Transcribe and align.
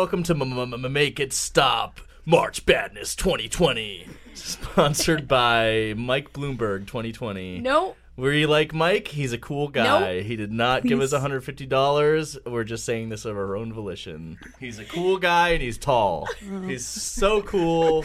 Welcome 0.00 0.22
to 0.22 0.32
M- 0.32 0.58
M- 0.58 0.72
M- 0.82 0.92
Make 0.94 1.20
It 1.20 1.30
Stop 1.30 2.00
March 2.24 2.64
Badness 2.64 3.14
2020, 3.16 4.06
sponsored 4.32 5.28
by 5.28 5.92
Mike 5.94 6.32
Bloomberg 6.32 6.86
2020. 6.86 7.58
No, 7.60 7.96
Were 8.16 8.32
you 8.32 8.46
like 8.46 8.72
Mike? 8.72 9.08
He's 9.08 9.34
a 9.34 9.38
cool 9.38 9.68
guy. 9.68 10.22
He 10.22 10.36
did 10.36 10.52
not 10.52 10.84
give 10.84 11.02
us 11.02 11.12
$150. 11.12 12.50
We're 12.50 12.64
just 12.64 12.86
saying 12.86 13.10
this 13.10 13.26
of 13.26 13.36
our 13.36 13.54
own 13.56 13.74
volition. 13.74 14.38
He's 14.58 14.78
a 14.78 14.86
cool 14.86 15.18
guy 15.18 15.50
and 15.50 15.60
he's 15.60 15.76
tall. 15.76 16.26
He's 16.66 16.86
so 16.86 17.42
cool. 17.42 18.02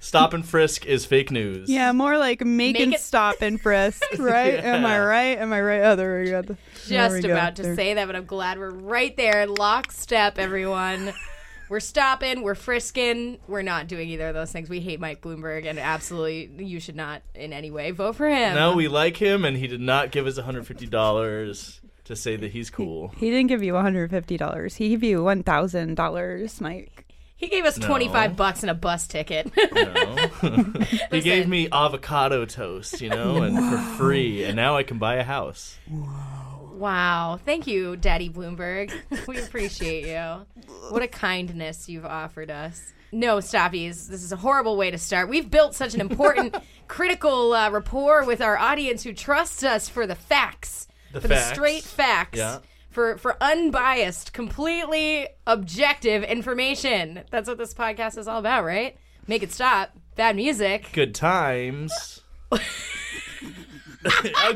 Stop 0.00 0.32
and 0.32 0.46
frisk 0.46 0.86
is 0.86 1.04
fake 1.04 1.30
news. 1.32 1.68
Yeah, 1.68 1.90
more 1.92 2.16
like 2.18 2.40
make, 2.44 2.74
Make 2.74 2.82
and 2.82 2.94
it- 2.94 3.00
stop 3.00 3.36
and 3.42 3.60
frisk, 3.60 4.02
right? 4.18 4.54
Am 4.54 4.86
I 4.86 4.98
right? 5.00 5.38
Am 5.38 5.52
I 5.52 5.60
right? 5.60 5.80
Oh, 5.82 5.96
there 5.96 6.20
we 6.20 6.30
go. 6.30 6.42
There 6.42 6.56
just 6.86 7.14
we 7.16 7.22
go. 7.22 7.32
about 7.32 7.56
to 7.56 7.62
There- 7.62 7.74
say 7.76 7.94
that, 7.94 8.06
but 8.06 8.14
I'm 8.14 8.24
glad 8.24 8.58
we're 8.58 8.70
right 8.70 9.16
there, 9.16 9.46
lockstep, 9.46 10.38
everyone. 10.38 11.12
We're 11.70 11.80
stopping, 11.80 12.40
we're 12.40 12.54
frisking, 12.54 13.36
we're 13.46 13.60
not 13.60 13.88
doing 13.88 14.08
either 14.08 14.28
of 14.28 14.34
those 14.34 14.50
things. 14.50 14.70
We 14.70 14.80
hate 14.80 15.00
Mike 15.00 15.20
Bloomberg, 15.20 15.66
and 15.66 15.78
absolutely, 15.78 16.64
you 16.64 16.80
should 16.80 16.96
not 16.96 17.20
in 17.34 17.52
any 17.52 17.70
way 17.70 17.90
vote 17.90 18.16
for 18.16 18.26
him. 18.26 18.54
No, 18.54 18.74
we 18.74 18.88
like 18.88 19.18
him 19.18 19.44
and 19.44 19.54
he 19.54 19.66
did 19.66 19.82
not 19.82 20.10
give 20.10 20.26
us 20.26 20.38
$150 20.38 21.80
to 22.04 22.16
say 22.16 22.36
that 22.36 22.52
he's 22.52 22.70
cool. 22.70 23.08
He 23.18 23.28
didn't 23.30 23.48
give 23.48 23.62
you 23.62 23.74
$150. 23.74 24.76
He 24.76 24.88
gave 24.88 25.04
you 25.04 25.18
$1,000, 25.20 26.60
Mike. 26.62 26.97
He 27.38 27.46
gave 27.48 27.64
us 27.64 27.78
No. 27.78 27.86
25 27.86 28.36
bucks 28.36 28.62
and 28.62 28.68
a 28.70 28.74
bus 28.74 29.06
ticket. 29.06 29.50
No. 29.72 30.28
he 31.10 31.20
gave 31.22 31.48
me 31.48 31.68
avocado 31.72 32.44
toast, 32.44 33.00
you 33.00 33.08
know, 33.08 33.42
and 33.42 33.56
for 33.56 33.78
free, 33.96 34.44
and 34.44 34.54
now 34.56 34.76
I 34.76 34.82
can 34.82 34.98
buy 34.98 35.14
a 35.16 35.24
house. 35.24 35.78
wow. 35.90 36.44
Wow. 36.72 37.40
Thank 37.44 37.66
you, 37.66 37.96
Daddy 37.96 38.28
Bloomberg. 38.30 38.92
we 39.26 39.40
appreciate 39.40 40.06
you. 40.06 40.46
What 40.90 41.02
a 41.02 41.08
kindness 41.08 41.88
you've 41.88 42.04
offered 42.06 42.50
us. 42.52 42.92
No, 43.10 43.38
stoppies. 43.38 44.06
This 44.06 44.22
is 44.22 44.30
a 44.30 44.36
horrible 44.36 44.76
way 44.76 44.90
to 44.92 44.98
start. 44.98 45.28
We've 45.28 45.50
built 45.50 45.74
such 45.74 45.94
an 45.94 46.00
important, 46.00 46.54
critical 46.88 47.52
uh, 47.52 47.70
rapport 47.70 48.24
with 48.24 48.40
our 48.40 48.56
audience 48.58 49.02
who 49.02 49.12
trusts 49.12 49.64
us 49.64 49.88
for 49.88 50.06
the 50.06 50.14
facts, 50.14 50.86
The 51.12 51.20
for 51.22 51.28
facts. 51.28 51.48
the 51.48 51.54
straight 51.54 51.82
facts, 51.82 52.38
Yeah. 52.38 52.58
For 52.90 53.18
for 53.18 53.36
unbiased, 53.42 54.32
completely 54.32 55.28
objective 55.46 56.22
information. 56.24 57.22
That's 57.30 57.48
what 57.48 57.58
this 57.58 57.74
podcast 57.74 58.18
is 58.18 58.28
all 58.28 58.38
about, 58.38 58.64
right? 58.64 58.96
Make 59.26 59.42
it 59.42 59.52
stop. 59.52 59.90
Bad 60.16 60.36
music. 60.36 60.90
Good 60.92 61.14
times. 61.14 62.22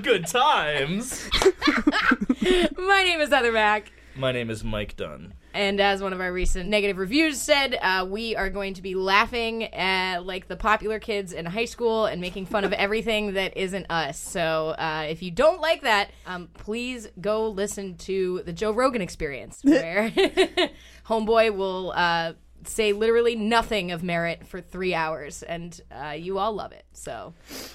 Good 0.03 0.27
times. 0.27 1.29
My 2.77 3.03
name 3.05 3.21
is 3.21 3.31
Heather 3.31 3.53
Mack. 3.53 3.93
My 4.17 4.33
name 4.33 4.51
is 4.51 4.65
Mike 4.65 4.97
Dunn. 4.97 5.35
And 5.55 5.81
as 5.81 6.03
one 6.03 6.13
of 6.13 6.21
our 6.21 6.33
recent 6.33 6.69
negative 6.69 6.99
reviews 6.99 7.41
said, 7.41 7.79
uh, 7.81 8.07
we 8.09 8.37
are 8.37 8.51
going 8.51 8.75
to 8.75 8.83
be 8.83 8.95
laughing 8.95 9.65
at 9.75 10.25
like 10.25 10.49
the 10.49 10.57
popular 10.57 10.99
kids 10.99 11.33
in 11.33 11.47
high 11.47 11.67
school 11.67 12.07
and 12.07 12.21
making 12.21 12.47
fun 12.47 12.65
of 12.65 12.73
everything 12.73 13.35
that 13.35 13.57
isn't 13.57 13.87
us. 13.91 14.19
So 14.19 14.71
uh, 14.79 15.07
if 15.09 15.23
you 15.23 15.31
don't 15.31 15.61
like 15.61 15.83
that, 15.83 16.11
um, 16.27 16.49
please 16.55 17.09
go 17.21 17.49
listen 17.49 17.97
to 17.99 18.43
the 18.45 18.53
Joe 18.53 18.73
Rogan 18.73 19.03
Experience, 19.03 19.61
where 19.65 20.11
Homeboy 21.07 21.55
will 21.55 21.93
uh, 21.95 22.33
say 22.65 22.93
literally 22.93 23.37
nothing 23.37 23.93
of 23.93 24.03
merit 24.03 24.47
for 24.47 24.61
three 24.61 24.95
hours, 24.95 25.43
and 25.43 25.79
uh, 25.91 26.11
you 26.11 26.39
all 26.39 26.53
love 26.53 26.73
it. 26.73 26.85
So 26.93 27.35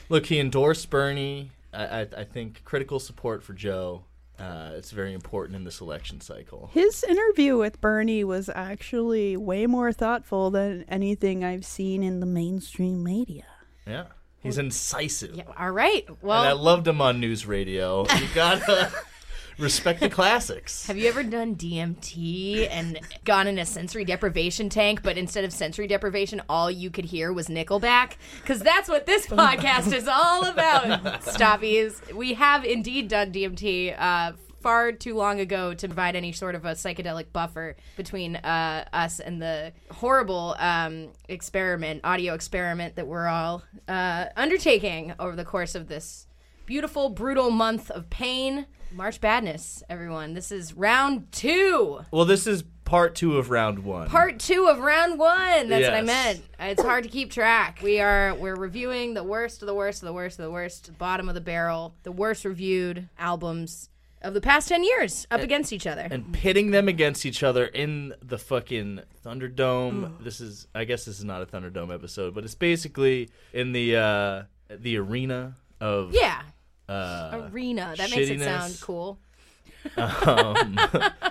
Look, 0.10 0.26
he 0.28 0.40
endorsed 0.40 0.90
Bernie. 0.90 1.52
I, 1.74 2.02
I, 2.02 2.08
I 2.18 2.24
think 2.24 2.64
critical 2.64 3.00
support 3.00 3.44
for 3.44 3.54
Joe. 3.54 4.04
Uh, 4.40 4.72
it's 4.76 4.92
very 4.92 5.14
important 5.14 5.56
in 5.56 5.64
this 5.64 5.82
election 5.82 6.22
cycle. 6.22 6.70
His 6.74 7.04
interview 7.04 7.58
with 7.58 7.82
Bernie 7.82 8.24
was 8.24 8.50
actually 8.54 9.36
way 9.36 9.66
more 9.66 9.92
thoughtful 9.92 10.52
than 10.52 10.86
anything 10.88 11.44
I've 11.44 11.66
seen 11.66 12.04
in 12.04 12.20
the 12.20 12.26
mainstream 12.28 13.04
media. 13.04 13.46
Yeah, 13.88 14.06
he's 14.40 14.58
incisive, 14.58 15.36
yeah, 15.36 15.44
all 15.58 15.72
right. 15.72 16.06
Well, 16.22 16.42
and 16.42 16.50
I 16.50 16.54
loved 16.54 16.88
him 16.88 17.02
on 17.02 17.20
NewsRadio. 17.22 18.20
You 18.22 18.28
gotta 18.36 18.92
respect 19.58 20.00
the 20.00 20.10
classics. 20.10 20.86
Have 20.88 20.98
you 20.98 21.08
ever 21.08 21.24
done 21.24 21.56
DMT 21.56 22.68
and 22.70 23.00
gone 23.26 23.48
in 23.48 23.58
a 23.60 23.66
sensory 23.66 24.06
deprivation 24.06 24.70
tank, 24.70 25.02
but 25.04 25.18
instead 25.18 25.44
of 25.44 25.54
sensory 25.54 25.88
deprivation, 25.88 26.42
all 26.50 26.70
you 26.70 26.90
could 26.90 27.06
hear 27.06 27.34
was 27.34 27.48
Nickelback? 27.48 28.14
Because 28.42 28.60
that's 28.60 28.90
what 28.90 29.06
this 29.06 29.28
podcast 29.28 29.94
is 29.94 30.08
all 30.08 30.46
about, 30.46 31.22
Stoppies. 31.22 32.14
We 32.14 32.36
have 32.36 32.66
indeed 32.66 33.08
done 33.08 33.32
DMT. 33.32 33.96
Uh, 33.98 34.34
Far 34.60 34.92
too 34.92 35.16
long 35.16 35.40
ago 35.40 35.76
to 35.76 35.88
provide 35.88 36.16
any 36.16 36.32
sort 36.32 36.56
of 36.56 36.66
a 36.66 36.72
psychedelic 36.72 37.32
buffer 37.32 37.78
between 37.96 38.38
uh, 38.38 38.86
us 38.92 39.20
and 39.20 39.40
the 39.40 39.72
horrible 39.92 40.56
um, 40.58 41.10
experiment, 41.30 42.02
audio 42.04 42.34
experiment 42.34 42.96
that 42.96 43.08
we're 43.08 43.28
all 43.28 43.64
uh, 43.88 44.26
undertaking 44.36 45.14
over 45.20 45.36
the 45.36 45.46
course 45.46 45.76
of 45.76 45.88
this 45.88 46.26
beautiful, 46.66 47.10
brutal 47.10 47.52
month 47.52 47.92
of 47.92 48.10
pain. 48.10 48.66
March 48.92 49.20
Badness, 49.22 49.84
everyone. 49.90 50.34
This 50.34 50.52
is 50.52 50.74
round 50.74 51.32
two. 51.32 52.00
Well, 52.12 52.26
this 52.26 52.48
is 52.48 52.64
part 52.86 53.16
two 53.16 53.38
of 53.38 53.50
round 53.50 53.80
one. 53.80 54.08
Part 54.08 54.40
two 54.40 54.68
of 54.68 54.80
round 54.80 55.20
one. 55.20 55.70
That's 55.70 55.86
what 55.86 55.94
I 55.94 56.02
meant. 56.02 56.42
It's 56.60 56.82
hard 56.82 57.04
to 57.04 57.10
keep 57.10 57.32
track. 57.32 57.80
We 57.84 58.00
are 58.00 58.34
we're 58.36 58.56
reviewing 58.56 59.14
the 59.14 59.24
worst 59.24 59.62
of 59.62 59.68
the 59.68 59.74
worst 59.74 60.02
of 60.02 60.08
the 60.08 60.14
worst 60.14 60.40
of 60.40 60.46
the 60.46 60.52
worst, 60.52 60.98
bottom 60.98 61.28
of 61.28 61.36
the 61.36 61.42
barrel, 61.42 61.96
the 62.04 62.12
worst 62.12 62.46
reviewed 62.46 63.10
albums 63.20 63.90
of 64.22 64.34
the 64.34 64.42
past 64.42 64.70
ten 64.70 64.84
years 64.84 65.28
up 65.30 65.42
against 65.42 65.72
each 65.74 65.86
other. 65.86 66.08
and 66.10 66.34
pitting 66.34 66.72
them 66.72 66.88
against 66.88 67.26
each 67.26 67.44
other 67.44 67.66
in 67.66 68.14
the 68.22 68.38
fucking 68.38 69.02
Thunderdome. 69.24 70.10
Mm. 70.10 70.24
This 70.24 70.42
is, 70.42 70.68
I 70.74 70.86
guess, 70.86 71.06
this 71.06 71.20
is 71.20 71.26
not 71.26 71.42
a 71.42 71.46
Thunderdome 71.46 71.94
episode, 71.94 72.34
but 72.34 72.44
it's 72.44 72.56
basically 72.56 73.30
in 73.54 73.74
the 73.74 73.98
uh, 73.98 74.44
the 74.70 74.98
arena 74.98 75.56
of 75.80 76.14
yeah. 76.14 76.42
Uh, 76.88 77.50
Arena. 77.52 77.94
That 77.98 78.12
makes 78.12 78.30
it 78.30 78.40
sound 78.42 78.78
cool. 78.82 79.20
um, 79.98 80.78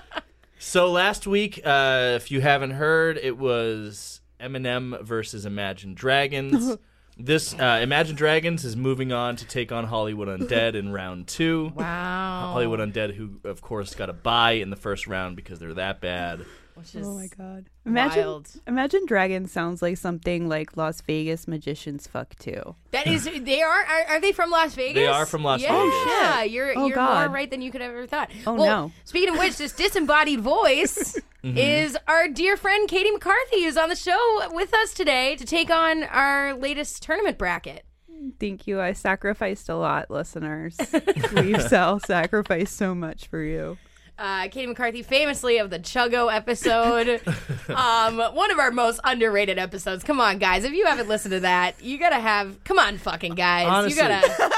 so 0.58 0.90
last 0.90 1.26
week, 1.26 1.60
uh, 1.64 2.12
if 2.16 2.30
you 2.30 2.40
haven't 2.40 2.72
heard, 2.72 3.18
it 3.18 3.38
was 3.38 4.20
Eminem 4.40 5.02
versus 5.02 5.46
Imagine 5.46 5.94
Dragons. 5.94 6.76
this 7.16 7.54
uh, 7.54 7.80
Imagine 7.82 8.16
Dragons 8.16 8.64
is 8.64 8.76
moving 8.76 9.12
on 9.12 9.36
to 9.36 9.46
take 9.46 9.72
on 9.72 9.84
Hollywood 9.84 10.28
Undead 10.28 10.74
in 10.74 10.92
round 10.92 11.26
two. 11.26 11.72
Wow. 11.74 12.50
Hollywood 12.52 12.80
Undead, 12.80 13.14
who 13.14 13.40
of 13.44 13.60
course 13.62 13.94
got 13.94 14.10
a 14.10 14.14
bye 14.14 14.52
in 14.52 14.70
the 14.70 14.76
first 14.76 15.06
round 15.06 15.36
because 15.36 15.58
they're 15.58 15.74
that 15.74 16.00
bad. 16.00 16.44
Which 16.76 16.94
is 16.94 17.06
Oh 17.06 17.14
my 17.14 17.28
god! 17.36 17.66
Imagine, 17.84 18.24
wild. 18.26 18.50
Imagine 18.66 19.06
Dragon 19.06 19.46
sounds 19.46 19.82
like 19.82 19.96
something 19.96 20.48
like 20.48 20.76
Las 20.76 21.00
Vegas 21.00 21.48
magicians 21.48 22.06
fuck 22.06 22.34
too. 22.36 22.74
That 22.92 23.06
is, 23.06 23.24
they 23.42 23.62
are, 23.62 23.70
are. 23.84 24.04
Are 24.08 24.20
they 24.20 24.32
from 24.32 24.50
Las 24.50 24.74
Vegas? 24.74 24.94
They 24.94 25.06
are 25.06 25.26
from 25.26 25.42
Las 25.42 25.60
yeah. 25.62 25.72
Vegas. 25.72 26.06
Yeah, 26.06 26.42
you're 26.44 26.72
Oh, 26.78 26.86
you're 26.86 26.94
God. 26.94 27.26
more 27.28 27.34
right 27.34 27.50
than 27.50 27.62
you 27.62 27.70
could 27.70 27.80
have 27.80 27.90
ever 27.92 28.06
thought. 28.06 28.30
Oh, 28.46 28.54
well, 28.54 28.64
no. 28.88 28.92
Speaking 29.04 29.30
of 29.34 29.38
which, 29.38 29.56
this 29.56 29.72
disembodied 29.72 30.40
voice 30.40 31.18
Mm-hmm. 31.44 31.58
is 31.58 31.96
our 32.08 32.26
dear 32.26 32.56
friend 32.56 32.88
Katie 32.88 33.10
McCarthy, 33.12 33.62
who's 33.62 33.76
on 33.76 33.88
the 33.88 33.94
show 33.94 34.48
with 34.50 34.74
us 34.74 34.92
today 34.92 35.36
to 35.36 35.44
take 35.44 35.70
on 35.70 36.02
our 36.02 36.54
latest 36.54 37.04
tournament 37.04 37.38
bracket. 37.38 37.84
Thank 38.40 38.66
you. 38.66 38.80
I 38.80 38.94
sacrificed 38.94 39.68
a 39.68 39.76
lot, 39.76 40.10
listeners. 40.10 40.76
We've 41.36 41.72
all 41.72 42.00
sacrificed 42.00 42.76
so 42.76 42.96
much 42.96 43.28
for 43.28 43.42
you. 43.44 43.76
Uh, 44.18 44.48
Katie 44.48 44.66
McCarthy, 44.66 45.02
famously 45.02 45.58
of 45.58 45.68
the 45.68 45.78
Chuggo 45.78 46.34
episode, 46.34 47.20
um, 47.68 48.16
one 48.34 48.50
of 48.50 48.58
our 48.58 48.70
most 48.70 48.98
underrated 49.04 49.58
episodes. 49.58 50.02
Come 50.04 50.20
on, 50.20 50.38
guys! 50.38 50.64
If 50.64 50.72
you 50.72 50.86
haven't 50.86 51.08
listened 51.08 51.32
to 51.32 51.40
that, 51.40 51.82
you 51.82 51.98
gotta 51.98 52.18
have. 52.18 52.64
Come 52.64 52.78
on, 52.78 52.96
fucking 52.96 53.34
guys! 53.34 53.66
Honestly. 53.66 54.02
You 54.02 54.08
gotta. 54.08 54.52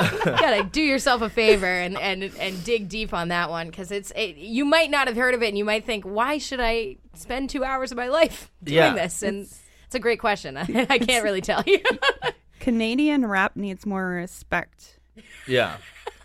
you 0.24 0.24
gotta 0.24 0.64
do 0.64 0.80
yourself 0.80 1.22
a 1.22 1.28
favor 1.28 1.66
and, 1.66 1.98
and, 1.98 2.24
and 2.40 2.64
dig 2.64 2.88
deep 2.88 3.12
on 3.14 3.28
that 3.28 3.50
one 3.50 3.68
because 3.68 3.92
it's 3.92 4.10
it, 4.16 4.36
you 4.36 4.64
might 4.64 4.90
not 4.90 5.06
have 5.06 5.16
heard 5.16 5.34
of 5.34 5.42
it 5.42 5.48
and 5.48 5.58
you 5.58 5.64
might 5.64 5.84
think 5.84 6.04
why 6.04 6.38
should 6.38 6.58
I 6.60 6.96
spend 7.14 7.50
two 7.50 7.62
hours 7.62 7.92
of 7.92 7.96
my 7.96 8.08
life 8.08 8.50
doing 8.64 8.76
Yeah. 8.78 8.94
this 8.94 9.22
and 9.22 9.42
it's, 9.42 9.94
a 9.94 10.00
great 10.00 10.18
question 10.18 10.56
I, 10.56 10.62
I 10.88 10.98
can't 10.98 11.22
really 11.22 11.40
tell 11.42 11.62
you 11.66 11.78
Canadian 12.58 13.26
rap 13.26 13.54
needs 13.56 13.84
more 13.84 14.06
respect. 14.06 14.98
Yeah. 15.46 15.76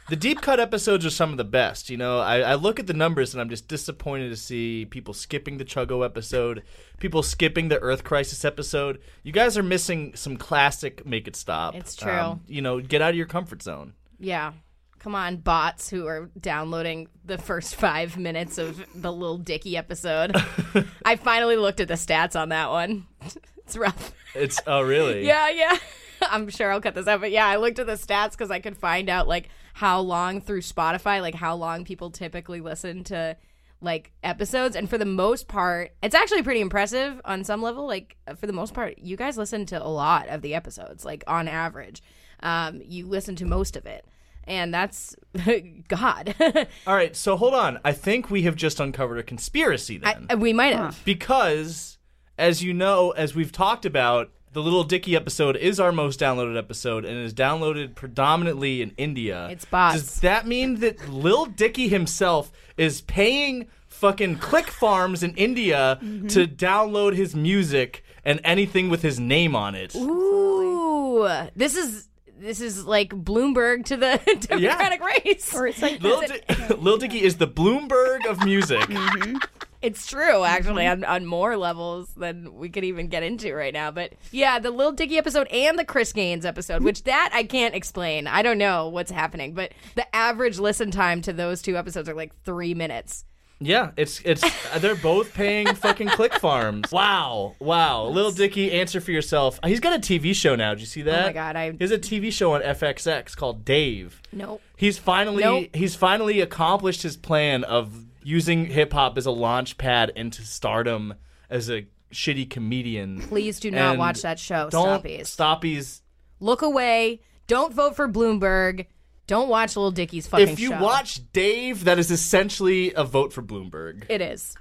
The 0.10 0.16
deep 0.16 0.40
cut 0.42 0.60
episodes 0.62 1.06
are 1.06 1.10
some 1.10 1.32
of 1.32 1.38
the 1.38 1.44
best. 1.44 1.90
You 1.90 1.98
know, 1.98 2.20
I, 2.20 2.40
I 2.40 2.56
look 2.56 2.80
at 2.80 2.88
the 2.88 2.94
numbers 2.94 3.34
and 3.34 3.42
I'm 3.42 3.50
just 3.50 3.68
disappointed 3.68 4.30
to 4.30 4.38
see 4.38 4.86
people 4.86 5.14
skipping 5.14 5.58
the 5.58 5.66
Chuggo 5.66 6.06
episode, 6.06 6.64
people 6.98 7.22
skipping 7.24 7.68
the 7.68 7.78
Earth 7.80 8.06
Crisis 8.06 8.46
episode. 8.46 9.02
You 9.24 9.34
guys 9.34 9.58
are 9.58 9.64
missing 9.64 10.16
some 10.16 10.38
classic 10.38 11.06
Make 11.06 11.28
It 11.28 11.36
Stop. 11.36 11.74
Um, 11.74 11.80
It's 11.82 11.94
true. 11.96 12.40
you 12.48 12.62
know, 12.62 12.80
get 12.80 13.02
out 13.02 13.10
of 13.10 13.16
your 13.18 13.26
comfort 13.26 13.62
zone. 13.62 13.94
yeah 14.20 14.54
come 15.00 15.14
on 15.14 15.38
bots 15.38 15.92
who 15.92 16.08
are 16.08 16.28
downloading 16.40 17.08
the 17.24 17.38
first 17.38 17.76
five 17.76 18.18
minutes 18.18 18.58
of 18.58 18.84
the 19.00 19.14
little 19.14 19.38
dicky 19.38 19.78
episode 19.78 20.36
I 21.06 21.16
finally 21.18 21.56
looked 21.56 21.80
at 21.80 21.88
the 21.88 21.94
stats 21.94 22.36
on 22.38 22.50
that 22.50 22.72
one 22.72 23.06
it's 23.58 23.78
rough 23.78 24.12
It's 24.34 24.60
oh 24.66 24.82
really? 24.82 25.24
Yeah, 25.28 25.50
yeah. 25.52 25.78
I'm 26.24 26.50
sure 26.50 26.72
I'll 26.72 26.82
cut 26.82 26.96
this 26.96 27.08
out, 27.08 27.22
but 27.22 27.30
yeah, 27.30 27.46
I 27.46 27.58
looked 27.58 27.78
at 27.78 27.86
the 27.86 27.94
stats 27.94 28.32
because 28.32 28.50
I 28.50 28.60
could 28.60 28.76
find 28.76 29.08
out 29.08 29.28
like 29.28 29.50
how 29.78 30.00
long 30.00 30.42
through 30.42 30.62
Spotify, 30.62 31.22
like 31.22 31.36
how 31.36 31.54
long 31.56 31.86
people 31.86 32.10
typically 32.10 32.62
listen 32.62 33.04
to 33.04 33.38
like 33.80 34.12
episodes, 34.24 34.76
and 34.76 34.90
for 34.90 34.98
the 34.98 35.06
most 35.06 35.48
part, 35.48 35.92
it's 36.02 36.16
actually 36.16 36.42
pretty 36.42 36.62
impressive 36.62 37.22
on 37.26 37.44
some 37.44 37.62
level. 37.62 37.86
Like 37.86 38.18
for 38.38 38.48
the 38.48 38.54
most 38.54 38.74
part, 38.74 38.98
you 38.98 39.16
guys 39.16 39.38
listen 39.38 39.68
to 39.68 39.80
a 39.80 39.86
lot 39.86 40.30
of 40.30 40.42
the 40.42 40.56
episodes, 40.56 41.06
like 41.06 41.24
on 41.28 41.48
average, 41.48 42.02
um, 42.42 42.82
you 42.84 43.06
listen 43.06 43.36
to 43.36 43.46
most 43.46 43.76
of 43.76 43.86
it, 43.86 44.04
and 44.46 44.74
that's 44.74 45.16
God. 45.88 46.34
All 46.88 46.96
right, 46.96 47.16
so 47.16 47.38
hold 47.38 47.54
on. 47.54 47.78
I 47.86 47.92
think 47.92 48.32
we 48.32 48.42
have 48.42 48.56
just 48.56 48.80
uncovered 48.80 49.20
a 49.20 49.24
conspiracy 49.24 50.00
then. 50.00 50.26
I, 50.28 50.34
we 50.34 50.54
might 50.54 50.74
have. 50.74 51.00
because 51.06 52.00
as 52.40 52.64
you 52.64 52.74
know 52.74 53.12
as 53.12 53.36
we've 53.36 53.52
talked 53.52 53.86
about 53.86 54.32
the 54.58 54.64
little 54.64 54.84
dicky 54.84 55.16
episode 55.16 55.56
is 55.56 55.80
our 55.80 55.92
most 55.92 56.20
downloaded 56.20 56.58
episode 56.58 57.06
and 57.06 57.16
is 57.24 57.32
downloaded 57.32 57.94
predominantly 57.94 58.82
in 58.82 58.90
india 58.98 59.48
It's 59.52 59.66
bots. 59.66 59.96
does 60.02 60.20
that 60.22 60.48
mean 60.48 60.80
that 60.80 61.08
lil 61.08 61.46
dicky 61.46 61.88
himself 61.90 62.52
is 62.76 63.02
paying 63.02 63.68
fucking 63.88 64.38
click 64.40 64.68
farms 64.72 65.22
in 65.22 65.36
india 65.36 66.00
Mm-hmm. 66.02 66.28
to 66.30 66.48
download 66.48 67.14
his 67.16 67.36
music 67.36 68.04
and 68.26 68.42
anything 68.44 68.90
with 68.90 69.04
his 69.04 69.20
name 69.20 69.56
on 69.56 69.76
it 69.76 69.94
Ooh, 69.96 71.28
this 71.56 71.76
is 71.76 72.07
this 72.40 72.62
is 72.62 72.86
like 72.86 73.10
Bloomberg 73.10 73.86
to 73.86 73.98
the 73.98 74.20
Democratic 74.48 75.02
race. 75.04 75.54
Or 75.56 75.68
it's 75.68 75.82
like 75.82 76.02
lil, 76.02 76.22
Di- 76.28 76.76
lil 76.76 76.98
dicky 76.98 77.22
is 77.22 77.38
the 77.38 77.48
bloomberg 77.48 78.26
of 78.30 78.44
music 78.44 78.82
Mm-hmm. 78.82 79.38
It's 79.80 80.08
true, 80.08 80.44
actually, 80.44 80.88
on, 80.88 81.04
on 81.04 81.26
more 81.28 81.56
levels 81.56 82.10
than 82.16 82.56
we 82.56 82.70
could 82.70 82.84
even 82.84 83.08
get 83.08 83.22
into 83.22 83.54
right 83.54 83.74
now. 83.74 83.92
But 83.92 84.14
yeah, 84.32 84.58
the 84.58 84.72
Lil 84.72 84.92
Dicky 84.94 85.20
episode 85.20 85.48
and 85.50 85.78
the 85.78 85.86
Chris 85.86 86.14
Gaines 86.14 86.46
episode, 86.46 86.84
which 86.84 87.04
that 87.04 87.30
I 87.32 87.44
can't 87.44 87.76
explain. 87.76 88.26
I 88.26 88.42
don't 88.42 88.58
know 88.58 88.90
what's 88.90 89.12
happening, 89.12 89.54
but 89.54 89.74
the 89.96 90.16
average 90.16 90.58
listen 90.58 90.90
time 90.90 91.22
to 91.22 91.32
those 91.34 91.62
two 91.62 91.78
episodes 91.78 92.10
are 92.10 92.16
like 92.16 92.34
three 92.44 92.74
minutes. 92.74 93.24
Yeah, 93.60 93.92
it's 93.98 94.22
it's 94.24 94.44
they're 94.80 94.96
both 94.96 95.34
paying 95.34 95.74
fucking 95.74 96.10
click 96.10 96.34
farms. 96.36 96.92
Wow, 96.92 97.56
wow. 97.60 98.06
Little 98.06 98.32
Dicky, 98.32 98.72
answer 98.72 99.02
for 99.02 99.12
yourself. 99.12 99.60
He's 99.66 99.80
got 99.80 99.96
a 99.96 100.00
TV 100.00 100.36
show 100.36 100.56
now. 100.56 100.72
Did 100.76 100.82
you 100.82 100.86
see 100.86 101.02
that? 101.04 101.24
Oh 101.24 101.28
my 101.28 101.34
God, 101.34 101.56
I- 101.56 101.72
He 101.72 101.78
has 101.80 101.92
a 101.92 101.98
TV 101.98 102.32
show 102.32 102.54
on 102.54 102.62
FXX 102.62 103.36
called 103.36 103.66
Dave. 103.66 104.22
Nope. 104.32 104.62
He's 104.76 104.98
finally 105.00 105.44
Nope. 105.44 105.76
he's 105.76 105.96
finally 105.96 106.40
accomplished 106.42 107.02
his 107.02 107.18
plan 107.18 107.64
of 107.64 108.06
using 108.24 108.66
hip 108.68 108.94
hop 108.94 109.18
as 109.18 109.26
a 109.26 109.32
launch 109.32 109.78
pad 109.78 110.12
into 110.16 110.44
stardom 110.44 111.16
as 111.50 111.70
a 111.70 111.88
shitty 112.14 112.50
comedian. 112.50 113.22
Please 113.22 113.60
do 113.60 113.72
not 113.72 113.92
And 113.92 114.00
watch 114.00 114.22
that 114.22 114.38
show, 114.40 114.70
Don't 114.70 115.04
Stoppies. 115.04 115.22
Stoppies. 115.24 116.02
Look 116.40 116.62
away. 116.62 117.22
Don't 117.48 117.74
vote 117.74 117.96
for 117.96 118.08
Bloomberg. 118.08 118.86
Don't 119.28 119.50
watch 119.50 119.76
Little 119.76 119.92
Dickie's 119.92 120.26
fucking 120.26 120.48
If 120.48 120.60
you 120.60 120.70
show. 120.72 120.82
watch 120.82 121.20
Dave, 121.34 121.84
that 121.84 122.00
is 122.00 122.10
essentially 122.12 122.94
a 122.94 123.04
vote 123.04 123.34
for 123.34 123.42
Bloomberg. 123.42 124.06
It 124.10 124.22
is. 124.22 124.56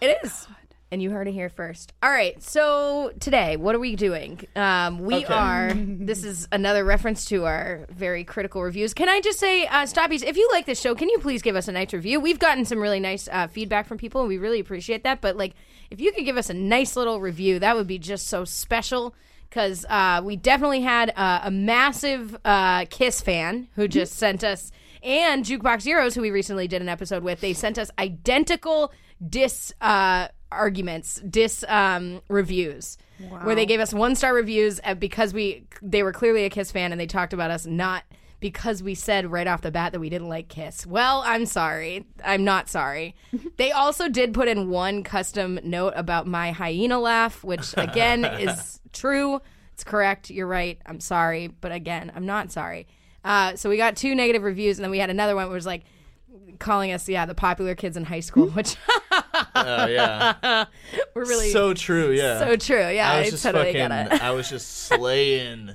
It 0.00 0.18
is. 0.24 0.46
And 0.92 1.02
you 1.02 1.10
heard 1.10 1.26
it 1.26 1.32
here 1.32 1.48
first. 1.48 1.92
All 2.00 2.10
right. 2.10 2.40
So 2.40 3.10
today, 3.18 3.56
what 3.56 3.74
are 3.74 3.80
we 3.80 3.96
doing? 3.96 4.38
Um, 4.54 5.00
we 5.00 5.24
Okay. 5.24 5.34
are. 5.34 5.74
This 6.04 6.22
is 6.22 6.46
another 6.52 6.84
reference 6.84 7.24
to 7.26 7.44
our 7.46 7.86
very 7.90 8.22
critical 8.22 8.62
reviews. 8.62 8.94
Can 8.94 9.08
I 9.08 9.20
just 9.20 9.40
say, 9.40 9.66
uh, 9.66 9.82
Stoppies, 9.86 10.22
if 10.22 10.36
you 10.36 10.48
like 10.52 10.66
this 10.66 10.80
show, 10.80 10.94
can 10.94 11.08
you 11.08 11.18
please 11.18 11.42
give 11.42 11.56
us 11.56 11.66
a 11.66 11.72
nice 11.72 11.92
review? 11.92 12.20
We've 12.20 12.38
gotten 12.38 12.64
some 12.64 12.78
really 12.78 13.00
nice 13.00 13.28
uh, 13.32 13.48
feedback 13.48 13.86
from 13.88 13.98
people, 13.98 14.20
and 14.20 14.28
we 14.28 14.38
really 14.38 14.60
appreciate 14.60 15.02
that. 15.02 15.20
But 15.20 15.36
like, 15.36 15.54
if 15.90 16.00
you 16.00 16.12
could 16.12 16.24
give 16.24 16.36
us 16.36 16.50
a 16.50 16.54
nice 16.54 16.94
little 16.94 17.20
review, 17.20 17.58
that 17.58 17.74
would 17.74 17.88
be 17.88 17.98
just 17.98 18.28
so 18.28 18.44
special. 18.44 19.14
Because 19.54 19.84
uh, 19.88 20.20
we 20.24 20.34
definitely 20.34 20.80
had 20.80 21.12
uh, 21.14 21.42
a 21.44 21.50
massive 21.52 22.36
uh, 22.44 22.86
Kiss 22.90 23.20
fan 23.20 23.68
who 23.76 23.86
just 23.86 24.14
sent 24.14 24.42
us, 24.42 24.72
and 25.00 25.44
Jukebox 25.44 25.84
Heroes, 25.84 26.16
who 26.16 26.22
we 26.22 26.32
recently 26.32 26.66
did 26.66 26.82
an 26.82 26.88
episode 26.88 27.22
with, 27.22 27.40
they 27.40 27.52
sent 27.52 27.78
us 27.78 27.88
identical 27.96 28.92
dis 29.24 29.72
uh, 29.80 30.26
arguments, 30.50 31.20
dis 31.30 31.64
um, 31.68 32.20
reviews, 32.28 32.98
where 33.44 33.54
they 33.54 33.64
gave 33.64 33.78
us 33.78 33.94
one 33.94 34.16
star 34.16 34.34
reviews 34.34 34.80
uh, 34.82 34.94
because 34.94 35.32
we 35.32 35.68
they 35.80 36.02
were 36.02 36.12
clearly 36.12 36.44
a 36.44 36.50
Kiss 36.50 36.72
fan 36.72 36.90
and 36.90 37.00
they 37.00 37.06
talked 37.06 37.32
about 37.32 37.52
us 37.52 37.64
not 37.64 38.02
because 38.44 38.82
we 38.82 38.94
said 38.94 39.32
right 39.32 39.46
off 39.46 39.62
the 39.62 39.70
bat 39.70 39.92
that 39.92 40.00
we 40.00 40.10
didn't 40.10 40.28
like 40.28 40.48
Kiss. 40.48 40.86
Well, 40.86 41.22
I'm 41.24 41.46
sorry. 41.46 42.04
I'm 42.22 42.44
not 42.44 42.68
sorry. 42.68 43.14
they 43.56 43.72
also 43.72 44.10
did 44.10 44.34
put 44.34 44.48
in 44.48 44.68
one 44.68 45.02
custom 45.02 45.58
note 45.64 45.94
about 45.96 46.26
my 46.26 46.50
hyena 46.50 47.00
laugh, 47.00 47.42
which 47.42 47.72
again 47.78 48.22
is 48.26 48.80
true. 48.92 49.40
It's 49.72 49.82
correct. 49.82 50.28
You're 50.28 50.46
right. 50.46 50.78
I'm 50.84 51.00
sorry, 51.00 51.46
but 51.46 51.72
again, 51.72 52.12
I'm 52.14 52.26
not 52.26 52.52
sorry. 52.52 52.86
Uh, 53.24 53.56
so 53.56 53.70
we 53.70 53.78
got 53.78 53.96
two 53.96 54.14
negative 54.14 54.42
reviews, 54.42 54.76
and 54.76 54.84
then 54.84 54.90
we 54.90 54.98
had 54.98 55.08
another 55.08 55.34
one 55.34 55.46
where 55.46 55.52
it 55.52 55.56
was 55.56 55.64
like 55.64 55.84
calling 56.58 56.92
us, 56.92 57.08
yeah, 57.08 57.24
the 57.24 57.34
popular 57.34 57.74
kids 57.74 57.96
in 57.96 58.04
high 58.04 58.20
school, 58.20 58.48
which 58.50 58.76
Oh 59.54 59.86
yeah. 59.86 60.66
we're 61.14 61.24
really 61.24 61.48
so 61.48 61.72
true, 61.72 62.10
yeah. 62.10 62.40
so 62.40 62.56
true. 62.56 62.90
Yeah, 62.90 63.10
I 63.10 63.20
I, 63.20 63.30
just 63.30 63.42
totally 63.42 63.72
fucking. 63.72 64.20
I 64.20 64.32
was 64.32 64.50
just 64.50 64.70
slaying 64.70 65.74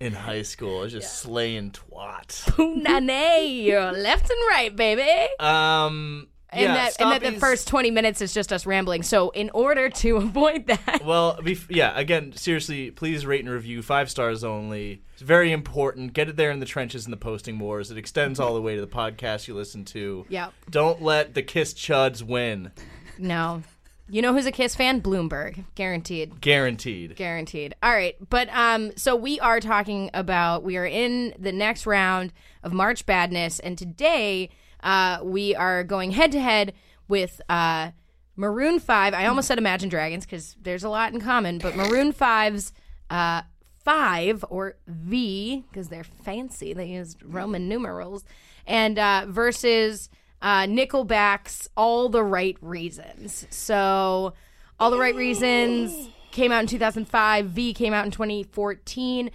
in 0.00 0.12
high 0.12 0.42
school. 0.42 0.80
I 0.80 0.82
was 0.82 0.92
just 0.92 1.18
slaying 1.18 1.72
twat. 1.72 2.26
Punane, 2.50 3.64
you're 3.64 3.92
left 3.92 4.30
and 4.30 4.38
right, 4.50 4.74
baby. 4.74 5.28
Um. 5.40 6.28
And 6.48 6.62
yeah, 6.62 6.74
that 6.74 7.00
and 7.00 7.10
that 7.10 7.22
the 7.22 7.38
first 7.40 7.66
twenty 7.66 7.90
minutes 7.90 8.22
is 8.22 8.32
just 8.32 8.52
us 8.52 8.66
rambling. 8.66 9.02
So 9.02 9.30
in 9.30 9.50
order 9.50 9.90
to 9.90 10.16
avoid 10.16 10.68
that, 10.68 11.02
Well, 11.04 11.36
bef- 11.42 11.66
yeah. 11.68 11.92
Again, 11.98 12.32
seriously, 12.34 12.92
please 12.92 13.26
rate 13.26 13.40
and 13.40 13.50
review 13.52 13.82
five 13.82 14.08
stars 14.08 14.44
only. 14.44 15.02
It's 15.14 15.22
very 15.22 15.50
important. 15.50 16.12
Get 16.12 16.28
it 16.28 16.36
there 16.36 16.52
in 16.52 16.60
the 16.60 16.64
trenches 16.66 17.04
in 17.04 17.10
the 17.10 17.16
posting 17.16 17.58
wars. 17.58 17.90
It 17.90 17.98
extends 17.98 18.38
all 18.38 18.54
the 18.54 18.62
way 18.62 18.76
to 18.76 18.80
the 18.80 18.86
podcast 18.86 19.48
you 19.48 19.54
listen 19.54 19.84
to. 19.86 20.24
Yep. 20.28 20.52
Don't 20.70 21.02
let 21.02 21.34
the 21.34 21.42
Kiss 21.42 21.74
Chuds 21.74 22.22
win. 22.22 22.70
no. 23.18 23.62
You 24.08 24.22
know 24.22 24.32
who's 24.32 24.46
a 24.46 24.52
Kiss 24.52 24.76
fan? 24.76 25.02
Bloomberg, 25.02 25.64
guaranteed. 25.74 26.40
Guaranteed. 26.40 27.16
Guaranteed. 27.16 27.74
All 27.82 27.92
right, 27.92 28.14
but 28.30 28.48
um, 28.50 28.92
so 28.96 29.16
we 29.16 29.40
are 29.40 29.58
talking 29.58 30.10
about 30.14 30.62
we 30.62 30.76
are 30.76 30.86
in 30.86 31.34
the 31.38 31.50
next 31.50 31.86
round 31.86 32.32
of 32.62 32.72
March 32.72 33.04
Badness, 33.04 33.58
and 33.58 33.76
today 33.76 34.50
uh, 34.84 35.18
we 35.22 35.56
are 35.56 35.82
going 35.82 36.12
head 36.12 36.30
to 36.32 36.40
head 36.40 36.72
with 37.08 37.40
uh, 37.48 37.90
Maroon 38.36 38.78
Five. 38.78 39.12
I 39.12 39.26
almost 39.26 39.48
said 39.48 39.58
Imagine 39.58 39.88
Dragons 39.88 40.24
because 40.24 40.56
there's 40.62 40.84
a 40.84 40.88
lot 40.88 41.12
in 41.12 41.20
common, 41.20 41.58
but 41.58 41.74
Maroon 41.74 42.12
5's 42.12 42.72
uh, 43.10 43.42
five 43.84 44.44
or 44.50 44.76
V 44.86 45.64
because 45.68 45.88
they're 45.88 46.04
fancy. 46.04 46.72
They 46.72 46.86
used 46.86 47.22
Roman 47.24 47.68
numerals, 47.68 48.24
and 48.68 49.00
uh, 49.00 49.26
versus 49.28 50.10
uh, 50.42 50.62
Nickelback's 50.62 51.68
All 51.76 52.08
the 52.08 52.22
Right 52.22 52.56
Reasons. 52.60 53.46
So, 53.50 54.34
All 54.78 54.90
the 54.90 54.98
Right 54.98 55.14
Reasons 55.14 56.10
came 56.30 56.52
out 56.52 56.60
in 56.60 56.66
2005, 56.66 57.46
V 57.46 57.72
came 57.74 57.92
out 57.92 58.04
in 58.04 58.10
2014. 58.10 59.30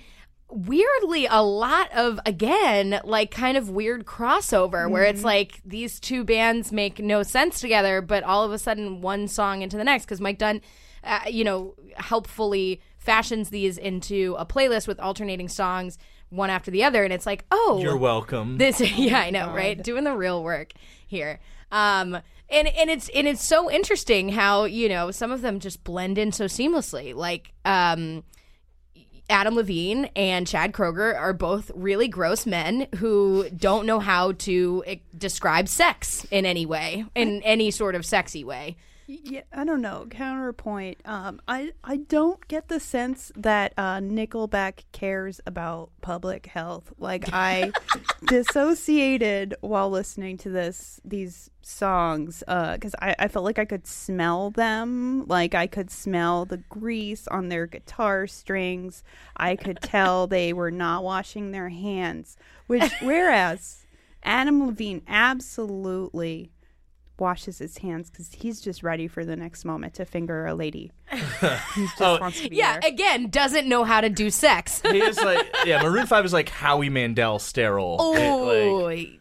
Weirdly, 0.50 1.26
a 1.26 1.42
lot 1.42 1.92
of, 1.94 2.20
again, 2.26 3.00
like 3.04 3.32
kind 3.32 3.58
of 3.58 3.70
weird 3.70 4.06
crossover 4.06 4.90
where 4.90 5.06
it's 5.06 5.24
like 5.24 5.62
these 5.66 6.00
two 6.00 6.24
bands 6.24 6.72
make 6.72 7.00
no 7.00 7.24
sense 7.24 7.62
together, 7.62 8.02
but 8.02 8.24
all 8.24 8.44
of 8.44 8.52
a 8.52 8.60
sudden 8.60 9.02
one 9.02 9.28
song 9.28 9.62
into 9.62 9.78
the 9.78 9.84
next 9.84 10.06
because 10.06 10.20
Mike 10.20 10.38
Dunn, 10.38 10.62
uh, 11.04 11.22
you 11.30 11.44
know, 11.44 11.74
helpfully 11.96 12.82
fashions 12.98 13.50
these 13.50 13.78
into 13.78 14.36
a 14.38 14.46
playlist 14.46 14.88
with 14.88 15.00
alternating 15.00 15.48
songs 15.48 15.98
one 16.32 16.50
after 16.50 16.72
the 16.72 16.84
other. 16.84 17.04
And 17.04 17.14
it's 17.14 17.26
like, 17.28 17.46
oh, 17.52 17.80
You're 17.82 17.98
welcome. 17.98 18.58
this 18.58 18.80
yeah, 18.98 19.20
I 19.20 19.30
know, 19.30 19.54
right? 19.54 19.82
Doing 19.82 20.04
the 20.04 20.16
real 20.16 20.44
work 20.44 20.74
here. 21.06 21.40
Um 21.72 22.18
and 22.50 22.68
and 22.68 22.90
it's 22.90 23.10
and 23.10 23.28
it's 23.28 23.44
so 23.44 23.70
interesting 23.70 24.30
how, 24.30 24.66
you 24.66 24.90
know, 24.90 25.12
some 25.12 25.32
of 25.32 25.42
them 25.42 25.60
just 25.60 25.84
blend 25.84 26.18
in 26.18 26.32
so 26.32 26.46
seamlessly. 26.46 27.14
Like 27.14 27.54
um 27.64 28.24
Adam 29.30 29.56
Levine 29.56 30.10
and 30.16 30.46
Chad 30.46 30.74
Kroeger 30.74 31.18
are 31.18 31.32
both 31.32 31.72
really 31.74 32.10
gross 32.10 32.46
men 32.46 32.88
who 32.98 33.50
don't 33.56 33.86
know 33.86 34.00
how 34.00 34.34
to 34.34 34.84
eh, 34.86 34.96
describe 35.18 35.70
sex 35.70 36.26
in 36.32 36.46
any 36.46 36.66
way, 36.66 37.06
in 37.16 37.42
any 37.44 37.72
sort 37.72 37.96
of 37.96 38.06
sexy 38.06 38.44
way. 38.44 38.76
Yeah, 39.14 39.42
I 39.52 39.66
don't 39.66 39.82
know. 39.82 40.08
Counterpoint. 40.10 41.00
Um, 41.04 41.42
I 41.46 41.74
I 41.84 41.98
don't 41.98 42.48
get 42.48 42.70
the 42.70 42.80
sense 42.80 43.30
that 43.36 43.74
uh, 43.76 43.98
Nickelback 43.98 44.84
cares 44.94 45.42
about 45.46 45.90
public 46.00 46.46
health. 46.46 46.94
Like 46.98 47.26
I 47.34 47.74
dissociated 48.28 49.56
while 49.60 49.90
listening 49.90 50.38
to 50.40 50.50
this 50.50 51.02
these 51.04 51.50
songs 51.62 52.42
because 52.48 52.96
I, 53.02 53.14
I 53.20 53.28
felt 53.28 53.44
like 53.44 53.60
I 53.60 53.66
could 53.66 53.86
smell 53.86 54.50
them. 54.50 55.28
Like 55.28 55.56
I 55.56 55.68
could 55.68 55.92
smell 55.92 56.46
the 56.46 56.64
grease 56.70 57.28
on 57.28 57.50
their 57.50 57.68
guitar 57.68 58.28
strings. 58.28 59.04
I 59.36 59.58
could 59.58 59.82
tell 59.82 60.26
they 60.26 60.54
were 60.54 60.72
not 60.72 61.04
washing 61.04 61.52
their 61.52 61.68
hands. 61.68 62.38
Which 62.68 62.90
whereas 63.02 63.86
Adam 64.24 64.66
Levine 64.66 65.02
absolutely 65.06 66.52
washes 67.22 67.60
his 67.60 67.78
hands 67.78 68.10
because 68.10 68.34
he's 68.34 68.60
just 68.60 68.84
ready 68.84 69.08
for 69.08 69.24
the 69.24 69.38
next 69.38 69.64
moment 69.64 69.94
to 69.94 70.04
finger 70.06 70.46
a 70.46 70.54
lady. 70.54 70.92
he 71.12 71.18
just 71.86 72.02
Oh, 72.02 72.18
wants 72.20 72.42
to 72.42 72.50
be 72.50 72.58
Yeah, 72.58 72.80
there. 72.82 72.92
again, 72.92 73.30
doesn't 73.30 73.70
know 73.70 73.86
how 73.86 74.02
to 74.02 74.10
do 74.10 74.30
sex. 74.30 74.82
he 74.82 75.00
is 75.02 75.18
like, 75.22 75.48
yeah, 75.66 75.82
Maroon 75.82 76.08
5 76.08 76.26
is 76.26 76.34
like 76.34 76.50
Howie 76.50 76.90
Mandel 76.90 77.40
sterile. 77.40 77.96
Oh, 78.00 78.82
like- 78.84 79.20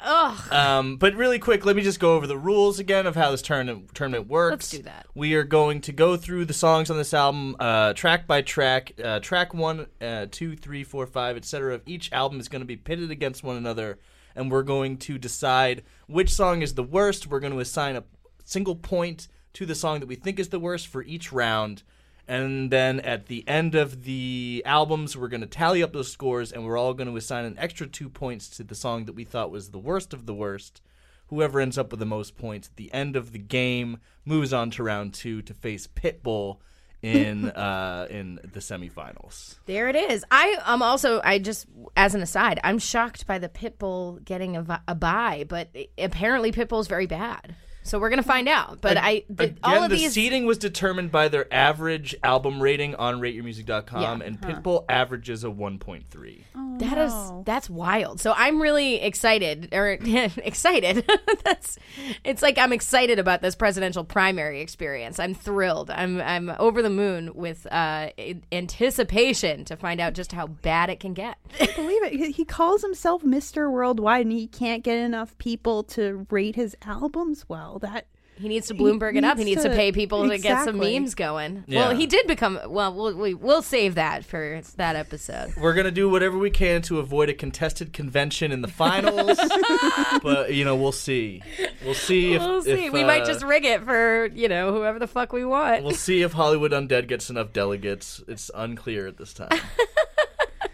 ugh. 0.00 0.52
Um, 0.52 0.96
but 0.96 1.14
really 1.14 1.38
quick, 1.38 1.64
let 1.66 1.76
me 1.76 1.82
just 1.82 2.00
go 2.00 2.14
over 2.14 2.26
the 2.26 2.36
rules 2.38 2.78
again 2.78 3.06
of 3.06 3.14
how 3.16 3.30
this 3.30 3.42
tournament 3.42 3.94
tournament 3.94 4.28
works. 4.28 4.52
Let's 4.52 4.70
do 4.70 4.82
that. 4.84 5.06
We 5.14 5.34
are 5.34 5.44
going 5.44 5.80
to 5.82 5.92
go 5.92 6.16
through 6.16 6.44
the 6.46 6.54
songs 6.54 6.90
on 6.90 6.96
this 6.96 7.12
album, 7.12 7.56
uh, 7.58 7.92
track 7.94 8.26
by 8.26 8.42
track. 8.42 8.92
Uh, 9.02 9.20
track 9.20 9.54
one, 9.54 9.86
uh, 10.00 10.26
two, 10.30 10.56
three, 10.56 10.84
four, 10.84 11.06
five, 11.06 11.36
etc. 11.36 11.74
Of 11.74 11.82
each 11.86 12.12
album 12.12 12.40
is 12.40 12.48
going 12.48 12.60
to 12.62 12.66
be 12.66 12.76
pitted 12.76 13.10
against 13.10 13.42
one 13.42 13.56
another, 13.56 13.98
and 14.34 14.50
we're 14.50 14.62
going 14.62 14.96
to 14.98 15.18
decide 15.18 15.82
which 16.06 16.30
song 16.30 16.62
is 16.62 16.74
the 16.74 16.82
worst. 16.82 17.26
We're 17.26 17.40
going 17.40 17.52
to 17.52 17.60
assign 17.60 17.96
a 17.96 18.04
single 18.44 18.76
point 18.76 19.28
to 19.54 19.66
the 19.66 19.74
song 19.74 20.00
that 20.00 20.06
we 20.06 20.14
think 20.14 20.38
is 20.38 20.48
the 20.48 20.60
worst 20.60 20.86
for 20.86 21.02
each 21.02 21.32
round. 21.32 21.82
And 22.26 22.70
then 22.70 23.00
at 23.00 23.26
the 23.26 23.46
end 23.48 23.74
of 23.74 24.04
the 24.04 24.62
albums, 24.66 25.16
we're 25.16 25.28
going 25.28 25.40
to 25.40 25.46
tally 25.46 25.82
up 25.82 25.94
those 25.94 26.12
scores, 26.12 26.52
and 26.52 26.64
we're 26.64 26.76
all 26.76 26.92
going 26.92 27.08
to 27.08 27.16
assign 27.16 27.46
an 27.46 27.58
extra 27.58 27.86
two 27.86 28.10
points 28.10 28.50
to 28.50 28.64
the 28.64 28.74
song 28.74 29.06
that 29.06 29.14
we 29.14 29.24
thought 29.24 29.50
was 29.50 29.70
the 29.70 29.78
worst 29.78 30.12
of 30.12 30.26
the 30.26 30.34
worst. 30.34 30.82
Whoever 31.28 31.60
ends 31.60 31.78
up 31.78 31.90
with 31.90 32.00
the 32.00 32.06
most 32.06 32.36
points 32.36 32.68
at 32.68 32.76
the 32.76 32.92
end 32.92 33.16
of 33.16 33.32
the 33.32 33.38
game 33.38 33.98
moves 34.24 34.52
on 34.52 34.70
to 34.72 34.82
round 34.82 35.14
two 35.14 35.40
to 35.42 35.54
face 35.54 35.86
Pitbull 35.86 36.58
in 37.02 37.50
uh, 37.50 38.06
in 38.10 38.40
the 38.52 38.60
semifinals. 38.60 39.58
There 39.66 39.88
it 39.88 39.96
is. 39.96 40.24
I 40.30 40.58
am 40.64 40.82
also. 40.82 41.20
I 41.22 41.38
just, 41.38 41.66
as 41.96 42.14
an 42.14 42.22
aside, 42.22 42.60
I'm 42.64 42.78
shocked 42.78 43.26
by 43.26 43.38
the 43.38 43.48
Pitbull 43.48 44.24
getting 44.24 44.56
a, 44.56 44.82
a 44.88 44.94
bye, 44.94 45.44
but 45.48 45.68
apparently 45.96 46.52
Pitbull's 46.52 46.88
very 46.88 47.06
bad. 47.06 47.54
So 47.82 47.98
we're 47.98 48.10
gonna 48.10 48.22
find 48.22 48.48
out. 48.48 48.80
But 48.82 48.98
I, 48.98 49.24
the, 49.30 49.44
Again, 49.44 49.58
all 49.62 49.82
of 49.84 49.90
the 49.90 49.96
these. 49.96 50.12
seating 50.12 50.44
was 50.44 50.58
determined 50.58 51.10
by 51.10 51.28
their 51.28 51.52
average 51.52 52.14
album 52.22 52.62
rating 52.62 52.94
on 52.96 53.20
RateYourMusic.com, 53.20 54.20
Yeah. 54.20 54.26
and 54.26 54.40
Pitbull 54.40 54.84
averages 54.90 55.42
a 55.44 55.48
1.3. 55.48 56.42
That 56.80 56.98
is 56.98 57.12
no. 57.12 57.42
that's 57.44 57.68
wild. 57.68 58.20
So 58.20 58.32
I'm 58.36 58.60
really 58.62 59.00
excited 59.02 59.70
or 59.72 59.88
excited. 60.44 61.04
that's 61.44 61.78
it's 62.24 62.40
like 62.42 62.56
I'm 62.58 62.72
excited 62.72 63.18
about 63.18 63.40
this 63.42 63.54
presidential 63.56 64.04
primary 64.04 64.60
experience. 64.60 65.18
I'm 65.18 65.34
thrilled. 65.34 65.90
I'm 65.90 66.20
I'm 66.20 66.52
over 66.58 66.82
the 66.82 66.90
moon 66.90 67.32
with 67.34 67.66
uh, 67.72 68.10
anticipation 68.52 69.64
to 69.64 69.76
find 69.76 70.00
out 70.00 70.12
just 70.12 70.32
how 70.32 70.46
bad 70.46 70.90
it 70.90 71.00
can 71.00 71.14
get. 71.14 71.36
believe 71.74 72.02
it. 72.04 72.12
He- 72.12 72.32
He 72.32 72.44
calls 72.44 72.82
himself 72.82 73.22
Mr. 73.22 73.70
Worldwide, 73.70 74.26
and 74.26 74.32
he 74.32 74.46
can't 74.46 74.84
get 74.84 74.98
enough 74.98 75.36
people 75.38 75.82
to 75.84 76.26
rate 76.30 76.54
his 76.54 76.76
albums 76.84 77.48
well. 77.48 77.67
That 77.82 78.06
He 78.38 78.48
needs 78.48 78.68
to 78.68 78.74
Bloomberg 78.74 79.16
it 79.16 79.24
up. 79.24 79.36
He 79.36 79.44
needs 79.44 79.56
needs 79.56 79.62
to 79.64 79.68
to- 79.70 79.74
pay 79.76 79.90
people 79.92 80.28
to 80.28 80.38
get 80.38 80.64
some 80.64 80.78
memes 80.78 81.14
going. 81.14 81.64
Yeah. 81.66 81.88
Well, 81.88 81.96
he 81.96 82.06
did 82.06 82.26
become. 82.26 82.58
Well, 82.68 82.94
we'll 82.94 83.14
we, 83.16 83.34
we'll 83.34 83.62
save 83.62 83.96
that 83.96 84.24
for 84.24 84.60
that 84.76 84.94
episode. 84.96 85.54
We're 85.56 85.74
gonna 85.74 85.90
do 85.90 86.08
whatever 86.08 86.38
we 86.38 86.50
can 86.50 86.80
to 86.82 86.98
avoid 87.00 87.28
a 87.28 87.34
contested 87.34 87.92
convention 87.92 88.52
in 88.52 88.62
the 88.62 88.68
finals, 88.68 89.38
but 90.22 90.54
you 90.54 90.64
know 90.64 90.76
we'll 90.76 90.92
see. 90.92 91.42
We'll 91.84 91.94
see 91.94 92.34
if 92.34 92.42
We'll 92.42 92.62
see. 92.62 92.86
if, 92.86 92.92
we 92.92 93.04
might 93.04 93.22
uh, 93.22 93.26
just 93.26 93.44
rig 93.44 93.64
it 93.64 93.82
for 93.84 94.26
you 94.34 94.48
know 94.48 94.72
whoever 94.72 94.98
the 94.98 95.08
fuck 95.08 95.32
we 95.32 95.44
want. 95.44 95.82
We'll 95.82 95.92
see 95.94 96.22
if 96.22 96.32
Hollywood 96.32 96.72
Undead 96.72 97.08
gets 97.08 97.28
enough 97.30 97.52
delegates. 97.52 98.22
It's 98.28 98.50
unclear 98.54 99.06
at 99.08 99.16
this 99.18 99.34
time. 99.34 99.48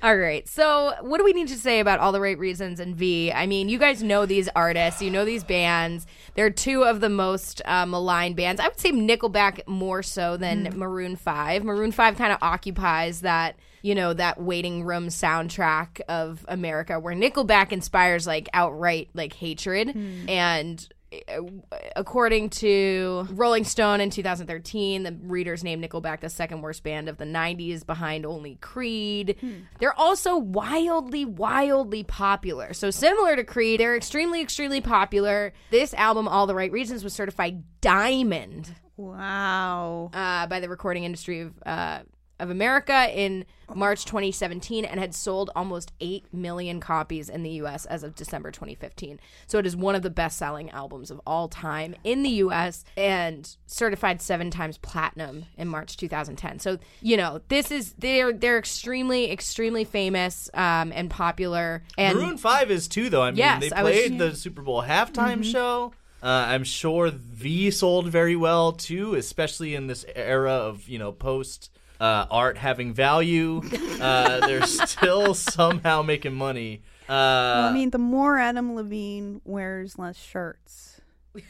All 0.05 0.19
right. 0.19 0.47
So, 0.47 0.93
what 1.01 1.17
do 1.17 1.25
we 1.25 1.33
need 1.33 1.49
to 1.49 1.57
say 1.57 1.81
about 1.81 1.99
all 1.99 2.13
the 2.13 2.21
right 2.21 2.39
reasons 2.39 2.79
and 2.79 2.95
V? 2.95 3.33
I 3.33 3.47
mean, 3.47 3.71
you 3.71 3.79
guys 3.79 4.03
know 4.03 4.27
these 4.27 4.51
artists, 4.55 5.01
you 5.01 5.11
know 5.11 5.25
these 5.25 5.43
bands. 5.43 6.07
They're 6.35 6.51
two 6.51 6.85
of 6.85 7.01
the 7.01 7.09
most 7.09 7.63
uh, 7.65 7.87
maligned 7.87 8.37
bands. 8.37 8.61
I 8.61 8.69
would 8.69 8.79
say 8.79 8.93
Nickelback 8.93 9.67
more 9.67 10.03
so 10.03 10.37
than 10.37 10.77
Maroon 10.77 11.17
Five. 11.17 11.65
Maroon 11.65 11.91
Five 11.91 12.19
kind 12.19 12.35
of 12.35 12.39
occupies 12.43 13.23
that, 13.23 13.57
you 13.81 13.95
know, 13.95 14.13
that 14.13 14.39
waiting 14.39 14.85
room 14.85 15.09
soundtrack 15.09 16.03
of 16.07 16.45
America, 16.49 17.01
where 17.01 17.15
Nickelback 17.15 17.73
inspires 17.73 18.27
like 18.27 18.51
outright 18.53 19.09
like 19.15 19.33
hatred 19.33 19.97
and. 20.29 20.87
Uh, 21.29 21.77
According 21.97 22.51
to 22.51 23.27
Rolling 23.31 23.65
Stone 23.65 24.01
in 24.01 24.11
2013, 24.11 25.03
the 25.03 25.17
readers 25.23 25.63
named 25.63 25.85
Nickelback 25.85 26.21
the 26.21 26.29
second 26.29 26.63
worst 26.63 26.83
band 26.83 27.09
of 27.09 27.19
the 27.19 27.25
90s 27.25 27.87
behind 27.87 28.27
only 28.27 28.57
Creed. 28.57 29.37
They're 29.79 29.99
also 29.99 30.37
wildly, 30.37 31.25
wildly 31.25 32.03
popular. 32.03 32.73
So, 32.73 32.91
similar 32.91 33.37
to 33.37 33.45
Creed, 33.45 33.81
they're 33.81 33.97
extremely, 33.97 34.41
extremely 34.41 34.81
popular. 34.81 35.53
This 35.71 35.95
album, 35.95 36.27
All 36.29 36.47
the 36.47 36.55
Right 36.55 36.73
Reasons, 36.73 37.05
was 37.05 37.13
certified 37.13 37.63
diamond 37.81 38.75
wow. 38.97 40.11
uh, 40.13 40.47
by 40.47 40.61
the 40.61 40.69
Recording 40.69 41.05
Industry 41.05 41.43
of, 41.43 41.53
uh, 41.65 42.01
of 42.41 42.51
America 42.51 43.09
in 43.15 43.45
March 43.75 44.05
2017 44.05 44.85
and 44.85 44.99
had 45.01 45.15
sold 45.15 45.51
almost 45.55 45.93
8 46.01 46.25
million 46.35 46.81
copies 46.81 47.29
in 47.29 47.43
the 47.43 47.51
US 47.63 47.87
as 47.87 48.03
of 48.03 48.15
December 48.15 48.51
2015. 48.51 49.21
So 49.47 49.59
it 49.59 49.67
is 49.67 49.77
one 49.77 49.95
of 49.95 50.03
the 50.03 50.11
best 50.11 50.37
selling 50.37 50.69
albums 50.71 51.11
of 51.11 51.21
all 51.27 51.49
time 51.49 51.95
in 52.05 52.23
the 52.23 52.31
US 52.31 52.85
and 52.97 53.57
certified 53.67 54.21
seven 54.21 54.51
times 54.51 54.79
platinum 54.79 55.47
in 55.57 55.69
March 55.69 55.97
2010. 55.97 56.59
So, 56.59 56.79
you 57.01 57.17
know, 57.17 57.41
this 57.49 57.71
is, 57.71 57.95
they're, 57.99 58.33
they're 58.33 58.59
extremely, 58.59 59.31
extremely 59.31 59.85
famous 59.85 60.51
um, 60.55 60.93
and 60.93 61.09
popular. 61.11 61.83
And 61.97 62.19
Maroon 62.19 62.37
Five 62.37 62.71
is 62.71 62.89
too, 62.89 63.09
though. 63.11 63.23
I 63.23 63.31
mean, 63.31 63.39
Yes, 63.39 63.61
they 63.61 63.71
I 63.71 63.83
was- 63.83 63.93
played 63.93 64.19
the 64.19 64.35
Super 64.35 64.63
Bowl 64.63 64.83
halftime 64.83 65.45
show. 65.45 65.93
Uh, 66.23 66.27
I'm 66.49 66.65
sure 66.65 67.11
V 67.11 67.71
sold 67.71 68.09
very 68.09 68.35
well 68.35 68.73
too, 68.73 69.15
especially 69.15 69.75
in 69.75 69.89
this 69.89 70.07
era 70.17 70.53
of 70.53 70.89
you 70.89 70.99
know 70.99 71.13
post 71.13 71.71
uh, 72.01 72.27
art 72.31 72.59
having 72.59 72.93
value. 72.93 73.63
Uh, 74.01 74.41
they're 74.47 74.67
still 74.67 75.35
somehow 75.35 76.03
making 76.03 76.35
money. 76.35 76.83
Uh, 77.09 77.13
Well, 77.13 77.69
I 77.69 77.73
mean, 77.73 77.91
the 77.91 77.99
more 77.99 78.39
Adam 78.39 78.75
Levine 78.75 79.41
wears 79.45 79.99
less 79.99 80.17
shirts. 80.17 81.01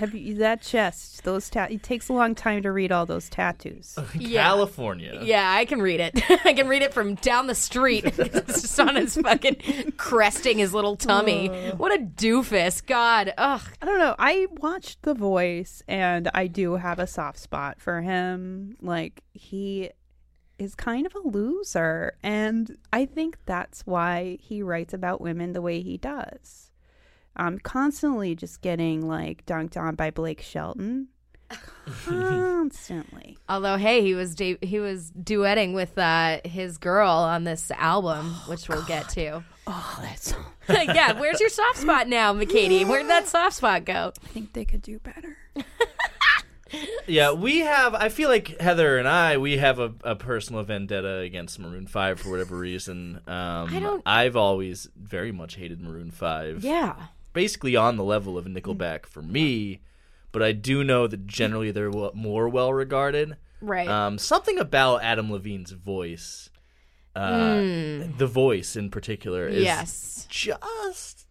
Have 0.00 0.14
you 0.14 0.36
that 0.36 0.62
chest? 0.62 1.24
Those 1.24 1.50
ta- 1.50 1.66
it 1.68 1.82
takes 1.82 2.08
a 2.08 2.14
long 2.14 2.34
time 2.34 2.62
to 2.62 2.72
read 2.72 2.90
all 2.90 3.04
those 3.04 3.28
tattoos. 3.28 3.98
Yeah. 4.14 4.44
California. 4.44 5.20
Yeah, 5.22 5.52
I 5.52 5.66
can 5.66 5.82
read 5.82 6.00
it. 6.00 6.18
I 6.46 6.54
can 6.54 6.68
read 6.68 6.80
it 6.80 6.94
from 6.94 7.16
down 7.16 7.48
the 7.48 7.54
street. 7.54 8.04
it's 8.18 8.62
just 8.62 8.80
on 8.80 8.96
his 8.96 9.16
fucking 9.16 9.92
cresting 9.98 10.56
his 10.58 10.72
little 10.72 10.96
tummy. 10.96 11.48
What 11.76 11.92
a 11.92 12.02
doofus. 12.02 12.84
God. 12.84 13.34
Ugh. 13.36 13.60
I 13.82 13.84
don't 13.86 13.98
know. 13.98 14.14
I 14.18 14.46
watched 14.52 15.02
The 15.02 15.12
Voice, 15.12 15.82
and 15.86 16.30
I 16.32 16.46
do 16.46 16.76
have 16.76 16.98
a 16.98 17.06
soft 17.06 17.38
spot 17.38 17.78
for 17.78 18.00
him. 18.00 18.76
Like 18.80 19.22
he 19.34 19.90
is 20.58 20.74
kind 20.74 21.04
of 21.06 21.14
a 21.14 21.28
loser, 21.28 22.14
and 22.22 22.78
I 22.90 23.04
think 23.04 23.36
that's 23.44 23.86
why 23.86 24.38
he 24.40 24.62
writes 24.62 24.94
about 24.94 25.20
women 25.20 25.52
the 25.52 25.62
way 25.62 25.82
he 25.82 25.98
does. 25.98 26.69
I'm 27.36 27.58
constantly 27.58 28.34
just 28.34 28.60
getting 28.60 29.06
like 29.06 29.46
dunked 29.46 29.76
on 29.76 29.94
by 29.94 30.10
Blake 30.10 30.40
Shelton. 30.42 31.08
Constantly. 32.04 33.36
Although, 33.48 33.76
hey, 33.76 34.02
he 34.02 34.14
was 34.14 34.34
du- 34.34 34.58
he 34.62 34.78
was 34.78 35.10
duetting 35.12 35.74
with 35.74 35.96
uh, 35.98 36.38
his 36.44 36.78
girl 36.78 37.10
on 37.10 37.44
this 37.44 37.70
album, 37.72 38.32
which 38.46 38.68
we'll 38.68 38.84
get 38.84 39.08
to. 39.10 39.42
Oh, 39.66 39.98
that's. 40.02 40.34
yeah, 40.68 41.18
where's 41.18 41.40
your 41.40 41.48
soft 41.48 41.78
spot 41.78 42.06
now, 42.08 42.32
McKady? 42.32 42.86
Where'd 42.86 43.08
that 43.08 43.26
soft 43.26 43.56
spot 43.56 43.84
go? 43.84 44.12
I 44.22 44.26
think 44.28 44.52
they 44.52 44.64
could 44.64 44.82
do 44.82 44.98
better. 45.00 45.36
Yeah, 47.08 47.32
we 47.32 47.58
have. 47.60 47.94
I 47.94 48.08
feel 48.10 48.28
like 48.28 48.60
Heather 48.60 48.96
and 48.98 49.08
I, 49.08 49.38
we 49.38 49.56
have 49.58 49.80
a, 49.80 49.92
a 50.04 50.14
personal 50.14 50.62
vendetta 50.62 51.16
against 51.18 51.58
Maroon 51.58 51.88
Five 51.88 52.20
for 52.20 52.30
whatever 52.30 52.56
reason. 52.56 53.16
Um, 53.26 53.74
I 53.74 53.80
don't- 53.80 54.02
I've 54.06 54.36
always 54.36 54.88
very 54.96 55.32
much 55.32 55.56
hated 55.56 55.80
Maroon 55.80 56.12
Five. 56.12 56.62
Yeah. 56.62 56.94
Basically 57.32 57.76
on 57.76 57.96
the 57.96 58.04
level 58.04 58.36
of 58.36 58.46
Nickelback 58.46 59.06
for 59.06 59.22
me, 59.22 59.80
but 60.32 60.42
I 60.42 60.52
do 60.52 60.84
know 60.84 61.06
that 61.06 61.26
generally 61.26 61.70
they're 61.70 61.90
more 61.90 62.48
well 62.48 62.72
regarded. 62.72 63.36
Right. 63.60 63.88
Um, 63.88 64.18
something 64.18 64.58
about 64.58 65.02
Adam 65.02 65.30
Levine's 65.30 65.72
voice, 65.72 66.50
uh, 67.14 67.56
the 68.16 68.30
voice 68.30 68.76
in 68.76 68.90
particular, 68.90 69.46
is. 69.46 69.64
Yes. 69.64 70.26
just 70.28 71.26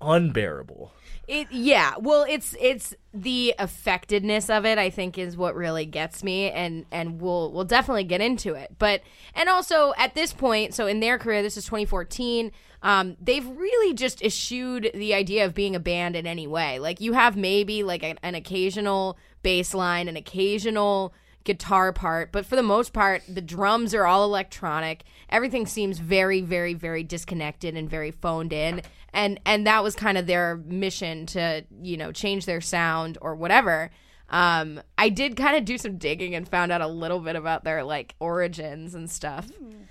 unbearable. 0.00 0.92
It 1.26 1.48
yeah, 1.50 1.94
well 2.00 2.24
it's 2.26 2.56
it's 2.58 2.94
the 3.12 3.54
affectedness 3.58 4.48
of 4.48 4.64
it 4.64 4.78
I 4.78 4.88
think 4.88 5.18
is 5.18 5.36
what 5.36 5.54
really 5.54 5.84
gets 5.84 6.24
me 6.24 6.50
and 6.50 6.86
and 6.90 7.20
we'll 7.20 7.52
we'll 7.52 7.64
definitely 7.64 8.04
get 8.04 8.22
into 8.22 8.54
it. 8.54 8.76
But 8.78 9.02
and 9.34 9.48
also 9.48 9.92
at 9.98 10.14
this 10.14 10.32
point, 10.32 10.72
so 10.72 10.86
in 10.86 11.00
their 11.00 11.18
career 11.18 11.42
this 11.42 11.58
is 11.58 11.64
2014, 11.64 12.50
um 12.82 13.16
they've 13.20 13.46
really 13.46 13.94
just 13.94 14.22
eschewed 14.22 14.90
the 14.94 15.14
idea 15.14 15.44
of 15.44 15.54
being 15.54 15.74
a 15.74 15.80
band 15.80 16.16
in 16.16 16.26
any 16.26 16.46
way. 16.46 16.78
Like 16.78 17.00
you 17.00 17.12
have 17.12 17.36
maybe 17.36 17.82
like 17.82 18.02
an, 18.02 18.18
an 18.22 18.34
occasional 18.34 19.18
bass 19.42 19.74
line, 19.74 20.08
an 20.08 20.16
occasional 20.16 21.12
guitar 21.44 21.92
part, 21.94 22.30
but 22.30 22.44
for 22.44 22.56
the 22.56 22.62
most 22.62 22.92
part, 22.92 23.22
the 23.26 23.40
drums 23.40 23.94
are 23.94 24.04
all 24.04 24.24
electronic. 24.24 25.04
Everything 25.30 25.66
seems 25.66 25.98
very, 25.98 26.42
very, 26.42 26.74
very 26.74 27.02
disconnected 27.02 27.74
and 27.74 27.88
very 27.88 28.10
phoned 28.10 28.52
in. 28.52 28.82
And 29.14 29.40
and 29.46 29.66
that 29.66 29.82
was 29.82 29.94
kind 29.94 30.18
of 30.18 30.26
their 30.26 30.56
mission 30.56 31.26
to, 31.26 31.64
you 31.80 31.96
know, 31.96 32.12
change 32.12 32.44
their 32.44 32.60
sound 32.60 33.16
or 33.22 33.34
whatever. 33.34 33.90
Um, 34.30 34.82
I 34.98 35.08
did 35.08 35.36
kind 35.36 35.56
of 35.56 35.64
do 35.64 35.78
some 35.78 35.96
digging 35.96 36.34
and 36.34 36.46
found 36.46 36.70
out 36.70 36.82
a 36.82 36.86
little 36.86 37.18
bit 37.18 37.34
about 37.34 37.64
their 37.64 37.82
like 37.82 38.14
origins 38.20 38.94
and 38.94 39.10
stuff. 39.10 39.48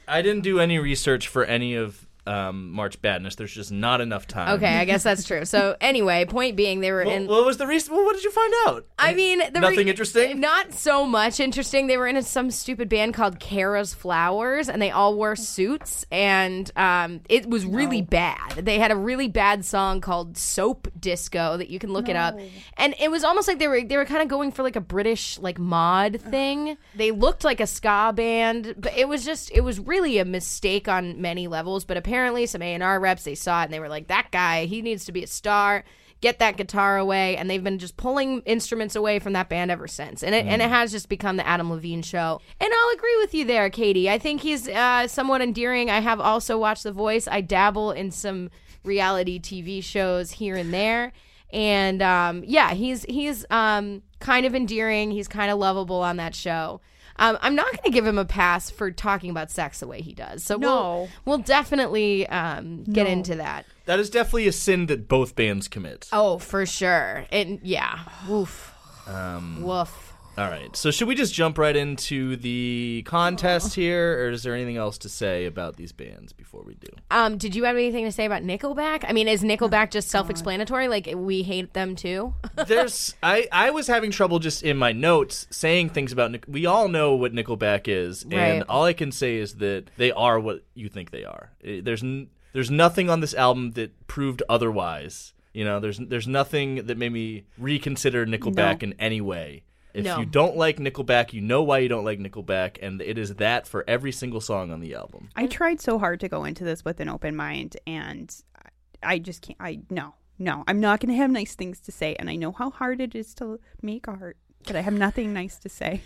I 0.08 0.22
didn't 0.22 0.44
do 0.44 0.60
any 0.60 0.78
research 0.78 1.28
for 1.28 1.44
any 1.44 1.74
of 1.74 2.07
um, 2.28 2.72
March 2.72 3.02
Badness. 3.02 3.36
There's 3.36 3.54
just 3.54 3.72
not 3.72 4.02
enough 4.02 4.28
time. 4.28 4.56
Okay, 4.56 4.78
I 4.78 4.86
guess 4.86 5.04
that's 5.04 5.24
true. 5.24 5.46
So 5.46 5.76
anyway, 5.82 6.26
point 6.26 6.56
being, 6.56 6.82
they 6.82 6.92
were 6.92 7.04
Well, 7.06 7.16
in. 7.16 7.28
what 7.28 7.46
was 7.46 7.58
the 7.58 7.66
reason? 7.68 7.96
Well, 7.96 8.06
what 8.06 8.16
did 8.16 8.24
you 8.24 8.32
find 8.32 8.54
out? 8.68 8.86
I 9.00 9.14
mean, 9.14 9.40
the 9.54 9.60
nothing 9.60 9.86
re- 9.86 9.90
interesting. 9.90 10.40
Not 10.40 10.74
so 10.74 11.06
much 11.06 11.40
interesting. 11.40 11.88
They 11.88 11.98
were 11.98 12.08
in 12.08 12.18
a, 12.18 12.24
some 12.24 12.52
stupid 12.52 12.90
band 12.90 13.14
called 13.14 13.40
Kara's 13.40 13.94
Flowers, 13.94 14.70
and 14.70 14.82
they 14.82 14.92
all 14.92 15.16
wore 15.16 15.36
suits, 15.36 16.06
and 16.12 16.70
um, 16.76 17.22
it 17.30 17.50
was 17.50 17.66
really 17.66 18.02
bad. 18.02 18.54
They 18.58 18.80
had 18.80 18.92
a 18.92 18.96
really 18.96 19.28
bad 19.30 19.64
song 19.66 20.02
called 20.02 20.38
"Soap 20.38 20.88
Disco" 21.00 21.58
that 21.58 21.70
you 21.70 21.80
can 21.80 21.94
look 21.94 22.10
it 22.10 22.16
up, 22.16 22.38
and 22.78 22.94
it 23.00 23.10
was 23.10 23.24
almost 23.24 23.48
like 23.48 23.60
they 23.60 23.68
were 23.68 23.82
they 23.84 23.98
were 23.98 24.06
kind 24.06 24.22
of 24.22 24.28
going 24.28 24.52
for 24.52 24.64
like 24.64 24.76
a 24.76 24.82
British 24.82 25.40
like 25.40 25.60
mod 25.60 26.20
thing. 26.20 26.78
They 26.96 27.12
looked 27.12 27.44
like 27.44 27.60
a 27.60 27.68
ska 27.68 28.12
band, 28.16 28.76
but 28.78 28.96
it 28.98 29.08
was 29.08 29.24
just 29.24 29.52
it 29.54 29.62
was 29.62 29.80
really 29.80 30.18
a 30.18 30.26
mistake 30.26 30.88
on 30.88 31.22
many 31.22 31.48
levels. 31.48 31.86
But 31.86 31.98
apparently, 31.98 32.17
some 32.46 32.62
A 32.62 32.74
and 32.74 32.84
R 32.84 33.00
reps 33.00 33.24
they 33.24 33.36
saw 33.36 33.62
it 33.62 33.66
and 33.66 33.74
they 33.74 33.80
were 33.80 33.90
like, 33.90 34.08
"That 34.08 34.30
guy, 34.32 34.66
he 34.66 34.82
needs 34.82 35.06
to 35.06 35.12
be 35.12 35.24
a 35.24 35.28
star." 35.28 35.84
get 36.22 36.40
that 36.40 36.58
guitar 36.58 36.98
away. 36.98 37.38
And 37.38 37.50
they've 37.50 37.64
been 37.64 37.80
just 37.80 37.98
pulling 37.98 38.42
instruments 38.42 38.96
away 38.96 39.20
from 39.20 39.34
that 39.34 39.50
band 39.50 39.72
ever 39.72 39.88
since. 39.88 40.24
And 40.24 40.34
it, 40.34 40.46
and 40.46 40.62
it 40.62 40.70
has 40.70 40.92
just 40.92 41.10
become 41.10 41.38
the 41.38 41.48
adam 41.48 41.70
levine 41.70 42.02
show. 42.02 42.42
And 42.60 42.72
i'll 42.74 42.96
agree 42.96 43.18
with 43.18 43.34
you 43.34 43.46
there 43.46 43.70
katie. 43.70 44.10
I 44.10 44.18
think 44.18 44.42
he's 44.42 44.68
uh, 44.68 45.08
somewhat 45.08 45.42
endearing. 45.42 45.90
I 45.90 46.00
have 46.00 46.20
also 46.20 46.58
watched 46.58 46.84
the 46.84 46.92
voice. 46.92 47.28
I 47.28 47.42
dabble 47.42 47.92
in 47.92 48.12
some 48.12 48.50
reality 48.84 49.40
tv 49.40 49.84
shows 49.84 50.32
here 50.32 50.56
and 50.56 50.74
there. 50.74 51.14
And 51.52 52.02
um, 52.02 52.44
yeah 52.46 52.74
he's 52.74 53.04
he's 53.04 53.46
um, 53.50 54.02
kind 54.20 54.46
of 54.46 54.56
endearing. 54.56 55.12
He's 55.12 55.28
kind 55.28 55.52
of 55.52 55.60
lovable 55.60 56.02
on 56.02 56.18
that 56.18 56.36
show 56.36 56.82
um, 57.20 57.38
I'm 57.42 57.56
not 57.56 57.66
going 57.66 57.84
to 57.86 57.90
give 57.92 58.06
him 58.06 58.18
a 58.18 58.26
pass 58.26 58.70
for 58.70 58.92
talking 58.92 59.30
about 59.30 59.52
sex 59.52 59.80
the 59.80 59.88
way 59.88 60.02
he 60.02 60.14
does. 60.14 60.44
So 60.44 60.58
we'll, 60.58 61.10
we'll 61.26 61.38
definitely 61.40 62.28
um, 62.28 62.84
get 62.84 63.04
No. 63.06 63.12
into 63.12 63.36
that. 63.36 63.66
That 63.86 64.00
is 64.00 64.10
definitely 64.10 64.48
a 64.48 64.52
sin 64.52 64.88
that 64.88 65.08
both 65.08 65.36
bands 65.36 65.68
commit. 65.68 66.08
Oh, 66.12 66.38
for 66.40 66.66
sure. 66.66 67.26
And 67.32 67.60
yeah, 67.64 68.00
woof, 68.28 68.74
Um, 69.08 69.64
woof. 69.64 70.07
All 70.38 70.50
right. 70.50 70.76
So 70.76 70.92
should 70.92 71.08
we 71.08 71.16
just 71.16 71.34
jump 71.34 71.58
right 71.58 71.76
into 71.76 72.36
the 72.36 73.04
contest 73.06 73.74
here, 73.76 74.26
or 74.26 74.30
is 74.30 74.44
there 74.44 74.54
anything 74.54 74.78
else 74.78 74.98
to 75.00 75.10
say 75.10 75.46
about 75.46 75.78
these 75.78 75.92
bands 75.92 76.32
before 76.34 76.62
we 76.64 76.76
do? 76.76 76.88
Um, 77.12 77.38
did 77.38 77.56
you 77.56 77.64
have 77.64 77.76
anything 77.76 78.06
to 78.06 78.12
say 78.12 78.26
about 78.26 78.44
Nickelback? 78.44 79.04
I 79.08 79.14
mean, 79.14 79.28
is 79.28 79.42
Nickelback 79.44 79.92
just 79.92 80.10
self-explanatory? 80.10 80.88
Like 80.88 81.10
we 81.16 81.44
hate 81.44 81.74
them 81.74 81.96
too? 81.96 82.34
There's 82.68 83.16
I 83.24 83.48
I 83.52 83.72
was 83.72 83.88
having 83.88 84.12
trouble 84.12 84.40
just 84.40 84.64
in 84.64 84.78
my 84.78 84.92
notes 84.92 85.48
saying 85.50 85.90
things 85.90 86.12
about 86.12 86.32
Nic- 86.32 86.46
we 86.48 86.66
all 86.66 86.88
know 86.88 87.16
what 87.16 87.34
Nickelback 87.34 87.88
is 87.88 88.26
Right. 88.26 88.38
and 88.38 88.64
all 88.70 88.84
I 88.84 88.94
can 88.94 89.12
say 89.12 89.38
is 89.38 89.56
that 89.56 89.90
they 89.98 90.12
are 90.12 90.40
what 90.40 90.64
you 90.76 90.90
think 90.90 91.12
they 91.12 91.24
are. 91.24 91.52
Eh, 91.64 91.82
There's 91.84 92.04
n- 92.04 92.30
there's 92.54 92.72
nothing 92.72 93.10
on 93.10 93.20
this 93.20 93.34
album 93.34 93.72
that 93.72 94.08
proved 94.08 94.42
otherwise. 94.50 95.34
You 95.54 95.64
know, 95.66 95.80
there's 95.80 95.98
there's 95.98 96.28
nothing 96.28 96.86
that 96.86 96.98
made 96.98 97.12
me 97.12 97.44
reconsider 97.58 98.26
Nickelback 98.28 98.82
No. 98.84 98.90
in 98.90 98.94
any 99.00 99.22
way. 99.22 99.64
If 99.98 100.06
No. 100.06 100.20
you 100.20 100.26
don't 100.26 100.56
like 100.56 100.78
Nickelback, 100.78 101.34
you 101.34 101.42
know 101.42 101.64
why 101.64 101.80
you 101.80 101.90
don't 101.90 102.06
like 102.06 102.20
Nickelback, 102.20 102.78
and 102.82 103.02
it 103.02 103.18
is 103.18 103.36
that 103.36 103.68
for 103.68 103.84
every 103.88 104.12
single 104.12 104.40
song 104.42 104.72
on 104.72 104.80
the 104.80 104.94
album. 104.96 105.30
I 105.36 105.48
tried 105.48 105.82
so 105.82 105.98
hard 106.00 106.20
to 106.22 106.30
go 106.30 106.44
into 106.46 106.64
this 106.64 106.86
with 106.86 107.00
an 107.00 107.10
open 107.10 107.36
mind, 107.36 107.76
and 107.88 108.34
I 108.56 108.70
I 109.16 109.20
just 109.20 109.42
can't. 109.42 109.58
I 109.60 109.80
no, 109.90 110.14
no. 110.40 110.64
I'm 110.68 110.80
not 110.80 111.00
going 111.00 111.10
to 111.12 111.18
have 111.18 111.30
nice 111.32 111.56
things 111.56 111.80
to 111.82 111.92
say, 111.92 112.16
and 112.20 112.30
I 112.30 112.36
know 112.36 112.52
how 112.52 112.70
hard 112.72 113.00
it 113.02 113.14
is 113.16 113.34
to 113.36 113.60
make 113.82 114.08
art, 114.08 114.38
but 114.66 114.76
I 114.76 114.82
have 114.82 114.94
nothing 114.94 115.34
nice 115.34 115.58
to 115.60 115.70
say. 115.70 116.02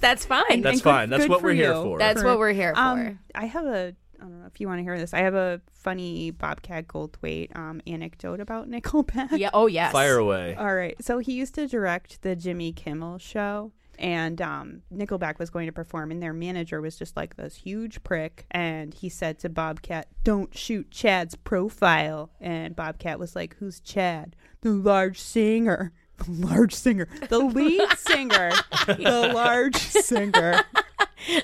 That's 0.00 0.24
fine. 0.24 0.44
And 0.50 0.64
That's 0.64 0.78
good- 0.80 0.84
fine. 0.90 1.10
That's 1.10 1.24
good 1.24 1.30
what 1.30 1.42
we're 1.42 1.52
here 1.54 1.74
for. 1.74 1.98
That's 1.98 2.22
what 2.22 2.38
we're 2.38 2.52
here 2.52 2.74
for. 2.74 2.80
Um, 2.80 3.18
I 3.34 3.46
have 3.46 3.66
a. 3.66 3.94
I 4.22 4.24
don't 4.28 4.40
know 4.40 4.46
if 4.46 4.60
you 4.60 4.68
want 4.68 4.78
to 4.78 4.84
hear 4.84 4.96
this. 4.96 5.12
I 5.12 5.18
have 5.18 5.34
a 5.34 5.60
funny 5.72 6.30
Bobcat 6.30 6.86
Goldthwait 6.86 7.56
um, 7.56 7.80
anecdote 7.86 8.38
about 8.40 8.70
Nickelback. 8.70 9.36
yeah. 9.36 9.50
Oh 9.52 9.66
yes. 9.66 9.90
Fire 9.92 10.16
away. 10.16 10.54
All 10.54 10.74
right. 10.74 10.94
So 11.02 11.18
he 11.18 11.32
used 11.32 11.54
to 11.56 11.66
direct 11.66 12.22
the 12.22 12.36
Jimmy 12.36 12.72
Kimmel 12.72 13.18
show. 13.18 13.72
And 13.98 14.40
um, 14.40 14.82
Nickelback 14.92 15.38
was 15.38 15.50
going 15.50 15.66
to 15.66 15.72
perform, 15.72 16.10
and 16.10 16.20
their 16.20 16.32
manager 16.32 16.80
was 16.80 16.96
just 16.96 17.14
like 17.16 17.36
this 17.36 17.54
huge 17.56 18.02
prick. 18.02 18.46
And 18.50 18.94
he 18.94 19.08
said 19.08 19.38
to 19.40 19.48
Bobcat, 19.50 20.08
Don't 20.24 20.56
shoot 20.56 20.90
Chad's 20.90 21.34
profile. 21.36 22.30
And 22.40 22.74
Bobcat 22.74 23.18
was 23.18 23.36
like, 23.36 23.54
Who's 23.58 23.80
Chad? 23.80 24.34
The 24.62 24.70
large 24.70 25.20
singer. 25.20 25.92
The 26.18 26.30
large 26.46 26.74
singer. 26.74 27.08
The 27.28 27.38
lead 27.38 27.88
singer. 27.98 28.50
the 28.86 29.30
large 29.34 29.76
singer. 29.76 30.60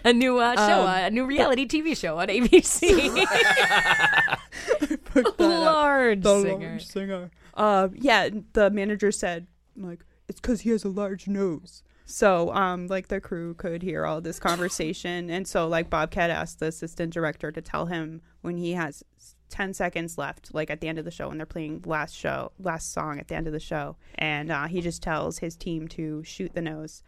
A 0.04 0.12
new 0.12 0.38
uh, 0.38 0.56
show, 0.56 0.80
Um, 0.82 0.86
uh, 0.88 1.06
a 1.06 1.10
new 1.10 1.24
reality 1.24 1.66
TV 1.66 1.96
show 1.96 2.18
on 2.18 2.28
ABC. 2.28 2.80
Pick 4.80 5.06
that 5.12 5.26
up. 5.26 5.38
Large 5.40 6.22
the 6.22 6.42
singer. 6.42 6.68
large 6.70 6.86
singer. 6.86 7.30
Uh, 7.54 7.88
yeah, 7.94 8.28
the 8.54 8.70
manager 8.70 9.10
said, 9.12 9.46
like, 9.76 10.00
it's 10.28 10.40
because 10.40 10.62
he 10.62 10.70
has 10.70 10.84
a 10.84 10.88
large 10.88 11.28
nose. 11.28 11.82
So, 12.04 12.52
um, 12.54 12.86
like 12.88 13.08
the 13.08 13.20
crew 13.20 13.54
could 13.54 13.82
hear 13.82 14.06
all 14.06 14.20
this 14.20 14.38
conversation, 14.40 15.28
and 15.28 15.46
so 15.46 15.68
like 15.68 15.90
Bobcat 15.90 16.30
asked 16.30 16.58
the 16.58 16.66
assistant 16.66 17.12
director 17.12 17.52
to 17.52 17.60
tell 17.60 17.86
him 17.86 18.22
when 18.40 18.56
he 18.56 18.72
has 18.72 19.04
ten 19.48 19.74
seconds 19.74 20.18
left, 20.18 20.54
like 20.54 20.70
at 20.70 20.80
the 20.80 20.88
end 20.88 20.98
of 20.98 21.04
the 21.04 21.10
show, 21.10 21.28
when 21.28 21.38
they're 21.38 21.46
playing 21.46 21.82
last 21.86 22.14
show, 22.14 22.52
last 22.58 22.92
song 22.92 23.18
at 23.18 23.28
the 23.28 23.34
end 23.34 23.46
of 23.46 23.52
the 23.52 23.60
show, 23.60 23.96
and 24.16 24.50
uh, 24.50 24.66
he 24.66 24.80
just 24.80 25.02
tells 25.02 25.38
his 25.38 25.56
team 25.56 25.88
to 25.88 26.22
shoot 26.24 26.54
the 26.54 26.62
nose, 26.62 27.02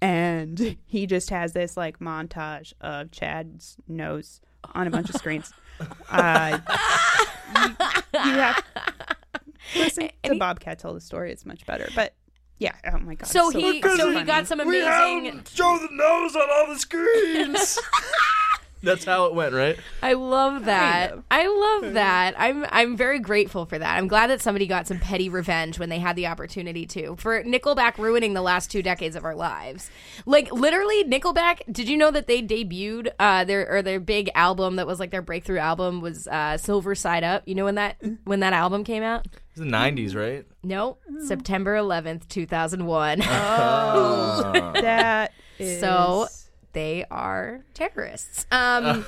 and 0.00 0.76
he 0.86 1.06
just 1.06 1.30
has 1.30 1.52
this 1.52 1.76
like 1.76 1.98
montage 1.98 2.72
of 2.80 3.10
Chad's 3.10 3.76
nose 3.86 4.40
on 4.74 4.86
a 4.86 4.90
bunch 4.90 5.08
of 5.10 5.16
screens. 5.16 5.52
Uh, 6.10 6.60
you, 7.56 7.76
you 8.14 8.32
have 8.34 8.64
listen 9.74 10.10
to 10.22 10.36
Bobcat 10.36 10.78
tell 10.78 10.94
the 10.94 11.00
story; 11.00 11.32
it's 11.32 11.44
much 11.44 11.66
better. 11.66 11.88
But 11.94 12.14
yeah, 12.58 12.74
oh 12.92 12.98
my 12.98 13.16
god. 13.16 13.26
So 13.26 13.48
it's 13.48 13.56
he, 13.56 13.78
it's 13.78 13.96
so 13.96 14.10
he 14.12 14.22
got 14.22 14.46
some 14.46 14.60
amazing. 14.60 15.22
We 15.24 15.30
have 15.30 15.48
show 15.48 15.78
the 15.78 15.88
nose 15.90 16.36
on 16.36 16.48
all 16.52 16.68
the 16.72 16.78
screens. 16.78 17.78
That's 18.82 19.04
how 19.04 19.26
it 19.26 19.34
went, 19.34 19.54
right? 19.54 19.78
I 20.02 20.14
love 20.14 20.64
that. 20.64 21.12
of. 21.12 21.24
I 21.30 21.46
love 21.46 21.94
that. 21.94 22.34
I'm 22.36 22.66
I'm 22.70 22.96
very 22.96 23.20
grateful 23.20 23.64
for 23.64 23.78
that. 23.78 23.96
I'm 23.96 24.08
glad 24.08 24.28
that 24.30 24.40
somebody 24.40 24.66
got 24.66 24.86
some 24.88 24.98
petty 24.98 25.28
revenge 25.28 25.78
when 25.78 25.88
they 25.88 25.98
had 25.98 26.16
the 26.16 26.26
opportunity 26.26 26.84
to. 26.86 27.14
For 27.16 27.42
Nickelback 27.44 27.98
ruining 27.98 28.34
the 28.34 28.42
last 28.42 28.70
two 28.70 28.82
decades 28.82 29.14
of 29.14 29.24
our 29.24 29.34
lives. 29.34 29.90
Like 30.26 30.52
literally 30.52 31.04
Nickelback, 31.04 31.60
did 31.70 31.88
you 31.88 31.96
know 31.96 32.10
that 32.10 32.26
they 32.26 32.42
debuted 32.42 33.10
uh 33.20 33.44
their 33.44 33.70
or 33.72 33.82
their 33.82 34.00
big 34.00 34.30
album 34.34 34.76
that 34.76 34.86
was 34.86 34.98
like 34.98 35.10
their 35.10 35.22
breakthrough 35.22 35.58
album 35.58 36.00
was 36.00 36.26
uh 36.26 36.56
Silver 36.58 36.94
Side 36.94 37.24
Up. 37.24 37.42
You 37.46 37.54
know 37.54 37.64
when 37.64 37.76
that 37.76 37.96
when 38.24 38.40
that 38.40 38.52
album 38.52 38.82
came 38.84 39.02
out? 39.02 39.26
It's 39.50 39.58
the 39.58 39.64
'90s, 39.64 40.16
right? 40.16 40.46
No, 40.64 40.96
September 41.26 41.76
11th, 41.76 42.26
2001. 42.28 43.20
Oh. 43.22 44.72
That 44.82 45.32
is 45.58 45.80
So 45.80 46.26
they 46.72 47.04
are 47.10 47.64
terrorists. 47.74 48.46
Um, 48.50 49.04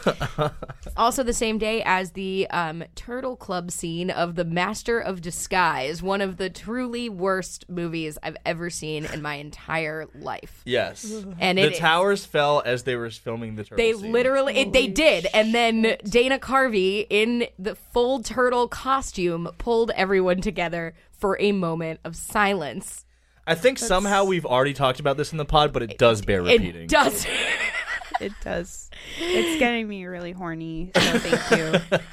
also, 0.97 1.23
the 1.23 1.33
same 1.33 1.59
day 1.59 1.83
as 1.85 2.13
the 2.13 2.47
um, 2.51 2.85
Turtle 2.95 3.37
Club 3.37 3.71
scene 3.71 4.11
of 4.11 4.35
The 4.35 4.45
Master 4.45 4.99
of 4.99 5.21
Disguise, 5.21 6.03
one 6.03 6.21
of 6.21 6.37
the 6.37 6.51
truly 6.51 7.09
worst 7.09 7.69
movies 7.69 8.19
I've 8.23 8.37
ever 8.45 8.71
seen 8.71 9.07
in 9.07 9.23
my 9.23 9.35
entire 9.37 10.07
life. 10.15 10.63
Yes. 10.65 11.25
And 11.41 11.59
the 11.59 11.73
it- 11.73 11.77
towers 11.77 12.25
fell 12.25 12.63
as 12.65 12.85
they 12.85 12.97
were 12.97 13.11
filming 13.11 13.57
the 13.57 13.65
turtle. 13.65 13.77
They 13.77 13.93
scene. 13.93 14.13
literally, 14.13 14.57
it, 14.57 14.73
they 14.73 14.87
did, 14.87 15.27
and 15.35 15.55
then 15.55 15.97
Dana 16.05 16.39
Carvey 16.39 17.07
in 17.11 17.47
the 17.59 17.75
full 17.75 18.23
turtle 18.23 18.69
costume 18.69 19.49
pulled 19.59 19.91
everyone 19.93 20.41
together 20.41 20.95
for 21.11 21.41
a 21.41 21.53
moment 21.53 22.01
of 22.05 22.15
silence. 22.17 23.05
I 23.47 23.55
think 23.55 23.79
somehow 23.79 24.25
we've 24.25 24.47
already 24.47 24.73
talked 24.75 25.01
about 25.01 25.17
this 25.17 25.33
in 25.33 25.39
the 25.39 25.45
pod, 25.45 25.73
but 25.73 25.83
it 25.83 25.99
does 25.99 26.23
bear 26.23 26.43
repeating. 26.43 26.83
It 26.85 26.89
does. 26.89 27.27
It 28.21 28.33
does. 28.45 28.91
It's 29.19 29.59
getting 29.59 29.89
me 29.89 30.05
really 30.07 30.31
horny. 30.31 30.93
So 30.95 31.19
thank 31.19 31.61
you. 31.91 31.99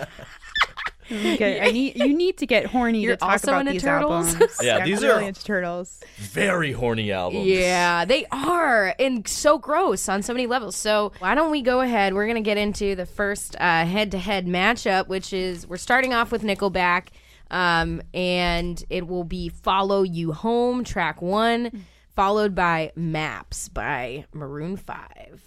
Okay, 1.11 1.59
I 1.59 1.71
need 1.71 1.97
you 1.97 2.13
need 2.13 2.37
to 2.37 2.45
get 2.45 2.67
horny 2.67 3.01
You're 3.01 3.15
to 3.15 3.19
talk 3.19 3.31
also 3.31 3.49
about 3.51 3.59
into 3.61 3.73
these 3.73 3.81
turtles? 3.83 4.33
albums. 4.33 4.57
Yeah, 4.61 4.77
I'm 4.77 4.85
these 4.85 5.01
really 5.03 5.25
are- 5.25 5.27
into 5.27 5.43
turtles. 5.43 5.99
Very 6.17 6.71
horny 6.71 7.11
albums. 7.11 7.45
Yeah, 7.47 8.05
they 8.05 8.25
are, 8.31 8.95
and 8.97 9.27
so 9.27 9.57
gross 9.57 10.07
on 10.07 10.21
so 10.23 10.31
many 10.31 10.47
levels. 10.47 10.77
So 10.77 11.11
why 11.19 11.35
don't 11.35 11.51
we 11.51 11.61
go 11.61 11.81
ahead? 11.81 12.13
We're 12.13 12.27
gonna 12.27 12.39
get 12.39 12.57
into 12.57 12.95
the 12.95 13.05
first 13.05 13.57
uh, 13.59 13.85
head-to-head 13.85 14.47
matchup, 14.47 15.07
which 15.09 15.33
is 15.33 15.67
we're 15.67 15.75
starting 15.75 16.13
off 16.13 16.31
with 16.31 16.43
Nickelback, 16.43 17.07
um, 17.51 18.01
and 18.13 18.83
it 18.89 19.05
will 19.07 19.23
be 19.23 19.49
"Follow 19.49 20.01
You 20.01 20.31
Home" 20.31 20.83
track 20.83 21.21
one, 21.21 21.85
followed 22.15 22.55
by 22.55 22.91
"Maps" 22.95 23.69
by 23.69 24.25
Maroon 24.33 24.77
Five. 24.77 25.43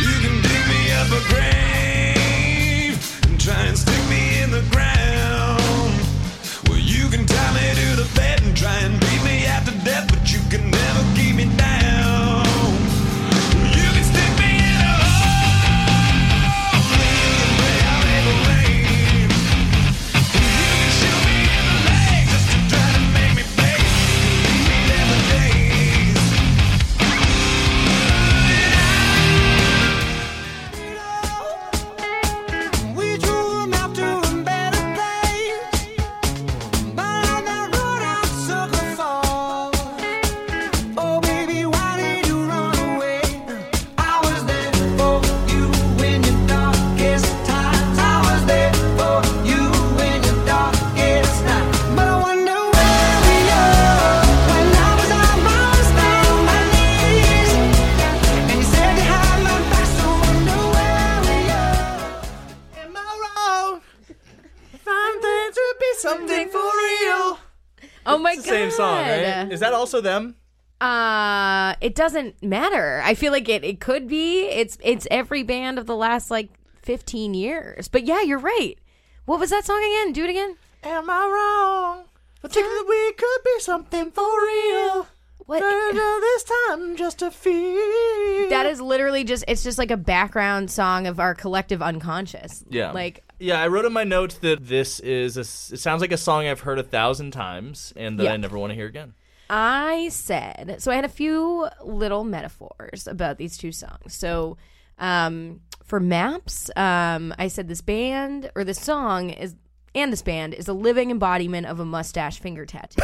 You 0.00 0.16
can 0.22 0.42
dig 0.42 0.64
me 0.68 0.92
up 0.92 1.08
a 1.08 1.20
grave 1.32 2.96
and 3.24 3.40
try 3.40 3.64
and 3.64 3.76
stick 3.78 4.08
me 4.08 4.42
in 4.42 4.50
the 4.50 4.62
ground. 4.70 5.60
Well, 6.68 6.78
you 6.78 7.08
can 7.08 7.26
tie 7.26 7.54
me 7.54 7.74
to 7.74 7.96
the 7.96 8.08
bed 8.14 8.42
and 8.42 8.56
try 8.56 8.78
and 8.80 9.00
beat 9.00 9.19
Oh 68.14 68.18
my 68.18 68.32
It's 68.32 68.44
god! 68.44 68.50
same 68.50 68.70
song, 68.70 68.96
right? 68.96 69.50
Is 69.52 69.60
that 69.60 69.72
also 69.72 70.00
them? 70.00 70.36
Uh, 70.80 71.74
it 71.80 71.94
doesn't 71.94 72.42
matter. 72.42 73.02
I 73.04 73.14
feel 73.14 73.32
like 73.32 73.48
it, 73.48 73.64
it 73.64 73.80
could 73.80 74.08
be. 74.08 74.44
It's 74.46 74.78
it's 74.82 75.06
every 75.10 75.42
band 75.42 75.78
of 75.78 75.86
the 75.86 75.96
last 75.96 76.30
like 76.30 76.48
fifteen 76.82 77.34
years. 77.34 77.88
But 77.88 78.04
yeah, 78.04 78.22
you're 78.22 78.38
right. 78.38 78.76
What 79.26 79.38
was 79.40 79.50
that 79.50 79.64
song 79.66 79.78
again? 79.82 80.12
Do 80.12 80.24
it 80.24 80.30
again. 80.30 80.56
Am 80.82 81.10
I 81.10 81.26
wrong? 81.26 82.04
But 82.40 82.52
think 82.52 82.66
that 82.66 82.86
we 82.88 83.12
could 83.12 83.44
be 83.44 83.60
something 83.60 84.10
for 84.10 84.42
real. 84.42 85.06
What? 85.50 85.60
this 85.94 86.44
time, 86.44 86.96
just 86.96 87.22
a 87.22 87.30
feel. 87.30 88.50
That 88.50 88.66
is 88.66 88.80
literally 88.80 89.24
just 89.24 89.44
it's 89.48 89.62
just 89.62 89.78
like 89.78 89.90
a 89.90 89.96
background 89.96 90.70
song 90.70 91.06
of 91.06 91.18
our 91.20 91.34
collective 91.34 91.82
unconscious. 91.82 92.64
Yeah. 92.68 92.92
Like 92.92 93.22
Yeah, 93.38 93.60
I 93.60 93.66
wrote 93.68 93.84
in 93.84 93.92
my 93.92 94.04
notes 94.04 94.36
that 94.38 94.66
this 94.66 95.00
is 95.00 95.36
a. 95.36 95.40
s- 95.40 95.70
It 95.72 95.78
sounds 95.80 96.00
like 96.02 96.12
a 96.12 96.16
song 96.16 96.46
I've 96.46 96.60
heard 96.60 96.78
a 96.78 96.82
thousand 96.84 97.32
times, 97.32 97.92
and 97.96 98.18
that 98.18 98.24
Yeah. 98.24 98.32
I 98.32 98.36
never 98.36 98.58
want 98.58 98.70
to 98.70 98.74
hear 98.74 98.86
again. 98.86 99.14
I 99.52 100.10
said, 100.12 100.76
so 100.78 100.92
I 100.92 100.94
had 100.94 101.04
a 101.04 101.08
few 101.08 101.68
little 101.84 102.22
metaphors 102.22 103.08
about 103.08 103.36
these 103.38 103.56
two 103.58 103.72
songs. 103.72 104.14
So, 104.14 104.56
um, 104.98 105.60
for 105.82 105.98
maps, 105.98 106.70
um, 106.76 107.34
I 107.36 107.48
said 107.48 107.66
this 107.66 107.80
band 107.80 108.52
or 108.54 108.62
this 108.62 108.80
song 108.80 109.30
is, 109.30 109.56
and 109.94 110.12
this 110.12 110.22
band 110.22 110.54
is 110.54 110.68
a 110.68 110.72
living 110.72 111.10
embodiment 111.10 111.66
of 111.66 111.80
a 111.80 111.84
mustache 111.84 112.40
finger 112.40 112.66
tattoo. 112.66 113.02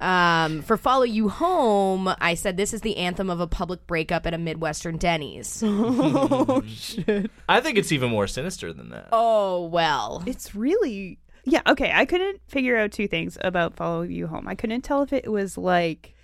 um, 0.00 0.62
for 0.62 0.76
Follow 0.76 1.04
You 1.04 1.28
Home, 1.28 2.14
I 2.20 2.34
said 2.34 2.56
this 2.56 2.72
is 2.72 2.82
the 2.82 2.96
anthem 2.96 3.30
of 3.30 3.40
a 3.40 3.46
public 3.46 3.86
breakup 3.86 4.26
at 4.26 4.34
a 4.34 4.38
Midwestern 4.38 4.96
Denny's. 4.98 5.62
I 7.48 7.60
think 7.60 7.78
it's 7.78 7.92
even 7.92 8.10
more 8.10 8.26
sinister 8.26 8.72
than 8.72 8.90
that. 8.90 9.08
oh, 9.12 9.66
well. 9.66 10.22
It's 10.26 10.54
really 10.54 11.18
yeah. 11.44 11.62
Okay, 11.66 11.90
I 11.92 12.04
couldn't 12.04 12.40
figure 12.46 12.76
out 12.76 12.92
two 12.92 13.08
things 13.08 13.36
about 13.40 13.74
"Follow 13.74 14.02
You 14.02 14.26
Home." 14.28 14.46
I 14.46 14.54
couldn't 14.54 14.82
tell 14.82 15.02
if 15.02 15.12
it 15.12 15.30
was 15.30 15.58
like, 15.58 16.14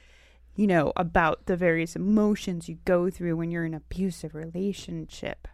you 0.55 0.67
know, 0.67 0.93
about 0.97 1.47
the 1.47 1.57
various 1.57 1.97
emotions 1.97 2.69
you 2.69 2.79
go 2.85 3.11
through 3.11 3.37
when 3.37 3.51
you're 3.51 3.65
in 3.65 3.75
an 3.75 3.83
abusive 3.89 4.35
relationship, 4.35 5.49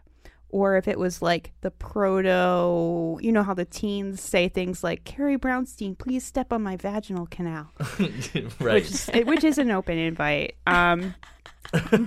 or 0.55 0.77
if 0.77 0.87
it 0.87 0.97
was 0.97 1.21
like 1.21 1.51
the 1.59 1.69
proto. 1.69 3.19
You 3.21 3.31
know 3.33 3.43
how 3.43 3.53
the 3.53 3.65
teens 3.65 4.21
say 4.21 4.47
things 4.47 4.85
like, 4.85 5.03
"Carrie 5.03 5.37
Brownstein, 5.37 5.97
please 5.97 6.23
step 6.23 6.53
on 6.53 6.63
my 6.63 6.77
vaginal 6.77 7.25
canal." 7.25 7.73
right. 8.61 9.09
it- 9.13 9.27
which 9.27 9.43
is 9.43 9.57
an 9.57 9.69
open 9.69 9.97
invite. 9.97 10.55
Um, 10.65 11.13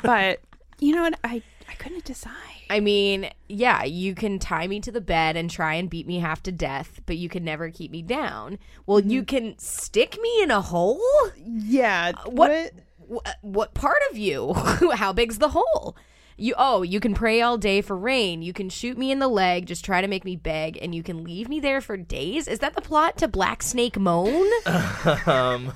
but 0.02 0.40
you 0.80 0.94
know 0.94 1.02
what? 1.02 1.18
I 1.22 1.42
I 1.68 1.74
couldn't 1.74 2.06
decide. 2.06 2.32
I 2.70 2.80
mean, 2.80 3.28
yeah, 3.50 3.84
you 3.84 4.14
can 4.14 4.38
tie 4.38 4.66
me 4.66 4.80
to 4.80 4.90
the 4.90 5.02
bed 5.02 5.36
and 5.36 5.50
try 5.50 5.74
and 5.74 5.90
beat 5.90 6.06
me 6.06 6.18
half 6.18 6.42
to 6.44 6.52
death, 6.52 7.00
but 7.04 7.18
you 7.18 7.28
can 7.28 7.44
never 7.44 7.70
keep 7.70 7.90
me 7.90 8.00
down. 8.00 8.58
Well, 8.86 9.00
you 9.00 9.24
can 9.24 9.58
stick 9.58 10.18
me 10.22 10.42
in 10.42 10.50
a 10.50 10.62
hole? 10.62 11.00
Yeah. 11.44 12.12
What 12.24 12.72
what, 12.96 13.36
what 13.42 13.74
part 13.74 13.98
of 14.10 14.16
you? 14.16 14.54
How 14.94 15.12
big's 15.12 15.36
the 15.36 15.50
hole? 15.50 15.96
You 16.38 16.54
oh, 16.56 16.82
you 16.82 17.00
can 17.00 17.14
pray 17.14 17.42
all 17.42 17.58
day 17.58 17.80
for 17.80 17.96
rain. 17.96 18.42
You 18.42 18.52
can 18.52 18.68
shoot 18.68 18.96
me 18.96 19.10
in 19.10 19.18
the 19.18 19.28
leg, 19.28 19.66
just 19.66 19.84
try 19.84 20.00
to 20.00 20.08
make 20.08 20.24
me 20.24 20.36
beg, 20.36 20.78
and 20.80 20.94
you 20.94 21.02
can 21.02 21.24
leave 21.24 21.48
me 21.48 21.58
there 21.58 21.80
for 21.80 21.96
days. 21.96 22.46
Is 22.46 22.60
that 22.60 22.74
the 22.74 22.80
plot 22.80 23.18
to 23.18 23.28
Black 23.28 23.62
Snake 23.62 23.98
Moan? 23.98 24.48
um, 25.26 25.72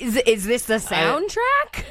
Is 0.00 0.16
is 0.16 0.44
this 0.44 0.64
the 0.66 0.74
soundtrack? 0.74 1.84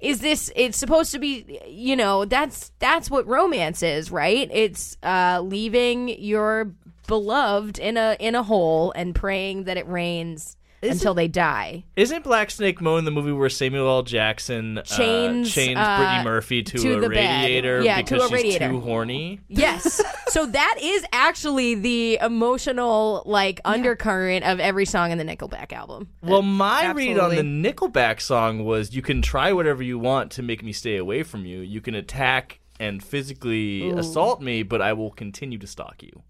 is 0.00 0.20
this 0.20 0.50
it's 0.56 0.76
supposed 0.76 1.12
to 1.12 1.18
be 1.20 1.60
you 1.68 1.94
know 1.94 2.24
that's 2.24 2.72
that's 2.80 3.08
what 3.08 3.24
romance 3.26 3.84
is 3.84 4.10
right 4.10 4.50
it's 4.52 4.96
uh 5.04 5.40
leaving 5.40 6.08
your 6.08 6.72
beloved 7.06 7.78
in 7.78 7.96
a 7.96 8.16
in 8.18 8.34
a 8.34 8.42
hole 8.42 8.92
and 8.96 9.14
praying 9.14 9.64
that 9.64 9.76
it 9.76 9.86
rains 9.86 10.56
until 10.82 11.14
they 11.14 11.28
die. 11.28 11.84
Isn't 11.96 12.24
Black 12.24 12.50
Snake 12.50 12.80
Moan 12.80 13.04
the 13.04 13.10
movie 13.10 13.32
where 13.32 13.48
Samuel 13.48 13.88
L. 13.88 14.02
Jackson 14.02 14.78
uh, 14.78 14.82
Chains, 14.82 15.52
chains 15.52 15.78
uh, 15.78 15.96
Brittany 15.98 16.24
Murphy 16.24 16.62
to, 16.62 16.78
to 16.78 16.92
a 16.98 17.00
bed. 17.00 17.08
radiator 17.10 17.82
Yeah, 17.82 17.96
to 17.98 18.04
because 18.04 18.22
a 18.22 18.24
she's 18.28 18.32
radiator. 18.32 18.68
too 18.68 18.80
horny? 18.80 19.40
Yes. 19.48 20.00
so 20.28 20.46
that 20.46 20.78
is 20.82 21.04
actually 21.12 21.74
the 21.76 22.18
emotional 22.20 23.22
like 23.26 23.60
undercurrent 23.64 24.44
of 24.44 24.60
every 24.60 24.84
song 24.84 25.10
in 25.12 25.18
the 25.18 25.24
Nickelback 25.24 25.72
album. 25.72 26.08
Well, 26.22 26.42
my 26.42 26.90
read 26.92 27.18
on 27.18 27.30
the. 27.34 27.42
Nickelback 27.42 28.20
song 28.20 28.64
was 28.64 28.94
you 28.94 29.02
can 29.02 29.22
try 29.22 29.52
whatever 29.52 29.82
you 29.82 29.98
want 29.98 30.32
to 30.32 30.42
make 30.42 30.62
me 30.62 30.72
stay 30.72 30.96
away 30.96 31.22
from 31.22 31.46
you. 31.46 31.60
You 31.60 31.80
can 31.80 31.94
attack 31.94 32.58
and 32.80 33.02
physically 33.02 33.90
assault 33.90 34.40
me, 34.40 34.62
but 34.64 34.82
I 34.82 34.92
will 34.94 35.10
continue 35.10 35.58
to 35.58 35.66
stalk 35.66 36.02
you. 36.02 36.22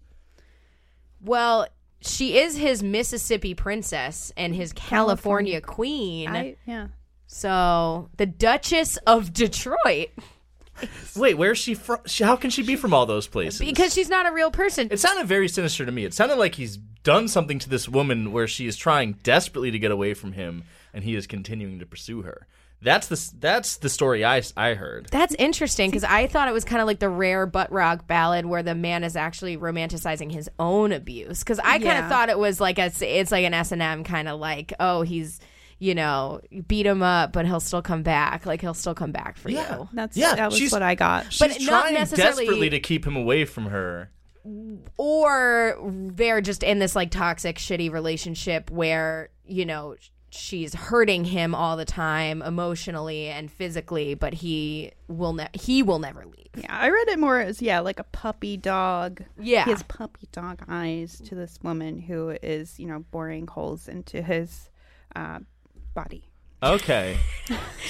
Well, 1.21 1.67
she 2.05 2.37
is 2.37 2.57
his 2.57 2.83
Mississippi 2.83 3.53
princess 3.53 4.31
and 4.37 4.55
his 4.55 4.73
California, 4.73 5.61
queen. 5.61 6.29
I 6.29 6.55
yeah. 6.65 6.87
so 7.27 8.09
the 8.17 8.25
Duchess 8.25 8.97
of 9.07 9.33
Detroit. 9.33 10.09
Wait, 11.15 11.35
where's 11.35 11.57
she 11.57 11.75
from? 11.75 11.99
How 12.19 12.35
can 12.35 12.49
she 12.49 12.63
be 12.63 12.75
from 12.75 12.93
all 12.93 13.05
those 13.05 13.27
places? 13.27 13.59
Because 13.59 13.93
she's 13.93 14.09
not 14.09 14.25
a 14.25 14.31
real 14.31 14.51
person. 14.51 14.87
it 14.91 14.99
sounded 14.99 15.27
very 15.27 15.47
sinister 15.47 15.85
to 15.85 15.91
me. 15.91 16.03
It 16.03 16.13
sounded 16.13 16.37
like 16.37 16.55
he's 16.55 16.77
done 16.77 17.27
something 17.27 17.59
to 17.59 17.69
this 17.69 17.87
woman 17.87 18.31
where 18.31 18.47
she 18.47 18.65
is 18.65 18.75
trying 18.75 19.13
desperately 19.23 19.71
to 19.71 19.79
get 19.79 19.91
away 19.91 20.13
from 20.13 20.33
him, 20.33 20.63
and 20.93 21.03
he 21.03 21.15
is 21.15 21.27
continuing 21.27 21.79
to 21.79 21.85
pursue 21.85 22.23
her. 22.23 22.47
That's 22.83 23.07
the 23.07 23.31
that's 23.39 23.77
the 23.77 23.89
story 23.89 24.25
I, 24.25 24.41
I 24.57 24.73
heard. 24.73 25.07
That's 25.11 25.33
interesting 25.39 25.89
because 25.89 26.03
I 26.03 26.27
thought 26.27 26.47
it 26.47 26.53
was 26.53 26.65
kind 26.65 26.81
of 26.81 26.87
like 26.87 26.99
the 26.99 27.09
rare 27.09 27.45
butt 27.45 27.71
rock 27.71 28.07
ballad 28.07 28.45
where 28.45 28.61
the 28.61 28.75
man 28.75 29.03
is 29.03 29.15
actually 29.15 29.57
romanticizing 29.57 30.31
his 30.31 30.49
own 30.59 30.91
abuse. 30.91 31.39
Because 31.39 31.59
I 31.59 31.79
kind 31.79 31.83
of 31.83 31.85
Yeah. 31.85 32.09
thought 32.09 32.29
it 32.29 32.37
was 32.37 32.59
like 32.59 32.79
a, 32.79 32.91
it's 33.01 33.31
like 33.31 33.45
an 33.45 33.53
S 33.53 33.71
and 33.71 33.81
M 33.81 34.03
kind 34.03 34.27
of 34.27 34.39
like, 34.39 34.73
oh, 34.79 35.01
he's 35.03 35.39
you 35.79 35.95
know 35.95 36.39
beat 36.67 36.85
him 36.85 37.01
up, 37.01 37.33
but 37.33 37.45
he'll 37.45 37.59
still 37.59 37.81
come 37.81 38.03
back. 38.03 38.45
Like 38.45 38.61
he'll 38.61 38.73
still 38.73 38.95
come 38.95 39.11
back 39.11 39.37
for 39.37 39.49
you. 39.49 39.87
That's 39.93 40.15
Yeah, 40.17 40.35
that 40.35 40.49
was 40.49 40.57
she's- 40.59 40.71
what 40.71 40.81
I 40.83 40.95
got. 40.95 41.31
She's 41.31 41.39
But 41.39 41.49
not 41.61 41.81
trying 41.81 41.93
necessarily- 41.95 42.45
desperately 42.45 42.69
to 42.71 42.79
keep 42.79 43.05
him 43.07 43.15
away 43.15 43.45
from 43.45 43.65
her. 43.67 44.09
Or 44.97 45.77
they're 45.89 46.41
just 46.41 46.63
in 46.63 46.79
this 46.79 46.95
like 46.95 47.11
toxic, 47.11 47.57
shitty 47.57 47.91
relationship 47.91 48.69
where 48.71 49.29
you 49.45 49.65
know 49.65 49.95
she's 50.33 50.73
hurting 50.73 51.25
him 51.25 51.53
all 51.53 51.77
the 51.77 51.85
time 51.85 52.41
emotionally 52.41 53.27
and 53.27 53.51
physically, 53.51 54.15
but 54.15 54.33
he 54.33 54.91
will 55.07 55.33
ne- 55.33 55.49
he 55.53 55.83
will 55.83 55.99
never 55.99 56.25
leave. 56.25 56.47
Yeah, 56.55 56.65
I 56.69 56.89
read 56.89 57.07
it 57.09 57.19
more 57.19 57.39
as 57.39 57.61
yeah, 57.61 57.79
like 57.79 57.99
a 57.99 58.03
puppy 58.05 58.57
dog. 58.57 59.23
Yeah. 59.39 59.65
he 59.65 59.71
has 59.71 59.83
puppy 59.83 60.27
dog 60.31 60.61
eyes 60.67 61.19
to 61.25 61.35
this 61.35 61.59
woman 61.63 61.99
who 61.99 62.37
is 62.41 62.79
you 62.79 62.87
know 62.87 62.99
boring 63.11 63.47
holes 63.47 63.87
into 63.87 64.21
his 64.21 64.69
uh, 65.15 65.39
body. 65.93 66.29
Okay. 66.61 67.17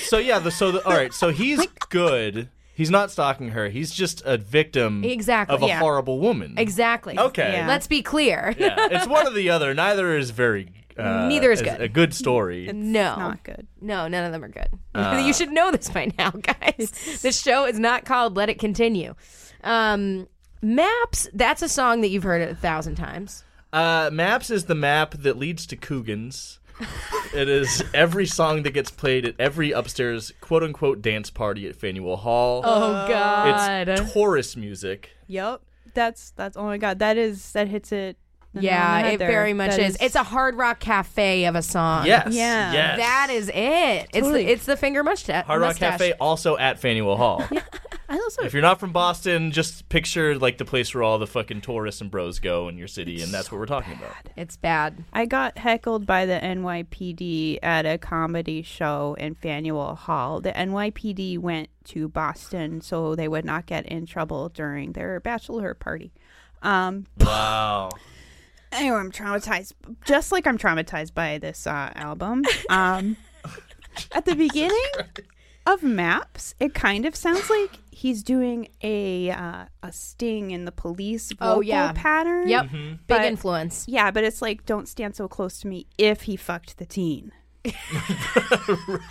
so 0.03 0.17
yeah, 0.17 0.39
the 0.39 0.51
so 0.51 0.71
the, 0.71 0.85
all 0.85 0.93
right. 0.93 1.13
So 1.13 1.29
he's 1.29 1.65
good. 1.89 2.49
He's 2.75 2.89
not 2.89 3.11
stalking 3.11 3.49
her. 3.49 3.69
He's 3.69 3.91
just 3.91 4.23
a 4.25 4.35
victim 4.35 5.03
Exactly, 5.03 5.55
of 5.55 5.61
a 5.61 5.67
yeah. 5.67 5.79
horrible 5.79 6.19
woman. 6.19 6.55
Exactly. 6.57 7.17
Okay. 7.17 7.53
Yeah. 7.53 7.67
Let's 7.67 7.85
be 7.85 8.01
clear. 8.01 8.55
Yeah, 8.57 8.75
it's 8.89 9.07
one 9.07 9.27
or 9.27 9.31
the 9.31 9.51
other. 9.51 9.75
Neither 9.75 10.17
is 10.17 10.31
very. 10.31 10.69
Uh, 10.97 11.27
Neither 11.27 11.51
is 11.51 11.61
good. 11.61 11.81
A 11.81 11.87
good 11.87 12.13
story. 12.13 12.69
No. 12.73 13.15
Not 13.15 13.43
good. 13.43 13.67
No, 13.81 14.07
none 14.07 14.25
of 14.25 14.31
them 14.31 14.43
are 14.43 14.49
good. 14.49 14.67
you 15.25 15.33
should 15.33 15.51
know 15.51 15.71
this 15.71 15.89
by 15.89 16.11
now, 16.17 16.29
guys. 16.31 17.19
This 17.21 17.41
show 17.41 17.65
is 17.65 17.79
not 17.79 18.05
called 18.05 18.35
Let 18.35 18.49
It 18.49 18.59
Continue. 18.59 19.15
Um, 19.63 20.27
Maps, 20.61 21.27
that's 21.33 21.61
a 21.61 21.69
song 21.69 22.01
that 22.01 22.09
you've 22.09 22.23
heard 22.23 22.41
a 22.41 22.55
thousand 22.55 22.95
times. 22.95 23.43
Uh, 23.71 24.09
Maps 24.13 24.49
is 24.49 24.65
the 24.65 24.75
map 24.75 25.15
that 25.19 25.37
leads 25.37 25.65
to 25.67 25.75
Coogan's. 25.75 26.59
it 27.33 27.49
is 27.49 27.83
every 27.93 28.25
song 28.25 28.63
that 28.63 28.71
gets 28.71 28.89
played 28.89 29.25
at 29.25 29.35
every 29.39 29.71
upstairs 29.71 30.31
quote 30.41 30.63
unquote 30.63 31.01
dance 31.01 31.29
party 31.29 31.67
at 31.67 31.75
Faneuil 31.75 32.17
Hall. 32.17 32.61
Oh, 32.65 33.07
God. 33.07 33.87
It's 33.89 34.13
Taurus 34.13 34.55
music. 34.55 35.11
Yep, 35.27 35.61
that's 35.93 36.31
that's 36.31 36.57
oh 36.57 36.63
my 36.63 36.77
god, 36.77 36.99
that 36.99 37.17
is 37.17 37.51
that 37.53 37.67
hits 37.67 37.91
it. 37.91 38.17
The 38.53 38.61
yeah, 38.61 38.97
the 39.01 39.03
head 39.05 39.13
it 39.15 39.17
there. 39.19 39.31
very 39.31 39.53
much 39.53 39.77
is. 39.77 39.97
It's 39.99 40.15
a 40.15 40.23
hard 40.23 40.55
rock 40.55 40.79
cafe 40.79 41.45
of 41.45 41.55
a 41.55 41.61
song. 41.61 42.05
Yes. 42.05 42.33
Yeah. 42.33 42.73
Yes. 42.73 42.97
That 42.99 43.27
is 43.31 43.49
it. 43.49 44.07
It's 44.13 44.27
the 44.27 44.51
it's 44.51 44.65
the 44.65 44.77
finger 44.77 45.03
mustache. 45.03 45.45
Hard 45.45 45.61
Rock 45.61 45.69
mustache. 45.69 45.91
Cafe 45.91 46.13
also 46.13 46.57
at 46.57 46.79
Faneuil 46.79 47.17
Hall. 47.17 47.43
I 48.09 48.15
also 48.15 48.43
If 48.43 48.53
you're 48.53 48.61
not 48.61 48.79
from 48.79 48.91
Boston, 48.91 49.49
just 49.51 49.89
picture 49.89 50.37
like 50.37 50.59
the 50.59 50.65
place 50.65 50.93
where 50.93 51.01
all 51.01 51.17
the 51.17 51.25
fucking 51.25 51.61
tourists 51.61 51.99
and 51.99 52.11
bros 52.11 52.37
go 52.37 52.67
in 52.67 52.77
your 52.77 52.87
city, 52.87 53.23
and 53.23 53.33
that's 53.33 53.51
what 53.51 53.57
we're 53.57 53.65
talking 53.65 53.93
about. 53.93 54.13
It's 54.35 54.55
bad. 54.55 55.03
I 55.11 55.25
got 55.25 55.57
heckled 55.57 56.05
by 56.05 56.27
the 56.27 56.39
NYPD 56.39 57.57
at 57.63 57.87
a 57.87 57.97
comedy 57.97 58.61
show 58.61 59.15
in 59.17 59.33
Faneuil 59.33 59.95
Hall. 59.95 60.41
The 60.41 60.51
NYPD 60.51 61.39
went 61.39 61.69
to 61.85 62.07
Boston 62.07 62.81
so 62.81 63.15
they 63.15 63.27
would 63.27 63.45
not 63.45 63.65
get 63.65 63.87
in 63.87 64.05
trouble 64.05 64.49
during 64.49 64.91
their 64.91 65.19
bachelor 65.19 65.73
party. 65.73 66.11
Um, 66.61 67.07
Wow. 67.19 67.89
Anyway, 68.73 68.97
I'm 68.97 69.11
traumatized, 69.11 69.73
just 70.05 70.31
like 70.31 70.45
I'm 70.47 70.57
traumatized 70.57 71.13
by 71.13 71.37
this 71.37 71.65
uh, 71.67 71.91
album. 71.95 72.43
Um, 72.69 73.17
at 74.11 74.25
the 74.25 74.35
beginning 74.35 74.81
of 75.67 75.83
Maps, 75.83 76.55
it 76.59 76.73
kind 76.73 77.05
of 77.05 77.15
sounds 77.15 77.49
like 77.49 77.69
he's 77.91 78.23
doing 78.23 78.67
a 78.81 79.29
uh, 79.29 79.65
a 79.83 79.91
sting 79.91 80.51
in 80.51 80.65
the 80.65 80.71
police 80.71 81.31
vocal 81.31 81.57
Oh, 81.57 81.61
yeah. 81.61 81.91
pattern. 81.93 82.47
Yep. 82.49 82.71
Big 82.71 82.99
But- 83.07 83.25
influence. 83.25 83.85
Yeah, 83.87 84.09
but 84.11 84.23
it's 84.23 84.41
like 84.41 84.65
don't 84.65 84.87
stand 84.87 85.15
so 85.15 85.27
close 85.27 85.59
to 85.59 85.67
me 85.67 85.85
if 85.97 86.23
he 86.23 86.35
fucked 86.35 86.77
the 86.79 86.85
teen. 86.85 87.31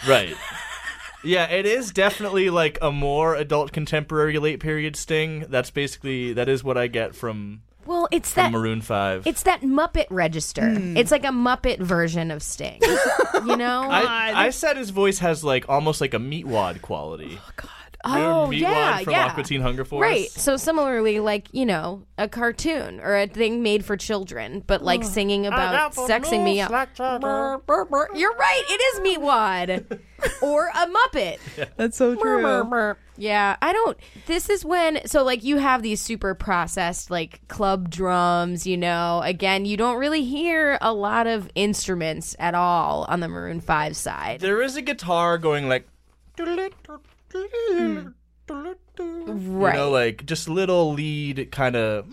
Right. 0.07 0.35
Yeah, 1.25 1.47
it 1.47 1.67
is 1.67 1.93
definitely 1.93 2.51
like 2.51 2.79
a 2.83 2.91
more 2.91 3.37
adult 3.37 3.71
contemporary 3.73 4.39
late 4.39 4.59
period 4.59 4.97
sting. 4.97 5.47
That's 5.49 5.71
basically 5.71 6.33
that 6.33 6.49
is 6.49 6.65
what 6.65 6.77
I 6.77 6.89
get 6.89 7.15
from, 7.15 7.63
Well, 7.87 8.09
it's 8.11 8.33
from 8.33 8.45
that 8.45 8.59
Maroon 8.59 8.81
Five. 8.81 9.27
It's 9.27 9.43
that 9.45 9.63
Muppet 9.63 10.07
register. 10.11 10.69
Hmm. 10.75 10.97
It's 10.97 11.11
like 11.11 11.25
a 11.25 11.29
Muppet 11.29 11.79
version 11.79 12.31
of 12.31 12.43
Sting. 12.43 12.81
you 12.83 13.57
know? 13.57 13.89
I, 13.91 14.47
I 14.47 14.51
said 14.51 14.77
his 14.77 14.91
voice 14.91 15.19
has 15.19 15.43
like 15.43 15.69
almost 15.69 16.01
like 16.01 16.15
a 16.15 16.19
meatwad 16.19 16.83
quality. 16.83 17.39
Oh 17.41 17.51
God. 17.57 17.69
Oh, 18.05 18.49
Meatwad 18.51 18.61
yeah, 18.61 18.99
from 18.99 19.13
yeah. 19.13 19.27
Aqua 19.27 19.43
Teen 19.45 19.61
Hunger 19.61 19.85
Force. 19.85 20.03
Right. 20.03 20.31
So 20.31 20.57
similarly, 20.57 21.21
like 21.21 21.49
you 21.53 21.67
know, 21.67 22.05
a 22.19 22.29
cartoon 22.29 23.01
or 23.01 23.17
a 23.17 23.27
thing 23.27 23.63
made 23.63 23.85
for 23.85 23.97
children, 23.97 24.63
but 24.67 24.83
like 24.83 25.01
oh, 25.01 25.09
singing 25.09 25.47
about 25.47 25.93
sexing 25.95 26.45
me 26.45 26.61
up. 26.61 26.71
Brr, 26.97 27.59
brr, 27.59 27.85
brr. 27.85 28.09
You're 28.15 28.35
right. 28.35 28.63
It 28.69 28.81
is 28.95 29.19
Meatwad 29.19 30.01
or 30.43 30.69
a 30.69 30.87
Muppet. 30.87 31.39
That's 31.77 31.97
so 31.97 32.17
Brr, 32.17 32.41
brr, 32.41 32.65
brr. 32.65 32.99
Yeah, 33.17 33.57
I 33.61 33.73
don't. 33.73 33.99
This 34.27 34.49
is 34.49 34.65
when 34.65 35.07
so 35.07 35.23
like 35.23 35.45
you 35.45 35.59
have 35.59 35.83
these 35.83 36.01
super 36.01 36.35
processed 36.35 37.11
like 37.11 37.47
club 37.49 37.91
drums. 37.91 38.67
You 38.67 38.77
know, 38.77 39.21
again, 39.25 39.65
you 39.65 39.77
don't 39.77 39.99
really 39.99 40.25
hear 40.25 40.79
a 40.81 40.93
lot 40.93 41.27
of 41.27 41.51
instruments 41.55 42.35
at 42.39 42.55
all 42.55 43.05
on 43.09 43.21
the 43.21 43.29
Maroon 43.29 43.61
Five 43.61 43.97
side. 43.97 44.41
There 44.41 44.63
is 44.63 44.77
a 44.77 44.83
guitar 44.83 45.39
going 45.39 45.69
like. 45.69 45.87
Right. 48.99 49.75
You 49.75 49.81
know, 49.81 49.91
like 49.91 50.27
just 50.27 50.49
little 50.49 50.93
lead 50.93 51.51
kind 51.51 51.77
of. 51.77 52.07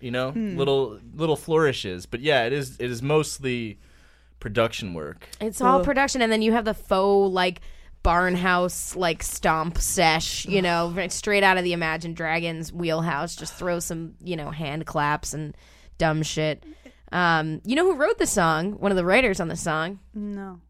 You 0.00 0.10
know, 0.10 0.30
little 0.30 0.98
little 1.14 1.36
flourishes, 1.36 2.06
but 2.06 2.20
yeah, 2.20 2.44
it 2.44 2.52
is 2.52 2.76
it 2.78 2.90
is 2.90 3.02
mostly 3.02 3.78
production 4.38 4.94
work. 4.94 5.28
It's 5.40 5.60
all 5.60 5.84
production, 5.84 6.22
and 6.22 6.32
then 6.32 6.40
you 6.42 6.52
have 6.52 6.64
the 6.64 6.74
faux 6.74 7.32
like 7.32 7.60
barnhouse 8.02 8.96
like 8.96 9.22
stomp 9.22 9.76
sesh, 9.76 10.46
you 10.46 10.62
know, 10.62 10.90
right 10.96 11.12
straight 11.12 11.42
out 11.42 11.58
of 11.58 11.64
the 11.64 11.74
Imagine 11.74 12.14
Dragons 12.14 12.72
wheelhouse. 12.72 13.36
Just 13.36 13.54
throw 13.54 13.78
some, 13.78 14.14
you 14.24 14.36
know, 14.36 14.50
hand 14.50 14.86
claps 14.86 15.34
and 15.34 15.54
dumb 15.98 16.22
shit. 16.22 16.64
Um, 17.12 17.60
you 17.64 17.76
know 17.76 17.84
who 17.84 17.96
wrote 17.96 18.16
the 18.18 18.26
song? 18.26 18.72
One 18.80 18.92
of 18.92 18.96
the 18.96 19.04
writers 19.04 19.38
on 19.38 19.48
the 19.48 19.56
song. 19.56 19.98
No. 20.14 20.60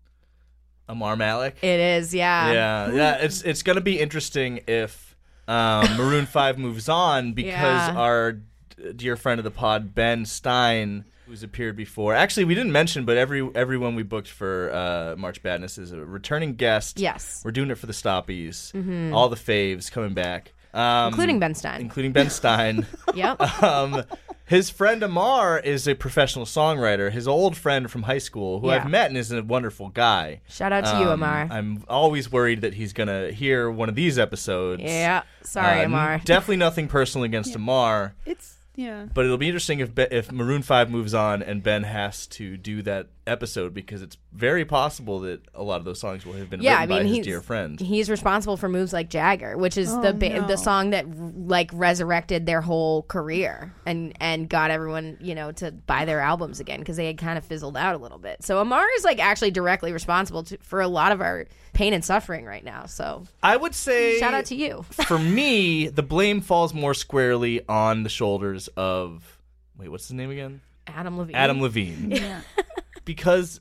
Ammar 0.90 1.16
Malik. 1.16 1.56
It 1.62 1.80
is, 1.80 2.14
yeah. 2.14 2.52
yeah, 2.52 2.92
yeah. 2.92 3.14
It's 3.20 3.42
it's 3.42 3.62
gonna 3.62 3.80
be 3.80 3.98
interesting 4.00 4.60
if 4.66 5.16
um, 5.48 5.96
Maroon 5.96 6.26
Five 6.38 6.58
moves 6.58 6.88
on 6.88 7.32
because 7.32 7.52
Yeah. 7.54 7.94
our 7.96 8.32
d- 8.32 8.92
dear 8.96 9.16
friend 9.16 9.38
of 9.38 9.44
the 9.44 9.50
pod 9.50 9.94
Ben 9.94 10.24
Stein, 10.24 11.04
who's 11.26 11.42
appeared 11.42 11.76
before. 11.76 12.14
Actually, 12.14 12.44
we 12.44 12.54
didn't 12.54 12.72
mention, 12.72 13.04
but 13.04 13.16
every 13.16 13.48
everyone 13.54 13.94
we 13.94 14.02
booked 14.02 14.28
for 14.28 14.70
uh, 14.72 15.16
March 15.16 15.42
Badness 15.42 15.78
is 15.78 15.92
a 15.92 16.04
returning 16.04 16.54
guest. 16.54 16.98
Yes. 16.98 17.42
we're 17.44 17.50
doing 17.52 17.70
it 17.70 17.76
for 17.78 17.86
the 17.86 17.92
stoppies. 17.92 18.72
All 19.12 19.28
the 19.28 19.36
faves 19.36 19.90
coming 19.90 20.14
back, 20.14 20.52
um, 20.74 21.08
Including 21.08 21.38
Ben 21.40 21.54
Stein. 21.54 21.80
including 21.80 22.12
Ben 22.12 22.30
Stein. 22.30 22.86
Yep. 23.14 23.40
um, 23.62 24.04
his 24.50 24.68
friend 24.68 25.00
Ammar 25.02 25.64
is 25.64 25.86
a 25.88 25.94
professional 25.94 26.44
songwriter. 26.44 27.10
His 27.10 27.26
old 27.26 27.56
friend 27.56 27.90
from 27.90 28.02
high 28.02 28.18
school, 28.18 28.60
who 28.60 28.66
Yeah. 28.68 28.74
I've 28.84 28.90
met 28.90 29.08
and 29.08 29.16
is 29.16 29.30
a 29.32 29.42
wonderful 29.42 29.88
guy. 29.88 30.40
Shout 30.48 30.72
out 30.72 30.84
to 30.84 30.98
you, 31.00 31.08
Um, 31.10 31.20
Ammar. 31.20 31.50
I'm 31.50 31.84
always 31.88 32.30
worried 32.30 32.60
that 32.60 32.74
he's 32.74 32.92
gonna 32.92 33.30
hear 33.30 33.70
one 33.70 33.88
of 33.88 33.94
these 33.94 34.18
episodes. 34.18 34.82
yeah. 34.82 35.22
Sorry, 35.42 35.80
Uh, 35.82 35.86
Ammar. 35.88 36.24
Definitely 36.24 36.56
nothing 36.56 36.88
personal 36.88 37.24
against 37.24 37.54
Ammar. 37.56 38.12
It's 38.26 38.56
Yeah. 38.76 39.06
But 39.12 39.24
it'll 39.24 39.36
be 39.36 39.48
interesting 39.48 39.80
if 39.80 39.94
Be- 39.94 40.06
if 40.10 40.32
Maroon 40.32 40.62
Five 40.62 40.90
moves 40.90 41.12
on 41.14 41.42
and 41.42 41.62
Ben 41.62 41.82
has 41.82 42.26
to 42.28 42.56
do 42.56 42.82
that 42.82 43.08
episode 43.26 43.72
because 43.74 44.00
it's 44.02 44.16
very 44.32 44.64
possible 44.64 45.20
that 45.20 45.40
a 45.54 45.62
lot 45.62 45.76
of 45.80 45.84
those 45.84 45.98
songs 45.98 46.24
will 46.24 46.34
have 46.34 46.48
been 46.48 46.62
Yeah, 46.62 46.76
I 46.78 46.82
written 46.82 46.88
mean 46.88 46.98
by 47.02 47.08
his 47.08 47.16
he's 47.16 47.26
dear 47.26 47.40
friend. 47.40 47.80
he's 47.80 48.08
responsible 48.08 48.56
for 48.56 48.68
moves 48.68 48.92
like 48.92 49.10
Jagger, 49.10 49.56
which 49.58 49.76
is 49.76 49.90
the 49.90 50.10
Oh, 50.10 50.12
ba- 50.12 50.40
no. 50.40 50.46
the 50.46 50.56
song 50.56 50.90
that 50.90 51.04
like 51.48 51.70
resurrected 51.72 52.46
their 52.46 52.60
whole 52.60 53.02
career 53.02 53.72
and 53.86 54.12
and 54.20 54.48
got 54.48 54.70
everyone 54.70 55.18
you 55.20 55.34
know 55.34 55.50
to 55.52 55.72
buy 55.72 56.04
their 56.04 56.20
albums 56.20 56.60
again 56.60 56.78
because 56.78 56.96
they 56.96 57.06
had 57.06 57.18
kind 57.18 57.38
of 57.38 57.44
fizzled 57.44 57.76
out 57.76 57.94
a 57.94 57.98
little 57.98 58.18
bit. 58.18 58.44
So 58.44 58.64
Ammar 58.64 58.86
is 58.96 59.04
like 59.04 59.18
actually 59.18 59.50
directly 59.50 59.92
responsible 59.92 60.44
to, 60.44 60.58
for 60.58 60.80
a 60.80 60.88
lot 60.88 61.10
of 61.10 61.20
our 61.20 61.46
pain 61.72 61.92
and 61.92 62.04
suffering 62.04 62.44
right 62.44 62.64
now. 62.64 62.86
So 62.86 63.24
I 63.42 63.56
would 63.56 63.74
say 63.74 64.18
shout 64.20 64.32
out 64.34 64.44
to 64.46 64.54
you. 64.54 64.82
for 65.06 65.18
me, 65.18 65.88
the 65.88 66.02
blame 66.04 66.40
falls 66.40 66.72
more 66.72 66.94
squarely 66.94 67.66
on 67.68 68.04
the 68.04 68.08
shoulders 68.08 68.68
of 68.76 69.38
wait, 69.76 69.88
what's 69.88 70.06
his 70.06 70.14
name 70.14 70.30
again? 70.30 70.60
Adam 70.86 71.18
Levine. 71.18 71.34
Adam 71.36 71.60
Levine. 71.60 72.10
Yeah. 72.12 72.40
because 73.04 73.60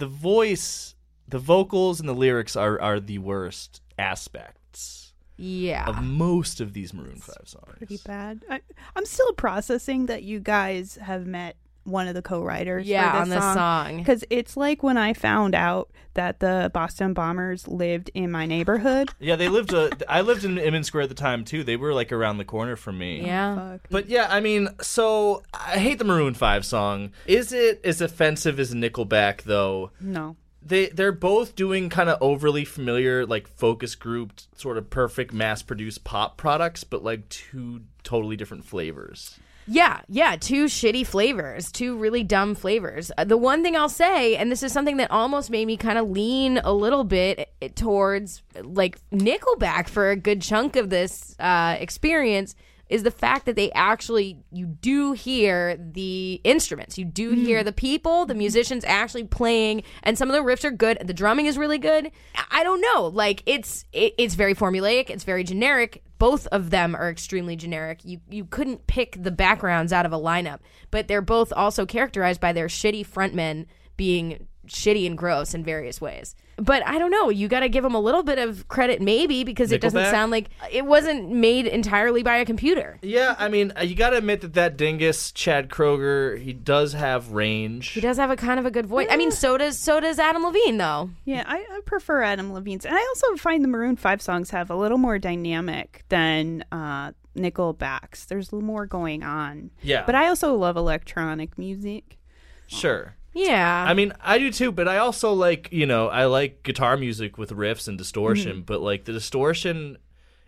the 0.00 0.06
voice, 0.08 0.94
the 1.28 1.38
vocals, 1.38 2.00
and 2.00 2.08
the 2.08 2.14
lyrics 2.14 2.56
are 2.56 2.80
are 2.80 2.98
the 3.00 3.18
worst 3.18 3.80
aspects 3.98 5.12
Yeah. 5.36 5.86
of 5.86 6.02
most 6.02 6.60
of 6.60 6.72
these 6.72 6.92
Maroon 6.92 7.18
Five 7.18 7.46
songs. 7.46 7.76
Pretty 7.78 7.98
bad. 8.04 8.44
I, 8.50 8.60
I'm 8.96 9.06
still 9.06 9.32
processing 9.34 10.06
that 10.06 10.22
you 10.24 10.40
guys 10.40 10.96
have 11.02 11.26
met 11.26 11.56
one 11.90 12.08
of 12.08 12.14
the 12.14 12.22
co-writers. 12.22 12.86
Yeah, 12.86 13.12
for 13.12 13.18
on 13.18 13.28
this 13.28 13.38
this 13.38 13.54
song. 13.54 13.96
Because 13.98 14.24
it's 14.30 14.56
like 14.56 14.82
when 14.82 14.96
I 14.98 15.12
found 15.12 15.54
out 15.54 15.90
that 16.14 16.40
the 16.40 16.70
Boston 16.74 17.12
Bombers 17.14 17.68
lived 17.68 18.10
in 18.14 18.30
my 18.30 18.46
neighborhood. 18.46 19.10
Yeah, 19.20 19.36
they 19.36 19.48
lived. 19.48 19.72
Uh, 19.74 19.90
I 20.08 20.22
lived 20.22 20.44
in 20.44 20.58
Inman 20.58 20.82
Square 20.84 21.04
at 21.04 21.08
the 21.08 21.14
time 21.14 21.44
too. 21.44 21.62
They 21.62 21.76
were 21.76 21.92
like 21.92 22.10
around 22.10 22.38
the 22.38 22.44
corner 22.44 22.74
from 22.74 22.98
me. 22.98 23.24
yeah. 23.24 23.54
Fuck. 23.54 23.80
But 23.90 24.08
yeah, 24.08 24.26
I 24.30 24.40
mean, 24.40 24.68
so 24.80 25.42
I 25.54 25.78
hate 25.78 25.98
the 25.98 26.04
Maroon 26.04 26.34
Five 26.34 26.64
song. 26.64 27.12
Is 27.26 27.52
it 27.52 27.80
as 27.84 28.00
offensive 28.00 28.58
as 28.58 28.74
Nickelback 28.74 29.42
though? 29.42 29.90
No. 30.00 30.36
They 30.62 30.86
they're 30.88 31.12
both 31.12 31.54
doing 31.54 31.88
kind 31.88 32.08
of 32.10 32.18
overly 32.20 32.64
familiar, 32.64 33.24
like 33.24 33.46
focus 33.48 33.94
grouped, 33.94 34.48
sort 34.58 34.76
of 34.78 34.90
perfect 34.90 35.32
mass 35.32 35.62
produced 35.62 36.02
pop 36.04 36.36
products, 36.36 36.82
but 36.84 37.02
like 37.04 37.28
two 37.28 37.82
totally 38.02 38.36
different 38.36 38.64
flavors. 38.64 39.38
Yeah, 39.72 40.00
yeah, 40.08 40.34
two 40.34 40.64
shitty 40.64 41.06
flavors, 41.06 41.70
two 41.70 41.96
really 41.96 42.24
dumb 42.24 42.56
flavors. 42.56 43.12
Uh, 43.16 43.22
the 43.22 43.36
one 43.36 43.62
thing 43.62 43.76
I'll 43.76 43.88
say, 43.88 44.34
and 44.34 44.50
this 44.50 44.64
is 44.64 44.72
something 44.72 44.96
that 44.96 45.12
almost 45.12 45.48
made 45.48 45.64
me 45.66 45.76
kind 45.76 45.96
of 45.96 46.10
lean 46.10 46.58
a 46.58 46.72
little 46.72 47.04
bit 47.04 47.48
eh, 47.62 47.68
towards 47.76 48.42
like 48.60 48.98
Nickelback 49.12 49.88
for 49.88 50.10
a 50.10 50.16
good 50.16 50.42
chunk 50.42 50.74
of 50.74 50.90
this 50.90 51.36
uh, 51.38 51.76
experience, 51.78 52.56
is 52.88 53.04
the 53.04 53.12
fact 53.12 53.46
that 53.46 53.54
they 53.54 53.70
actually 53.70 54.38
you 54.50 54.66
do 54.66 55.12
hear 55.12 55.76
the 55.76 56.40
instruments, 56.42 56.98
you 56.98 57.04
do 57.04 57.30
hear 57.30 57.62
the 57.62 57.72
people, 57.72 58.26
the 58.26 58.34
musicians 58.34 58.84
actually 58.84 59.22
playing, 59.22 59.84
and 60.02 60.18
some 60.18 60.28
of 60.28 60.34
the 60.34 60.42
riffs 60.42 60.64
are 60.64 60.72
good. 60.72 60.98
The 61.04 61.14
drumming 61.14 61.46
is 61.46 61.56
really 61.56 61.78
good. 61.78 62.10
I- 62.34 62.44
I 62.60 62.64
don't 62.64 62.80
know, 62.80 63.06
like 63.06 63.44
it's 63.46 63.84
it, 63.92 64.14
it's 64.18 64.34
very 64.34 64.56
formulaic, 64.56 65.08
it's 65.10 65.22
very 65.22 65.44
generic 65.44 66.02
both 66.20 66.46
of 66.48 66.68
them 66.68 66.94
are 66.94 67.10
extremely 67.10 67.56
generic. 67.56 68.04
You 68.04 68.20
you 68.28 68.44
couldn't 68.44 68.86
pick 68.86 69.16
the 69.20 69.30
backgrounds 69.30 69.92
out 69.92 70.06
of 70.06 70.12
a 70.12 70.18
lineup, 70.18 70.60
but 70.90 71.08
they're 71.08 71.22
both 71.22 71.50
also 71.56 71.86
characterized 71.86 72.42
by 72.42 72.52
their 72.52 72.68
shitty 72.68 73.08
frontmen 73.08 73.66
being 73.96 74.46
shitty 74.66 75.06
and 75.06 75.16
gross 75.16 75.54
in 75.54 75.64
various 75.64 75.98
ways. 75.98 76.36
But 76.60 76.86
I 76.86 76.98
don't 76.98 77.10
know. 77.10 77.30
You 77.30 77.48
got 77.48 77.60
to 77.60 77.68
give 77.70 77.82
them 77.82 77.94
a 77.94 78.00
little 78.00 78.22
bit 78.22 78.38
of 78.38 78.68
credit, 78.68 79.00
maybe, 79.00 79.44
because 79.44 79.72
it 79.72 79.80
doesn't 79.80 79.98
Nickelback? 79.98 80.10
sound 80.10 80.30
like 80.30 80.50
it 80.70 80.84
wasn't 80.84 81.30
made 81.30 81.66
entirely 81.66 82.22
by 82.22 82.36
a 82.36 82.44
computer. 82.44 82.98
Yeah, 83.02 83.34
I 83.38 83.48
mean, 83.48 83.72
uh, 83.78 83.82
you 83.82 83.94
got 83.94 84.10
to 84.10 84.18
admit 84.18 84.42
that 84.42 84.52
that 84.54 84.76
dingus 84.76 85.32
Chad 85.32 85.70
Kroeger, 85.70 86.38
he 86.38 86.52
does 86.52 86.92
have 86.92 87.32
range. 87.32 87.88
He 87.88 88.00
does 88.00 88.18
have 88.18 88.30
a 88.30 88.36
kind 88.36 88.60
of 88.60 88.66
a 88.66 88.70
good 88.70 88.86
voice. 88.86 89.08
I 89.10 89.16
mean, 89.16 89.30
so 89.30 89.56
does 89.56 89.78
so 89.78 90.00
does 90.00 90.18
Adam 90.18 90.42
Levine, 90.44 90.76
though. 90.76 91.10
Yeah, 91.24 91.44
I, 91.46 91.56
I 91.58 91.80
prefer 91.86 92.22
Adam 92.22 92.52
Levine's, 92.52 92.84
and 92.84 92.94
I 92.94 93.00
also 93.00 93.36
find 93.36 93.64
the 93.64 93.68
Maroon 93.68 93.96
Five 93.96 94.20
songs 94.20 94.50
have 94.50 94.70
a 94.70 94.76
little 94.76 94.98
more 94.98 95.18
dynamic 95.18 96.04
than 96.10 96.64
uh, 96.70 97.12
Nickelback's. 97.36 98.26
There's 98.26 98.52
more 98.52 98.84
going 98.86 99.22
on. 99.22 99.70
Yeah. 99.82 100.04
but 100.04 100.14
I 100.14 100.28
also 100.28 100.54
love 100.54 100.76
electronic 100.76 101.56
music. 101.58 102.18
Sure. 102.66 103.14
Yeah. 103.32 103.84
I 103.88 103.94
mean, 103.94 104.12
I 104.20 104.38
do 104.38 104.50
too, 104.50 104.72
but 104.72 104.88
I 104.88 104.98
also 104.98 105.32
like, 105.32 105.68
you 105.72 105.86
know, 105.86 106.08
I 106.08 106.24
like 106.26 106.62
guitar 106.62 106.96
music 106.96 107.38
with 107.38 107.50
riffs 107.50 107.86
and 107.88 107.96
distortion, 107.96 108.52
Mm-hmm. 108.52 108.60
but 108.62 108.80
like 108.80 109.04
the 109.04 109.12
distortion 109.12 109.98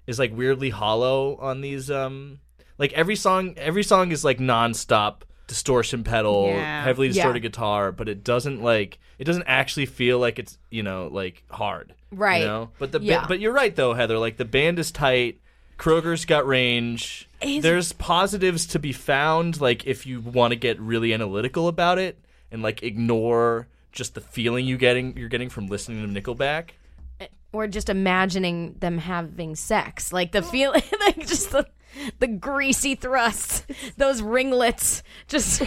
is 0.07 0.19
like 0.19 0.37
weirdly 0.37 0.71
hollow 0.71 1.37
on 1.37 1.61
these 1.61 1.91
um 1.91 2.41
like 2.79 2.93
every 2.95 3.15
song 3.15 3.55
every 3.57 3.85
song 3.85 4.11
is 4.11 4.25
like 4.25 4.39
nonstop 4.39 5.23
distortion 5.47 6.03
pedal, 6.03 6.47
Yeah. 6.49 6.83
heavily 6.85 7.09
Yeah. 7.09 7.13
distorted 7.15 7.41
guitar, 7.41 7.93
but 7.93 8.09
it 8.09 8.25
doesn't 8.25 8.63
like 8.63 8.99
it 9.19 9.25
doesn't 9.25 9.45
actually 9.47 9.87
feel 9.87 10.19
like 10.19 10.39
it's, 10.41 10.59
you 10.71 10.83
know, 10.83 11.09
like 11.13 11.45
hard. 11.51 11.95
Right. 12.11 12.41
You 12.41 12.47
know? 12.49 12.71
But 12.81 12.91
the 12.91 12.99
ba- 12.99 13.25
but 13.29 13.39
you're 13.39 13.53
right 13.53 13.75
though, 13.77 13.95
Heather, 13.95 14.19
like 14.19 14.37
the 14.39 14.45
band 14.45 14.79
is 14.81 14.91
tight. 14.91 15.39
Kroeger's 15.79 16.25
got 16.25 16.47
range. 16.47 17.29
Is- 17.41 17.63
There's 17.63 17.93
positives 17.93 18.67
to 18.69 18.79
be 18.81 18.93
found, 18.93 19.61
like 19.61 19.87
if 19.87 20.07
you 20.07 20.21
want 20.21 20.51
to 20.53 20.57
get 20.57 20.81
really 20.81 21.13
analytical 21.15 21.69
about 21.69 21.99
it 21.99 22.19
and 22.53 22.63
like 22.63 22.83
ignore 22.85 23.67
just 23.91 24.15
the 24.15 24.21
feeling 24.21 24.65
you 24.67 24.77
getting 24.77 25.17
you're 25.17 25.29
getting 25.29 25.49
from 25.51 25.67
listening 25.67 26.15
to 26.15 26.21
Nickelback. 26.23 26.71
Eh, 27.21 27.27
or 27.53 27.67
just 27.67 27.89
imagining 27.89 28.75
them 28.79 28.99
having 28.99 29.57
sex, 29.57 30.13
like 30.13 30.33
the 30.33 30.43
feeling, 30.43 30.83
like 31.01 31.19
just 31.27 31.51
the 31.51 31.67
the 32.21 32.27
greasy 32.29 32.95
thrusts, 32.95 33.67
those 33.99 34.23
ringlets, 34.23 35.03
just 35.29 35.63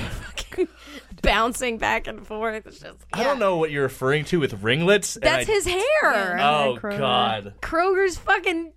bouncing 1.22 1.78
back 1.78 2.08
and 2.08 2.26
forth. 2.26 2.66
It's 2.66 2.80
just, 2.80 2.98
I 3.14 3.24
don't 3.24 3.38
know 3.40 3.58
what 3.58 3.70
you're 3.72 3.84
referring 3.84 4.26
to 4.26 4.40
with 4.40 4.64
ringlets. 4.64 5.16
and 5.16 5.24
That's 5.24 5.48
I- 5.50 5.52
his 5.52 5.66
hair. 5.68 6.38
Oh 6.40 6.78
Kroeger. 6.82 6.98
God, 6.98 7.54
Kroeger's 7.62 8.18
fucking. 8.18 8.74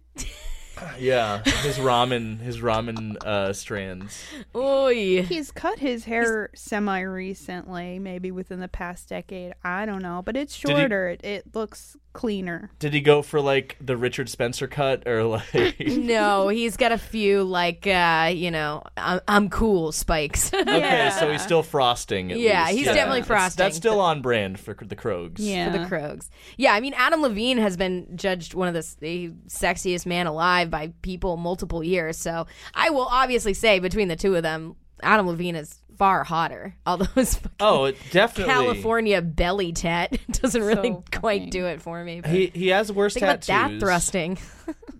Yeah, 0.98 1.42
his 1.62 1.78
ramen, 1.78 2.40
his 2.40 2.58
ramen 2.58 3.16
uh, 3.24 3.52
strands. 3.52 4.22
Oy. 4.54 5.22
He's 5.22 5.50
cut 5.50 5.78
his 5.78 6.04
hair 6.04 6.50
semi 6.54 7.00
recently, 7.00 7.98
maybe 7.98 8.30
within 8.30 8.60
the 8.60 8.68
past 8.68 9.08
decade. 9.08 9.54
I 9.62 9.86
don't 9.86 10.02
know, 10.02 10.22
but 10.24 10.36
it's 10.36 10.54
he- 10.54 10.68
shorter. 10.68 11.08
It, 11.08 11.24
it 11.24 11.54
looks 11.54 11.96
cleaner. 12.18 12.68
Did 12.80 12.92
he 12.92 13.00
go 13.00 13.22
for 13.22 13.40
like 13.40 13.76
the 13.80 13.96
Richard 13.96 14.28
Spencer 14.28 14.66
cut 14.66 15.06
or 15.06 15.22
like? 15.22 15.76
No, 15.86 16.48
he's 16.48 16.76
got 16.76 16.90
a 16.90 16.98
few 16.98 17.44
like 17.44 17.86
uh, 17.86 18.30
you 18.34 18.50
know, 18.50 18.82
I'm, 18.96 19.20
I'm 19.28 19.48
cool 19.50 19.92
spikes. 19.92 20.50
Okay, 20.58 21.10
so 21.18 21.30
he's 21.30 21.42
still 21.42 21.62
frosting. 21.62 22.32
At 22.32 22.38
Yeah, 22.40 22.64
least. 22.66 22.76
he's 22.78 22.86
definitely 22.86 23.20
That's- 23.20 23.26
frosting. 23.26 23.64
That's 23.64 23.76
still 23.76 24.00
on 24.00 24.20
brand 24.20 24.58
for 24.58 24.74
the 24.74 24.96
Krogs. 24.96 25.36
Yeah. 25.38 25.70
for 25.72 25.78
the 25.78 25.84
Krogs. 25.84 26.28
Yeah, 26.56 26.72
I 26.74 26.80
mean 26.80 26.94
Adam 26.96 27.22
Levine 27.22 27.58
has 27.58 27.76
been 27.76 28.16
judged 28.16 28.54
one 28.54 28.66
of 28.68 28.74
the, 28.74 28.96
the 29.00 29.28
sexiest 29.46 30.04
man 30.06 30.26
alive 30.26 30.70
by 30.70 30.92
people 31.02 31.36
multiple 31.36 31.84
years. 31.84 32.16
So 32.18 32.46
I 32.74 32.90
will 32.90 33.06
obviously 33.10 33.54
say 33.54 33.78
between 33.78 34.08
the 34.08 34.16
two 34.16 34.34
of 34.34 34.42
them, 34.42 34.74
Adam 35.02 35.28
Levine 35.28 35.54
is 35.54 35.80
far 35.98 36.24
hotter. 36.24 36.74
Although 36.86 37.04
his 37.14 37.34
fucking 37.36 37.50
Oh, 37.60 37.84
it 37.84 37.96
definitely. 38.10 38.52
California 38.52 39.20
belly 39.20 39.72
tat 39.72 40.16
doesn't 40.30 40.62
really 40.62 40.90
So 40.90 41.04
quite 41.12 41.40
funny. 41.42 41.50
do 41.50 41.66
it 41.66 41.82
for 41.82 42.02
me. 42.02 42.20
But 42.20 42.30
He 42.30 42.46
he 42.54 42.68
has 42.68 42.90
worse 42.92 43.14
think 43.14 43.24
about 43.24 43.42
tattoos. 43.42 43.80
that 43.80 43.86
thrusting. 43.86 44.38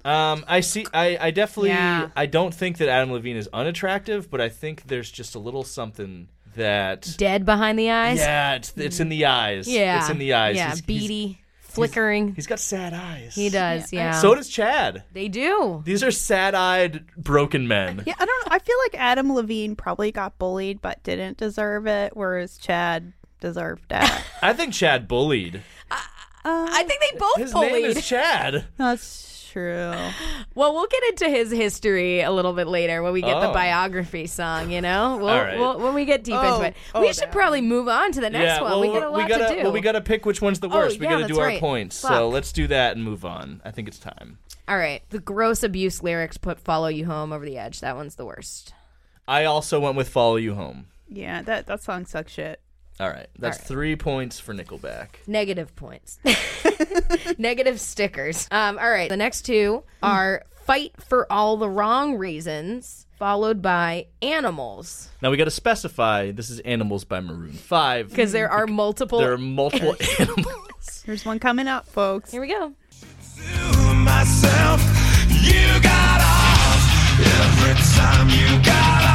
Um, 0.05 0.45
I 0.49 0.61
see. 0.61 0.87
I, 0.95 1.19
I 1.21 1.31
definitely. 1.33 1.71
Yeah. 1.71 2.09
I 2.17 2.27
don't 2.27 2.55
think 2.55 2.79
that 2.79 2.89
Adam 2.89 3.13
Levine 3.13 3.37
is 3.37 3.49
unattractive, 3.53 4.31
but 4.31 4.41
I 4.41 4.49
think 4.49 4.85
there's 4.87 5.11
just 5.11 5.35
a 5.35 5.39
little 5.39 5.65
something 5.65 6.29
that. 6.55 7.15
Dead 7.19 7.45
behind 7.45 7.79
the 7.79 7.91
eyes. 7.91 8.19
Yeah, 8.19 8.55
it's 8.55 8.73
it's 8.77 9.01
in 9.01 9.09
the 9.11 9.27
eyes. 9.27 9.69
Yeah. 9.69 9.99
it's 10.01 10.09
in 10.09 10.19
the 10.19 10.33
eyes. 10.35 10.57
Yeah, 10.57 10.67
He's- 10.73 10.83
he's- 10.87 11.01
beady, 11.03 11.41
flickering. 11.79 12.35
he's 12.35 12.47
got 12.47 12.59
sad 12.61 12.93
eyes. 12.95 13.35
he 13.35 13.49
does. 13.49 13.93
Yeah. 13.93 14.13
So 14.13 14.35
does 14.35 14.49
Chad. 14.49 15.05
they 15.13 15.29
do. 15.29 15.83
These 15.85 16.03
are 16.03 16.11
sad-eyed, 16.11 17.07
broken 17.17 17.67
men. 17.69 18.03
Yeah, 18.07 18.15
I 18.19 18.25
don't 18.27 18.47
know. 18.47 18.55
I 18.55 18.59
feel 18.59 18.77
like 18.85 18.95
Adam 19.01 19.33
Levine 19.33 19.77
probably 19.77 20.13
got 20.13 20.39
bullied 20.39 20.81
but 20.83 21.03
didn't 21.03 21.39
deserve 21.39 21.87
it, 21.87 22.17
whereas 22.17 22.59
Chad 22.59 23.13
deserved 23.41 23.85
that. 23.89 24.23
I 24.43 24.53
think 24.53 24.75
Chad 24.75 25.09
bullied. 25.09 25.63
Uh, 25.91 25.97
I 26.45 26.83
think 26.85 27.01
they 27.01 27.19
both 27.19 27.37
His 27.37 27.53
bullied. 27.53 27.73
name 27.73 27.85
is 27.85 28.07
Chad. 28.07 28.67
That's 28.77 29.38
true. 29.59 30.11
Well, 30.55 30.75
we'll 30.75 30.87
get 30.87 31.03
into 31.11 31.29
his 31.29 31.51
history 31.51 32.21
a 32.21 32.31
little 32.31 32.53
bit 32.53 32.67
later 32.69 33.03
when 33.03 33.13
we 33.13 33.21
get 33.23 33.41
the 33.41 33.51
Oh. 33.51 33.53
biography 33.53 34.27
song. 34.27 34.71
You 34.71 34.81
know, 34.81 35.17
we'll, 35.21 35.29
All 35.29 35.41
right. 35.41 35.59
we'll, 35.59 35.79
when 35.81 35.95
we 35.95 36.05
get 36.05 36.25
deep 36.25 36.35
Oh, 36.37 36.55
into 36.57 36.67
it, 36.69 36.77
oh, 36.95 37.01
we 37.01 37.09
should 37.13 37.23
damn. 37.25 37.31
probably 37.31 37.61
move 37.61 37.89
on 37.89 38.13
to 38.13 38.21
the 38.21 38.31
next 38.31 38.45
yeah, 38.57 38.63
one. 38.63 38.71
well, 38.71 38.81
we 38.81 38.89
got 38.89 39.03
a 39.03 39.11
lot 39.11 39.29
gotta, 39.29 39.49
to 39.49 39.55
do. 39.57 39.63
Well, 39.65 39.73
we 39.73 39.81
gotta 39.81 40.01
pick 40.01 40.25
which 40.27 40.41
one's 40.41 40.61
the 40.61 40.69
Oh, 40.69 40.77
worst. 40.77 40.99
we 40.99 41.07
yeah, 41.07 41.13
gotta 41.13 41.23
that's 41.25 41.33
do 41.35 41.41
our 41.41 41.47
right. 41.47 41.61
points. 41.61 42.01
Fuck. 42.01 42.11
So 42.13 42.29
let's 42.29 42.53
do 42.53 42.67
that 42.69 42.97
and 42.97 43.05
move 43.05 43.25
on. 43.25 43.61
I 43.65 43.71
think 43.71 43.89
it's 43.89 43.99
time. 43.99 44.39
All 44.69 44.77
right, 44.79 45.03
the 45.11 45.19
gross 45.19 45.63
abuse 45.63 46.03
lyrics 46.03 46.37
put 46.37 46.61
"Follow 46.61 46.89
You 46.89 47.07
Home" 47.07 47.33
over 47.33 47.45
the 47.45 47.57
edge. 47.59 47.81
That 47.81 47.97
one's 47.97 48.17
the 48.17 48.27
worst. 48.27 48.75
I 49.27 49.45
also 49.45 49.81
went 49.81 49.97
with 49.97 50.09
"Follow 50.09 50.37
You 50.37 50.55
Home." 50.55 50.87
Yeah, 51.09 51.43
that 51.43 51.67
that 51.67 51.83
song 51.83 52.05
sucks 52.05 52.33
shit. 52.33 52.61
All 53.01 53.09
right, 53.09 53.29
that's 53.39 53.59
right. 53.59 53.67
three 53.69 53.97
points 53.97 54.41
for 54.41 54.53
Nickelback. 54.55 55.09
Negative 55.27 55.75
points. 55.77 56.19
Negative 57.39 57.81
stickers. 57.81 58.49
Um, 58.51 58.79
all 58.79 58.91
right, 58.91 59.09
the 59.09 59.17
next 59.17 59.43
two 59.43 59.85
are 60.03 60.43
Fight 60.65 60.93
for 60.99 61.31
All 61.33 61.57
the 61.57 61.69
Wrong 61.69 62.17
Reasons, 62.17 63.07
followed 63.19 63.63
by 63.63 64.07
Animals. 64.21 65.09
Now 65.23 65.31
we 65.31 65.37
got 65.37 65.45
to 65.45 65.51
specify 65.51 66.33
this 66.33 66.51
is 66.51 66.59
Animals 66.61 67.05
by 67.05 67.21
Maroon 67.21 67.53
5. 67.53 68.11
Because 68.11 68.33
there 68.33 68.51
are 68.51 68.67
multiple. 68.67 69.21
There 69.21 69.33
are 69.33 69.39
multiple 69.39 69.95
animals. 70.19 71.03
Here's 71.07 71.25
one 71.25 71.39
coming 71.39 71.69
up, 71.69 71.87
folks. 71.87 72.33
Here 72.33 72.41
we 72.41 72.49
go. 72.49 72.75
myself. 73.95 74.83
You 75.31 75.81
got 75.83 76.21
off 76.21 77.21
every 77.21 77.75
time 77.97 78.29
you 78.29 78.63
got 78.65 79.03
on 79.05 79.08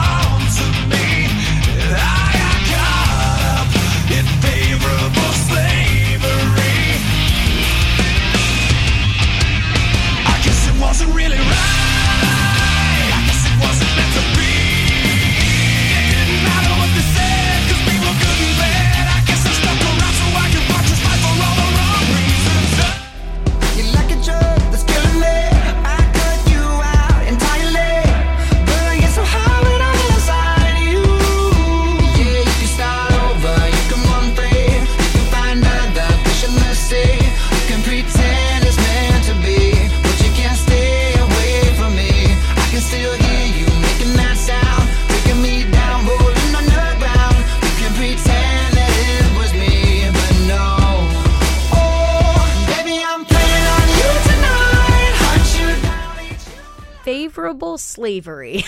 Favorable 57.33 57.79
slavery. 57.79 58.63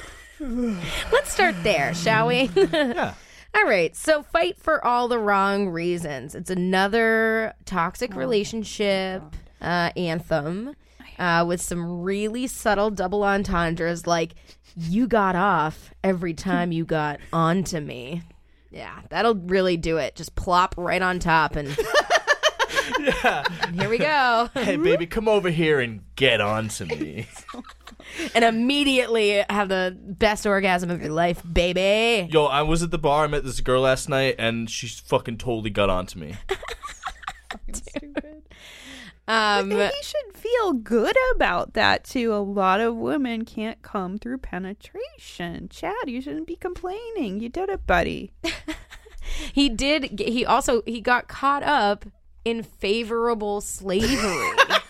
Let's 0.40 1.30
start 1.30 1.54
there, 1.62 1.92
shall 1.92 2.28
we? 2.28 2.50
yeah. 2.56 3.12
All 3.54 3.64
right. 3.64 3.94
So, 3.94 4.22
fight 4.22 4.58
for 4.58 4.82
all 4.82 5.06
the 5.08 5.18
wrong 5.18 5.68
reasons. 5.68 6.34
It's 6.34 6.48
another 6.48 7.52
toxic 7.66 8.16
relationship 8.16 9.22
uh, 9.60 9.90
anthem 9.98 10.74
uh, 11.18 11.44
with 11.46 11.60
some 11.60 12.00
really 12.00 12.46
subtle 12.46 12.88
double 12.88 13.22
entendres 13.22 14.06
like, 14.06 14.34
you 14.74 15.06
got 15.06 15.36
off 15.36 15.92
every 16.02 16.32
time 16.32 16.72
you 16.72 16.86
got 16.86 17.20
onto 17.34 17.80
me. 17.80 18.22
Yeah, 18.70 18.98
that'll 19.10 19.34
really 19.34 19.76
do 19.76 19.98
it. 19.98 20.16
Just 20.16 20.34
plop 20.34 20.74
right 20.78 21.02
on 21.02 21.18
top 21.18 21.54
and. 21.54 21.68
and 22.98 23.78
here 23.78 23.90
we 23.90 23.98
go. 23.98 24.48
Hey, 24.54 24.76
baby, 24.76 25.06
come 25.06 25.28
over 25.28 25.50
here 25.50 25.80
and 25.80 26.00
get 26.16 26.40
on 26.40 26.68
to 26.68 26.86
me. 26.86 27.26
And 28.34 28.44
immediately 28.44 29.44
have 29.48 29.68
the 29.68 29.96
best 30.00 30.46
orgasm 30.46 30.90
of 30.90 31.02
your 31.02 31.12
life, 31.12 31.42
baby. 31.50 32.28
Yo, 32.30 32.44
I 32.46 32.62
was 32.62 32.82
at 32.82 32.90
the 32.90 32.98
bar. 32.98 33.24
I 33.24 33.26
met 33.26 33.44
this 33.44 33.60
girl 33.60 33.82
last 33.82 34.08
night, 34.08 34.36
and 34.38 34.70
she 34.70 34.88
fucking 34.88 35.38
totally 35.38 35.70
got 35.70 35.90
onto 35.90 36.18
me. 36.18 36.36
Um, 39.28 39.72
he 39.72 39.90
should 40.02 40.36
feel 40.36 40.72
good 40.72 41.16
about 41.34 41.74
that 41.74 42.04
too. 42.04 42.32
A 42.32 42.38
lot 42.38 42.80
of 42.80 42.94
women 42.94 43.44
can't 43.44 43.82
come 43.82 44.18
through 44.18 44.38
penetration. 44.38 45.68
Chad, 45.68 45.94
you 46.06 46.20
shouldn't 46.20 46.46
be 46.46 46.56
complaining. 46.56 47.40
You 47.40 47.48
did 47.48 47.68
it, 47.68 47.86
buddy. 47.86 48.32
he 49.52 49.68
did. 49.68 50.20
He 50.20 50.46
also 50.46 50.82
he 50.86 51.00
got 51.00 51.26
caught 51.26 51.64
up 51.64 52.04
in 52.44 52.62
favorable 52.62 53.60
slavery. 53.60 54.50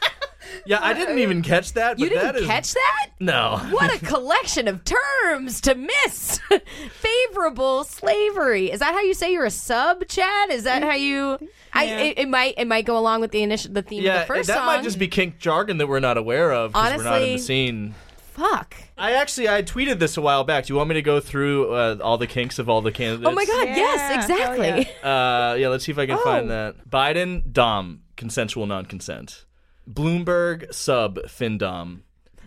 Yeah, 0.67 0.79
I 0.83 0.93
didn't 0.93 1.19
even 1.19 1.43
catch 1.43 1.73
that. 1.75 1.97
But 1.99 2.01
you 2.05 2.09
didn't 2.09 2.23
that 2.25 2.37
is- 2.37 2.47
catch 2.47 2.75
that? 2.75 3.11
No. 3.21 3.59
What 3.71 3.95
a 3.95 4.05
collection 4.05 4.69
of 4.69 4.83
terms 4.85 5.61
to 5.63 5.75
miss. 5.75 6.41
favorable 6.91 7.85
slavery. 7.85 8.71
Is 8.71 8.81
that 8.81 8.93
how 8.95 9.01
you 9.01 9.15
say 9.15 9.33
you're 9.33 9.45
a 9.45 9.51
sub, 9.51 10.07
Chad? 10.09 10.51
Is 10.51 10.65
that 10.65 10.83
how 10.83 10.95
you? 10.95 11.39
I 11.73 11.85
it, 11.85 12.19
it 12.19 12.29
might 12.29 12.55
it 12.57 12.67
might 12.67 12.85
go 12.85 12.97
along 12.99 13.21
with 13.21 13.31
the 13.33 13.43
initial 13.43 13.73
the 13.73 13.83
theme 13.83 14.03
Yeah, 14.03 14.23
of 14.23 14.29
the 14.29 14.35
first 14.35 14.47
that 14.49 14.57
song. 14.59 14.67
might 14.67 14.83
just 14.83 14.99
be 14.99 15.09
kink 15.09 15.39
jargon 15.39 15.79
that 15.79 15.87
we're 15.89 16.01
not 16.01 16.17
aware 16.17 16.53
of 16.53 16.73
because 16.73 16.97
we're 16.99 17.05
not 17.05 17.23
in 17.23 17.33
the 17.35 17.39
scene. 17.39 17.95
fuck. 18.19 18.75
I 18.99 19.13
actually 19.13 19.49
I 19.49 19.63
tweeted 19.63 19.99
this 19.99 20.17
a 20.17 20.21
while 20.23 20.45
back. 20.45 20.67
Do 20.67 20.73
you 20.73 20.77
want 20.77 20.89
me 20.89 20.95
to 20.95 21.03
go 21.03 21.21
through 21.21 21.73
uh, 21.73 21.97
all 22.03 22.19
the 22.19 22.27
kinks 22.27 22.59
of 22.59 22.69
all 22.69 22.81
the 22.83 22.93
candidates? 22.93 23.29
Oh 23.29 23.33
my 23.33 23.45
god, 23.45 23.69
Yeah, 23.69 23.77
yes, 23.77 24.27
hell 24.29 24.53
exactly. 24.53 24.89
Uh, 25.03 25.55
yeah, 25.55 25.69
let's 25.69 25.85
see 25.85 25.93
if 25.93 25.99
I 25.99 26.07
can 26.07 26.17
Oh. 26.19 26.25
find 26.25 26.51
that. 26.51 26.89
Biden, 26.89 27.43
Dom, 27.53 28.01
consensual 28.17 28.67
non-consent. 28.67 29.45
Bloomberg, 29.89 30.73
sub, 30.73 31.19
Findom. 31.27 32.01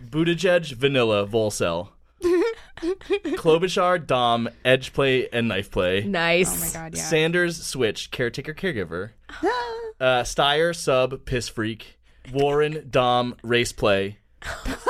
Buttigieg, 0.08 0.72
vanilla, 0.74 1.26
Volcel. 1.26 1.88
Klobuchar, 2.80 4.06
Dom, 4.06 4.48
edge 4.64 4.92
play, 4.92 5.28
and 5.30 5.48
knife 5.48 5.70
play. 5.70 6.02
Nice. 6.02 6.56
Oh 6.56 6.66
my 6.66 6.72
god, 6.72 6.96
yeah. 6.96 7.02
Sanders, 7.02 7.64
switch, 7.64 8.10
caretaker, 8.10 8.54
caregiver. 8.54 9.10
uh, 10.00 10.22
Steyer, 10.22 10.74
sub, 10.74 11.24
piss 11.24 11.48
freak. 11.48 11.98
Warren, 12.32 12.86
Dom, 12.90 13.36
race 13.42 13.72
play. 13.72 14.18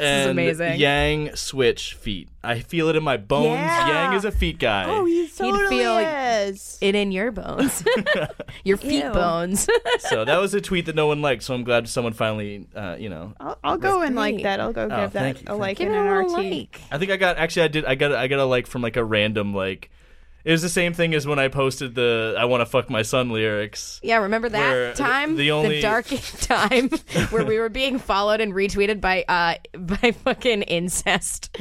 and 0.00 0.30
amazing. 0.30 0.78
Yang, 0.78 1.34
switch, 1.36 1.94
feet. 1.94 2.28
I 2.44 2.60
feel 2.60 2.88
it 2.88 2.96
in 2.96 3.02
my 3.02 3.16
bones. 3.16 3.46
Yeah. 3.58 3.88
Yang 4.08 4.16
is 4.18 4.24
a 4.24 4.30
feet 4.30 4.58
guy. 4.58 4.84
Oh, 4.88 5.04
he 5.04 5.28
totally 5.28 5.68
feel- 5.68 5.98
is. 5.98 6.78
It 6.80 6.94
in 6.94 7.10
your 7.12 7.30
bones, 7.32 7.82
your 8.64 8.76
feet 8.76 9.04
Ew. 9.04 9.10
bones. 9.10 9.68
so 9.98 10.24
that 10.24 10.38
was 10.40 10.54
a 10.54 10.60
tweet 10.60 10.86
that 10.86 10.94
no 10.94 11.06
one 11.06 11.20
liked. 11.20 11.42
So 11.42 11.54
I'm 11.54 11.64
glad 11.64 11.88
someone 11.88 12.12
finally, 12.12 12.66
uh, 12.74 12.96
you 12.98 13.08
know, 13.08 13.34
I'll, 13.40 13.58
I'll 13.64 13.76
go 13.78 14.00
and 14.02 14.14
like 14.16 14.42
that. 14.44 14.60
I'll 14.60 14.72
go 14.72 14.84
Oh, 14.90 15.00
give 15.02 15.12
thank 15.12 15.38
that 15.38 15.42
you, 15.42 15.46
a 15.46 15.48
thank 15.50 15.60
like 15.60 15.78
Give 15.78 15.88
and 15.88 15.96
it 15.96 16.00
an 16.00 16.06
a 16.06 16.20
RT. 16.20 16.30
like. 16.30 16.80
I 16.92 16.98
think 16.98 17.10
I 17.10 17.16
got 17.16 17.36
actually 17.36 17.62
I 17.62 17.68
did 17.68 17.84
I 17.84 17.94
got 17.96 18.12
I 18.12 18.28
got 18.28 18.38
a 18.38 18.44
like 18.44 18.66
from 18.66 18.82
like 18.82 18.96
a 18.96 19.04
random 19.04 19.52
like 19.52 19.90
it 20.48 20.52
was 20.52 20.62
the 20.62 20.68
same 20.70 20.94
thing 20.94 21.14
as 21.14 21.26
when 21.26 21.38
I 21.38 21.48
posted 21.48 21.94
the 21.94 22.34
I 22.38 22.46
want 22.46 22.62
to 22.62 22.66
fuck 22.66 22.88
my 22.88 23.02
son 23.02 23.28
lyrics. 23.28 24.00
Yeah, 24.02 24.16
remember 24.16 24.48
that 24.48 24.96
the- 24.96 25.02
time? 25.02 25.36
the 25.36 25.50
only- 25.50 25.82
dark 25.82 26.06
time 26.40 26.88
where 27.28 27.44
we 27.44 27.58
were 27.58 27.68
being 27.68 27.98
followed 27.98 28.40
and 28.40 28.54
retweeted 28.54 29.00
by 29.02 29.24
uh 29.28 29.56
by 29.78 30.12
fucking 30.12 30.62
incest 30.62 31.54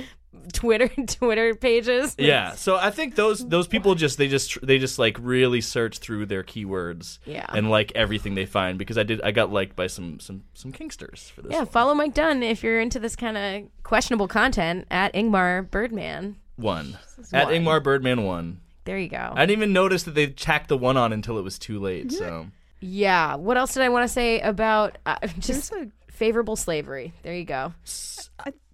Twitter 0.54 0.88
Twitter 1.08 1.54
pages. 1.56 2.16
Yeah, 2.18 2.52
so 2.54 2.78
I 2.78 2.90
think 2.90 3.16
those 3.16 3.46
those 3.46 3.68
people 3.68 3.94
just 3.96 4.18
they 4.18 4.30
just 4.30 4.66
they 4.66 4.78
just 4.80 4.98
like 4.98 5.18
really 5.20 5.60
search 5.60 5.98
through 6.00 6.28
their 6.28 6.44
keywords 6.44 7.20
Yeah. 7.26 7.46
and 7.50 7.70
like 7.70 7.92
everything 7.96 8.36
they 8.36 8.46
find 8.46 8.78
because 8.80 8.98
I 8.98 9.04
did 9.04 9.22
I 9.22 9.32
got 9.32 9.52
liked 9.52 9.76
by 9.76 9.88
some 9.88 10.22
some 10.22 10.46
some 10.54 10.72
kinksters 10.72 11.30
for 11.32 11.42
this. 11.42 11.52
Yeah, 11.52 11.58
one. 11.60 11.68
follow 11.68 11.94
Mike 11.94 12.14
Dunn 12.14 12.42
if 12.44 12.64
you're 12.64 12.80
into 12.80 13.00
this 13.00 13.18
kind 13.18 13.38
of 13.38 13.70
questionable 13.84 14.30
content 14.30 14.88
at 14.90 15.14
Ingmar 15.14 15.70
Birdman. 15.70 16.38
one 16.56 16.98
at 17.34 17.48
one. 17.48 17.54
Ingmar 17.54 17.84
Birdman 17.84 18.24
one. 18.24 18.62
There 18.88 18.98
you 18.98 19.10
go. 19.10 19.34
I 19.36 19.46
didn't 19.46 19.60
even 19.60 19.74
notice 19.74 20.04
that 20.04 20.16
they 20.16 20.28
tacked 20.28 20.70
the 20.70 20.78
one 20.78 20.96
on 20.96 21.12
until 21.12 21.38
it 21.38 21.42
was 21.44 21.60
too 21.60 21.78
late. 21.78 22.10
So 22.14 22.48
yeah. 22.80 23.36
What 23.36 23.58
else 23.58 23.74
did 23.74 23.84
I 23.84 23.90
want 23.90 24.06
to 24.06 24.08
say 24.08 24.40
about 24.40 24.98
uh, 25.06 25.18
just 25.40 25.74
a- 25.74 25.92
favorable 26.10 26.56
slavery? 26.56 27.14
There 27.22 27.36
you 27.36 27.44
go. 27.44 27.74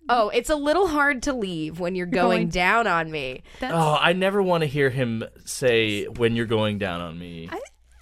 Oh, 0.07 0.30
it's 0.30 0.51
a 0.51 0.55
little 0.55 0.88
hard 0.88 1.24
to 1.24 1.34
leave 1.34 1.80
when 1.80 1.95
you're 1.95 2.05
going, 2.05 2.41
going- 2.41 2.49
down 2.49 2.86
on 2.86 3.09
me. 3.09 3.41
That's, 3.59 3.74
oh, 3.74 3.97
I 3.99 4.14
never 4.14 4.43
want 4.43 4.61
to 4.61 4.68
hear 4.68 4.91
him 4.91 5.24
say 5.45 6.05
when 6.05 6.36
you're 6.36 6.45
going 6.45 6.78
down 6.78 7.01
on 7.01 7.18
me. 7.18 7.49
I, 7.51 7.59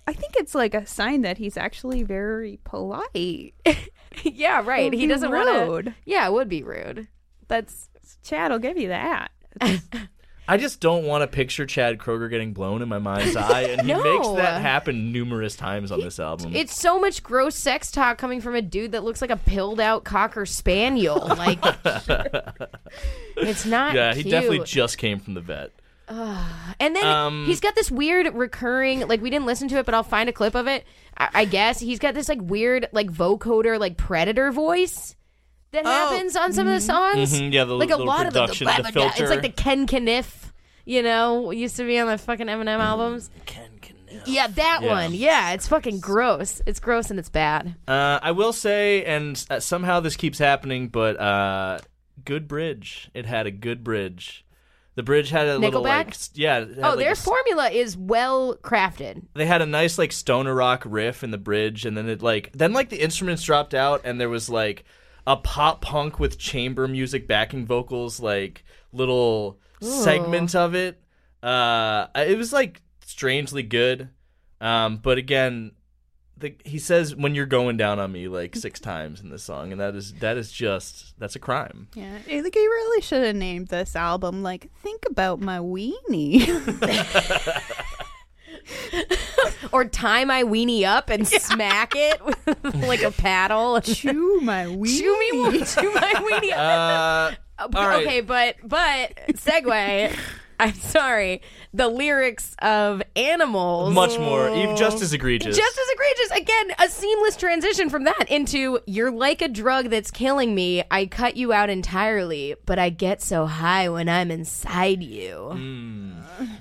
I 0.07 0.13
think 0.13 0.33
it's 0.35 0.53
like 0.53 0.73
a 0.73 0.85
sign 0.85 1.21
that 1.21 1.37
he's 1.37 1.55
actually 1.55 2.03
very 2.03 2.59
polite. 2.65 3.53
yeah, 4.23 4.61
right. 4.65 4.91
He 4.91 5.07
doesn't 5.07 5.31
want 5.31 5.47
to. 5.47 5.71
rude. 5.71 5.95
Yeah, 6.03 6.27
it 6.27 6.33
would 6.33 6.49
be 6.49 6.63
rude. 6.63 7.07
That's 7.47 7.87
Chad 8.21 8.51
will 8.51 8.59
give 8.59 8.77
you 8.77 8.89
that. 8.89 9.31
I 10.51 10.57
just 10.57 10.81
don't 10.81 11.05
want 11.05 11.21
to 11.21 11.27
picture 11.27 11.65
Chad 11.65 11.97
Kroeger 11.97 12.29
getting 12.29 12.51
blown 12.51 12.81
in 12.81 12.89
my 12.89 12.99
mind's 12.99 13.35
eye, 13.37 13.61
and 13.61 13.81
he 13.81 13.87
No. 13.93 14.03
makes 14.03 14.27
that 14.41 14.61
happen 14.61 15.11
numerous 15.13 15.55
times 15.55 15.91
on 15.93 16.01
this 16.01 16.19
album. 16.19 16.53
it's 16.55 16.75
so 16.75 16.99
much 16.99 17.23
gross 17.23 17.55
sex 17.55 17.89
talk 17.89 18.17
coming 18.17 18.41
from 18.41 18.55
a 18.55 18.61
dude 18.61 18.91
that 18.91 19.03
looks 19.05 19.21
like 19.21 19.29
a 19.29 19.37
pilled 19.37 19.79
out 19.79 20.03
cocker 20.03 20.45
spaniel. 20.45 21.19
Like 21.37 21.59
it's 23.37 23.65
not. 23.65 23.95
yeah, 23.95 24.13
he 24.13 24.23
cute. 24.23 24.31
definitely 24.31 24.63
just 24.65 24.97
came 24.97 25.19
from 25.19 25.33
the 25.35 25.41
vet. 25.41 25.71
And 26.09 26.95
then 26.95 27.05
Um, 27.05 27.45
he's 27.45 27.61
got 27.61 27.73
this 27.75 27.89
weird 27.89 28.33
recurring, 28.35 29.07
like 29.07 29.21
we 29.21 29.29
didn't 29.29 29.45
listen 29.45 29.69
to 29.69 29.77
it, 29.77 29.85
but 29.85 29.95
I'll 29.95 30.03
find 30.03 30.27
a 30.27 30.33
clip 30.33 30.55
of 30.55 30.67
it. 30.67 30.83
I, 31.17 31.29
I 31.33 31.45
guess 31.45 31.79
he's 31.79 31.99
got 31.99 32.13
this 32.13 32.27
like 32.27 32.39
weird, 32.41 32.89
like 32.91 33.09
vocoder, 33.09 33.79
like 33.79 33.95
predator 33.95 34.51
voice 34.51 35.15
that 35.71 35.85
happens 35.85 36.35
on 36.35 36.51
some 36.51 36.67
of 36.67 36.73
the 36.73 36.81
songs. 36.81 37.39
Mhm, 37.39 37.53
yeah, 37.53 37.63
the 37.63 37.73
like 37.75 37.89
a 37.89 37.93
little 37.93 38.07
lot 38.07 38.27
of 38.27 38.33
the, 38.33 38.41
production, 38.41 38.67
the, 38.67 38.91
the 38.91 39.21
It's 39.23 39.29
like 39.29 39.41
the 39.41 39.49
Ken 39.49 39.87
Kaniff, 39.87 40.40
you 40.85 41.01
know, 41.03 41.51
used 41.51 41.75
to 41.77 41.85
be 41.85 41.99
on 41.99 42.07
the 42.07 42.17
fucking 42.17 42.47
Eminem 42.47 42.79
albums. 42.79 43.29
Ken 43.45 43.69
Kaniff. 43.81 44.21
Yeah, 44.25 44.47
that 44.47 44.79
Yeah. 44.83 44.87
one. 44.89 45.13
Yeah, 45.13 45.51
it's 45.53 45.67
fucking 45.67 45.99
gross. 45.99 46.61
It's 46.65 46.79
gross 46.79 47.09
and 47.09 47.17
it's 47.19 47.29
bad. 47.29 47.75
Uh, 47.87 48.19
I 48.21 48.31
will 48.31 48.53
say, 48.53 49.03
and 49.05 49.43
uh, 49.49 49.59
somehow 49.59 49.99
this 50.01 50.15
keeps 50.15 50.37
happening, 50.39 50.87
but 50.89 51.19
uh, 51.19 51.79
good 52.25 52.47
bridge. 52.47 53.09
It 53.13 53.25
had 53.25 53.47
a 53.47 53.51
good 53.51 53.83
bridge. 53.83 54.45
The 54.95 55.03
bridge 55.03 55.29
had 55.29 55.47
a 55.47 55.57
little 55.57 55.81
Nickelback? 55.81 55.85
like 55.85 56.07
s- 56.09 56.29
yeah. 56.33 56.57
it 56.59 56.75
had, 56.75 56.77
Oh, 56.79 56.89
like, 56.89 56.97
their 56.99 57.07
a 57.09 57.11
s- 57.11 57.23
formula 57.23 57.69
is 57.69 57.95
well 57.95 58.57
crafted. 58.57 59.23
they 59.33 59.45
had 59.45 59.61
a 59.61 59.65
nice 59.65 59.97
like 59.97 60.11
stoner 60.11 60.53
rock 60.53 60.83
riff 60.85 61.23
in 61.23 61.31
the 61.31 61.37
bridge, 61.37 61.85
and 61.85 61.95
then 61.95 62.09
it 62.09 62.21
like 62.21 62.51
then 62.51 62.73
like 62.73 62.89
the 62.89 63.01
instruments 63.01 63.41
dropped 63.43 63.73
out, 63.73 64.01
and 64.03 64.19
there 64.19 64.27
was 64.29 64.49
like 64.49 64.83
a 65.25 65.37
pop 65.37 65.79
punk 65.81 66.19
with 66.19 66.37
chamber 66.37 66.89
music 66.89 67.25
backing 67.25 67.65
vocals, 67.65 68.19
like 68.19 68.65
little 68.91 69.57
segment 69.81 70.55
of 70.55 70.75
it. 70.75 71.01
Uh, 71.43 72.07
it 72.15 72.37
was 72.37 72.53
like 72.53 72.81
strangely 73.05 73.63
good, 73.63 74.09
um, 74.59 74.97
but 74.97 75.17
again. 75.17 75.71
The, 76.37 76.55
he 76.65 76.79
says 76.79 77.15
when 77.15 77.35
you're 77.35 77.45
going 77.45 77.77
down 77.77 77.99
on 77.99 78.11
me 78.11 78.27
like 78.27 78.55
six 78.55 78.79
times 78.79 79.21
in 79.21 79.29
this 79.29 79.43
song, 79.43 79.71
and 79.71 79.79
that 79.79 79.93
is 79.93 80.13
that 80.13 80.37
is 80.37 80.51
just 80.51 81.13
that's 81.19 81.35
a 81.35 81.39
crime. 81.39 81.89
Yeah, 81.93 82.13
like 82.13 82.27
he 82.27 82.41
really 82.41 83.01
should 83.01 83.23
have 83.23 83.35
named 83.35 83.67
this 83.67 83.95
album 83.95 84.41
like 84.41 84.71
"Think 84.81 85.03
About 85.07 85.39
My 85.39 85.59
Weenie." 85.59 86.47
Or 89.71 89.85
tie 89.85 90.25
my 90.25 90.43
weenie 90.43 90.83
up 90.83 91.09
and 91.09 91.27
smack 91.27 91.93
it 91.95 92.23
with 92.25 92.37
like 92.85 93.03
a 93.03 93.11
paddle. 93.11 93.79
Chew 93.81 94.39
my 94.41 94.65
weenie. 94.65 94.87
Chew 94.99 95.51
me, 95.51 95.65
chew 95.65 95.93
my 95.93 96.13
weenie 96.17 96.51
up. 96.51 96.59
Uh, 96.59 97.31
all 97.31 97.35
right. 97.73 98.05
Okay, 98.05 98.21
but 98.21 98.55
but 98.63 99.15
segue. 99.33 100.17
I'm 100.61 100.75
sorry. 100.75 101.41
The 101.73 101.87
lyrics 101.87 102.55
of 102.59 103.01
Animals. 103.15 103.95
much 103.95 104.19
more, 104.19 104.47
even 104.55 104.77
just 104.77 105.01
as 105.01 105.11
egregious. 105.11 105.57
Just 105.57 105.79
as 105.79 105.87
egregious. 105.89 106.31
Again, 106.37 106.75
a 106.77 106.87
seamless 106.87 107.35
transition 107.35 107.89
from 107.89 108.03
that 108.03 108.25
into 108.29 108.79
you're 108.85 109.09
like 109.09 109.41
a 109.41 109.47
drug 109.47 109.89
that's 109.89 110.11
killing 110.11 110.53
me. 110.53 110.83
I 110.91 111.07
cut 111.07 111.35
you 111.35 111.51
out 111.51 111.71
entirely, 111.71 112.53
but 112.67 112.77
I 112.77 112.91
get 112.91 113.23
so 113.23 113.47
high 113.47 113.89
when 113.89 114.07
I'm 114.07 114.29
inside 114.29 115.01
you. 115.01 115.49
Hmm. 115.51 116.11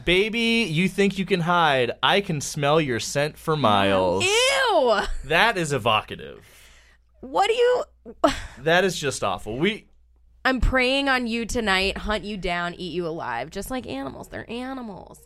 Baby, 0.06 0.66
you 0.70 0.88
think 0.88 1.18
you 1.18 1.26
can 1.26 1.40
hide? 1.40 1.92
I 2.02 2.22
can 2.22 2.40
smell 2.40 2.80
your 2.80 3.00
scent 3.00 3.36
for 3.36 3.54
miles. 3.54 4.24
Ew! 4.24 5.00
That 5.24 5.58
is 5.58 5.74
evocative. 5.74 6.46
What 7.20 7.48
do 7.48 7.52
you. 7.54 7.84
That 8.60 8.84
is 8.84 8.98
just 8.98 9.22
awful. 9.22 9.58
We 9.58 9.89
I'm 10.44 10.60
preying 10.60 11.08
on 11.08 11.26
you 11.26 11.44
tonight, 11.46 11.98
hunt 11.98 12.24
you 12.24 12.36
down, 12.36 12.74
eat 12.74 12.92
you 12.92 13.06
alive, 13.06 13.50
just 13.50 13.70
like 13.70 13.86
animals. 13.86 14.28
They're 14.28 14.50
animals. 14.50 15.20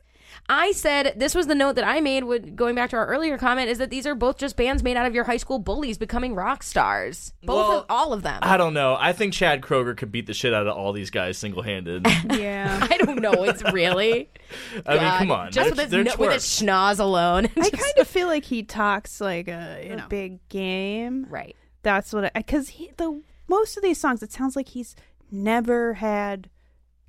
I 0.49 0.73
said 0.73 1.15
this 1.17 1.35
was 1.35 1.47
the 1.47 1.55
note 1.55 1.77
that 1.77 1.85
I 1.87 2.01
made 2.01 2.25
with 2.25 2.55
going 2.57 2.75
back 2.75 2.91
to 2.91 2.97
our 2.97 3.07
earlier 3.07 3.39
comment 3.39 3.71
is 3.71 3.79
that 3.79 3.89
these 3.89 4.07
are 4.07 4.15
both 4.17 4.37
just 4.37 4.57
bands 4.57 4.83
made 4.83 4.97
out 4.97 5.07
of 5.07 5.15
your 5.15 5.25
high 5.25 5.37
school 5.39 5.59
bullies 5.59 5.97
becoming 5.97 6.35
rock 6.35 6.63
stars. 6.63 7.33
Both 7.45 7.69
Well, 7.69 7.79
of 7.79 7.87
all 7.89 8.13
of 8.13 8.23
them. 8.23 8.41
I 8.43 8.57
don't 8.59 8.75
know. 8.75 8.97
I 8.99 9.13
think 9.13 9.33
Chad 9.33 9.63
Kroeger 9.63 9.97
could 9.97 10.11
beat 10.13 10.27
the 10.27 10.35
shit 10.35 10.53
out 10.53 10.67
of 10.67 10.77
all 10.77 10.93
these 10.93 11.11
guys 11.11 11.39
single 11.39 11.63
handed. 11.63 12.07
Yeah. 12.35 12.79
I 12.91 12.99
don't 12.99 13.21
know. 13.21 13.45
It's 13.45 13.63
really. 13.73 14.29
I 14.87 14.99
mean, 14.99 15.19
come 15.19 15.31
on. 15.31 15.53
Just 15.53 15.77
They're- 15.77 15.85
with 15.85 15.91
they're 15.91 16.05
his, 16.05 16.19
no, 16.19 16.25
with 16.25 16.33
his 16.35 16.45
schnoz 16.45 16.99
alone. 16.99 17.47
I 17.57 17.71
kind 17.71 17.95
of 17.99 18.09
feel 18.09 18.27
like 18.27 18.45
he 18.45 18.65
talks 18.65 19.21
like 19.21 19.49
a 19.49 19.87
in 19.91 20.01
a 20.01 20.09
big 20.09 20.47
game. 20.49 21.27
right. 21.31 21.57
That's 21.83 22.13
what 22.13 22.25
I 22.25 22.31
because 22.35 22.69
he 22.71 22.91
the 22.97 23.23
most 23.49 23.77
of 23.77 23.83
these 23.83 23.99
songs 23.99 24.23
it 24.23 24.33
sounds 24.33 24.57
like 24.57 24.69
he's 24.69 24.95
never 25.31 25.95
had 25.95 26.51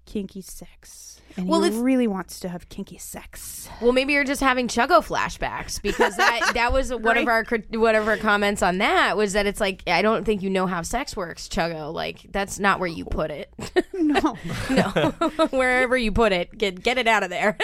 kinky 0.06 0.42
sex 0.42 1.16
and 1.38 1.50
Well, 1.50 1.64
he 1.64 1.72
really 1.72 2.08
wants 2.08 2.40
to 2.42 2.50
have 2.50 2.70
kinky 2.70 2.98
sex. 2.98 3.68
Well, 3.82 3.92
maybe 3.92 4.14
you're 4.14 4.24
just 4.24 4.42
having 4.42 4.68
Chuggo 4.68 5.06
flashbacks 5.06 5.82
because 5.82 6.16
that 6.16 6.52
that 6.54 6.72
was 6.72 6.94
one 6.94 7.18
of 7.18 7.28
our 7.28 7.46
one 7.72 7.96
of 7.96 8.08
our 8.08 8.18
comments 8.18 8.62
on 8.62 8.78
that 8.78 9.18
was 9.18 9.34
that 9.34 9.46
it's 9.46 9.60
like 9.60 9.84
I 9.88 10.02
don't 10.02 10.24
think 10.24 10.42
you 10.42 10.50
know 10.50 10.66
how 10.66 10.82
sex 10.82 11.16
works, 11.18 11.50
Chuggo. 11.50 11.94
Like 11.94 12.22
that's 12.32 12.58
not 12.58 12.80
where 12.80 12.88
you 12.88 13.04
put 13.04 13.32
it. 13.32 13.52
No, 13.94 14.38
no, 14.70 15.12
wherever 15.50 15.98
you 15.98 16.12
put 16.12 16.32
it, 16.32 16.58
get 16.58 16.82
get 16.82 16.98
it 16.98 17.08
out 17.08 17.24
of 17.24 17.30
there. 17.30 17.58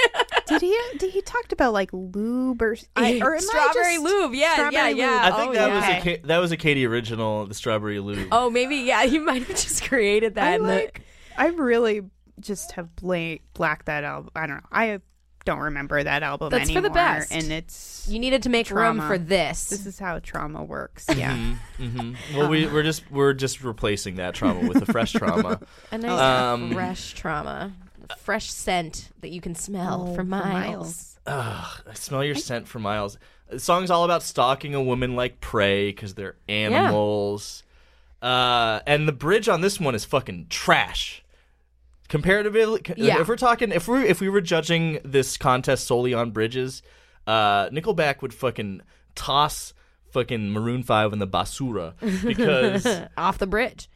Did 0.60 0.62
he? 0.62 0.78
Did 0.98 1.12
he 1.12 1.22
talked 1.22 1.52
about 1.54 1.74
like 1.74 1.90
lube 1.94 2.62
or, 2.62 2.76
I, 2.96 3.20
or 3.24 3.40
strawberry 3.40 3.96
just- 3.96 4.04
lube? 4.04 4.34
Yeah, 4.34 4.54
strawberry 4.54 4.74
yeah, 4.76 4.86
lube? 4.88 4.98
yeah. 4.98 5.22
I 5.24 5.32
think 5.38 5.50
oh, 5.50 5.54
that 5.54 5.68
yeah. 5.70 5.76
was 5.76 5.84
a 5.86 5.98
Okay. 6.00 6.18
Ka- 6.18 6.28
that 6.28 6.38
was 6.38 6.52
a 6.52 6.58
Katie 6.58 6.86
original, 6.86 7.46
the 7.48 7.54
strawberry 7.54 8.00
lube. 8.00 8.28
Oh, 8.32 8.50
maybe 8.50 8.78
yeah. 8.78 9.06
He 9.12 9.20
might 9.20 9.44
have 9.44 9.50
just 9.58 9.84
created 9.86 10.36
that. 10.36 10.48
I 10.48 10.56
in 10.56 10.64
the- 10.64 10.68
like. 10.68 11.02
I 11.38 11.48
really 11.48 12.02
just 12.40 12.74
have 12.74 12.96
bla- 12.96 13.38
blacked 13.54 13.86
that 13.88 14.04
album. 14.04 14.32
I 14.36 14.48
don't 14.48 14.58
know. 14.58 14.68
I 14.72 15.00
don't 15.44 15.60
remember 15.60 16.04
that 16.04 16.22
album 16.22 16.52
That's 16.52 16.70
for 16.70 16.82
the 16.82 16.92
best. 16.92 17.32
and 17.32 17.52
it's 17.52 18.06
you 18.08 18.20
needed 18.20 18.44
to 18.44 18.50
make 18.50 18.70
room 18.70 19.02
for 19.02 19.18
this. 19.18 19.70
this 19.70 19.88
is 19.88 19.98
how 19.98 20.20
trauma 20.20 20.64
works. 20.64 21.08
Yeah. 21.16 21.36
hmm 21.78 22.14
Well, 22.36 22.48
we 22.48 22.68
we're 22.68 22.84
just 22.84 23.10
we're 23.12 23.34
just 23.34 23.64
replacing 23.64 24.16
that 24.18 24.36
trauma 24.36 24.68
with 24.68 24.84
a 24.84 24.86
fresh 24.86 25.14
trauma. 25.14 25.60
a 25.92 25.98
nice 25.98 26.12
Um, 26.12 26.74
fresh 26.74 27.14
trauma, 27.16 27.74
a 27.81 27.81
fresh 28.20 28.52
scent 28.52 29.10
that 29.22 29.30
you 29.30 29.42
can 29.42 29.56
smell 29.56 30.08
Oh, 30.08 30.12
for 30.12 30.18
for 30.18 30.24
miles. 30.24 31.18
miles. 31.26 31.82
I 31.88 31.94
smell 31.94 32.24
your 32.24 32.36
scent 32.36 32.68
for 32.68 32.80
miles. 32.80 33.18
The 33.50 33.60
song's 33.60 33.92
all 33.92 34.04
about 34.06 34.24
stalking 34.24 34.74
a 34.76 34.82
woman 34.82 35.16
like 35.16 35.40
prey 35.42 35.90
because 35.92 36.14
they're 36.16 36.36
animals. 36.48 37.64
Uh, 38.22 38.80
and 38.88 39.08
the 39.08 39.12
bridge 39.12 39.50
on 39.50 39.62
this 39.62 39.80
one 39.80 39.96
is 39.96 40.06
fucking 40.06 40.48
trash. 40.50 41.24
Comparatively, 42.08 42.82
Yeah. 42.98 43.22
if 43.22 43.28
we're 43.28 43.38
talking, 43.38 43.72
if 43.72 43.88
we 43.88 44.04
if 44.08 44.20
we 44.20 44.28
were 44.30 44.42
judging 44.42 45.00
this 45.06 45.38
contest 45.38 45.88
solely 45.88 46.14
on 46.14 46.32
bridges, 46.32 46.84
uh, 47.26 47.70
Nickelback 47.70 48.22
would 48.22 48.34
fucking 48.34 48.82
toss 49.16 49.74
fucking 50.12 50.52
Maroon 50.52 50.84
Five 50.84 51.14
in 51.14 51.20
the 51.20 51.28
basura 51.28 51.94
because 52.28 52.86
Off 53.18 53.38
the 53.38 53.48
bridge. 53.48 53.90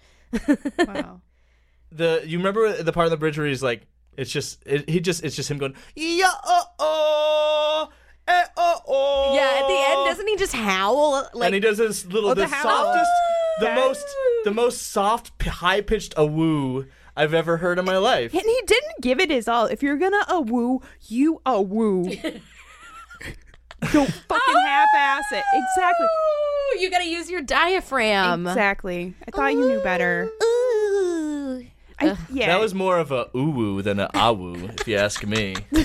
Wow. 0.80 1.22
the 1.91 2.24
you 2.26 2.38
remember 2.38 2.82
the 2.82 2.93
part 2.93 3.05
of 3.05 3.11
the 3.11 3.18
bridge 3.18 3.38
where 3.38 3.47
he's 3.47 3.63
like, 3.63 3.86
it's 4.18 4.32
just 4.32 4.61
it, 4.66 4.89
he 4.89 4.99
just 4.99 5.24
it's 5.24 5.36
just 5.36 5.49
him 5.51 5.57
going 5.57 5.74
yeah 5.95 6.30
oh 6.45 6.63
oh 6.80 7.89
eh, 8.28 8.43
oh 8.57 8.82
oh 8.88 9.34
Yeah, 9.36 9.61
at 9.61 9.68
the 9.68 9.99
end, 9.99 10.09
doesn't 10.09 10.28
he 10.28 10.36
just 10.38 10.53
howl? 10.53 11.28
Like, 11.34 11.47
and 11.47 11.53
he 11.53 11.59
does 11.59 11.78
this 11.78 12.05
little, 12.05 12.30
Oh, 12.32 12.34
the 12.34 12.41
the, 12.41 12.47
howl. 12.47 12.63
softest, 12.63 13.11
the 13.59 13.66
That- 13.66 13.76
most, 13.76 14.05
the 14.45 14.51
most 14.51 14.82
soft, 14.91 15.32
high 15.43 15.82
pitched 15.82 16.13
a 16.18 16.26
woo 16.26 16.88
I've 17.16 17.34
ever 17.34 17.57
heard 17.57 17.78
in 17.80 17.86
my 17.86 17.97
life. 17.97 18.34
And 18.34 18.41
he 18.41 18.61
didn't 18.66 19.01
give 19.01 19.20
it 19.20 19.30
his 19.30 19.47
all. 19.47 19.66
If 19.68 19.82
you're 19.84 19.97
gonna 19.97 20.26
a 20.28 20.41
woo, 20.41 20.82
you 21.07 21.39
a 21.45 21.61
woo. 21.61 22.03
Don't 23.91 24.11
fucking 24.11 24.57
half-ass 24.66 25.26
it. 25.32 25.43
Exactly. 25.53 26.05
Ooh, 26.07 26.80
you 26.80 26.89
gotta 26.89 27.05
use 27.07 27.30
your 27.30 27.41
diaphragm. 27.41 28.47
Exactly. 28.47 29.13
I 29.28 29.32
thought 29.32 29.53
you 29.53 29.68
knew 29.70 29.80
better. 29.82 30.28
Ooh. 30.43 30.51
I, 32.00 32.18
yeah. 32.32 32.48
That 32.48 32.60
was 32.60 32.74
more 32.74 32.98
of 32.98 33.12
a 33.12 33.30
ooh 33.36 33.82
than 33.82 34.00
a 34.00 34.34
woo, 34.34 34.70
if 34.80 34.88
you 34.88 34.98
ask 34.98 35.26
me. 35.26 35.56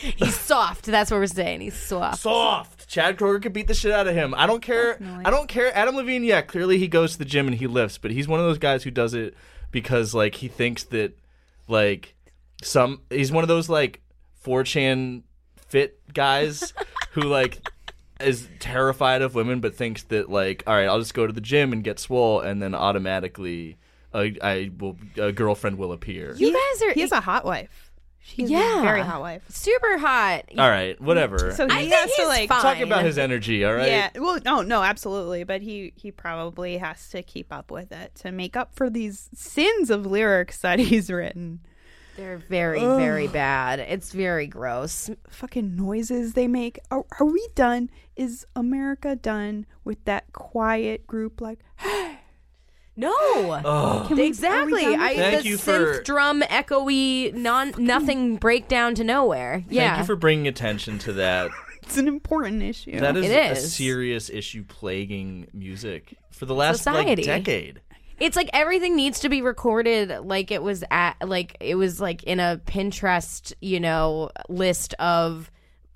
He's 0.00 0.34
soft. 0.34 0.86
That's 0.86 1.10
what 1.10 1.18
we're 1.18 1.26
saying. 1.26 1.60
He's 1.60 1.74
soft. 1.74 2.22
Soft. 2.22 2.88
Chad 2.88 3.18
Kroeger 3.18 3.42
could 3.42 3.52
beat 3.52 3.68
the 3.68 3.74
shit 3.74 3.92
out 3.92 4.08
of 4.08 4.14
him. 4.14 4.34
I 4.34 4.46
don't 4.46 4.62
care. 4.62 4.92
Definitely. 4.92 5.24
I 5.26 5.30
don't 5.30 5.48
care. 5.48 5.76
Adam 5.76 5.94
Levine, 5.94 6.24
yeah, 6.24 6.40
clearly 6.40 6.78
he 6.78 6.88
goes 6.88 7.12
to 7.12 7.18
the 7.18 7.24
gym 7.24 7.46
and 7.46 7.56
he 7.56 7.66
lifts, 7.66 7.98
but 7.98 8.10
he's 8.10 8.26
one 8.26 8.40
of 8.40 8.46
those 8.46 8.58
guys 8.58 8.82
who 8.82 8.90
does 8.90 9.14
it 9.14 9.34
because 9.70 10.14
like 10.14 10.34
he 10.34 10.48
thinks 10.48 10.84
that 10.84 11.16
like 11.68 12.14
some 12.62 13.02
he's 13.10 13.30
one 13.30 13.44
of 13.44 13.48
those 13.48 13.68
like 13.68 14.00
4chan 14.44 15.22
fit 15.68 16.00
guys 16.12 16.72
who 17.12 17.22
like 17.22 17.66
is 18.18 18.48
terrified 18.58 19.22
of 19.22 19.34
women 19.34 19.60
but 19.60 19.74
thinks 19.74 20.02
that 20.04 20.28
like 20.30 20.62
all 20.66 20.74
right, 20.74 20.86
I'll 20.88 20.98
just 20.98 21.14
go 21.14 21.26
to 21.26 21.32
the 21.32 21.40
gym 21.40 21.72
and 21.72 21.84
get 21.84 21.98
swole 21.98 22.40
and 22.40 22.62
then 22.62 22.74
automatically 22.74 23.76
a, 24.14 24.36
I 24.42 24.70
will 24.78 24.96
a 25.16 25.32
girlfriend 25.32 25.78
will 25.78 25.92
appear. 25.92 26.34
You 26.34 26.52
guys 26.52 26.82
are 26.82 26.92
He 26.92 27.00
has 27.02 27.12
a 27.12 27.20
hot 27.20 27.44
wife. 27.44 27.86
She's 28.22 28.50
Yeah. 28.50 28.80
a 28.80 28.82
very 28.82 29.00
hot 29.00 29.20
wife. 29.22 29.42
super 29.48 29.96
hot. 29.96 30.44
all 30.58 30.68
right, 30.68 31.00
whatever. 31.00 31.52
So 31.52 31.66
he 31.66 31.72
I 31.74 31.78
think 31.80 31.92
has 31.94 32.10
to 32.10 32.16
he's 32.18 32.28
like 32.28 32.48
fine. 32.50 32.60
Talk 32.62 32.80
about 32.80 33.04
his 33.04 33.16
energy, 33.16 33.64
all 33.64 33.72
right? 33.74 33.88
Yeah. 33.88 34.10
Well, 34.16 34.38
no, 34.44 34.60
no, 34.60 34.82
absolutely. 34.82 35.44
But 35.44 35.62
he 35.62 35.92
he 35.96 36.10
probably 36.12 36.76
has 36.76 37.08
to 37.10 37.22
keep 37.22 37.50
up 37.52 37.70
with 37.70 37.92
it 37.92 38.14
to 38.16 38.30
make 38.30 38.56
up 38.56 38.74
for 38.74 38.90
these 38.90 39.30
sins 39.34 39.88
of 39.90 40.04
lyrics 40.06 40.58
that 40.60 40.78
he's 40.90 41.10
written. 41.10 41.60
They're 42.16 42.36
very, 42.38 42.80
very 42.80 43.28
bad. 43.28 43.80
It's 43.80 44.12
very 44.12 44.46
gross. 44.46 45.08
Fucking 45.30 45.74
noises 45.76 46.34
they 46.34 46.46
make. 46.48 46.78
Are, 46.90 47.06
are 47.18 47.24
we 47.24 47.48
done? 47.54 47.88
Is 48.14 48.44
America 48.54 49.16
done 49.16 49.64
with 49.84 50.04
that 50.04 50.30
quiet 50.34 51.06
group? 51.06 51.40
Like, 51.40 51.60
No. 52.96 53.12
Ugh. 53.64 54.18
Exactly. 54.18 54.84
Are 54.84 54.90
we 54.90 54.96
done 54.96 55.00
I 55.00 55.08
with 55.10 55.16
Thank 55.18 55.42
the 55.42 55.48
you 55.48 55.56
synth 55.56 55.96
for- 55.96 56.02
drum 56.02 56.42
echoey 56.42 57.32
non 57.34 57.72
nothing 57.78 58.36
breakdown 58.36 58.94
to 58.96 59.04
nowhere. 59.04 59.64
Yeah. 59.68 59.88
Thank 59.90 59.98
you 60.00 60.06
for 60.06 60.16
bringing 60.16 60.48
attention 60.48 60.98
to 61.00 61.12
that. 61.14 61.50
it's 61.82 61.96
an 61.96 62.08
important 62.08 62.62
issue. 62.62 63.00
That 63.00 63.16
is, 63.16 63.26
It 63.26 63.32
a 63.36 63.50
is. 63.52 63.72
serious 63.74 64.28
issue 64.28 64.64
plaguing 64.64 65.46
music 65.54 66.14
for 66.30 66.46
the 66.46 66.54
last 66.54 66.78
Society. 66.78 67.22
like 67.22 67.44
decade. 67.44 67.80
It's 68.18 68.36
like 68.36 68.50
everything 68.52 68.96
needs 68.96 69.20
to 69.20 69.30
be 69.30 69.40
recorded 69.40 70.10
like 70.26 70.50
it 70.50 70.62
was 70.62 70.84
at 70.90 71.14
like 71.26 71.56
it 71.58 71.76
was 71.76 72.00
like 72.02 72.22
in 72.24 72.38
a 72.38 72.60
Pinterest, 72.66 73.54
you 73.62 73.80
know, 73.80 74.30
list 74.50 74.92
of 74.98 75.50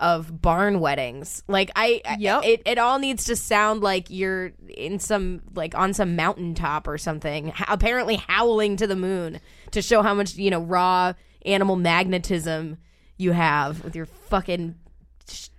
of 0.05 0.43
barn 0.43 0.81
weddings. 0.81 1.43
Like 1.49 1.71
I, 1.75 2.03
I- 2.05 2.17
it, 2.43 2.63
it 2.67 2.79
all 2.79 2.99
needs 2.99 3.25
to 3.25 3.37
sound 3.37 3.81
like 3.83 4.11
you're 4.11 4.53
in 4.69 4.99
some 4.99 5.41
like 5.55 5.75
on 5.75 5.95
some 5.95 6.15
mountaintop 6.15 6.87
or 6.87 6.99
something. 6.99 7.49
H- 7.49 7.55
apparently 7.69 8.17
howling 8.17 8.77
to 8.77 8.87
the 8.87 8.97
moon 8.97 9.41
to 9.71 9.81
show 9.83 10.03
how 10.03 10.13
much 10.15 10.35
you 10.37 10.51
know 10.51 10.61
raw 10.61 11.15
animal 11.47 11.77
magnetism 11.77 12.77
you 13.17 13.33
have 13.33 13.83
with 13.83 13.97
your 13.97 14.07
fucking 14.07 14.75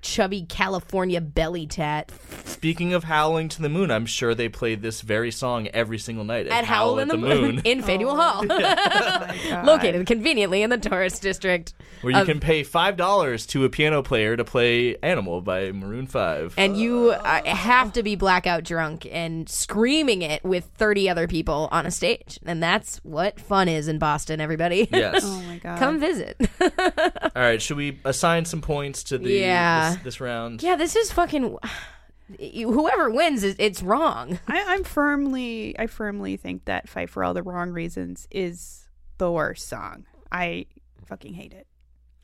chubby 0.01 0.43
California 0.47 1.19
belly 1.19 1.65
tat 1.65 2.11
Speaking 2.45 2.93
of 2.93 3.03
howling 3.03 3.49
to 3.49 3.61
the 3.61 3.69
moon, 3.69 3.91
I'm 3.91 4.05
sure 4.05 4.33
they 4.33 4.49
played 4.49 4.81
this 4.81 5.01
very 5.01 5.29
song 5.31 5.67
every 5.69 5.97
single 5.99 6.23
night 6.23 6.47
at, 6.47 6.53
at 6.53 6.63
Howl 6.65 6.97
in 6.99 7.07
the, 7.07 7.17
Moon, 7.17 7.61
in 7.63 7.81
Faneuil 7.83 8.15
Hall, 8.15 8.43
located 9.65 10.07
conveniently 10.07 10.61
in 10.63 10.69
the 10.69 10.77
tourist 10.77 11.21
district. 11.21 11.73
where 12.01 12.13
you 12.13 12.19
of- 12.21 12.27
can 12.27 12.39
pay 12.39 12.63
five 12.63 12.97
dollars 12.97 13.45
to 13.47 13.65
a 13.65 13.69
piano 13.69 14.01
player 14.01 14.35
to 14.37 14.43
play 14.43 14.95
"Animal" 15.03 15.41
by 15.41 15.71
Maroon 15.71 16.07
Five. 16.07 16.53
and 16.57 16.77
you 16.77 17.09
uh, 17.11 17.43
have 17.45 17.93
to 17.93 18.03
be 18.03 18.15
blackout 18.15 18.63
drunk 18.63 19.07
and 19.11 19.47
screaming 19.49 20.21
it 20.21 20.43
with 20.43 20.65
30 20.75 21.09
other 21.09 21.27
people 21.27 21.67
on 21.71 21.85
a 21.85 21.91
stage 21.91 22.39
and 22.45 22.61
that's 22.63 22.97
what 23.03 23.39
fun 23.39 23.67
is 23.67 23.87
in 23.87 23.99
boston 23.99 24.39
everybody 24.39 24.87
yes. 24.91 25.21
Oh 25.23 25.41
my 25.47 25.57
god. 25.63 25.77
come 25.79 25.99
visit 25.99 26.37
All 26.61 27.41
right. 27.41 27.61
Should 27.61 27.77
we 27.77 27.99
assign 28.05 28.45
some 28.45 28.61
points 28.61 29.03
to 29.05 29.17
the 29.17 29.31
Yeah. 29.31 29.54
This, 29.93 30.03
this 30.03 30.21
round? 30.21 30.61
yeah 30.63 30.75
this 30.75 30.95
is 30.95 31.11
fucking 31.11 31.57
whoever 32.39 33.09
wins 33.09 33.43
it's 33.43 33.81
wrong 33.83 34.39
I, 34.47 34.63
I'm 34.67 34.83
firmly, 34.83 35.77
I 35.77 35.87
firmly 35.87 36.37
think 36.37 36.65
that 36.65 36.89
"Fight 36.89 37.09
for 37.09 37.23
All 37.23 37.33
the 37.33 37.43
Wrong 37.43 37.71
Reasons" 37.71 38.27
is 38.31 38.87
the 39.17 39.31
worst 39.31 39.67
song. 39.67 40.05
I 40.31 40.65
fucking 41.05 41.33
hate 41.35 41.53
it. 41.53 41.67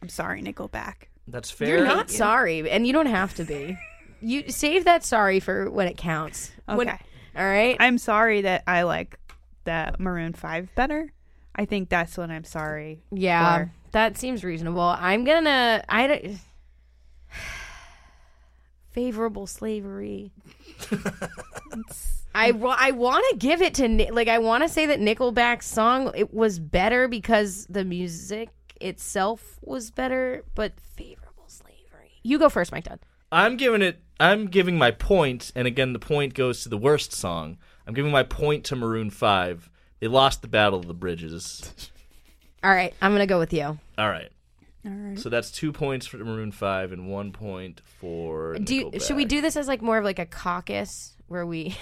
I'm 0.01 0.09
sorry, 0.09 0.41
Nickelback. 0.41 1.03
That's 1.27 1.51
fair. 1.51 1.67
you're 1.77 1.85
not 1.85 2.09
sorry 2.09 2.69
and 2.69 2.85
you 2.87 2.93
don't 2.93 3.05
have 3.05 3.35
to 3.35 3.43
be 3.43 3.77
you 4.21 4.49
save 4.49 4.85
that 4.85 5.03
sorry 5.03 5.39
for 5.39 5.69
when 5.69 5.87
it 5.87 5.97
counts 5.97 6.51
When- 6.65 6.89
Okay. 6.89 6.99
all 7.37 7.45
right 7.45 7.77
I'm 7.79 7.97
sorry 7.99 8.41
that 8.41 8.63
I 8.67 8.83
like 8.83 9.17
the 9.65 9.93
Maroon 9.99 10.33
Five 10.33 10.73
better. 10.75 11.13
I 11.55 11.65
think 11.65 11.89
that's 11.89 12.17
what 12.17 12.31
I'm 12.31 12.43
sorry. 12.45 13.03
Yeah, 13.11 13.57
for. 13.65 13.71
that 13.91 14.17
seems 14.17 14.43
reasonable. 14.43 14.81
I'm 14.81 15.23
gonna 15.25 15.83
I 15.87 16.07
don't- 16.07 16.37
favorable 18.91 19.47
slavery. 19.47 20.31
I 22.35 22.51
I 22.51 22.91
want 22.91 23.25
to 23.31 23.37
give 23.37 23.61
it 23.61 23.73
to 23.75 24.13
like 24.13 24.27
I 24.27 24.39
want 24.39 24.63
to 24.63 24.69
say 24.69 24.85
that 24.85 24.99
Nickelback's 24.99 25.65
song 25.65 26.11
it 26.15 26.33
was 26.33 26.59
better 26.59 27.07
because 27.07 27.65
the 27.69 27.83
music 27.83 28.49
itself 28.79 29.59
was 29.61 29.91
better, 29.91 30.43
but 30.55 30.79
favorable 30.79 31.47
slavery. 31.47 32.11
You 32.23 32.39
go 32.39 32.49
first, 32.49 32.71
Mike 32.71 32.85
Dunn. 32.85 32.99
I'm 33.31 33.57
giving 33.57 33.81
it. 33.81 34.01
I'm 34.19 34.47
giving 34.47 34.77
my 34.77 34.91
point, 34.91 35.51
and 35.55 35.67
again, 35.67 35.93
the 35.93 35.99
point 35.99 36.35
goes 36.35 36.63
to 36.63 36.69
the 36.69 36.77
worst 36.77 37.11
song. 37.11 37.57
I'm 37.87 37.93
giving 37.93 38.11
my 38.11 38.23
point 38.23 38.65
to 38.65 38.75
Maroon 38.75 39.09
Five. 39.09 39.69
They 39.99 40.07
lost 40.07 40.41
the 40.41 40.47
Battle 40.47 40.79
of 40.79 40.87
the 40.87 40.93
Bridges. 40.93 41.89
All 42.63 42.71
right, 42.71 42.93
I'm 43.01 43.11
gonna 43.11 43.25
go 43.25 43.39
with 43.39 43.53
you. 43.53 43.79
All 43.97 44.09
right. 44.09 44.29
All 44.85 44.91
right. 44.91 45.19
So 45.19 45.29
that's 45.29 45.51
two 45.51 45.71
points 45.71 46.05
for 46.07 46.17
Maroon 46.17 46.51
Five 46.51 46.91
and 46.91 47.07
one 47.07 47.31
point 47.31 47.81
for. 47.99 48.55
Do 48.57 48.75
you, 48.75 48.91
should 48.99 49.15
we 49.15 49.25
do 49.25 49.41
this 49.41 49.55
as 49.55 49.67
like 49.67 49.81
more 49.81 49.97
of 49.99 50.03
like 50.03 50.19
a 50.19 50.25
caucus 50.25 51.15
where 51.27 51.45
we 51.45 51.75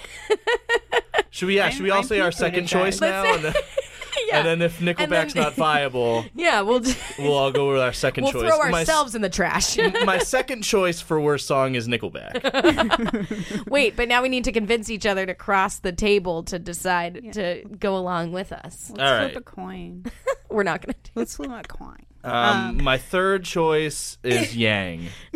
Should 1.30 1.46
we? 1.46 1.56
Yeah. 1.56 1.70
Should 1.70 1.82
we 1.82 1.90
all 1.90 1.98
I'm 1.98 2.04
say 2.04 2.20
our 2.20 2.32
second 2.32 2.62
with 2.64 2.70
choice 2.70 2.98
that. 3.00 3.24
now? 3.24 3.34
And 3.34 3.44
then, 3.44 3.54
and 4.32 4.46
then 4.46 4.62
if 4.62 4.80
Nickelback's 4.80 5.32
then- 5.34 5.44
not 5.44 5.54
viable, 5.56 6.24
Yeah, 6.34 6.60
we'll 6.62 6.80
d- 6.80 6.92
we'll 7.18 7.32
all 7.34 7.50
go 7.52 7.70
with 7.72 7.80
our 7.80 7.92
2nd 7.92 8.22
we'll 8.22 8.32
choice. 8.32 8.42
throw 8.54 8.58
My 8.70 8.82
s- 8.82 8.88
ourselves 8.88 9.14
in 9.14 9.22
the 9.22 9.28
trash. 9.30 9.78
my 10.04 10.18
second 10.18 10.62
choice 10.62 11.00
for 11.00 11.20
worst 11.20 11.46
song 11.46 11.76
is 11.76 11.86
Nickelback. 11.88 13.66
Wait, 13.68 13.96
but 13.96 14.08
now 14.08 14.22
we 14.22 14.28
need 14.28 14.44
to 14.44 14.52
convince 14.52 14.90
each 14.90 15.06
other 15.06 15.24
to 15.26 15.34
cross 15.34 15.78
the 15.78 15.92
table 15.92 16.42
to 16.44 16.58
decide 16.58 17.32
to 17.34 17.62
go 17.78 17.96
along 17.96 18.32
with 18.32 18.52
us. 18.52 18.90
Let's 18.90 19.00
All 19.00 19.18
flip 19.18 19.28
right. 19.28 19.36
a 19.36 19.40
coin. 19.40 20.04
We're 20.50 20.64
not 20.64 20.82
going 20.84 20.94
to 20.94 21.00
do 21.04 21.10
Let's 21.14 21.36
flip 21.36 21.50
a 21.50 21.62
coin. 21.68 22.04
Um, 22.22 22.82
my 22.82 22.98
third 22.98 23.44
choice 23.44 24.18
is 24.22 24.54
Yang. 24.62 25.08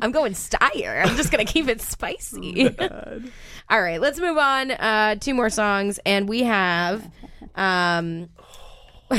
I'm 0.00 0.12
going 0.12 0.32
Steyer. 0.32 1.04
I'm 1.04 1.16
just 1.16 1.32
going 1.32 1.44
to 1.44 1.52
keep 1.52 1.68
it 1.68 1.80
spicy. 1.80 2.68
All 3.70 3.82
right, 3.82 4.00
let's 4.00 4.20
move 4.20 4.38
on. 4.38 4.70
Uh, 4.70 5.16
two 5.16 5.34
more 5.34 5.50
songs, 5.50 5.98
and 6.06 6.28
we 6.28 6.44
have. 6.44 7.10
Um, 7.54 8.28
we 9.10 9.18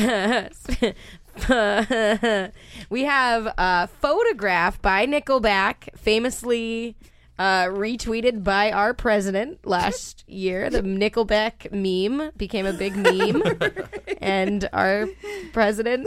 have 3.04 3.54
a 3.58 3.88
photograph 3.88 4.82
by 4.82 5.06
Nickelback, 5.06 5.98
famously 5.98 6.96
uh, 7.40 7.64
retweeted 7.68 8.44
by 8.44 8.72
our 8.72 8.94
president 8.94 9.66
last 9.66 10.24
year. 10.28 10.70
The 10.70 10.82
Nickelback 10.84 11.72
meme 11.72 12.32
became 12.38 12.66
a 12.66 12.74
big 12.74 12.96
meme, 12.96 13.42
and 14.22 14.68
our 14.74 15.08
president 15.54 16.06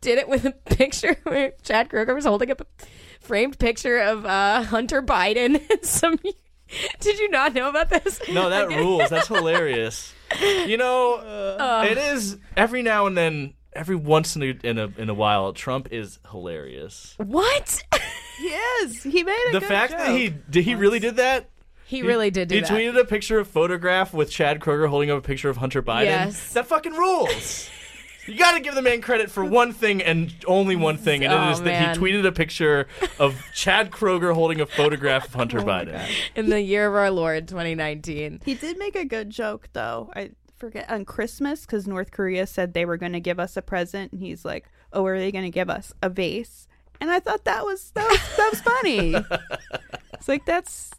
did 0.00 0.18
it 0.18 0.28
with 0.28 0.44
a 0.46 0.52
picture 0.52 1.16
where 1.24 1.52
Chad 1.62 1.90
Kroeger 1.90 2.14
was 2.14 2.24
holding 2.24 2.50
up 2.50 2.62
a 2.62 2.66
framed 3.20 3.58
picture 3.58 3.98
of 4.00 4.24
uh, 4.26 4.62
Hunter 4.62 5.02
Biden 5.02 5.62
and 5.70 5.84
some. 5.84 6.18
Did 6.98 7.18
you 7.18 7.28
not 7.28 7.52
know 7.54 7.68
about 7.68 7.90
this? 7.90 8.20
No, 8.32 8.48
that 8.50 8.68
rules. 8.68 9.10
That's 9.10 9.28
hilarious. 9.28 10.12
You 10.40 10.76
know, 10.78 11.14
Uh. 11.16 11.86
it 11.88 11.98
is 11.98 12.38
every 12.56 12.82
now 12.82 13.06
and 13.06 13.16
then, 13.16 13.52
every 13.74 13.96
once 13.96 14.34
in 14.34 14.42
a, 14.42 14.58
in 14.64 14.78
a 14.78 14.88
in 14.96 15.08
a 15.10 15.14
while. 15.14 15.52
Trump 15.52 15.88
is 15.92 16.18
hilarious. 16.30 17.14
What? 17.18 17.82
He 18.38 18.46
is. 18.48 19.02
He 19.02 19.22
made 19.22 19.36
a 19.50 19.52
The 19.52 19.60
good 19.60 19.68
fact 19.68 19.92
that 19.92 20.16
he 20.16 20.30
did 20.50 20.64
he 20.64 20.74
really 20.74 20.98
did 20.98 21.16
that. 21.16 21.50
He 21.86 22.02
really 22.02 22.30
did 22.30 22.48
do 22.48 22.54
he 22.56 22.60
that. 22.62 22.70
tweeted 22.70 22.98
a 22.98 23.04
picture 23.04 23.38
of 23.38 23.46
photograph 23.46 24.12
with 24.14 24.30
Chad 24.30 24.58
Kroeger 24.60 24.88
holding 24.88 25.10
up 25.10 25.18
a 25.18 25.22
picture 25.22 25.50
of 25.50 25.58
Hunter 25.58 25.82
Biden. 25.82 26.04
Yes. 26.04 26.52
That 26.54 26.66
fucking 26.66 26.92
rules. 26.94 27.68
You 28.26 28.38
got 28.38 28.52
to 28.52 28.60
give 28.60 28.74
the 28.74 28.80
man 28.80 29.02
credit 29.02 29.30
for 29.30 29.44
one 29.44 29.72
thing 29.74 30.02
and 30.02 30.32
only 30.46 30.76
one 30.76 30.96
thing, 30.96 31.22
and 31.24 31.32
Oh, 31.32 31.48
it 31.48 31.50
is 31.52 31.58
that 31.58 31.64
man. 31.66 31.94
he 31.94 32.00
tweeted 32.00 32.24
a 32.26 32.32
picture 32.32 32.88
of 33.18 33.38
Chad 33.54 33.90
Kroeger 33.90 34.32
holding 34.34 34.62
a 34.62 34.66
photograph 34.66 35.26
of 35.26 35.34
Oh 35.36 35.38
Hunter 35.40 35.60
Biden. 35.60 36.02
in 36.34 36.48
the 36.48 36.62
year 36.62 36.88
of 36.88 36.94
our 36.94 37.10
Lord 37.10 37.46
2019. 37.48 38.40
He 38.44 38.54
did 38.54 38.78
make 38.78 38.96
a 38.96 39.04
good 39.04 39.28
joke 39.28 39.68
though. 39.74 40.10
I 40.16 40.30
forget 40.56 40.90
on 40.90 41.04
Christmas 41.04 41.66
because 41.66 41.86
North 41.86 42.12
Korea 42.12 42.46
said 42.46 42.72
they 42.72 42.86
were 42.86 42.96
going 42.96 43.12
to 43.12 43.20
give 43.20 43.38
us 43.38 43.58
a 43.58 43.62
present, 43.62 44.12
and 44.12 44.22
he's 44.22 44.42
like, 44.42 44.64
"Oh, 44.90 45.02
what 45.02 45.08
are 45.10 45.18
they 45.18 45.30
going 45.30 45.44
to 45.44 45.50
give 45.50 45.68
us? 45.68 45.92
A 46.02 46.08
vase?" 46.08 46.66
And 47.00 47.10
I 47.10 47.20
thought 47.20 47.44
that 47.44 47.64
was 47.64 47.90
that 47.92 48.08
was, 48.08 48.36
that 48.36 48.48
was 48.50 48.60
funny. 48.60 49.14
it's 50.14 50.28
like 50.28 50.44
that's 50.46 50.90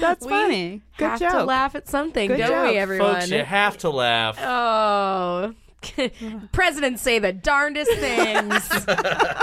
that's 0.00 0.24
We 0.24 0.30
funny. 0.30 0.82
Good 0.98 1.08
have 1.08 1.20
joke. 1.20 1.32
to 1.32 1.44
laugh 1.44 1.74
at 1.74 1.88
something, 1.88 2.28
Good 2.28 2.38
don't 2.38 2.48
joke. 2.48 2.70
we, 2.72 2.78
everyone? 2.78 3.14
Folks, 3.14 3.30
you 3.30 3.44
have 3.44 3.78
to 3.78 3.90
laugh. 3.90 4.38
Oh. 4.40 5.54
Presidents 6.52 7.02
say 7.02 7.18
the 7.18 7.32
darndest 7.32 7.92
things. 7.92 8.70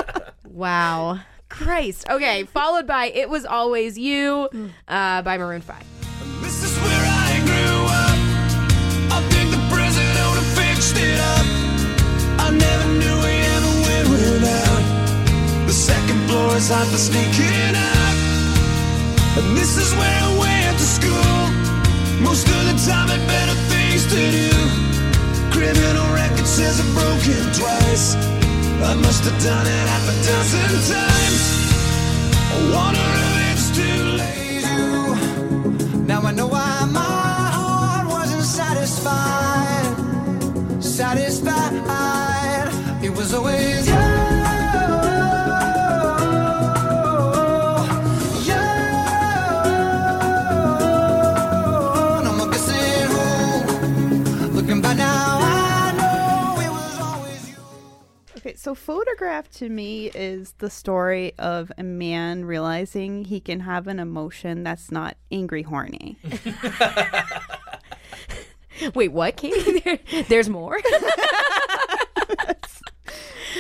wow. 0.46 1.20
Christ. 1.50 2.10
Okay, 2.10 2.44
followed 2.46 2.88
by 2.88 3.08
It 3.08 3.30
Was 3.30 3.46
Always 3.46 3.98
You 3.98 4.50
uh, 4.88 5.22
by 5.22 5.38
Maroon 5.38 5.62
5. 5.62 5.84
Hot 16.50 16.88
for 16.88 16.98
sneaking 16.98 17.76
up. 17.76 18.16
And 19.38 19.58
this 19.58 19.78
is 19.78 19.94
where 19.96 20.20
I 20.28 20.32
went 20.38 20.78
to 20.78 20.84
school. 20.98 21.39
Most 22.22 22.48
of 22.48 22.62
the 22.70 22.76
time, 22.88 23.08
had 23.10 23.24
better 23.28 23.58
things 23.72 24.06
to 24.14 24.22
do. 24.39 24.50
Criminal 25.52 26.08
record 26.14 26.48
says 26.48 26.80
I've 26.80 26.94
broken 26.94 27.42
twice. 27.54 28.16
I 28.84 28.96
must 28.96 29.24
have 29.26 29.39
done 29.44 29.68
it 29.68 29.86
half 29.92 30.06
a 30.10 30.16
dozen 30.30 30.70
times. 30.94 31.44
I 32.54 32.58
wonder 32.76 33.08
if 33.26 33.34
it's 33.52 33.68
too 33.78 34.02
late. 34.22 34.66
Now 36.08 36.22
I 36.22 36.32
know 36.32 36.48
why 36.48 36.86
my 36.92 37.00
heart 37.58 38.08
wasn't 38.08 38.44
satisfied. 38.44 39.96
Satisfied. 40.84 42.70
It 43.04 43.12
was 43.16 43.34
always 43.34 43.81
so 58.62 58.76
photograph 58.76 59.49
to 59.49 59.68
me 59.70 60.12
is 60.14 60.53
the 60.59 60.70
story 60.70 61.34
of 61.39 61.72
a 61.80 61.84
man 61.84 62.45
realizing 62.45 63.26
he 63.26 63.39
can 63.39 63.62
have 63.62 63.88
an 63.88 63.97
emotion 63.97 64.62
that's 64.62 64.91
not 64.91 65.18
angry 65.32 65.64
horny. 65.64 66.16
Wait, 68.93 69.12
what, 69.12 69.36
Katie? 69.36 69.80
There, 69.84 69.97
there's 70.30 70.47
more? 70.47 70.76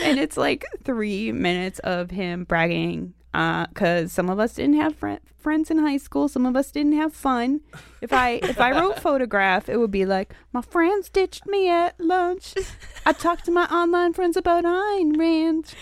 and 0.03 0.19
it's 0.19 0.37
like 0.37 0.65
three 0.83 1.31
minutes 1.31 1.79
of 1.79 2.11
him 2.11 2.43
bragging 2.43 3.15
Uh, 3.33 3.65
because 3.67 4.11
some 4.11 4.29
of 4.29 4.39
us 4.39 4.55
didn't 4.55 4.75
have 4.75 4.95
fri 4.95 5.17
friends 5.37 5.71
in 5.71 5.79
high 5.79 5.97
school. 5.97 6.27
Some 6.27 6.45
of 6.45 6.55
us 6.55 6.69
didn't 6.71 6.93
have 6.93 7.13
fun. 7.13 7.61
If 8.01 8.11
i 8.13 8.41
if 8.43 8.59
i 8.59 8.71
wrote 8.71 8.99
photograph 9.07 9.69
it 9.69 9.77
would 9.77 9.89
be 9.91 10.05
like 10.05 10.33
my 10.53 10.61
friends 10.61 11.09
ditched 11.09 11.47
me 11.47 11.69
at 11.69 11.99
lunch. 11.99 12.53
I 13.05 13.13
talked 13.13 13.45
to 13.45 13.51
my 13.51 13.65
online 13.65 14.13
friends 14.13 14.35
about 14.37 14.65
Ayn 14.65 15.17
Rand. 15.17 15.73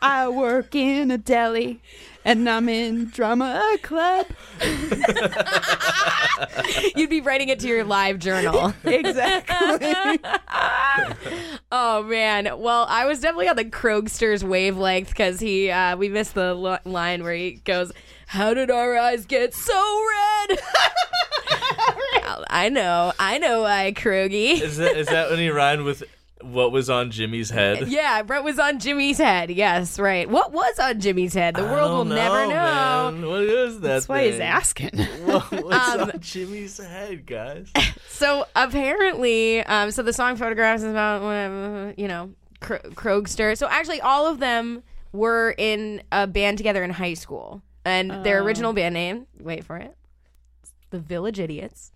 I 0.00 0.28
work 0.28 0.74
in 0.74 1.10
a 1.10 1.18
deli 1.18 1.82
and 2.24 2.48
i'm 2.48 2.68
in 2.68 3.06
drama 3.06 3.76
club 3.82 4.26
You'd 6.96 7.10
be 7.10 7.20
writing 7.20 7.48
it 7.48 7.60
to 7.60 7.68
your 7.68 7.84
live 7.84 8.18
journal. 8.18 8.72
exactly 8.84 10.20
Oh 11.72 12.02
man. 12.02 12.48
Well, 12.58 12.86
I 12.88 13.06
was 13.06 13.20
definitely 13.20 13.48
on 13.48 13.56
the 13.56 13.64
Krogster's 13.64 14.44
wavelength 14.44 15.08
because 15.08 15.40
he 15.40 15.70
uh, 15.70 15.96
we 15.96 16.08
missed 16.08 16.34
the 16.34 16.54
lo- 16.54 16.78
line 16.84 17.22
where 17.22 17.34
he 17.34 17.52
goes, 17.64 17.92
"How 18.26 18.54
did 18.54 18.70
our 18.70 18.96
eyes 18.96 19.26
get 19.26 19.54
so 19.54 19.72
red?" 19.72 20.58
I 22.48 22.68
know, 22.70 23.12
I 23.18 23.38
know, 23.38 23.64
I 23.64 23.92
Krogy. 23.92 24.60
Is 24.60 24.78
that 24.78 24.96
is 24.96 25.06
that 25.08 25.30
when 25.30 25.38
he 25.38 25.50
rhymed 25.50 25.82
with 25.82 26.02
what 26.42 26.72
was 26.72 26.88
on 26.90 27.10
Jimmy's 27.10 27.50
head? 27.50 27.88
Yeah, 27.88 28.22
Brett 28.22 28.42
was 28.44 28.58
on 28.58 28.78
Jimmy's 28.78 29.18
head. 29.18 29.50
Yes, 29.50 29.98
right. 29.98 30.28
What 30.28 30.52
was 30.52 30.78
on 30.78 30.98
Jimmy's 31.00 31.34
head? 31.34 31.54
The 31.54 31.62
world 31.64 31.90
will 31.92 32.04
don't 32.04 32.14
never 32.16 32.46
know. 32.46 33.10
man. 33.12 33.26
What 33.28 33.42
is 33.42 33.74
that? 33.80 33.88
that's 33.88 34.08
why 34.08 34.26
he's 34.30 34.40
asking 34.40 34.90
What- 35.24 35.50
What's 35.64 35.88
Um, 35.94 36.00
on 36.02 36.20
Jimmy's 36.20 36.78
head, 36.78 37.26
guys? 37.26 37.70
So 38.08 38.44
apparently, 38.54 39.60
um, 39.64 39.90
so 39.90 40.02
the 40.02 40.12
song 40.12 40.36
"Photographs" 40.36 40.82
is 40.82 40.90
about 40.90 41.22
whatever 41.22 41.94
you 41.96 42.06
know, 42.06 42.32
Kro- 42.60 42.78
Krogster. 42.90 43.56
So 43.56 43.66
actually, 43.66 44.00
all 44.02 44.26
of 44.26 44.40
them 44.40 44.82
were 45.12 45.54
in 45.56 46.02
a 46.12 46.26
band 46.26 46.58
together 46.58 46.84
in 46.84 46.90
high 46.90 47.14
school, 47.14 47.62
and 47.84 48.10
their 48.24 48.42
original 48.42 48.72
band 48.74 48.92
name. 48.94 49.26
Wait 49.38 49.64
for 49.64 49.78
it. 49.78 49.96
The 50.90 50.98
Village 50.98 51.38
Idiots, 51.38 51.92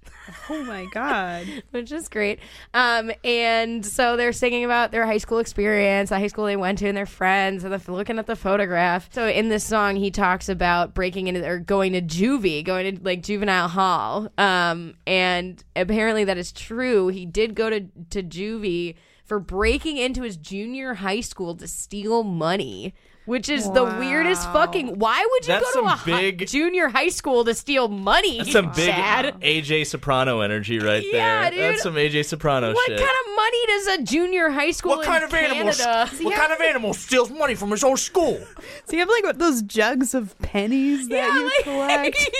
oh 0.48 0.62
my 0.64 0.86
god 0.92 1.46
which 1.70 1.92
is 1.92 2.08
great. 2.08 2.38
Um, 2.72 3.10
and 3.24 3.84
so 3.84 4.16
they're 4.16 4.32
singing 4.32 4.64
about 4.64 4.92
their 4.92 5.06
high 5.06 5.18
school 5.18 5.38
experience, 5.38 6.10
the 6.10 6.18
high 6.18 6.28
school 6.28 6.44
they 6.44 6.56
went 6.56 6.78
to, 6.78 6.88
and 6.88 6.96
their 6.96 7.06
friends, 7.06 7.64
and 7.64 7.72
the, 7.72 7.92
looking 7.92 8.18
at 8.18 8.26
the 8.26 8.36
photograph. 8.36 9.08
So 9.12 9.26
in 9.26 9.48
this 9.48 9.64
song, 9.64 9.96
he 9.96 10.10
talks 10.10 10.48
about 10.48 10.94
breaking 10.94 11.26
into 11.26 11.44
or 11.46 11.58
going 11.58 11.92
to 11.92 12.02
juvie, 12.02 12.64
going 12.64 12.96
to 12.96 13.04
like 13.04 13.22
juvenile 13.22 13.68
hall. 13.68 14.28
Um, 14.38 14.94
and 15.06 15.62
apparently 15.76 16.24
that 16.24 16.38
is 16.38 16.52
true. 16.52 17.08
He 17.08 17.26
did 17.26 17.54
go 17.54 17.70
to 17.70 17.80
to 18.10 18.22
juvie 18.22 18.94
for 19.24 19.40
breaking 19.40 19.96
into 19.96 20.22
his 20.22 20.36
junior 20.36 20.94
high 20.94 21.20
school 21.20 21.54
to 21.56 21.66
steal 21.66 22.22
money. 22.22 22.94
Which 23.26 23.48
is 23.48 23.70
the 23.70 23.84
weirdest 23.84 24.42
fucking. 24.52 24.98
Why 24.98 25.26
would 25.30 25.46
you 25.46 25.54
That's 25.54 25.72
go 25.74 25.80
to 25.80 25.86
a 25.86 25.90
some 25.90 25.98
hi- 26.12 26.20
big- 26.30 26.46
junior 26.46 26.88
high 26.88 27.08
school 27.08 27.42
to 27.46 27.54
steal 27.54 27.88
money? 27.88 28.36
That's 28.38 28.52
some 28.52 28.66
big 28.66 28.90
Chad? 28.90 29.40
AJ 29.40 29.86
Soprano 29.86 30.40
energy 30.40 30.78
right 30.78 31.02
Yeah, 31.10 31.48
there. 31.48 31.50
dude. 31.50 31.60
That's 31.60 31.82
some 31.84 31.94
AJ 31.94 32.26
Soprano 32.26 32.74
What 32.74 32.86
shit. 32.86 32.98
kind 32.98 33.10
of 33.10 33.36
money 33.36 33.66
does 33.66 33.86
a 33.86 34.02
junior 34.02 34.50
high 34.50 34.72
school 34.72 34.96
what 34.96 35.06
in 35.22 35.28
Canada? 35.30 36.10
What 36.20 36.34
kind 36.34 36.52
of 36.52 36.60
animal 36.60 36.92
steals 36.92 37.30
money 37.30 37.54
from 37.54 37.70
his 37.70 37.82
own 37.82 37.96
school? 37.96 38.38
So 38.84 38.92
you 38.92 38.98
have 38.98 39.08
like 39.08 39.24
what, 39.24 39.38
those 39.38 39.62
jugs 39.62 40.12
of 40.14 40.38
pennies 40.40 41.08
that 41.08 41.14
Yeah, 41.16 41.34
you 41.34 41.44
like- 41.44 41.64
collect. 42.14 42.30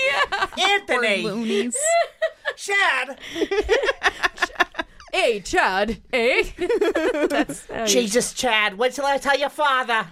yeah. 0.58 0.66
Anthony, 0.70 1.22
Loonies. 1.22 1.76
Chad. 2.56 3.18
Hey, 5.14 5.38
Chad. 5.38 5.98
Hey. 6.10 6.42
That's 7.28 7.66
how 7.68 7.82
you- 7.82 7.86
Jesus, 7.86 8.32
Chad, 8.32 8.76
wait 8.76 8.94
till 8.94 9.06
I 9.06 9.16
tell 9.18 9.38
your 9.38 9.48
father. 9.48 10.08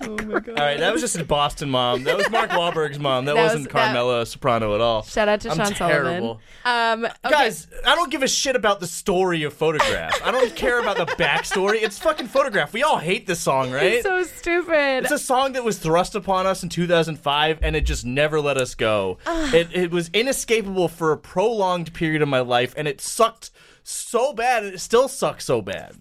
Oh 0.00 0.16
my 0.16 0.38
god. 0.38 0.48
All 0.50 0.64
right, 0.64 0.78
that 0.78 0.92
was 0.92 1.00
just 1.02 1.16
a 1.18 1.24
Boston 1.24 1.70
mom. 1.70 2.04
That 2.04 2.16
was 2.16 2.30
Mark 2.30 2.50
Wahlberg's 2.50 3.00
mom. 3.00 3.24
That, 3.24 3.34
That 3.34 3.42
wasn't 3.42 3.60
was- 3.62 3.66
that- 3.66 3.72
Carmela 3.72 4.24
Soprano 4.26 4.76
at 4.76 4.80
all. 4.80 5.02
Shout 5.02 5.28
out 5.28 5.40
to 5.40 5.50
I'm 5.50 5.56
Sean 5.56 5.72
terrible. 5.72 6.40
Sullivan. 6.64 7.04
Um, 7.04 7.10
okay. 7.24 7.30
Guys, 7.30 7.66
I 7.84 7.96
don't 7.96 8.12
give 8.12 8.22
a 8.22 8.28
shit 8.28 8.54
about 8.54 8.78
the 8.78 8.86
story 8.86 9.42
of 9.42 9.54
Photograph. 9.54 10.20
I 10.24 10.30
don't 10.30 10.54
care 10.54 10.78
about 10.80 10.98
the 10.98 11.06
backstory. 11.16 11.82
It's 11.82 11.98
fucking 11.98 12.28
Photograph. 12.28 12.72
We 12.72 12.84
all 12.84 12.98
hate 12.98 13.26
this 13.26 13.40
song, 13.40 13.72
right? 13.72 13.94
It's 13.94 14.04
so 14.06 14.22
stupid. 14.22 15.02
It's 15.02 15.10
a 15.10 15.18
song 15.18 15.52
that 15.54 15.64
was 15.64 15.78
thrust 15.78 16.14
upon 16.14 16.46
us 16.46 16.62
in 16.62 16.68
2005, 16.68 17.58
and 17.60 17.74
it 17.74 17.80
just 17.86 18.04
never 18.06 18.40
let 18.40 18.56
us 18.56 18.76
go. 18.76 19.18
It, 19.26 19.68
it 19.74 19.90
was 19.90 20.10
inescapable 20.12 20.86
for 20.86 21.10
a 21.10 21.16
prolonged 21.16 21.92
period 21.92 22.22
of 22.22 22.28
my 22.28 22.40
life, 22.40 22.72
and 22.76 22.86
it 22.86 23.00
sucked 23.00 23.50
so 23.84 24.32
bad, 24.32 24.64
and 24.64 24.74
it 24.74 24.78
still 24.80 25.08
sucks 25.08 25.44
so 25.44 25.60
bad. 25.62 25.96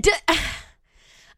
D- 0.00 0.10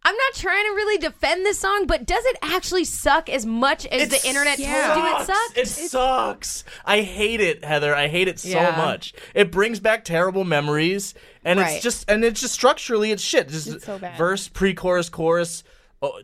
I'm 0.05 0.17
not 0.17 0.35
trying 0.35 0.65
to 0.65 0.71
really 0.75 0.99
defend 0.99 1.47
this 1.47 1.61
song, 1.61 1.87
but 1.87 2.05
does 2.05 2.25
it 2.27 2.37
actually 2.43 2.85
suck 2.85 3.29
as 3.29 3.47
much 3.47 3.87
as 3.87 4.09
the 4.09 4.29
internet 4.29 4.57
told 4.57 4.69
you 4.69 5.17
it 5.17 5.27
sucked? 5.27 5.57
It 5.57 5.69
sucks. 5.69 6.65
I 6.85 7.03
hate 7.03 7.41
it, 7.41 7.65
Heather. 7.65 7.95
I 7.95 8.09
hate 8.09 8.27
it 8.27 8.41
so 8.41 8.49
Yeah. 8.49 8.75
much. 8.77 9.15
It 9.33 9.53
brings 9.53 9.79
back 9.79 10.05
terrible 10.05 10.43
memories, 10.43 11.15
and 11.45 11.61
Right. 11.61 11.75
it's 11.75 11.85
just 11.85 12.11
and 12.11 12.25
it's 12.25 12.41
just 12.41 12.53
structurally 12.53 13.13
it's 13.13 13.23
shit. 13.23 13.49
Just 13.49 13.69
It's 13.69 13.87
so 13.87 13.97
bad. 13.99 14.19
verse, 14.19 14.49
pre-chorus, 14.49 15.09
chorus. 15.09 15.63
Oh, 16.03 16.21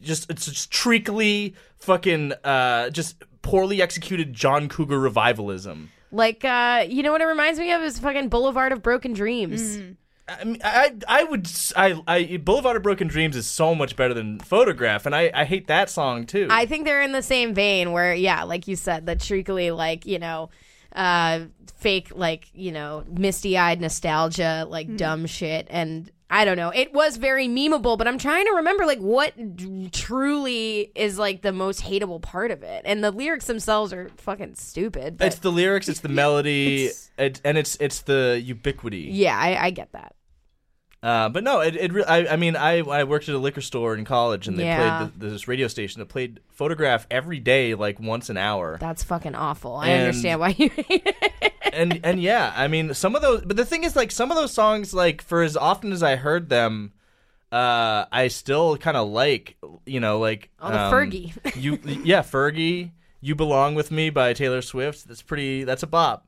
just 0.00 0.30
it's 0.30 0.44
just 0.46 0.70
treacly, 0.70 1.56
fucking, 1.78 2.32
uh, 2.44 2.90
just 2.90 3.16
poorly 3.42 3.82
executed 3.82 4.32
John 4.32 4.68
Cougar 4.68 5.00
revivalism. 5.00 5.90
Like, 6.14 6.44
uh, 6.44 6.84
you 6.88 7.02
know 7.02 7.12
what 7.12 7.20
it 7.20 7.26
reminds 7.26 7.58
me 7.58 7.72
of 7.72 7.82
is 7.82 7.98
fucking 7.98 8.28
Boulevard 8.28 8.72
of 8.72 8.82
Broken 8.82 9.12
Dreams. 9.12 9.78
I, 10.26 10.44
mean, 10.44 10.58
I 10.64 10.94
I 11.06 11.24
would 11.24 11.46
s- 11.46 11.72
I, 11.76 12.00
I 12.06 12.38
Boulevard 12.38 12.76
of 12.76 12.82
Broken 12.82 13.08
Dreams 13.08 13.36
is 13.36 13.46
so 13.46 13.74
much 13.74 13.94
better 13.96 14.14
than 14.14 14.40
Photograph, 14.40 15.04
and 15.04 15.14
I 15.14 15.30
I 15.34 15.44
hate 15.44 15.66
that 15.66 15.90
song 15.90 16.24
too. 16.24 16.46
I 16.50 16.64
think 16.64 16.86
they're 16.86 17.02
in 17.02 17.12
the 17.12 17.22
same 17.22 17.52
vein 17.52 17.92
where, 17.92 18.14
yeah, 18.14 18.44
like 18.44 18.66
you 18.66 18.74
said, 18.76 19.04
the 19.04 19.16
treacly, 19.16 19.70
like, 19.70 20.06
you 20.06 20.18
know, 20.18 20.48
uh, 20.96 21.40
fake, 21.76 22.12
like, 22.14 22.48
you 22.54 22.72
know, 22.72 23.04
misty 23.10 23.58
eyed 23.58 23.80
nostalgia, 23.82 24.64
like 24.66 24.96
dumb 24.96 25.26
shit. 25.26 25.66
And 25.68 26.10
I 26.34 26.44
don't 26.44 26.56
know. 26.56 26.70
It 26.70 26.92
was 26.92 27.16
very 27.16 27.46
memeable, 27.46 27.96
but 27.96 28.08
I'm 28.08 28.18
trying 28.18 28.44
to 28.46 28.54
remember, 28.56 28.86
like, 28.86 28.98
what 28.98 29.56
d- 29.56 29.88
truly 29.92 30.90
is, 30.96 31.16
like, 31.16 31.42
the 31.42 31.52
most 31.52 31.80
hateable 31.82 32.20
part 32.20 32.50
of 32.50 32.64
it. 32.64 32.82
And 32.84 33.04
the 33.04 33.12
lyrics 33.12 33.46
themselves 33.46 33.92
are 33.92 34.08
fucking 34.16 34.56
stupid. 34.56 35.16
But 35.16 35.28
it's 35.28 35.38
the 35.38 35.52
lyrics, 35.52 35.88
it's 35.88 36.00
the 36.00 36.08
melody, 36.22 36.90
it, 37.16 37.40
and 37.44 37.56
it's 37.56 37.76
it's 37.78 38.00
the 38.02 38.42
ubiquity. 38.44 39.08
yeah, 39.12 39.38
I, 39.38 39.66
I 39.66 39.70
get 39.70 39.92
that. 39.92 40.16
Uh, 41.04 41.28
but 41.28 41.44
no, 41.44 41.60
it, 41.60 41.76
it 41.76 41.92
re- 41.92 42.02
I, 42.04 42.28
I 42.28 42.36
mean, 42.36 42.56
I, 42.56 42.78
I 42.78 43.04
worked 43.04 43.28
at 43.28 43.34
a 43.34 43.38
liquor 43.38 43.60
store 43.60 43.94
in 43.94 44.06
college, 44.06 44.48
and 44.48 44.58
they 44.58 44.64
Yeah. 44.64 45.00
played 45.08 45.20
the, 45.20 45.28
this 45.28 45.46
radio 45.46 45.68
station 45.68 45.98
that 46.00 46.06
played 46.06 46.40
Photograph 46.48 47.06
every 47.10 47.38
day, 47.40 47.74
like 47.74 48.00
once 48.00 48.30
an 48.30 48.38
hour. 48.38 48.78
That's 48.80 49.04
fucking 49.04 49.34
awful. 49.34 49.76
I 49.76 49.88
And- 49.88 50.02
understand 50.06 50.40
why 50.40 50.48
you 50.56 50.70
hate 50.70 51.02
it. 51.04 51.52
and 51.74 52.00
and 52.04 52.22
yeah, 52.22 52.54
I 52.56 52.68
mean, 52.68 52.94
some 52.94 53.14
of 53.14 53.20
those. 53.20 53.42
But 53.44 53.58
the 53.58 53.66
thing 53.66 53.84
is, 53.84 53.94
like, 53.94 54.10
some 54.12 54.30
of 54.30 54.36
those 54.38 54.52
songs, 54.54 54.94
like, 54.94 55.20
for 55.20 55.42
as 55.42 55.56
often 55.58 55.92
as 55.92 56.02
I 56.02 56.16
heard 56.16 56.48
them, 56.48 56.92
uh, 57.52 58.06
I 58.10 58.28
still 58.28 58.78
kind 58.78 58.96
of 58.96 59.08
like, 59.08 59.56
you 59.84 60.00
know, 60.00 60.18
like 60.18 60.48
Oh, 60.58 60.70
the 60.70 60.80
um, 60.80 60.92
Fergie. 60.92 61.32
you, 61.54 61.78
yeah, 62.02 62.22
Fergie. 62.22 62.92
You 63.20 63.34
belong 63.34 63.74
with 63.74 63.90
me 63.90 64.08
by 64.10 64.32
Taylor 64.32 64.62
Swift. 64.62 65.06
That's 65.06 65.22
pretty. 65.22 65.64
That's 65.64 65.82
a 65.82 65.86
bop. 65.86 66.26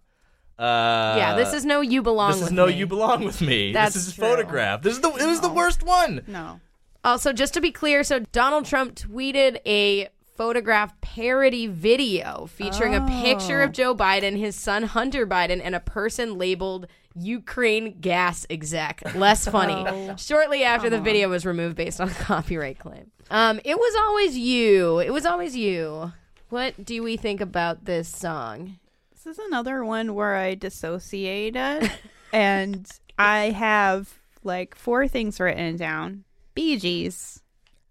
Uh, 0.59 1.15
yeah, 1.19 1.35
this 1.37 1.53
is 1.53 1.65
no 1.65 1.81
You 1.81 2.03
Belong 2.03 2.33
This 2.33 2.43
is 2.43 2.53
no 2.53 2.67
Me. 2.67 2.75
you 2.75 2.87
belong 2.87 3.25
with 3.25 3.41
me. 3.43 3.73
That's 3.73 3.95
this 3.95 4.09
is 4.09 4.15
true. 4.15 4.25
photograph. 4.25 4.83
This 4.83 4.95
is 4.95 5.01
the 5.01 5.11
it 5.11 5.27
was 5.27 5.41
the 5.41 5.51
worst 5.53 5.83
one. 5.83 6.23
No. 6.27 6.61
Also, 7.05 7.33
just 7.33 7.55
to 7.55 7.61
be 7.61 7.71
clear, 7.71 8.03
so 8.03 8.21
Donald 8.33 8.65
Trump 8.65 8.95
tweeted 8.95 9.59
a 9.67 10.09
photograph 10.37 10.99
parody 11.01 11.67
video 11.67 12.47
featuring 12.47 12.95
a 12.95 13.07
picture 13.23 13.63
of 13.63 13.73
Joe 13.73 13.95
Biden, 13.95 14.37
his 14.39 14.57
son 14.57 14.83
Hunter 14.83 15.27
Biden, 15.27 15.61
and 15.63 15.75
a 15.75 15.81
person 15.81 16.37
labeled 16.37 16.87
Ukraine 17.15 18.01
gas 18.01 18.47
exec. 18.51 19.15
Less 19.15 19.47
funny. 19.49 20.13
Shortly 20.17 20.65
after 20.65 20.91
the 20.91 21.01
video 21.01 21.29
was 21.29 21.47
removed 21.47 21.77
based 21.77 22.01
on 22.01 22.09
a 22.09 22.15
copyright 22.15 22.79
claim. 22.79 23.11
Um, 23.31 23.61
it 23.65 23.79
was 23.79 23.95
always 24.07 24.37
you. 24.37 24.99
It 24.99 25.13
was 25.13 25.25
always 25.27 25.57
you. 25.57 26.13
What 26.49 26.85
do 26.85 27.03
we 27.03 27.17
think 27.17 27.41
about 27.41 27.85
this 27.87 28.09
song? 28.09 28.79
This 29.27 29.41
is 29.41 29.47
another 29.47 29.85
one 29.85 30.15
where 30.15 30.37
I 30.37 30.55
dissociated 30.55 31.91
and 32.33 32.89
I 33.19 33.51
have 33.51 34.21
like 34.45 34.77
four 34.77 35.09
things 35.09 35.41
written 35.41 35.77
down. 35.77 36.23
Bee 36.55 36.77
Gees. 36.79 37.43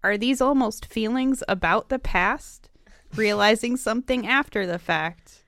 Are 0.02 0.16
these 0.16 0.40
almost 0.40 0.86
feelings 0.86 1.42
about 1.46 1.90
the 1.90 1.98
past? 1.98 2.70
Realizing 3.14 3.76
something 3.76 4.26
after 4.26 4.66
the 4.66 4.78
fact? 4.78 5.44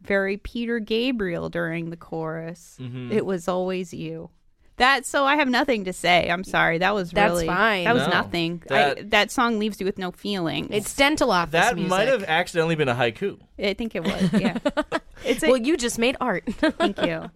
Very 0.00 0.38
Peter 0.38 0.78
Gabriel 0.78 1.50
during 1.50 1.90
the 1.90 1.98
chorus. 1.98 2.78
Mm-hmm. 2.80 3.12
It 3.12 3.26
was 3.26 3.46
always 3.46 3.92
you. 3.92 4.30
That 4.78 5.06
so 5.06 5.24
I 5.24 5.36
have 5.36 5.48
nothing 5.48 5.84
to 5.84 5.92
say. 5.92 6.28
I'm 6.30 6.44
sorry. 6.44 6.78
That 6.78 6.94
was 6.94 7.10
That's 7.10 7.30
really 7.32 7.46
fine. 7.46 7.84
that 7.84 7.94
was 7.94 8.04
No. 8.06 8.12
nothing. 8.12 8.62
That- 8.68 8.98
I, 8.98 9.02
that 9.04 9.30
song 9.30 9.58
leaves 9.58 9.80
you 9.80 9.86
with 9.86 9.96
no 9.98 10.10
feelings. 10.10 10.68
It's 10.70 10.94
dental 10.94 11.30
office 11.30 11.52
That 11.52 11.74
music. 11.76 11.88
might 11.90 12.08
have 12.08 12.24
accidentally 12.24 12.74
been 12.74 12.88
a 12.88 12.94
haiku. 12.94 13.38
I 13.58 13.72
think 13.74 13.94
it 13.94 14.04
was. 14.04 14.32
Yeah. 14.34 14.58
it's 15.24 15.42
a, 15.42 15.48
Well, 15.48 15.56
you 15.56 15.76
just 15.78 15.98
made 15.98 16.16
art. 16.20 16.44
thank 16.48 17.00
you. 17.02 17.30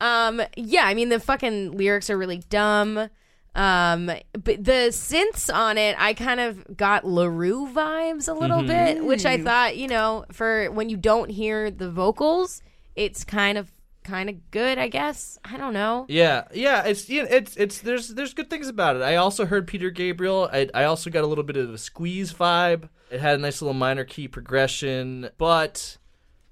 Um, 0.00 0.42
yeah, 0.56 0.84
I 0.84 0.94
mean 0.94 1.08
the 1.08 1.20
fucking 1.20 1.76
lyrics 1.76 2.10
are 2.10 2.18
really 2.18 2.42
dumb. 2.50 3.08
Um, 3.54 4.06
but 4.32 4.64
the 4.64 4.90
synths 4.90 5.52
on 5.52 5.78
it, 5.78 5.96
I 5.98 6.14
kind 6.14 6.38
of 6.38 6.76
got 6.76 7.04
La 7.04 7.24
Roux 7.24 7.68
vibes 7.72 8.28
a 8.28 8.32
little 8.32 8.62
bit, 8.62 9.04
which 9.04 9.24
I 9.26 9.42
thought, 9.42 9.76
you 9.76 9.88
know, 9.88 10.24
for 10.30 10.70
when 10.70 10.88
you 10.88 10.96
don't 10.96 11.28
hear 11.30 11.68
the 11.70 11.90
vocals, 11.90 12.62
it's 12.94 13.24
kind 13.24 13.58
of 13.58 13.72
kind 14.08 14.28
of 14.30 14.50
good, 14.50 14.78
I 14.78 14.88
guess. 14.88 15.38
I 15.44 15.56
don't 15.56 15.72
know. 15.74 16.06
Yeah, 16.08 16.44
yeah, 16.52 16.84
it's 16.84 17.08
yeah, 17.08 17.26
it's 17.28 17.56
it's 17.56 17.80
there's 17.80 18.08
there's 18.08 18.34
good 18.34 18.50
things 18.50 18.68
about 18.68 18.96
it. 18.96 19.02
I 19.02 19.16
also 19.16 19.46
heard 19.46 19.66
Peter 19.68 19.90
Gabriel. 19.90 20.48
I 20.52 20.68
I 20.74 20.84
also 20.84 21.10
got 21.10 21.24
a 21.24 21.26
little 21.26 21.44
bit 21.44 21.56
of 21.56 21.72
a 21.72 21.78
squeeze 21.78 22.32
vibe. 22.32 22.88
It 23.10 23.20
had 23.20 23.38
a 23.38 23.42
nice 23.42 23.62
little 23.62 23.74
minor 23.74 24.04
key 24.04 24.28
progression, 24.28 25.30
but 25.38 25.96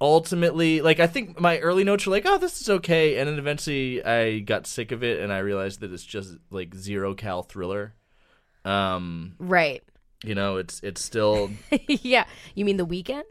ultimately, 0.00 0.80
like 0.82 1.00
I 1.00 1.06
think 1.06 1.40
my 1.40 1.58
early 1.58 1.84
notes 1.84 2.06
were 2.06 2.12
like, 2.12 2.24
"Oh, 2.26 2.38
this 2.38 2.60
is 2.60 2.70
okay," 2.70 3.18
and 3.18 3.28
then 3.28 3.38
eventually 3.38 4.04
I 4.04 4.38
got 4.40 4.66
sick 4.66 4.92
of 4.92 5.02
it 5.02 5.20
and 5.20 5.32
I 5.32 5.38
realized 5.38 5.80
that 5.80 5.92
it's 5.92 6.04
just 6.04 6.36
like 6.50 6.74
zero 6.74 7.14
cal 7.14 7.42
thriller. 7.42 7.94
Um, 8.64 9.36
Right. 9.38 9.82
you 10.24 10.34
know, 10.34 10.56
it's 10.56 10.80
it's 10.82 11.00
still 11.02 11.50
yeah. 11.88 12.24
You 12.54 12.64
mean 12.64 12.76
the 12.78 12.86
Weeknd? 12.86 13.22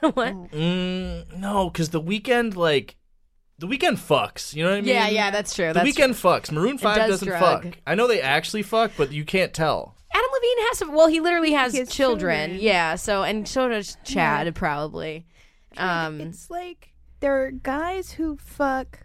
what? 0.14 0.34
mm, 0.52 1.36
no, 1.38 1.70
because 1.70 1.90
the 1.90 2.00
Weeknd 2.02 2.56
like 2.56 2.96
the 3.58 3.66
Weeknd 3.66 3.96
fucks. 3.98 4.54
You 4.54 4.64
know 4.64 4.70
what 4.70 4.76
I 4.78 4.80
mean? 4.82 4.90
Yeah, 4.94 5.08
yeah, 5.08 5.30
that's 5.30 5.54
true. 5.54 5.68
The 5.68 5.74
That's 5.74 5.88
Weeknd 5.88 6.10
fucks. 6.10 6.50
Maroon 6.50 6.78
Five 6.78 6.96
does 6.98 7.08
doesn't 7.20 7.28
drug. 7.28 7.62
fuck. 7.64 7.78
I 7.86 7.94
know 7.94 8.06
they 8.06 8.20
actually 8.20 8.62
fuck, 8.62 8.92
but 8.96 9.12
you 9.12 9.24
can't 9.24 9.52
tell. 9.54 9.94
Adam 10.12 10.28
Levine 10.32 10.66
has 10.68 10.78
some. 10.78 10.92
Well, 10.94 11.08
he 11.08 11.20
literally 11.20 11.52
has 11.52 11.72
He 11.72 11.78
has 11.80 11.88
children. 11.90 12.50
children. 12.50 12.62
Yeah. 12.64 12.94
So 12.96 13.22
and 13.22 13.46
so 13.46 13.68
does 13.68 13.96
Chad 14.04 14.54
probably. 14.54 15.26
Um, 15.76 16.20
it's 16.20 16.48
like 16.50 16.94
there 17.20 17.44
are 17.44 17.50
guys 17.50 18.12
who 18.12 18.36
fuck 18.38 19.00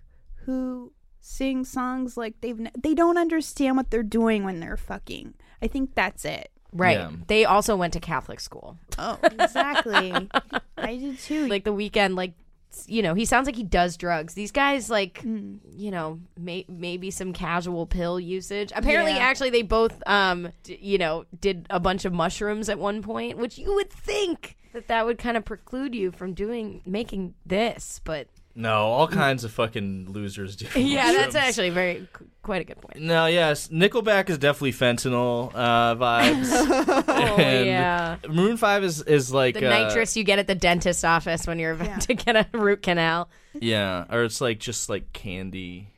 who 0.46 0.94
sing 1.20 1.64
songs 1.66 2.18
like 2.18 2.36
they've 2.42 2.60
ne- 2.60 2.72
they 2.78 2.94
don't 2.94 3.18
understand 3.18 3.78
what 3.78 3.92
they're 3.92 4.04
doing 4.04 4.44
when 4.44 4.60
they're 4.60 4.78
fucking. 4.78 5.34
I 5.62 5.68
think 5.68 5.96
that's 5.96 6.24
it. 6.26 6.50
right. 6.74 6.98
Yeah. 6.98 7.12
They 7.28 7.46
also 7.46 7.76
went 7.76 7.94
to 7.94 8.00
Catholic 8.00 8.40
school. 8.40 8.78
Oh, 8.98 9.20
exactly. 9.24 10.14
I 10.78 10.96
did 10.98 11.20
too. 11.20 11.48
Like 11.48 11.64
the 11.66 11.74
Weeknd, 11.74 12.16
like 12.16 12.32
s- 12.32 12.41
you 12.88 13.02
know, 13.02 13.14
he 13.14 13.26
sounds 13.26 13.46
like 13.46 13.56
he 13.56 13.64
does 13.64 13.98
drugs. 13.98 14.34
These 14.34 14.52
guys, 14.52 14.90
like 14.90 15.22
Mm. 15.24 15.60
you 15.76 15.92
know, 15.92 16.20
may- 16.38 16.66
maybe 16.68 17.12
some 17.12 17.34
casual 17.34 17.86
pill 17.86 18.20
usage. 18.20 18.72
Apparently, 18.76 19.14
Yeah. 19.14 19.20
actually, 19.20 19.50
they 19.50 19.62
both, 19.62 20.02
um, 20.08 20.52
d- 20.64 20.78
you 20.82 20.98
know, 20.98 21.26
did 21.40 21.68
a 21.70 21.80
bunch 21.80 22.06
of 22.06 22.14
mushrooms 22.14 22.70
at 22.70 22.80
one 22.80 23.02
point, 23.02 23.38
which 23.38 23.58
you 23.58 23.74
would 23.76 23.90
think 23.92 24.58
that 24.74 24.88
that 24.88 25.06
would 25.06 25.18
kind 25.18 25.36
of 25.38 25.44
preclude 25.46 25.94
you 25.94 26.12
from 26.12 26.34
doing 26.34 26.82
making 26.86 27.34
this, 27.46 28.00
but 28.04 28.28
No, 28.54 28.88
all 28.88 29.08
kinds 29.08 29.44
of 29.44 29.52
fucking 29.52 30.12
losers 30.12 30.56
do. 30.56 30.68
yeah, 30.80 31.12
that's 31.14 31.36
actually 31.36 31.70
very 31.70 32.08
quite 32.44 32.62
a 32.62 32.66
good 32.66 32.82
point. 32.82 32.98
No, 33.00 33.26
yes, 33.26 33.70
Nickelback 33.70 34.30
is 34.30 34.38
definitely 34.38 34.74
fentanyl 34.74 35.52
uh, 35.54 35.96
vibes. 35.96 37.04
Oh 37.08 37.36
And 37.38 37.66
yeah. 37.66 38.18
Maroon 38.28 38.58
Five 38.58 38.84
is 38.84 39.02
is 39.02 39.34
like 39.34 39.56
the 39.56 39.68
uh, 39.68 39.70
nitrous 39.70 40.18
you 40.18 40.24
get 40.24 40.40
at 40.40 40.48
the 40.48 40.56
dentist 40.56 41.06
office 41.06 41.48
when 41.48 41.60
you're 41.60 41.72
about 41.72 42.02
to 42.02 42.14
get 42.14 42.36
a 42.36 42.58
root 42.58 42.82
canal. 42.82 43.30
Yeah, 43.54 44.06
or 44.10 44.24
it's 44.24 44.42
like 44.42 44.60
just 44.60 44.90
like 44.90 45.14
candy. 45.14 45.90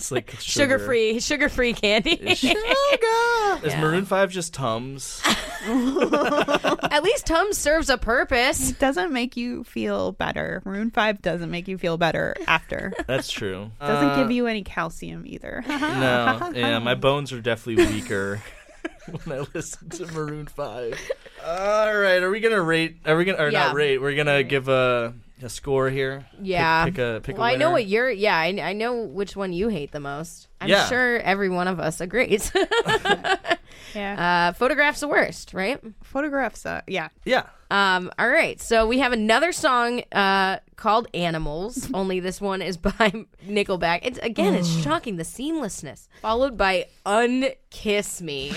It's 0.00 0.10
like 0.10 0.34
Sugar 0.40 0.78
free, 0.78 1.20
sugar 1.20 1.50
free 1.50 1.74
candy. 1.74 2.34
Sugar. 2.34 2.56
Is 3.62 3.74
Maroon 3.76 4.06
Five 4.06 4.30
just 4.30 4.54
Tums? 4.54 5.20
At 5.66 7.02
least 7.04 7.26
Tums 7.26 7.58
serves 7.58 7.90
a 7.90 7.98
purpose. 7.98 8.70
it 8.70 8.78
doesn't 8.78 9.12
make 9.12 9.36
you 9.36 9.62
feel 9.64 10.12
better. 10.12 10.62
Maroon 10.64 10.90
5 10.90 11.20
doesn't 11.20 11.50
make 11.50 11.68
you 11.68 11.76
feel 11.76 11.98
better 11.98 12.34
after. 12.46 12.94
That's 13.06 13.30
true. 13.30 13.70
doesn't 13.78 14.08
Uh, 14.10 14.16
give 14.22 14.30
you 14.30 14.46
any 14.46 14.62
calcium 14.62 15.24
either. 15.26 15.62
No, 15.68 16.50
yeah, 16.54 16.78
my 16.78 16.94
bones 16.94 17.30
are 17.32 17.40
definitely 17.42 17.84
weaker 17.92 18.42
when 19.24 19.38
I 19.38 19.46
listen 19.54 19.90
to 19.90 20.06
Maroon 20.06 20.46
Five. 20.46 20.98
All 21.44 21.94
right, 21.98 22.22
are 22.22 22.30
we 22.30 22.40
gonna 22.40 22.62
rate? 22.62 22.96
Are 23.04 23.16
we 23.16 23.24
gonna 23.26 23.42
or 23.42 23.50
Yeah. 23.50 23.66
not 23.66 23.74
rate? 23.74 23.98
We're 23.98 24.14
gonna 24.16 24.42
give 24.44 24.68
a 24.68 25.12
a 25.42 25.48
score 25.48 25.90
here. 25.90 26.26
Yeah. 26.40 26.84
pick, 26.86 26.98
a 26.98 27.20
pick 27.22 27.36
well, 27.38 27.46
a 27.46 27.50
I 27.52 27.56
know 27.56 27.70
what 27.70 27.86
you're. 27.86 28.10
Yeah, 28.10 28.36
I, 28.36 28.46
I 28.62 28.72
know 28.72 29.02
which 29.02 29.36
one 29.36 29.52
you 29.52 29.68
hate 29.68 29.92
the 29.92 30.00
most. 30.00 30.48
I'm 30.60 30.68
Yeah. 30.68 30.86
sure 30.88 31.18
every 31.20 31.48
one 31.48 31.68
of 31.68 31.80
us 31.80 32.00
agrees. 32.00 32.52
yeah. 33.94 34.50
uh, 34.50 34.52
photographs 34.54 35.00
the 35.00 35.08
worst, 35.08 35.54
right? 35.54 35.80
Photographs, 36.02 36.66
uh, 36.66 36.82
yeah. 36.86 37.08
Yeah. 37.24 37.44
Um, 37.70 38.10
all 38.18 38.28
right, 38.28 38.60
so 38.60 38.86
we 38.88 38.98
have 38.98 39.12
another 39.12 39.52
song 39.52 40.02
uh, 40.10 40.58
called 40.74 41.06
"Animals." 41.14 41.88
only 41.94 42.18
this 42.18 42.40
one 42.40 42.62
is 42.62 42.76
by 42.76 42.90
Nickelback. 43.46 44.00
It's 44.02 44.18
again, 44.18 44.54
it's 44.54 44.68
shocking 44.82 45.16
the 45.16 45.22
seamlessness, 45.22 46.08
followed 46.20 46.56
by 46.56 46.86
"Unkiss 47.06 48.20
Me." 48.22 48.52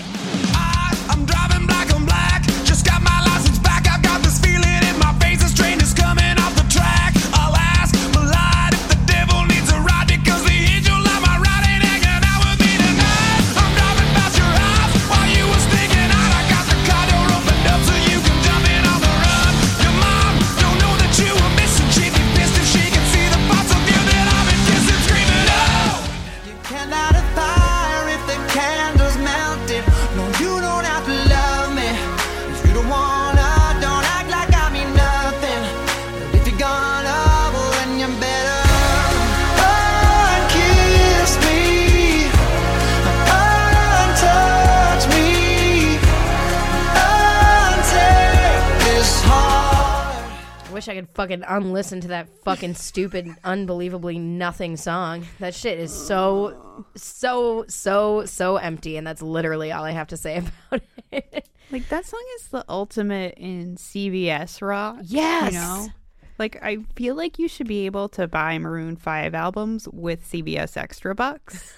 Wish 50.74 50.88
I 50.88 50.94
could 50.94 51.08
fucking 51.14 51.42
unlisten 51.46 52.00
to 52.02 52.08
that 52.08 52.28
fucking 52.44 52.74
stupid, 52.74 53.28
unbelievably 53.44 54.18
nothing 54.18 54.76
song. 54.76 55.26
That 55.38 55.54
shit 55.54 55.78
is 55.78 55.92
so, 55.92 56.84
so, 56.96 57.64
so, 57.68 58.26
so 58.26 58.56
empty, 58.56 58.96
and 58.96 59.06
that's 59.06 59.22
literally 59.22 59.72
all 59.72 59.84
I 59.84 59.92
have 59.92 60.08
to 60.08 60.16
say 60.16 60.42
about 60.70 60.82
it. 61.10 61.48
Like, 61.70 61.88
that 61.88 62.04
song 62.04 62.24
is 62.36 62.48
the 62.48 62.64
ultimate 62.68 63.34
in 63.38 63.76
CVS 63.76 64.60
rock. 64.60 64.98
Yes. 65.04 65.52
You 65.52 65.58
know? 65.58 65.86
Like, 66.38 66.62
I 66.62 66.78
feel 66.96 67.14
like 67.14 67.38
you 67.38 67.48
should 67.48 67.68
be 67.68 67.86
able 67.86 68.08
to 68.10 68.26
buy 68.26 68.58
Maroon 68.58 68.96
5 68.96 69.34
albums 69.34 69.88
with 69.92 70.28
CVS 70.28 70.76
extra 70.76 71.14
bucks. 71.14 71.72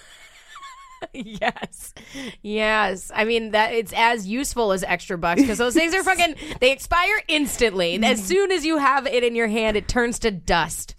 yes, 1.14 1.94
yes. 2.42 3.10
I 3.14 3.24
mean 3.24 3.50
that 3.52 3.72
it's 3.74 3.92
as 3.96 4.26
useful 4.26 4.72
as 4.72 4.82
extra 4.82 5.16
bucks 5.18 5.40
because 5.42 5.58
those 5.58 5.74
things 5.74 5.94
are 5.94 6.02
fucking. 6.04 6.34
They 6.60 6.72
expire 6.72 7.22
instantly. 7.28 8.02
As 8.04 8.22
soon 8.24 8.50
as 8.52 8.64
you 8.64 8.78
have 8.78 9.06
it 9.06 9.24
in 9.24 9.34
your 9.34 9.48
hand, 9.48 9.76
it 9.76 9.88
turns 9.88 10.18
to 10.20 10.30
dust. 10.30 10.94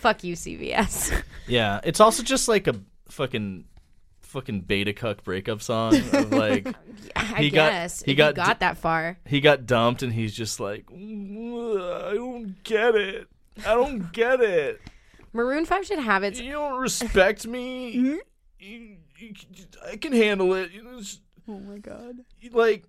Fuck 0.00 0.24
you, 0.24 0.34
CVS. 0.34 1.22
Yeah, 1.46 1.80
it's 1.84 2.00
also 2.00 2.22
just 2.22 2.48
like 2.48 2.66
a 2.66 2.74
fucking 3.08 3.64
fucking 4.22 4.60
beta 4.62 4.92
cuck 4.94 5.22
breakup 5.24 5.60
song 5.60 5.94
of 5.94 6.32
like 6.32 6.66
I 7.16 7.22
He 7.42 7.50
got- 7.50 7.70
guess 7.70 8.02
he 8.02 8.14
got 8.14 8.34
got 8.34 8.60
that 8.60 8.78
far. 8.78 9.18
he 9.26 9.40
got 9.42 9.66
dumped 9.66 10.02
and 10.02 10.12
he's 10.12 10.34
just 10.34 10.58
like 10.58 10.86
"Mm, 10.86 12.04
I 12.10 12.14
don't 12.14 12.62
get 12.64 12.94
it. 12.94 13.28
I 13.66 13.74
don't 13.74 14.10
get 14.12 14.40
it. 14.40 14.80
Maroon 15.34 15.64
Five 15.66 15.84
should 15.86 15.98
have 15.98 16.22
its. 16.24 16.40
You 16.40 16.52
don't 16.52 16.80
respect 16.80 17.46
me. 17.46 17.90
You- 17.90 18.22
I 19.86 19.96
can 19.96 20.12
handle 20.12 20.54
it. 20.54 20.70
You 20.72 20.82
Oh 21.48 21.58
my 21.58 21.78
god. 21.78 22.16
like 22.52 22.84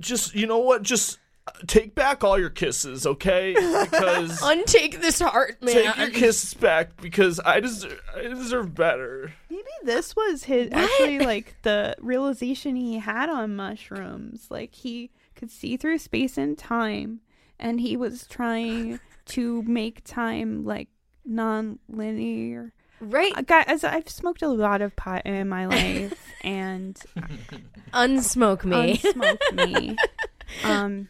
just 0.00 0.34
you 0.34 0.46
know 0.46 0.58
what 0.58 0.82
just 0.82 1.18
uh, 1.46 1.52
take 1.66 1.94
back 1.94 2.24
all 2.24 2.38
your 2.38 2.50
kisses 2.50 3.06
okay 3.06 3.52
because 3.54 4.40
Untake 4.42 5.00
this 5.00 5.20
heart, 5.20 5.62
man. 5.62 5.74
take 5.74 5.96
your 5.96 6.10
kisses 6.10 6.54
back 6.54 7.00
because 7.00 7.38
i 7.44 7.60
deserve 7.60 8.00
i 8.16 8.22
deserve 8.22 8.74
better 8.74 9.32
Maybe 9.50 9.62
this 9.84 10.16
was 10.16 10.44
his 10.44 10.70
actually 10.72 11.20
like 11.20 11.54
the 11.62 11.94
realization 12.00 12.74
he 12.76 12.98
had 12.98 13.28
on 13.28 13.54
mushrooms. 13.56 14.46
Like 14.50 14.74
he 14.74 15.10
could 15.36 15.50
see 15.50 15.76
through 15.76 15.98
space 15.98 16.36
and 16.38 16.56
time, 16.58 17.20
and 17.58 17.80
he 17.80 17.96
was 17.96 18.26
trying 18.26 18.98
to 19.26 19.62
make 19.62 20.02
time 20.04 20.64
like 20.64 20.88
non-linear. 21.24 22.72
Right? 23.02 23.46
Guys, 23.46 23.84
I've 23.84 24.08
smoked 24.08 24.42
a 24.42 24.48
lot 24.48 24.80
of 24.80 24.94
pot 24.96 25.26
in 25.26 25.48
my 25.48 25.66
life, 25.66 26.14
and 26.42 26.98
Unsmoke 27.92 28.64
me. 28.64 28.98
unsmoked 28.98 29.54
me. 29.54 29.96
Um, 30.64 31.08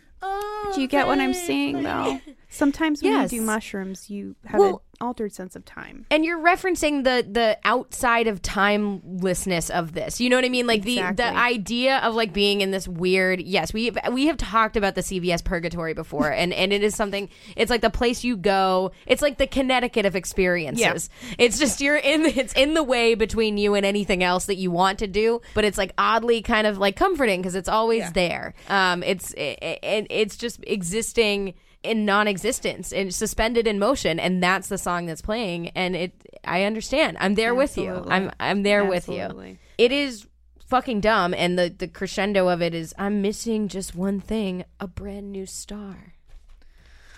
do 0.72 0.80
you 0.80 0.86
get 0.86 1.09
what 1.09 1.18
I'm 1.18 1.34
saying 1.34 1.82
though? 1.82 2.20
Sometimes 2.53 3.03
when 3.03 3.12
Yes. 3.12 3.32
you 3.32 3.40
do 3.40 3.46
mushrooms, 3.46 4.11
you 4.11 4.36
have 4.44 4.61
Well- 4.61 4.82
an 5.00 5.07
altered 5.07 5.32
sense 5.32 5.57
of 5.57 5.64
time. 5.64 6.07
and 6.11 6.24
you're 6.24 6.38
referencing 6.38 7.03
the 7.03 7.26
the 7.28 7.59
outside 7.64 8.28
of 8.28 8.40
timelessness 8.40 9.68
of 9.70 9.92
this 9.94 10.20
you 10.20 10.30
know 10.30 10.36
what 10.36 10.44
i 10.44 10.48
mean 10.48 10.66
like 10.66 10.82
the 10.82 10.98
Exactly. 10.98 11.24
the 11.24 11.36
idea 11.36 11.96
of 11.98 12.14
like 12.14 12.32
being 12.32 12.61
in 12.61 12.70
this 12.70 12.86
weird 12.86 13.40
yes 13.40 13.72
we 13.72 13.90
we 14.12 14.26
have 14.26 14.36
talked 14.36 14.76
about 14.76 14.94
the 14.94 15.00
cvs 15.00 15.42
purgatory 15.42 15.92
before 15.94 16.30
and 16.32 16.53
and 16.53 16.72
it 16.72 16.84
is 16.84 16.94
something 16.94 17.28
it's 17.57 17.70
like 17.70 17.80
the 17.80 17.90
place 17.90 18.22
you 18.22 18.36
go 18.36 18.92
it's 19.07 19.22
like 19.22 19.38
the 19.38 19.46
connecticut 19.46 20.07
of 20.07 20.14
experiences 20.14 21.11
it's 21.38 21.59
just 21.59 21.80
you're 21.80 21.96
in 21.96 22.24
it's 22.24 22.53
in 22.53 22.74
the 22.74 22.82
way 22.84 23.14
between 23.16 23.59
you 23.59 23.74
and 23.74 23.84
anything 23.84 24.22
else 24.22 24.44
that 24.44 24.57
you 24.57 24.70
want 24.70 25.00
to 25.00 25.09
do 25.09 25.40
but 25.55 25.64
it's 25.64 25.78
like 25.78 25.92
oddly 25.98 26.42
kind 26.42 26.66
of 26.66 26.78
like 26.78 26.94
comforting 26.94 27.40
because 27.40 27.57
it's 27.57 27.68
always 27.68 28.11
there 28.12 28.55
um 28.68 29.03
it's 29.03 29.32
it, 29.32 29.59
it, 29.62 30.07
it's 30.11 30.36
just 30.36 30.61
existing 30.64 31.55
in 31.83 32.05
non-existence 32.05 32.93
and 32.93 33.12
suspended 33.14 33.66
in 33.66 33.78
motion 33.78 34.20
and 34.20 34.43
that's 34.43 34.68
the 34.68 34.78
song 34.78 35.07
that's 35.07 35.20
playing 35.22 35.68
and 35.70 35.97
it 35.97 36.12
i 36.45 36.62
understand. 36.64 37.16
I'm 37.20 37.35
there 37.35 37.55
with 37.55 37.76
you. 37.76 38.05
I'm 38.09 38.30
i'm 38.41 38.62
there 38.62 38.85
with 38.85 39.09
you. 39.09 39.57
It 39.78 39.91
is 39.93 40.26
fucking 40.66 41.01
dumb 41.01 41.35
and 41.35 41.59
the 41.59 41.74
the 41.76 41.87
crescendo 41.89 42.49
of 42.49 42.62
it 42.62 42.74
is 42.74 42.95
i'm 42.99 43.20
missing 43.20 43.68
just 43.68 43.95
one 43.95 44.20
thing 44.20 44.64
a 44.80 44.87
brand 44.87 45.30
new 45.33 45.45
star. 45.47 46.14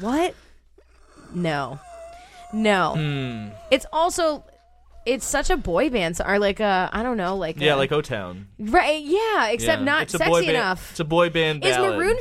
What? 0.00 0.34
No. 1.34 1.78
No. 2.52 2.94
Hmm. 2.96 3.48
it's 3.70 3.86
also 3.92 4.44
it's 5.06 5.26
such 5.26 5.50
a 5.50 5.56
boy 5.56 5.90
band 5.90 6.18
or 6.24 6.38
like 6.38 6.60
a 6.60 6.88
i 6.92 7.02
don't 7.02 7.16
know 7.18 7.36
like 7.36 7.60
Yeah, 7.60 7.74
a- 7.74 7.76
like 7.76 7.92
O 7.92 8.00
Town. 8.00 8.48
right 8.58 9.02
yeah 9.04 9.48
except 9.48 9.80
Yeah. 9.80 9.84
not 9.84 10.02
It's 10.04 10.14
a 10.14 10.18
sexy 10.18 10.30
boy 10.30 10.40
band- 10.40 10.56
enough. 10.56 10.90
It's 10.92 11.00
a 11.00 11.04
boy 11.04 11.28
band 11.30 11.64
is 11.64 11.76
ballad. 11.76 11.96
maroon 11.98 12.16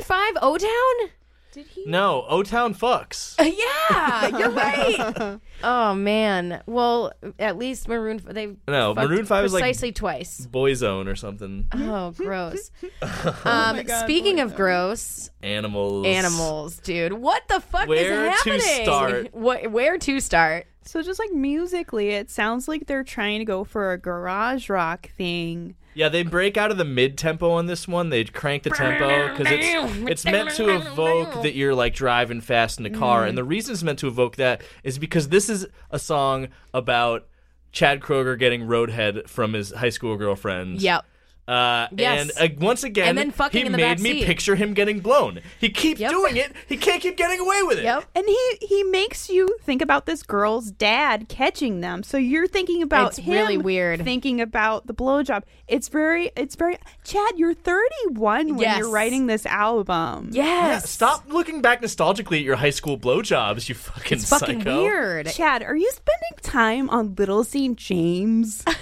5 1.54 1.64
o-town 1.76 1.84
No, 1.90 2.24
O 2.28 2.42
Town 2.42 2.74
fucks. 2.74 3.34
yeah, 3.38 4.38
you're 4.38 4.50
right. 4.50 5.40
oh 5.64 5.94
man. 5.94 6.62
Well, 6.66 7.12
at 7.38 7.56
least 7.56 7.88
Maroon 7.88 8.20
they 8.24 8.56
No, 8.68 8.94
fucked 8.94 9.08
Maroon 9.08 9.24
5 9.26 9.44
is 9.44 9.52
like- 9.52 9.62
precisely 9.62 9.92
twice. 9.92 10.46
Boyzone 10.50 11.06
or 11.06 11.16
something. 11.16 11.68
Oh, 11.72 12.10
gross. 12.12 12.70
um, 13.44 13.80
speaking 14.04 14.40
of 14.40 14.54
gross 14.56 15.30
Animals. 15.42 16.06
animals, 16.06 16.78
dude, 16.78 17.12
what 17.14 17.42
the 17.48 17.60
fuck 17.60 17.88
Where 17.88 18.26
is 18.32 18.42
to 18.42 18.50
happening? 18.50 18.84
start? 18.84 19.34
What? 19.34 19.70
Where 19.70 19.98
to 19.98 20.20
start? 20.20 20.66
So 20.86 21.02
just 21.02 21.18
like 21.18 21.32
musically, 21.32 22.10
it 22.10 22.30
sounds 22.30 22.68
like 22.68 22.86
they're 22.86 23.04
trying 23.04 23.38
to 23.38 23.44
go 23.46 23.64
for 23.64 23.92
a 23.92 23.98
garage 23.98 24.68
rock 24.68 25.08
thing. 25.16 25.76
Yeah, 25.94 26.08
they 26.08 26.22
break 26.22 26.56
out 26.56 26.70
of 26.70 26.76
the 26.76 26.84
mid 26.84 27.16
tempo 27.16 27.50
on 27.50 27.66
this 27.66 27.86
one. 27.86 28.10
They 28.10 28.24
crank 28.24 28.64
the 28.64 28.70
tempo 28.70 29.28
because 29.28 29.46
it's 29.50 30.10
it's 30.10 30.24
meant 30.24 30.50
to 30.56 30.74
evoke 30.74 31.42
that 31.42 31.54
you're 31.54 31.74
like 31.74 31.94
driving 31.94 32.40
fast 32.40 32.80
in 32.80 32.86
a 32.86 32.90
car, 32.90 33.24
mm. 33.24 33.28
and 33.28 33.38
the 33.38 33.44
reason 33.44 33.72
it's 33.72 33.82
meant 33.82 33.98
to 34.00 34.08
evoke 34.08 34.36
that 34.36 34.62
is 34.82 34.98
because 34.98 35.28
this 35.28 35.48
is 35.48 35.66
a 35.90 35.98
song 35.98 36.48
about 36.72 37.26
Chad 37.72 38.00
Kroeger 38.00 38.38
getting 38.38 38.62
roadhead 38.62 39.28
from 39.28 39.52
his 39.52 39.72
high 39.72 39.90
school 39.90 40.16
girlfriend. 40.16 40.80
Yep. 40.80 41.04
Uh, 41.46 41.88
Yes. 41.96 42.30
And 42.38 42.52
uh, 42.52 42.54
once 42.58 42.84
again, 42.84 43.08
And 43.08 43.18
then 43.18 43.50
he 43.52 43.68
made 43.68 44.00
me 44.00 44.20
seat. 44.20 44.24
picture 44.24 44.54
him 44.56 44.72
getting 44.72 45.00
blown. 45.00 45.40
He 45.60 45.68
keeps 45.68 46.00
Yep. 46.00 46.10
doing 46.10 46.36
it. 46.36 46.52
He 46.68 46.76
can't 46.78 47.02
keep 47.02 47.16
getting 47.16 47.38
away 47.38 47.62
with 47.62 47.78
it. 47.78 47.84
Yep. 47.84 48.04
And 48.14 48.24
he 48.26 48.66
he 48.66 48.82
makes 48.84 49.28
you 49.28 49.56
think 49.62 49.82
about 49.82 50.06
this 50.06 50.22
girl's 50.22 50.70
dad 50.70 51.28
catching 51.28 51.80
them. 51.80 52.02
So 52.02 52.16
you're 52.16 52.46
thinking 52.48 52.82
about 52.82 53.08
It's 53.10 53.18
him 53.18 53.34
really 53.34 53.58
weird. 53.58 54.02
Thinking 54.04 54.40
about 54.40 54.86
the 54.86 54.94
blowjob. 54.94 55.42
It's 55.68 55.88
very 55.88 56.30
it's 56.36 56.56
very 56.56 56.78
Chad, 57.04 57.32
you're 57.38 57.52
31 57.54 58.54
when 58.56 58.58
Yes. 58.60 58.78
you're 58.78 58.90
writing 58.90 59.26
this 59.26 59.44
album. 59.44 60.30
Yeah, 60.32 60.44
Yes. 60.44 60.88
stop 60.90 61.24
looking 61.28 61.60
back 61.60 61.82
nostalgically 61.82 62.38
at 62.38 62.42
your 62.42 62.56
high 62.56 62.70
school 62.70 62.98
blowjobs, 62.98 63.68
you 63.68 63.74
fucking 63.74 64.18
It's 64.18 64.28
fucking 64.30 64.60
psycho. 64.60 64.82
weird. 64.82 65.26
Chad, 65.28 65.62
are 65.62 65.76
you 65.76 65.90
spending 65.90 66.38
time 66.42 66.88
on 66.90 67.14
Little 67.16 67.44
St. 67.44 67.76
James? 67.76 68.64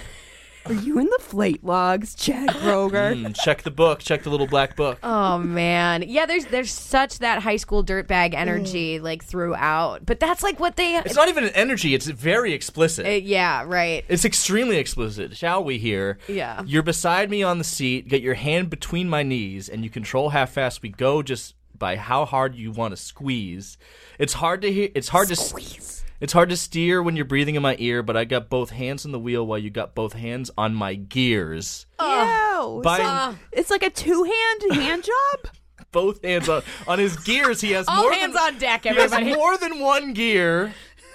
are 0.65 0.73
you 0.73 0.99
in 0.99 1.05
the 1.05 1.19
flight 1.19 1.63
logs, 1.63 2.15
Chad 2.15 2.49
Kroeger? 2.49 3.13
Mm, 3.15 3.35
check 3.43 3.63
the 3.63 3.71
book. 3.71 3.99
Check 3.99 4.23
the 4.23 4.29
little 4.29 4.47
black 4.47 4.75
book. 4.75 4.99
Oh 5.03 5.37
man, 5.37 6.03
yeah. 6.07 6.25
There's 6.25 6.45
there's 6.45 6.71
such 6.71 7.19
that 7.19 7.41
high 7.41 7.57
school 7.57 7.83
dirtbag 7.83 8.33
energy 8.33 8.99
like 8.99 9.23
throughout, 9.23 10.05
but 10.05 10.19
that's 10.19 10.43
like 10.43 10.59
what 10.59 10.75
they. 10.75 10.95
It's 10.97 11.15
not 11.15 11.29
even 11.29 11.43
an 11.43 11.51
energy. 11.51 11.93
It's 11.93 12.07
very 12.07 12.53
explicit. 12.53 13.05
Uh, 13.05 13.09
yeah, 13.09 13.63
right. 13.65 14.05
It's 14.07 14.25
extremely 14.25 14.77
explicit. 14.77 15.35
Shall 15.35 15.63
we 15.63 15.77
hear? 15.77 16.17
Yeah. 16.27 16.63
You're 16.65 16.83
beside 16.83 17.29
me 17.29 17.43
on 17.43 17.57
the 17.57 17.63
seat. 17.63 18.07
Get 18.07 18.21
your 18.21 18.35
hand 18.35 18.69
between 18.69 19.09
my 19.09 19.23
knees, 19.23 19.69
and 19.69 19.83
you 19.83 19.89
control 19.89 20.29
how 20.29 20.45
fast 20.45 20.81
we 20.81 20.89
go, 20.89 21.21
just 21.21 21.55
by 21.77 21.95
how 21.97 22.25
hard 22.25 22.55
you 22.55 22.71
want 22.71 22.91
to 22.91 22.97
squeeze. 22.97 23.77
It's 24.19 24.33
hard 24.33 24.61
to 24.61 24.71
hear. 24.71 24.89
It's 24.95 25.09
hard 25.09 25.27
to 25.29 25.35
squeeze. 25.35 26.02
It's 26.23 26.31
hard 26.31 26.47
to 26.51 26.55
steer 26.55 27.03
when 27.03 27.17
you're 27.17 27.25
breathing 27.25 27.55
in 27.55 27.61
my 27.61 27.75
ear, 27.79 28.01
but 28.01 28.15
I 28.15 28.23
got 28.23 28.47
both 28.49 28.69
hands 28.69 29.05
on 29.05 29.11
the 29.11 29.19
wheel 29.19 29.45
while 29.45 29.57
you 29.57 29.69
got 29.69 29.93
both 29.93 30.13
hands 30.13 30.49
on 30.57 30.73
my 30.73 30.95
gears. 30.95 31.85
Ew. 31.99 32.79
By- 32.81 32.97
So 32.99 33.35
it's 33.51 33.69
like 33.69 33.83
a 33.83 33.89
two-hand 33.89 34.73
hand 34.73 35.03
job? 35.03 35.53
Both 35.91 36.23
hands 36.23 36.47
on 36.47 36.63
on 36.87 36.97
his 36.97 37.17
gears. 37.17 37.59
He 37.59 37.71
has 37.71 37.87
All 37.89 38.03
more 38.03 38.13
hands 38.13 38.33
than, 38.35 38.53
on 38.53 38.57
deck, 38.57 38.83
He 38.83 38.89
everybody. 38.89 39.25
has 39.27 39.35
more 39.35 39.57
than 39.57 39.79
one 39.79 40.13
gear. 40.13 40.73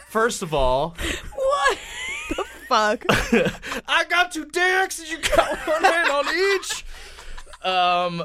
First 0.09 0.43
of 0.43 0.53
all, 0.53 0.95
What? 1.35 1.79
The 2.37 2.45
fuck. 2.69 3.05
I 3.89 4.05
got 4.11 4.31
two 4.31 4.45
dicks, 4.45 4.99
and 5.01 5.09
you 5.09 5.19
got 5.35 5.57
one 5.67 5.83
hand 5.83 6.11
on 6.11 6.27
each. 6.29 6.85
Um, 7.63 8.23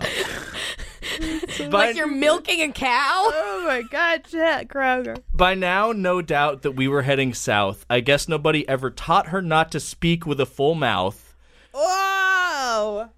by, 1.59 1.67
like 1.67 1.95
you're 1.95 2.07
milking 2.07 2.61
a 2.61 2.71
cow? 2.71 3.29
oh 3.33 3.63
my 3.67 3.81
god, 3.81 4.23
Chad 4.25 4.67
Kroeger. 4.69 5.21
by 5.33 5.55
now, 5.55 5.91
no 5.91 6.21
doubt 6.21 6.61
that 6.61 6.71
we 6.73 6.87
were 6.87 7.01
heading 7.01 7.33
south. 7.33 7.85
I 7.89 7.99
guess 7.99 8.27
nobody 8.27 8.67
ever 8.67 8.89
taught 8.89 9.27
her 9.27 9.41
not 9.41 9.71
to 9.71 9.79
speak 9.79 10.25
with 10.25 10.39
a 10.39 10.45
full 10.45 10.75
mouth. 10.75 11.35
Whoa. 11.73 13.09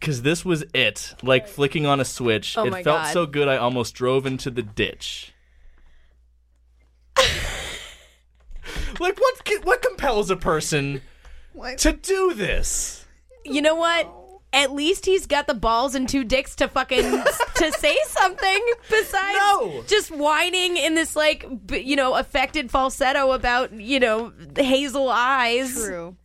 Cause 0.00 0.22
this 0.22 0.44
was 0.44 0.64
it, 0.74 1.14
like 1.22 1.48
flicking 1.48 1.86
on 1.86 1.98
a 1.98 2.04
switch. 2.04 2.58
Oh 2.58 2.66
it 2.66 2.70
my 2.70 2.82
felt 2.82 3.04
God. 3.04 3.12
so 3.12 3.26
good, 3.26 3.48
I 3.48 3.56
almost 3.56 3.94
drove 3.94 4.26
into 4.26 4.50
the 4.50 4.62
ditch. 4.62 5.32
like 9.00 9.18
what? 9.18 9.34
What 9.64 9.82
compels 9.82 10.30
a 10.30 10.36
person 10.36 11.00
to 11.78 11.92
do 11.92 12.34
this? 12.34 13.06
You 13.44 13.62
know 13.62 13.74
what? 13.76 14.12
At 14.54 14.72
least 14.72 15.04
he's 15.04 15.26
got 15.26 15.46
the 15.46 15.54
balls 15.54 15.94
and 15.94 16.08
two 16.08 16.24
dicks 16.24 16.54
to 16.56 16.68
fucking 16.68 17.02
to 17.56 17.72
say 17.72 17.96
something 18.06 18.60
besides 18.88 19.38
No. 19.38 19.82
just 19.86 20.10
whining 20.10 20.76
in 20.76 20.94
this 20.94 21.16
like 21.16 21.44
b- 21.66 21.78
you 21.80 21.96
know 21.96 22.14
affected 22.14 22.70
falsetto 22.70 23.32
about 23.32 23.72
you 23.72 23.98
know 24.00 24.32
hazel 24.56 25.08
eyes. 25.08 25.74
True. 25.74 26.16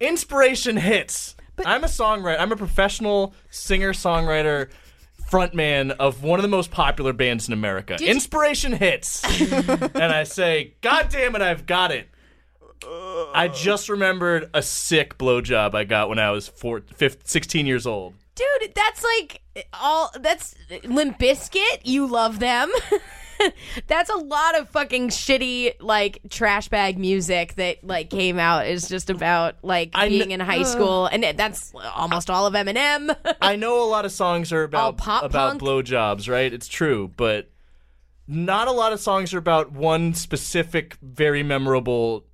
Inspiration 0.00 0.76
hits. 0.76 1.36
I'm 1.64 1.82
a 1.84 1.88
songwriter. 1.88 2.38
I'm 2.40 2.52
a 2.52 2.56
professional 2.56 3.34
singer 3.50 3.92
songwriter. 3.92 4.68
Frontman 5.30 5.90
of 5.98 6.22
one 6.22 6.38
of 6.38 6.42
the 6.42 6.48
most 6.48 6.70
popular 6.70 7.12
bands 7.12 7.48
in 7.48 7.52
America. 7.52 7.98
you- 8.00 8.06
Inspiration 8.06 8.72
hits. 8.72 9.22
and 9.42 10.04
I 10.04 10.22
say, 10.24 10.74
God 10.80 11.08
damn 11.10 11.36
it, 11.36 11.42
I've 11.42 11.66
got 11.66 11.90
it. 11.90 12.08
I 12.84 13.48
just 13.48 13.88
remembered 13.88 14.50
a 14.54 14.62
sick 14.62 15.18
blowjob 15.18 15.74
I 15.74 15.84
got 15.84 16.08
when 16.08 16.18
I 16.18 16.30
was 16.30 16.48
four, 16.48 16.80
15, 16.80 17.24
16 17.24 17.66
years 17.66 17.86
old. 17.86 18.14
Dude, 18.34 18.72
that's 18.74 19.02
like 19.02 19.42
all 19.74 20.12
that's 20.20 20.54
Limp 20.84 21.18
Bizkit. 21.18 21.80
You 21.84 22.06
love 22.06 22.38
them. 22.38 22.70
that's 23.86 24.10
a 24.10 24.16
lot 24.16 24.58
of 24.58 24.68
fucking 24.68 25.08
shitty 25.08 25.74
like 25.80 26.20
trash 26.30 26.68
bag 26.68 26.98
music 26.98 27.54
that 27.54 27.82
like 27.82 28.10
came 28.10 28.38
out 28.38 28.66
is 28.66 28.88
just 28.88 29.10
about 29.10 29.56
like 29.62 29.90
I 29.94 30.08
being 30.08 30.28
kn- 30.28 30.40
in 30.40 30.40
high 30.40 30.62
school 30.64 31.06
and 31.06 31.24
that's 31.36 31.72
almost 31.94 32.30
all 32.30 32.46
of 32.46 32.54
Eminem. 32.54 33.14
I 33.40 33.56
know 33.56 33.82
a 33.82 33.88
lot 33.88 34.04
of 34.04 34.12
songs 34.12 34.52
are 34.52 34.60
All 34.60 34.64
about 34.64 34.96
pop 34.98 35.24
about 35.24 35.58
punk? 35.58 35.62
blowjobs, 35.62 36.28
right? 36.30 36.52
It's 36.52 36.68
true, 36.68 37.10
but 37.16 37.50
not 38.26 38.68
a 38.68 38.72
lot 38.72 38.92
of 38.92 39.00
songs 39.00 39.32
are 39.34 39.38
about 39.38 39.72
one 39.72 40.14
specific, 40.14 40.96
very 41.02 41.42
memorable 41.42 42.24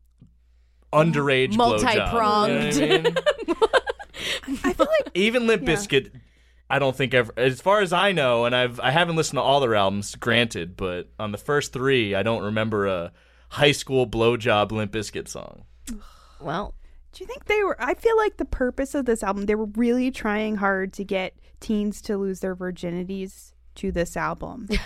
underage. 0.95 1.57
Multi-pronged. 1.57 2.75
You 2.75 2.87
know 2.87 2.97
what 2.99 3.01
I 3.01 3.03
mean? 3.03 4.61
I 4.65 4.73
feel 4.73 4.87
like 4.87 5.11
Even 5.15 5.47
Limp 5.47 5.63
Bizkit, 5.65 6.13
I 6.71 6.79
don't 6.79 6.97
think 6.97 7.15
ever, 7.15 7.33
as 7.37 7.61
far 7.61 7.81
as 7.81 7.93
I 7.93 8.13
know, 8.13 8.45
and 8.45 8.55
I've 8.55 8.81
I 8.81 8.91
haven't 8.91 9.17
listened 9.17 9.37
to 9.39 9.43
all 9.43 9.61
their 9.61 9.75
albums, 9.75 10.15
granted, 10.15 10.77
but 10.77 11.09
on 11.19 11.33
the 11.33 11.39
first 11.39 11.73
three, 11.73 12.15
I 12.15 12.23
don't 12.23 12.43
remember 12.43 12.87
a 12.87 13.13
high 13.51 13.73
school 13.73 14.07
blowjob 14.07 14.73
Limp 14.73 14.93
Bizkit 14.93 15.29
song. 15.29 15.65
well, 16.41 16.75
Do 17.13 17.23
you 17.23 17.27
think 17.29 17.45
they 17.45 17.63
were? 17.63 17.77
I 17.81 17.95
feel 17.95 18.17
like 18.17 18.37
the 18.39 18.45
purpose 18.45 18.95
of 18.95 19.05
this 19.05 19.23
album, 19.23 19.47
they 19.47 19.55
were 19.55 19.67
really 19.77 20.11
trying 20.11 20.57
hard 20.57 20.93
to 20.95 21.05
get 21.05 21.35
teens 21.61 22.01
to 22.03 22.17
lose 22.17 22.41
their 22.41 22.57
virginities 22.57 23.53
to 23.77 23.93
this 23.93 24.17
album. 24.17 24.69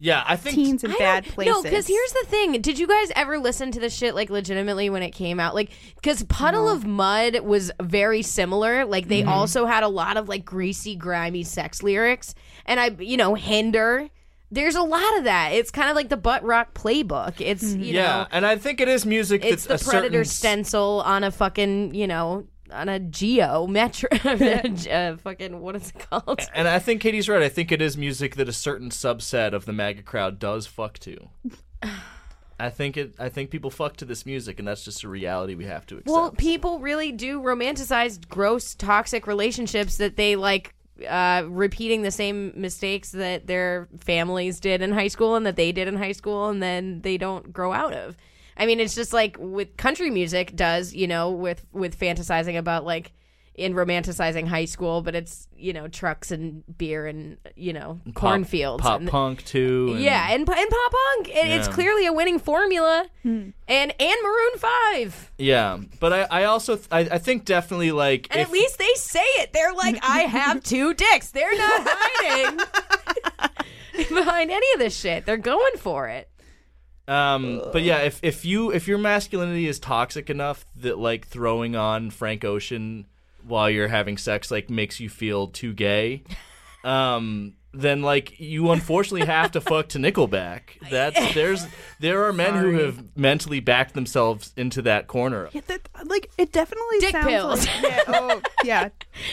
Yeah, 0.00 0.22
I 0.26 0.36
think 0.36 0.54
teens 0.54 0.84
in 0.84 0.92
I 0.92 0.96
bad 0.96 1.24
don't- 1.24 1.34
places. 1.34 1.54
No, 1.54 1.62
because 1.62 1.86
here's 1.86 2.12
the 2.12 2.24
thing. 2.26 2.60
Did 2.60 2.78
you 2.78 2.86
guys 2.86 3.10
ever 3.16 3.38
listen 3.38 3.72
to 3.72 3.80
the 3.80 3.90
shit 3.90 4.14
like 4.14 4.30
legitimately 4.30 4.90
when 4.90 5.02
it 5.02 5.10
came 5.10 5.40
out? 5.40 5.54
Like, 5.54 5.70
because 5.96 6.22
Puddle 6.24 6.68
of 6.68 6.84
Mudd 6.86 7.40
was 7.40 7.72
very 7.82 8.22
similar. 8.22 8.84
Like, 8.84 9.08
they 9.08 9.22
mm-hmm. 9.22 9.28
also 9.28 9.66
had 9.66 9.82
a 9.82 9.88
lot 9.88 10.16
of 10.16 10.28
like 10.28 10.44
greasy, 10.44 10.94
grimy 10.94 11.42
sex 11.42 11.82
lyrics, 11.82 12.34
and 12.64 12.78
I, 12.78 12.90
you 12.98 13.16
know, 13.16 13.34
Hinder. 13.34 14.08
there's 14.50 14.76
a 14.76 14.82
lot 14.82 15.18
of 15.18 15.24
that. 15.24 15.52
It's 15.52 15.70
kind 15.70 15.90
of 15.90 15.96
like 15.96 16.08
the 16.08 16.16
butt 16.16 16.42
rock 16.44 16.74
playbook. 16.74 17.40
It's 17.40 17.64
mm-hmm. 17.64 17.82
you 17.82 17.94
yeah, 17.94 18.02
know, 18.02 18.26
and 18.30 18.46
I 18.46 18.56
think 18.56 18.80
it 18.80 18.88
is 18.88 19.04
music 19.04 19.44
it's 19.44 19.66
the 19.66 19.74
a 19.74 19.78
predator 19.78 20.24
certain 20.24 20.64
stencil 20.64 21.02
on 21.04 21.24
a 21.24 21.30
fucking 21.30 21.94
you 21.94 22.06
know 22.06 22.46
on 22.72 22.88
a 22.88 22.98
geo 22.98 23.66
metro 23.66 24.08
uh, 24.24 25.16
fucking 25.16 25.60
what 25.60 25.76
is 25.76 25.90
it 25.90 26.08
called 26.10 26.40
And 26.54 26.68
I 26.68 26.78
think 26.78 27.00
Katie's 27.00 27.28
right. 27.28 27.42
I 27.42 27.48
think 27.48 27.72
it 27.72 27.82
is 27.82 27.96
music 27.96 28.36
that 28.36 28.48
a 28.48 28.52
certain 28.52 28.90
subset 28.90 29.52
of 29.52 29.64
the 29.64 29.72
MAGA 29.72 30.02
crowd 30.02 30.38
does 30.38 30.66
fuck 30.66 30.98
to. 31.00 31.28
I 32.60 32.70
think 32.70 32.96
it. 32.96 33.14
I 33.20 33.28
think 33.28 33.50
people 33.50 33.70
fuck 33.70 33.96
to 33.98 34.04
this 34.04 34.26
music, 34.26 34.58
and 34.58 34.66
that's 34.66 34.84
just 34.84 35.04
a 35.04 35.08
reality 35.08 35.54
we 35.54 35.66
have 35.66 35.86
to 35.86 35.94
accept. 35.98 36.08
well 36.08 36.32
people 36.32 36.80
really 36.80 37.12
do 37.12 37.40
romanticize 37.40 38.18
gross 38.28 38.74
toxic 38.74 39.28
relationships 39.28 39.98
that 39.98 40.16
they 40.16 40.34
like 40.34 40.74
uh, 41.08 41.44
repeating 41.46 42.02
the 42.02 42.10
same 42.10 42.52
mistakes 42.56 43.12
that 43.12 43.46
their 43.46 43.88
families 43.98 44.58
did 44.58 44.82
in 44.82 44.90
high 44.90 45.08
school 45.08 45.36
and 45.36 45.46
that 45.46 45.54
they 45.54 45.70
did 45.70 45.86
in 45.86 45.96
high 45.96 46.12
school 46.12 46.48
and 46.48 46.60
then 46.60 47.00
they 47.02 47.16
don't 47.16 47.52
grow 47.52 47.72
out 47.72 47.92
of 47.92 48.16
i 48.58 48.66
mean 48.66 48.80
it's 48.80 48.94
just 48.94 49.12
like 49.12 49.36
with 49.38 49.76
country 49.76 50.10
music 50.10 50.54
does 50.54 50.92
you 50.92 51.06
know 51.06 51.30
with 51.30 51.64
with 51.72 51.98
fantasizing 51.98 52.58
about 52.58 52.84
like 52.84 53.12
in 53.54 53.74
romanticizing 53.74 54.46
high 54.46 54.64
school 54.66 55.02
but 55.02 55.16
it's 55.16 55.48
you 55.56 55.72
know 55.72 55.88
trucks 55.88 56.30
and 56.30 56.62
beer 56.78 57.06
and 57.08 57.38
you 57.56 57.72
know 57.72 57.98
Pop- 58.06 58.14
cornfields 58.14 58.82
pop 58.82 59.00
and, 59.00 59.08
punk 59.08 59.44
too. 59.44 59.88
and- 59.90 60.00
yeah 60.00 60.28
and, 60.30 60.40
and 60.40 60.46
pop 60.70 60.92
punk 60.92 61.34
and 61.34 61.50
it's 61.52 61.66
clearly 61.66 62.06
a 62.06 62.12
winning 62.12 62.38
formula 62.38 63.06
hmm. 63.24 63.50
and 63.66 63.92
and 64.00 64.16
maroon 64.22 64.58
5 64.58 65.32
yeah. 65.38 65.78
But 66.00 66.12
I, 66.12 66.26
I 66.30 66.44
also, 66.44 66.74
th- 66.76 66.88
I, 66.90 67.00
I 67.00 67.18
think 67.18 67.44
definitely 67.44 67.92
like 67.92 68.26
And 68.30 68.40
if- 68.40 68.48
at 68.48 68.52
least 68.52 68.78
they 68.78 68.92
say 68.96 69.20
it. 69.20 69.52
They're 69.52 69.72
like, 69.72 69.98
I 70.02 70.20
have 70.22 70.62
two 70.64 70.94
dicks. 70.94 71.30
They're 71.30 71.56
not 71.56 71.86
hiding 71.88 72.58
behind 74.08 74.50
any 74.50 74.66
of 74.74 74.80
this 74.80 74.96
shit. 74.96 75.26
They're 75.26 75.36
going 75.36 75.76
for 75.78 76.08
it. 76.08 76.28
Um, 77.08 77.62
but 77.72 77.82
yeah, 77.82 78.00
if 78.00 78.20
if 78.22 78.44
you 78.44 78.70
if 78.70 78.86
your 78.86 78.98
masculinity 78.98 79.66
is 79.66 79.80
toxic 79.80 80.28
enough 80.28 80.66
that 80.76 80.98
like 80.98 81.26
throwing 81.26 81.74
on 81.74 82.10
Frank 82.10 82.44
Ocean 82.44 83.06
while 83.46 83.70
you're 83.70 83.88
having 83.88 84.18
sex 84.18 84.50
like 84.50 84.68
makes 84.68 85.00
you 85.00 85.08
feel 85.08 85.48
too 85.48 85.72
gay, 85.72 86.22
um, 86.84 87.54
then 87.72 88.02
like 88.02 88.38
you 88.38 88.70
unfortunately 88.70 89.26
have 89.26 89.52
to 89.52 89.60
fuck 89.62 89.88
to 89.88 89.98
Nickelback. 89.98 90.60
That's 90.90 91.32
there's 91.34 91.66
there 91.98 92.26
are 92.26 92.32
men 92.34 92.54
who 92.54 92.78
have 92.78 93.16
mentally 93.16 93.60
backed 93.60 93.94
themselves 93.94 94.52
into 94.58 94.82
that 94.82 95.06
corner. 95.06 95.48
Yeah, 95.52 95.62
that, 95.68 95.88
like 96.04 96.30
it 96.36 96.52
definitely 96.52 97.00
Dick 97.00 97.12
sounds 97.12 97.26
pills. 97.26 97.66
like 97.66 97.82
yeah, 97.84 98.02
oh, 98.08 98.42
yeah. 98.64 98.88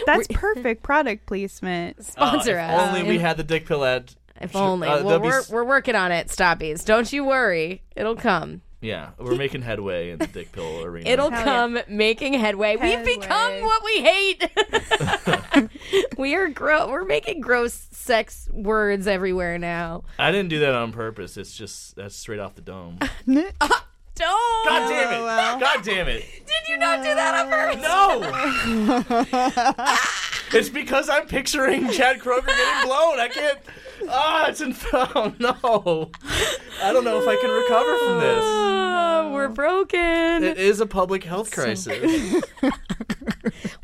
That's 0.06 0.28
perfect 0.30 0.82
product 0.82 1.26
placement. 1.26 2.06
Sponsor 2.06 2.58
Uh, 2.58 2.64
if 2.64 2.72
us. 2.72 2.88
Only 2.88 3.04
we 3.04 3.20
had 3.20 3.36
the 3.36 3.44
dick 3.44 3.66
pill 3.66 3.84
ad. 3.84 4.14
If 4.46 4.52
Sure. 4.54 4.62
only. 4.62 4.88
Uh, 4.88 5.04
well, 5.04 5.20
we're, 5.20 5.40
s- 5.40 5.50
we're 5.50 5.64
working 5.66 5.96
on 5.96 6.12
it, 6.12 6.28
Stoppies. 6.28 6.86
Don't 6.86 7.12
you 7.12 7.24
worry. 7.26 7.84
It'll 7.96 8.16
come. 8.16 8.62
Yeah, 8.82 9.12
we're 9.18 9.36
making 9.36 9.64
headway 9.64 10.12
in 10.12 10.20
the 10.20 10.28
dick 10.28 10.52
pill 10.52 10.84
arena. 10.84 11.10
It'll 11.10 11.32
Hell 11.32 11.40
yeah. 11.40 11.44
come 11.46 11.80
making 11.90 12.34
headway. 12.36 12.76
We've 12.76 13.04
become 13.04 13.62
what 13.62 13.84
we 13.84 14.02
hate. 14.02 14.50
we 16.20 16.36
are 16.36 16.50
gro- 16.50 16.90
we're 16.90 17.04
making 17.06 17.42
gross 17.42 17.88
sex 17.92 18.48
words 18.52 19.08
everywhere 19.08 19.58
now. 19.58 20.04
I 20.20 20.32
didn't 20.32 20.50
do 20.50 20.60
that 20.60 20.76
on 20.76 20.92
purpose. 20.92 21.36
It's 21.38 21.56
just 21.58 21.96
that's 21.96 22.16
straight 22.16 22.40
off 22.40 22.54
the 22.56 22.62
dome. 22.62 23.00
Don't. 23.28 24.66
God 24.66 24.88
damn 24.90 25.14
it! 25.14 25.60
God 25.60 25.84
damn 25.84 26.08
it! 26.08 26.24
Did 26.46 26.70
you 26.70 26.78
not 26.78 27.00
do 27.04 27.14
that 27.14 27.46
on 27.46 27.50
purpose? 27.52 27.82
No! 29.44 30.58
it's 30.58 30.70
because 30.70 31.10
I'm 31.10 31.26
picturing 31.28 31.90
Chad 31.90 32.20
Kroeger 32.20 32.46
getting 32.48 32.88
blown. 32.88 33.20
I 33.20 33.28
can't. 33.34 33.58
Ah, 34.10 34.48
it's 34.50 34.62
in. 34.62 34.76
Oh, 34.94 35.34
no. 35.40 36.12
I 36.84 36.92
don't 36.94 37.04
know 37.04 37.22
if 37.22 37.28
I 37.28 37.36
can 37.38 37.50
recover 37.50 37.98
from 38.00 38.20
this. 38.20 38.44
Oh, 38.44 39.32
we're 39.34 39.48
broken. 39.50 40.44
It 40.44 40.58
is 40.58 40.80
a 40.82 40.86
public 40.86 41.24
health 41.24 41.52
crisis. 41.52 42.44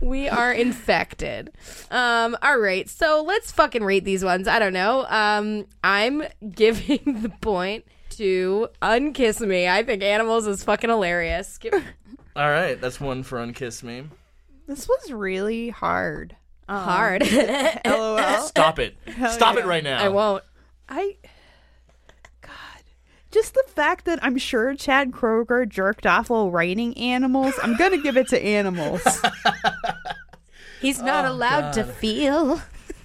We 0.01 0.27
are 0.27 0.51
infected. 0.51 1.51
Um, 1.91 2.35
all 2.41 2.57
right, 2.59 2.89
so 2.89 3.23
let's 3.25 3.51
fucking 3.51 3.83
rate 3.83 4.03
these 4.03 4.23
ones. 4.25 4.47
I 4.47 4.57
don't 4.57 4.73
know. 4.73 5.05
Um, 5.07 5.67
I'm 5.83 6.23
giving 6.51 7.21
the 7.21 7.29
point 7.41 7.85
to 8.11 8.67
Unkiss 8.81 9.45
Me. 9.45 9.67
I 9.67 9.83
think 9.83 10.01
Animals 10.01 10.47
is 10.47 10.63
fucking 10.63 10.89
hilarious. 10.89 11.57
Give- 11.59 11.73
All 12.35 12.49
right, 12.49 12.81
that's 12.81 12.99
one 12.99 13.21
for 13.21 13.37
Unkiss 13.37 13.83
Me. 13.83 14.05
This 14.67 14.87
was 14.87 15.11
really 15.11 15.69
hard. 15.69 16.35
Um, 16.67 16.83
Hard. 16.83 17.23
LOL. 17.85 18.41
Stop 18.43 18.79
it. 18.79 18.95
Stop 19.29 19.55
yeah. 19.55 19.61
it 19.61 19.65
right 19.65 19.83
now. 19.83 20.03
I 20.03 20.09
won't. 20.09 20.43
I 20.87 21.17
God. 22.41 22.51
Just 23.31 23.53
the 23.53 23.63
fact 23.67 24.05
that 24.05 24.19
I'm 24.23 24.37
sure 24.37 24.75
Chad 24.75 25.11
Kroeger 25.11 25.67
jerked 25.67 26.05
off 26.05 26.29
while 26.29 26.49
writing 26.51 26.97
animals, 26.97 27.53
I'm 27.61 27.75
gonna 27.77 27.97
give 27.97 28.17
it 28.17 28.27
to 28.29 28.41
animals. 28.43 29.01
He's 30.81 31.01
not 31.01 31.25
Oh, 31.25 31.31
allowed 31.31 31.71
to 31.73 31.83
feel 31.83 32.61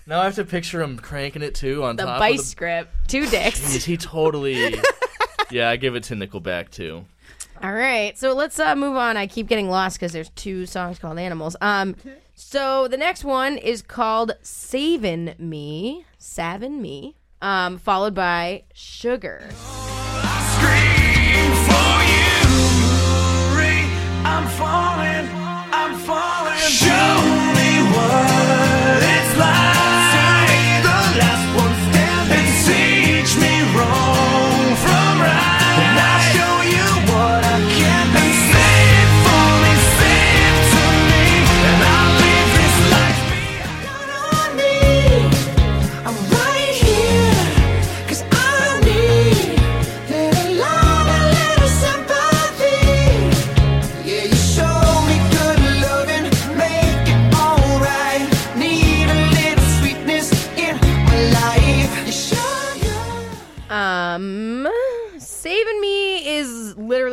Now 0.06 0.20
I 0.20 0.24
have 0.24 0.36
to 0.36 0.44
picture 0.44 0.80
him 0.80 0.96
cranking 0.98 1.42
it 1.42 1.54
too 1.54 1.84
on 1.84 1.96
the 1.96 2.04
top 2.04 2.18
vice 2.18 2.38
of 2.38 2.44
the. 2.44 2.50
script. 2.50 2.90
Two 3.08 3.26
dicks. 3.26 3.60
Jeez, 3.60 3.84
he 3.84 3.96
totally. 3.96 4.76
yeah, 5.50 5.68
I 5.68 5.76
give 5.76 5.94
it 5.94 6.04
to 6.04 6.14
Nickelback 6.14 6.70
too. 6.70 7.04
All 7.62 7.72
right, 7.72 8.16
so 8.18 8.34
let's 8.34 8.58
uh, 8.58 8.74
move 8.76 8.96
on. 8.96 9.16
I 9.16 9.26
keep 9.26 9.46
getting 9.48 9.68
lost 9.70 9.98
because 9.98 10.12
there's 10.12 10.28
two 10.30 10.66
songs 10.66 10.98
called 10.98 11.18
Animals. 11.18 11.56
Um, 11.60 11.96
so 12.36 12.86
the 12.86 12.98
next 12.98 13.24
one 13.24 13.56
is 13.56 13.80
called 13.80 14.32
"Savin' 14.42 15.34
Me," 15.38 16.04
"Savin' 16.18 16.82
Me," 16.82 17.16
um, 17.40 17.78
followed 17.78 18.14
by 18.14 18.64
"Sugar." 18.74 19.48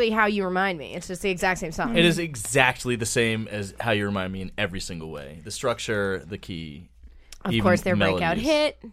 Literally 0.04 0.22
how 0.22 0.28
you 0.28 0.44
remind 0.46 0.78
me. 0.80 0.94
It's 0.94 1.08
just 1.08 1.22
the 1.22 1.30
exact 1.30 1.60
same 1.60 1.72
song. 1.72 1.98
It 1.98 2.06
is 2.06 2.20
exactly 2.20 2.96
the 2.96 3.06
same 3.06 3.48
as 3.50 3.74
how 3.80 3.92
you 3.92 4.06
remind 4.06 4.34
me 4.34 4.42
in 4.42 4.52
every 4.58 4.80
single 4.80 5.12
way. 5.12 5.42
The 5.44 5.52
structure, 5.52 6.24
the 6.26 6.38
key. 6.38 6.90
of 7.46 7.52
even 7.52 7.64
course, 7.64 7.82
their 7.82 7.96
breakout 7.96 8.20
melodies. 8.20 8.46
hit. 8.46 8.84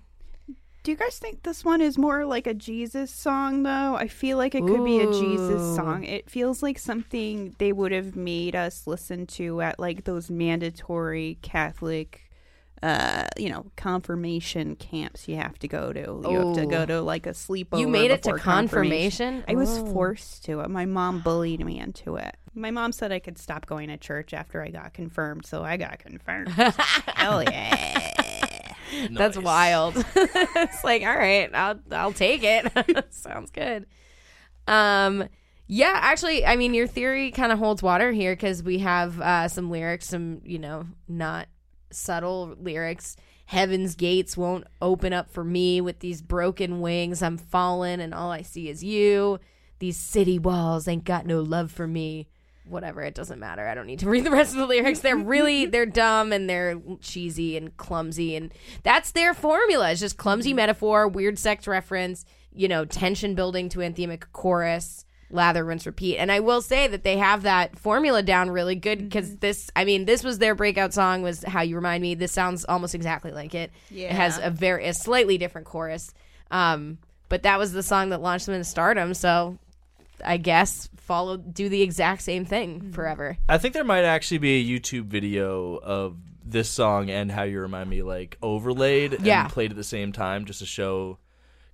Do 0.82 0.90
you 0.90 0.96
guys 0.96 1.18
think 1.18 1.42
this 1.42 1.62
one 1.62 1.82
is 1.82 1.98
more 1.98 2.24
like 2.24 2.46
a 2.46 2.54
Jesus 2.54 3.10
song 3.10 3.64
though? 3.64 3.96
I 3.96 4.08
feel 4.08 4.38
like 4.38 4.54
it 4.54 4.64
could 4.64 4.82
be 4.82 5.00
a 5.00 5.12
Jesus 5.12 5.76
song. 5.76 6.04
It 6.04 6.30
feels 6.30 6.62
like 6.62 6.78
something 6.78 7.54
they 7.58 7.72
would 7.72 7.92
have 7.92 8.16
made 8.16 8.56
us 8.56 8.86
listen 8.86 9.26
to 9.26 9.60
at 9.60 9.78
like 9.78 10.04
those 10.04 10.30
mandatory 10.30 11.38
Catholic 11.42 12.29
uh, 12.82 13.26
you 13.36 13.50
know, 13.50 13.66
confirmation 13.76 14.74
camps 14.76 15.28
you 15.28 15.36
have 15.36 15.58
to 15.58 15.68
go 15.68 15.92
to. 15.92 16.00
You 16.30 16.38
have 16.38 16.54
to 16.54 16.66
go 16.66 16.86
to 16.86 17.02
like 17.02 17.26
a 17.26 17.30
sleepover. 17.30 17.78
You 17.80 17.88
made 17.88 18.10
it 18.10 18.22
to 18.22 18.30
before 18.30 18.38
confirmation? 18.38 19.44
I 19.46 19.54
was 19.54 19.68
Oh. 19.78 19.86
forced 19.92 20.44
to 20.46 20.60
it. 20.60 20.70
My 20.70 20.86
mom 20.86 21.20
bullied 21.20 21.64
me 21.64 21.78
into 21.78 22.16
it. 22.16 22.36
My 22.54 22.70
mom 22.70 22.92
said 22.92 23.12
I 23.12 23.18
could 23.18 23.38
stop 23.38 23.66
going 23.66 23.88
to 23.88 23.96
church 23.96 24.32
after 24.34 24.62
I 24.62 24.68
got 24.70 24.94
confirmed, 24.94 25.44
so 25.46 25.62
I 25.62 25.76
got 25.76 25.98
confirmed. 25.98 26.48
Hell 27.14 27.42
yeah. 27.42 28.72
That's 29.10 29.36
wild. 29.38 29.94
it's 30.16 30.82
like, 30.82 31.02
all 31.02 31.16
right, 31.16 31.48
I'll 31.54 31.78
I'll 31.92 32.12
take 32.12 32.42
it. 32.42 33.12
Sounds 33.12 33.50
good. 33.50 33.86
Um 34.66 35.28
yeah, 35.68 35.92
actually, 35.94 36.44
I 36.44 36.56
mean 36.56 36.74
your 36.74 36.86
theory 36.88 37.30
kind 37.30 37.52
of 37.52 37.58
holds 37.58 37.82
water 37.82 38.10
here 38.10 38.34
cuz 38.36 38.62
we 38.62 38.78
have 38.78 39.20
uh 39.20 39.48
some 39.48 39.70
lyrics, 39.70 40.06
some, 40.08 40.40
you 40.44 40.58
know, 40.58 40.86
not 41.06 41.46
subtle 41.92 42.56
lyrics. 42.60 43.16
Heaven's 43.46 43.96
gates 43.96 44.36
won't 44.36 44.66
open 44.80 45.12
up 45.12 45.30
for 45.30 45.42
me 45.42 45.80
with 45.80 45.98
these 45.98 46.22
broken 46.22 46.80
wings. 46.80 47.22
I'm 47.22 47.36
fallen 47.36 48.00
and 48.00 48.14
all 48.14 48.30
I 48.30 48.42
see 48.42 48.68
is 48.68 48.84
you. 48.84 49.40
These 49.80 49.96
city 49.96 50.38
walls 50.38 50.86
ain't 50.86 51.04
got 51.04 51.26
no 51.26 51.40
love 51.40 51.72
for 51.72 51.86
me. 51.86 52.28
whatever. 52.64 53.02
It 53.02 53.14
doesn't 53.14 53.40
matter. 53.40 53.66
I 53.66 53.74
don't 53.74 53.86
need 53.86 53.98
to 54.00 54.08
read 54.10 54.24
the 54.24 54.30
rest 54.30 54.52
of 54.52 54.60
the 54.60 54.66
lyrics. 54.66 55.00
They're 55.00 55.16
really 55.16 55.66
they're 55.74 55.86
dumb 55.86 56.32
and 56.32 56.48
they're 56.48 56.80
cheesy 57.00 57.56
and 57.56 57.76
clumsy, 57.76 58.36
and 58.36 58.54
that's 58.82 59.10
their 59.10 59.34
formula. 59.34 59.90
It's 59.90 60.00
just 60.00 60.16
clumsy 60.16 60.50
mm-hmm. 60.50 60.56
metaphor, 60.56 61.08
weird 61.08 61.38
sex 61.38 61.66
reference, 61.66 62.24
you 62.52 62.68
know, 62.68 62.84
tension 62.84 63.34
building 63.34 63.68
to 63.70 63.80
anthemic 63.80 64.24
chorus. 64.32 65.04
Lather, 65.30 65.64
rinse, 65.64 65.86
repeat. 65.86 66.16
And 66.18 66.30
I 66.32 66.40
will 66.40 66.60
say 66.60 66.88
that 66.88 67.04
they 67.04 67.16
have 67.18 67.42
that 67.44 67.78
formula 67.78 68.22
down 68.22 68.50
really 68.50 68.74
good 68.74 68.98
because 68.98 69.36
this, 69.36 69.70
I 69.76 69.84
mean, 69.84 70.04
this 70.04 70.24
was 70.24 70.38
their 70.38 70.54
breakout 70.54 70.92
song, 70.92 71.22
was 71.22 71.44
How 71.44 71.62
You 71.62 71.76
Remind 71.76 72.02
Me. 72.02 72.14
This 72.14 72.32
sounds 72.32 72.64
almost 72.64 72.94
exactly 72.94 73.30
like 73.30 73.54
it. 73.54 73.70
Yeah. 73.90 74.06
It 74.06 74.12
has 74.12 74.38
a 74.42 74.50
very, 74.50 74.86
a 74.86 74.94
slightly 74.94 75.38
different 75.38 75.66
chorus. 75.66 76.12
Um, 76.50 76.98
but 77.28 77.44
that 77.44 77.58
was 77.60 77.72
the 77.72 77.82
song 77.84 78.08
that 78.10 78.20
launched 78.20 78.46
them 78.46 78.56
into 78.56 78.64
stardom. 78.64 79.14
So 79.14 79.58
I 80.24 80.36
guess 80.36 80.88
follow, 80.96 81.36
do 81.36 81.68
the 81.68 81.82
exact 81.82 82.22
same 82.22 82.44
thing 82.44 82.90
forever. 82.92 83.36
I 83.48 83.58
think 83.58 83.74
there 83.74 83.84
might 83.84 84.04
actually 84.04 84.38
be 84.38 84.60
a 84.60 84.78
YouTube 84.80 85.04
video 85.04 85.76
of 85.76 86.16
this 86.44 86.68
song 86.68 87.08
and 87.10 87.30
how 87.30 87.44
you 87.44 87.60
remind 87.60 87.88
me 87.88 88.02
like 88.02 88.36
overlaid 88.42 89.18
Yeah. 89.22 89.42
and 89.44 89.52
played 89.52 89.70
at 89.70 89.76
the 89.76 89.84
same 89.84 90.10
time 90.12 90.44
just 90.44 90.58
to 90.58 90.66
show 90.66 91.18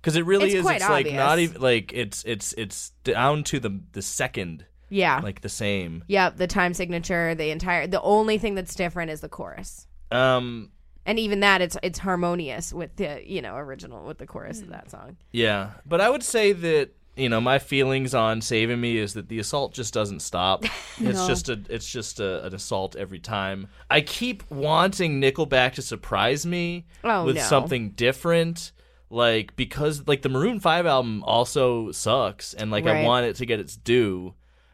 because 0.01 0.15
it 0.15 0.25
really 0.25 0.45
It's 0.47 0.55
is 0.55 0.61
quite 0.63 0.77
it's 0.77 0.89
like 0.89 1.11
not 1.11 1.29
obvious. 1.31 1.49
even 1.51 1.61
like 1.61 1.93
it's 1.93 2.23
it's 2.25 2.53
it's 2.53 2.91
down 3.03 3.43
to 3.45 3.59
the 3.59 3.79
the 3.93 4.01
second 4.01 4.65
Yeah. 4.89 5.19
like 5.23 5.41
the 5.41 5.49
same 5.49 6.03
Yep, 6.07 6.37
the 6.37 6.47
time 6.47 6.73
signature, 6.73 7.35
the 7.35 7.49
entire 7.51 7.87
the 7.87 8.01
only 8.01 8.37
thing 8.37 8.55
that's 8.55 8.75
different 8.75 9.11
is 9.11 9.21
the 9.21 9.29
chorus. 9.29 9.87
um 10.11 10.71
And 11.05 11.19
even 11.19 11.39
that 11.41 11.61
it's 11.61 11.77
it's 11.83 11.99
harmonious 11.99 12.73
with 12.73 12.95
the, 12.97 13.21
you 13.25 13.41
know, 13.41 13.55
original 13.55 14.05
with 14.05 14.17
the 14.17 14.27
chorus 14.27 14.61
of 14.61 14.69
that 14.69 14.89
song. 14.91 15.17
yeah 15.31 15.71
but 15.85 15.99
I 16.01 16.09
would 16.09 16.23
say 16.23 16.51
that 16.53 16.91
you 17.15 17.29
know 17.29 17.41
my 17.41 17.57
feelings 17.57 18.13
on 18.13 18.41
saving 18.41 18.79
me 18.79 18.97
is 18.97 19.15
that 19.15 19.27
the 19.27 19.39
assault 19.39 19.73
just 19.73 19.91
doesn't 19.91 20.19
stop 20.21 20.63
it's 20.99 21.25
just 21.25 21.49
a 21.49 21.59
it's 21.67 21.89
just 21.89 22.19
a, 22.19 22.45
an 22.45 22.53
assault 22.53 22.95
every 22.95 23.17
time 23.19 23.67
i 23.89 24.01
keep 24.01 24.43
wanting 24.51 25.19
nickelback 25.19 25.73
to 25.73 25.81
surprise 25.81 26.45
me 26.45 26.85
Oh, 27.03 27.25
with 27.25 27.37
no. 27.37 27.41
something 27.41 27.89
different 27.91 28.71
like 29.09 29.55
because 29.55 30.07
like 30.07 30.21
the 30.21 30.29
maroon 30.29 30.59
5 30.59 30.85
album 30.85 31.23
also 31.23 31.91
sucks 31.91 32.53
and 32.53 32.71
like 32.71 32.85
i 32.85 33.03
want 33.03 33.25
it 33.25 33.35
to 33.37 33.45
get 33.45 33.59
its 33.59 33.75
due 33.77 34.33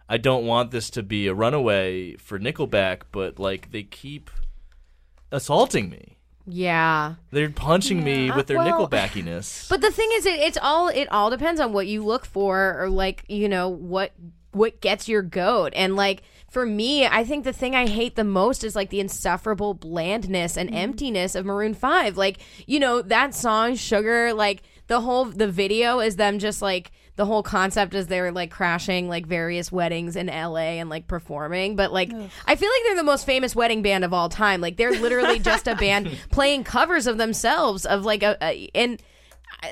i 0.10 0.18
don't 0.18 0.46
want 0.46 0.72
this 0.72 0.90
to 0.92 1.04
be 1.04 1.28
a 1.28 1.34
runaway 1.34 2.16
for 2.16 2.40
nickelback 2.40 3.02
but 3.12 3.38
like 3.38 3.72
they 3.72 3.84
keep 3.84 4.32
assaulting 5.32 5.90
me 5.90 6.18
Yeah. 6.46 7.16
they're 7.32 7.50
punching 7.50 8.04
me 8.04 8.32
with 8.32 8.48
their 8.48 8.58
Well- 8.58 8.88
nickelbackiness 8.88 9.70
But 9.74 9.82
the 9.82 9.92
thing 9.92 10.10
is 10.14 10.26
it, 10.26 10.40
it's 10.40 10.58
all 10.62 10.88
it 10.90 11.08
all 11.12 11.30
depends 11.30 11.60
on 11.60 11.74
what 11.74 11.88
you 11.88 12.04
look 12.04 12.26
for 12.26 12.76
or 12.80 12.90
like, 12.90 13.24
you 13.28 13.48
know, 13.50 13.70
what 13.70 14.14
what 14.52 14.82
gets 14.82 15.08
your 15.08 15.24
goat. 15.24 15.74
And 15.76 15.96
like 15.96 16.22
for 16.54 16.68
me, 16.68 17.08
I 17.08 17.24
think 17.24 17.46
the 17.46 17.52
thing 17.52 17.76
I 17.76 17.88
hate 17.88 18.16
the 18.16 18.24
most 18.24 18.64
is 18.64 18.76
like 18.76 18.92
the 18.92 19.00
insufferable 19.00 19.74
blandness 19.74 20.56
and 20.56 20.70
mm-hmm. 20.70 20.78
emptiness 20.78 21.34
of 21.34 21.48
Maroon 21.48 21.74
5. 21.74 22.16
Like, 22.16 22.38
you 22.68 22.80
know, 22.80 23.02
that 23.02 23.34
song 23.34 23.76
Sugar, 23.76 24.34
like 24.34 24.62
the 24.86 25.02
whole 25.02 25.26
the 25.26 25.48
video 25.48 26.00
is 26.00 26.16
them 26.16 26.38
just 26.38 26.62
like 26.62 26.92
the 27.16 27.26
whole 27.26 27.42
concept 27.42 27.96
is 27.96 28.06
they're 28.06 28.32
like 28.32 28.52
crashing 28.52 29.10
like 29.10 29.26
various 29.26 29.72
weddings 29.72 30.16
in 30.16 30.28
LA 30.28 30.78
and 30.78 30.92
like 30.92 31.08
performing. 31.08 31.76
But 31.76 31.92
like 31.92 32.12
I 32.46 32.56
feel 32.56 32.70
like 32.70 32.84
they're 32.84 32.98
the 32.98 33.04
most 33.04 33.26
famous 33.26 33.56
wedding 33.56 33.82
band 33.82 34.04
of 34.04 34.14
all 34.14 34.30
time. 34.30 34.62
Like 34.62 34.78
they're 34.78 34.92
literally 34.92 35.40
just 35.40 35.68
a 35.68 35.76
band 35.76 36.16
playing 36.32 36.66
covers 36.66 37.08
of 37.08 37.18
themselves 37.18 37.84
of 37.88 38.06
like 38.06 38.22
a, 38.22 38.38
a 38.44 38.70
and 38.76 39.02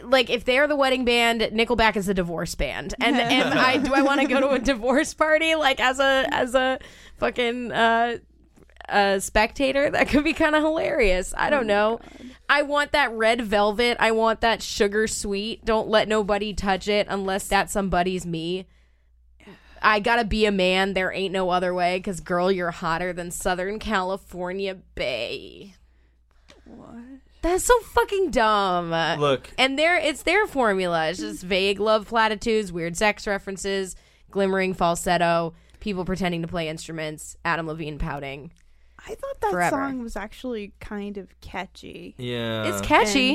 like 0.03 0.29
if 0.29 0.45
they're 0.45 0.67
the 0.67 0.75
wedding 0.75 1.05
band, 1.05 1.41
Nickelback 1.41 1.95
is 1.95 2.05
the 2.05 2.13
divorce 2.13 2.55
band. 2.55 2.93
And 2.99 3.15
am 3.19 3.57
I 3.57 3.77
do 3.77 3.93
I 3.93 4.01
want 4.01 4.21
to 4.21 4.27
go 4.27 4.39
to 4.39 4.49
a 4.49 4.59
divorce 4.59 5.13
party 5.13 5.55
like 5.55 5.79
as 5.79 5.99
a 5.99 6.25
as 6.31 6.55
a 6.55 6.79
fucking 7.17 7.71
uh 7.71 8.17
a 8.89 9.21
spectator? 9.21 9.89
That 9.89 10.09
could 10.09 10.23
be 10.23 10.33
kind 10.33 10.55
of 10.55 10.63
hilarious. 10.63 11.33
I 11.37 11.49
don't 11.49 11.67
know. 11.67 11.99
I 12.49 12.63
want 12.63 12.91
that 12.91 13.11
red 13.13 13.41
velvet. 13.41 13.97
I 13.99 14.11
want 14.11 14.41
that 14.41 14.61
sugar 14.61 15.07
sweet. 15.07 15.63
Don't 15.63 15.87
let 15.87 16.07
nobody 16.07 16.53
touch 16.53 16.87
it 16.87 17.07
unless 17.09 17.47
that 17.47 17.69
somebody's 17.69 18.25
me. 18.25 18.67
I 19.81 19.99
gotta 19.99 20.25
be 20.25 20.45
a 20.45 20.51
man. 20.51 20.93
There 20.93 21.11
ain't 21.11 21.33
no 21.33 21.49
other 21.49 21.73
way. 21.73 21.99
Cause 22.01 22.19
girl, 22.19 22.51
you're 22.51 22.71
hotter 22.71 23.13
than 23.13 23.31
Southern 23.31 23.79
California 23.79 24.75
Bay. 24.75 25.75
That's 27.41 27.63
so 27.63 27.79
fucking 27.79 28.31
dumb. 28.31 28.91
Look. 29.19 29.49
and 29.57 29.77
there 29.77 29.97
it's 29.97 30.23
their 30.23 30.45
formula. 30.47 31.09
It's 31.09 31.19
just 31.19 31.43
vague 31.43 31.79
love 31.79 32.07
platitudes, 32.07 32.71
weird 32.71 32.95
sex 32.95 33.25
references, 33.25 33.95
glimmering 34.29 34.73
falsetto, 34.73 35.53
people 35.79 36.05
pretending 36.05 36.41
to 36.43 36.47
play 36.47 36.69
instruments, 36.69 37.35
Adam 37.43 37.67
Levine 37.67 37.97
pouting. 37.97 38.51
I 38.99 39.15
thought 39.15 39.41
that 39.41 39.51
Forever. 39.51 39.75
song 39.75 40.03
was 40.03 40.15
actually 40.15 40.73
kind 40.79 41.17
of 41.17 41.39
catchy. 41.41 42.13
yeah 42.17 42.65
it's 42.65 42.81
catchy. 42.81 43.31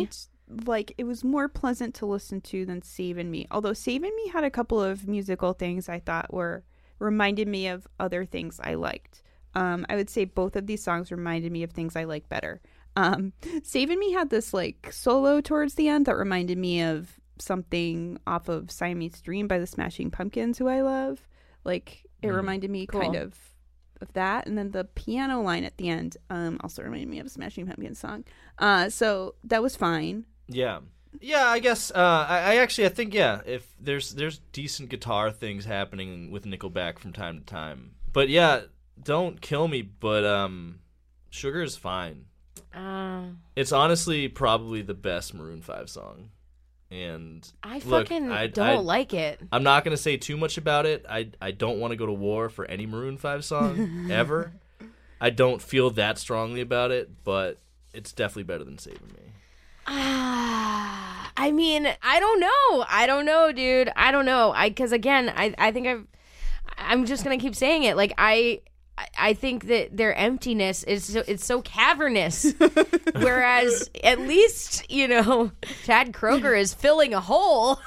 And, 0.49 0.66
like 0.69 0.95
it 0.97 1.03
was 1.05 1.24
more 1.24 1.49
pleasant 1.49 1.95
to 1.97 2.07
listen 2.07 2.41
to 2.43 2.65
than 2.65 2.83
Saving 2.83 3.31
Me. 3.33 3.49
Although 3.51 3.73
Saving 3.73 4.15
Me 4.15 4.28
had 4.28 4.45
a 4.45 4.51
couple 4.51 4.81
of 4.81 5.09
musical 5.09 5.53
things 5.53 5.89
I 5.89 5.99
thought 5.99 6.33
were 6.33 6.62
reminded 7.01 7.49
me 7.49 7.66
of 7.66 7.89
other 7.99 8.24
things 8.24 8.61
I 8.62 8.74
liked. 8.74 9.24
Um, 9.57 9.85
I 9.89 9.97
would 9.97 10.09
say 10.09 10.24
both 10.24 10.55
of 10.55 10.66
these 10.69 10.85
songs 10.85 11.11
reminded 11.11 11.51
me 11.51 11.65
of 11.65 11.73
things 11.73 11.97
I 11.97 12.05
like 12.05 12.28
better. 12.28 12.61
Um, 12.97 13.32
Saving 13.62 13.98
Me 13.98 14.12
had 14.12 14.31
this 14.31 14.55
like 14.55 14.89
solo 14.90 15.40
towards 15.40 15.74
the 15.74 15.89
end 15.89 16.06
that 16.06 16.16
reminded 16.16 16.59
me 16.59 16.82
of 16.82 17.20
something 17.39 18.18
off 18.27 18.48
of 18.48 18.70
Siamese 18.70 19.20
Dream 19.20 19.47
by 19.47 19.59
the 19.59 19.66
Smashing 19.66 20.10
Pumpkins, 20.10 20.59
who 20.59 20.68
I 20.68 20.81
love. 20.81 21.27
Like 21.64 22.05
it 22.23 22.28
reminded 22.28 22.70
me 22.70 22.86
kind 22.86 23.16
of 23.16 23.39
of 24.01 24.12
that, 24.12 24.47
and 24.47 24.59
then 24.59 24.73
the 24.73 24.85
piano 24.85 25.40
line 25.40 25.64
at 25.64 25.77
the 25.78 25.89
end 25.89 26.16
um, 26.28 26.59
also 26.62 26.82
reminded 26.82 27.09
me 27.09 27.18
of 27.18 27.27
a 27.27 27.31
Smashing 27.31 27.66
Pumpkins 27.66 27.98
song. 27.98 28.24
Uh, 28.59 28.89
so 28.90 29.35
that 29.44 29.62
was 29.62 29.77
fine. 29.77 30.27
Yeah. 30.48 30.81
Yeah, 31.20 31.47
I 31.47 31.60
guess 31.60 31.90
uh, 31.90 32.27
I, 32.28 32.39
I 32.39 32.56
actually 32.56 32.86
I 32.86 32.90
think 32.90 33.14
yeah, 33.14 33.40
if 33.47 33.66
there's 33.81 34.12
there's 34.12 34.40
decent 34.52 34.90
guitar 34.90 35.31
things 35.31 35.64
happening 35.64 36.31
with 36.31 36.44
Nickelback 36.44 36.98
from 36.98 37.12
time 37.12 37.39
to 37.39 37.44
time. 37.44 37.93
But 38.12 38.28
yeah, 38.28 38.62
don't 39.02 39.40
kill 39.40 39.66
me, 39.68 39.82
but 39.82 40.24
um 40.24 40.81
Sugar 41.31 41.62
is 41.62 41.77
fine. 41.77 42.27
Uh, 42.77 43.23
It's 43.57 43.73
honestly 43.73 44.28
probably 44.28 44.82
the 44.82 44.94
best 44.94 45.32
Maroon 45.35 45.62
5 45.62 45.89
song. 45.89 46.31
And 46.90 47.51
I 47.65 47.78
look, 47.85 48.09
fucking 48.09 48.31
I- 48.31 48.47
don't 48.47 48.66
I- 48.66 48.77
like 48.77 49.12
it. 49.15 49.40
I'm 49.51 49.62
not 49.65 49.82
going 49.85 49.97
to 49.97 50.01
say 50.03 50.16
too 50.19 50.36
much 50.36 50.57
about 50.59 50.86
it. 50.86 51.05
I 51.09 51.31
I 51.40 51.51
don't 51.51 51.81
want 51.81 51.90
to 51.93 51.97
go 51.97 52.07
to 52.07 52.12
war 52.12 52.48
for 52.48 52.65
any 52.66 52.86
Maroon 52.86 53.16
5 53.16 53.44
song 53.44 54.09
ever. 54.12 54.53
I 55.20 55.31
don't 55.31 55.61
feel 55.62 55.90
that 55.93 56.19
strongly 56.19 56.61
about 56.61 56.90
it, 56.93 57.11
but 57.24 57.59
it's 57.94 58.12
definitely 58.12 58.43
better 58.44 58.62
than 58.65 58.78
Saving 58.78 59.09
Me. 59.16 59.32
Ah, 59.86 61.32
I 61.36 61.51
mean, 61.53 61.89
I 62.03 62.20
don't 62.20 62.40
know. 62.40 62.85
I 62.89 63.07
don't 63.07 63.24
know, 63.24 63.51
dude. 63.53 63.90
I 63.97 64.11
don't 64.12 64.27
know. 64.27 64.53
I 64.53 64.69
because 64.69 64.93
again, 64.93 65.32
I 65.35 65.55
I 65.59 65.73
think 65.73 65.86
I've. 65.86 66.07
I'm 66.78 67.07
just 67.07 67.24
gonna 67.24 67.39
keep 67.39 67.55
saying 67.57 67.85
it. 67.85 67.97
Like 67.97 68.12
I. 68.19 68.61
I- 68.98 69.09
I 69.18 69.35
think 69.35 69.66
that 69.66 69.97
their 69.97 70.14
emptiness 70.14 70.82
is 70.85 71.05
so, 71.05 71.23
it's 71.27 71.44
so 71.44 71.60
cavernous, 71.62 72.55
whereas 73.14 73.90
at 74.02 74.20
least 74.20 74.90
you 74.90 75.06
know 75.09 75.52
Chad 75.85 76.12
Kroeger 76.12 76.59
is 76.59 76.73
filling 76.74 77.12
a 77.14 77.20
hole, 77.20 77.78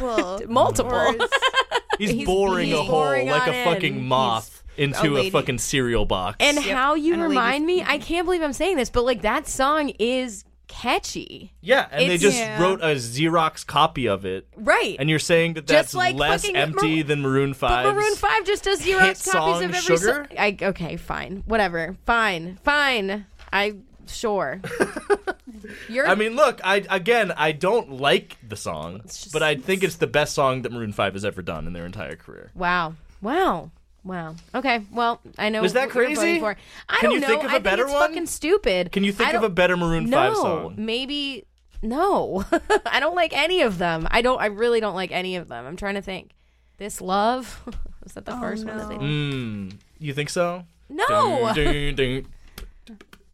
Well, 0.00 0.40
multiple. 0.48 0.92
or 0.92 1.14
He's, 1.98 2.10
He's- 2.10 2.26
boring 2.26 2.66
he's 2.68 2.74
a 2.74 2.82
hole 2.82 3.02
boring 3.02 3.28
like 3.28 3.46
a 3.48 3.64
fucking 3.64 3.96
in. 3.98 4.04
moth 4.08 4.62
into 4.76 5.06
a, 5.06 5.14
lady. 5.14 5.30
fucking 5.30 5.58
cereal 5.58 6.04
box. 6.06 6.36
And 6.40 6.58
how 6.58 6.94
you 6.96 7.14
And 7.14 7.22
remind 7.22 7.64
me, 7.64 7.84
I 7.84 7.98
can't 7.98 8.24
believe 8.26 8.42
I'm 8.42 8.52
saying 8.52 8.76
this, 8.76 8.90
but 8.90 9.04
like 9.04 9.22
that 9.22 9.46
song 9.46 9.90
is 10.00 10.44
catchy, 10.68 11.52
yeah, 11.60 11.86
and 11.90 12.02
they 12.02 12.14
It's- 12.14 12.20
just 12.20 12.36
Yeah. 12.38 12.60
wrote 12.60 12.80
a 12.82 12.94
Xerox 12.96 13.66
copy 13.66 14.06
of 14.06 14.24
it. 14.24 14.46
right? 14.56 14.96
And 14.98 15.08
you're 15.10 15.18
saying 15.18 15.54
that 15.54 15.62
Just 15.66 15.68
that's 15.68 15.94
like 15.94 16.16
less 16.16 16.42
fucking 16.42 16.56
empty 16.56 16.96
Mar- 16.96 17.04
than 17.04 17.22
Maroon 17.22 17.54
5? 17.54 17.84
But 17.84 17.94
Maroon 17.94 18.14
Five 18.16 18.44
just 18.44 18.64
does 18.64 18.80
hit 18.82 18.96
Xerox 18.96 19.00
copies 19.00 19.22
song 19.32 19.64
of 19.64 19.74
every 19.74 19.80
Sugar? 19.96 20.26
song. 20.28 20.38
I 20.38 20.56
okay, 20.62 20.96
fine, 20.96 21.42
whatever, 21.46 21.96
fine, 22.06 22.58
fine. 22.64 23.26
I 23.52 23.74
sure. 24.06 24.60
You're. 25.88 26.06
I 26.06 26.14
mean, 26.14 26.34
look, 26.36 26.60
I 26.64 26.84
again, 26.90 27.32
I 27.36 27.52
don't 27.52 27.92
like 27.92 28.36
the 28.46 28.56
song, 28.56 29.02
just- 29.04 29.32
but 29.32 29.42
I 29.42 29.54
think 29.56 29.82
it's 29.82 29.96
the 29.96 30.06
best 30.06 30.34
song 30.34 30.62
that 30.62 30.72
Maroon 30.72 30.92
5 30.92 31.12
has 31.14 31.24
ever 31.24 31.42
done 31.42 31.66
in 31.66 31.72
their 31.72 31.86
entire 31.86 32.16
career. 32.16 32.50
wow, 32.54 32.94
wow, 33.22 33.70
wow. 34.04 34.34
Okay, 34.54 34.82
well, 34.92 35.20
I 35.38 35.48
know. 35.48 35.64
Is 35.64 35.72
that 35.72 35.90
crazy? 35.90 36.38
For. 36.40 36.56
I 36.88 36.96
Can 36.98 37.10
don't 37.10 37.14
you 37.14 37.20
know. 37.20 37.26
think 37.28 37.40
of 37.44 37.46
a 37.46 37.48
I 37.48 37.52
think 37.54 37.64
better 37.64 37.84
it's 37.84 37.92
one? 37.92 38.08
Fucking 38.10 38.26
stupid. 38.26 38.92
Can 38.92 39.02
you 39.04 39.12
think 39.12 39.30
I 39.30 39.32
of 39.32 39.42
a 39.42 39.46
don't- 39.48 39.54
better 39.54 39.76
Maroon 39.76 40.08
no, 40.10 40.16
5 40.16 40.36
song? 40.36 40.74
maybe 40.78 41.44
no. 41.82 42.44
I 42.86 43.00
don't 43.00 43.14
like 43.16 43.36
any 43.36 43.62
of 43.62 43.78
them. 43.78 44.06
I 44.10 44.22
don't. 44.22 44.40
I 44.40 44.46
really 44.46 44.80
don't 44.80 44.94
like 44.94 45.10
any 45.12 45.36
of 45.36 45.48
them. 45.48 45.66
I'm 45.66 45.76
trying 45.76 45.94
to 45.94 46.02
think. 46.02 46.30
This 46.76 47.00
love 47.00 47.62
was 48.02 48.12
that 48.14 48.24
the 48.24 48.36
first 48.36 48.66
one 48.66 48.76
that 48.78 48.88
they 48.88 48.98
did? 48.98 49.02
Mm, 49.04 49.76
you 49.98 50.12
think 50.12 50.28
so? 50.28 50.64
No. 50.88 51.52
Dun, 51.54 51.94
dun, 51.94 51.94
dun. 51.94 52.26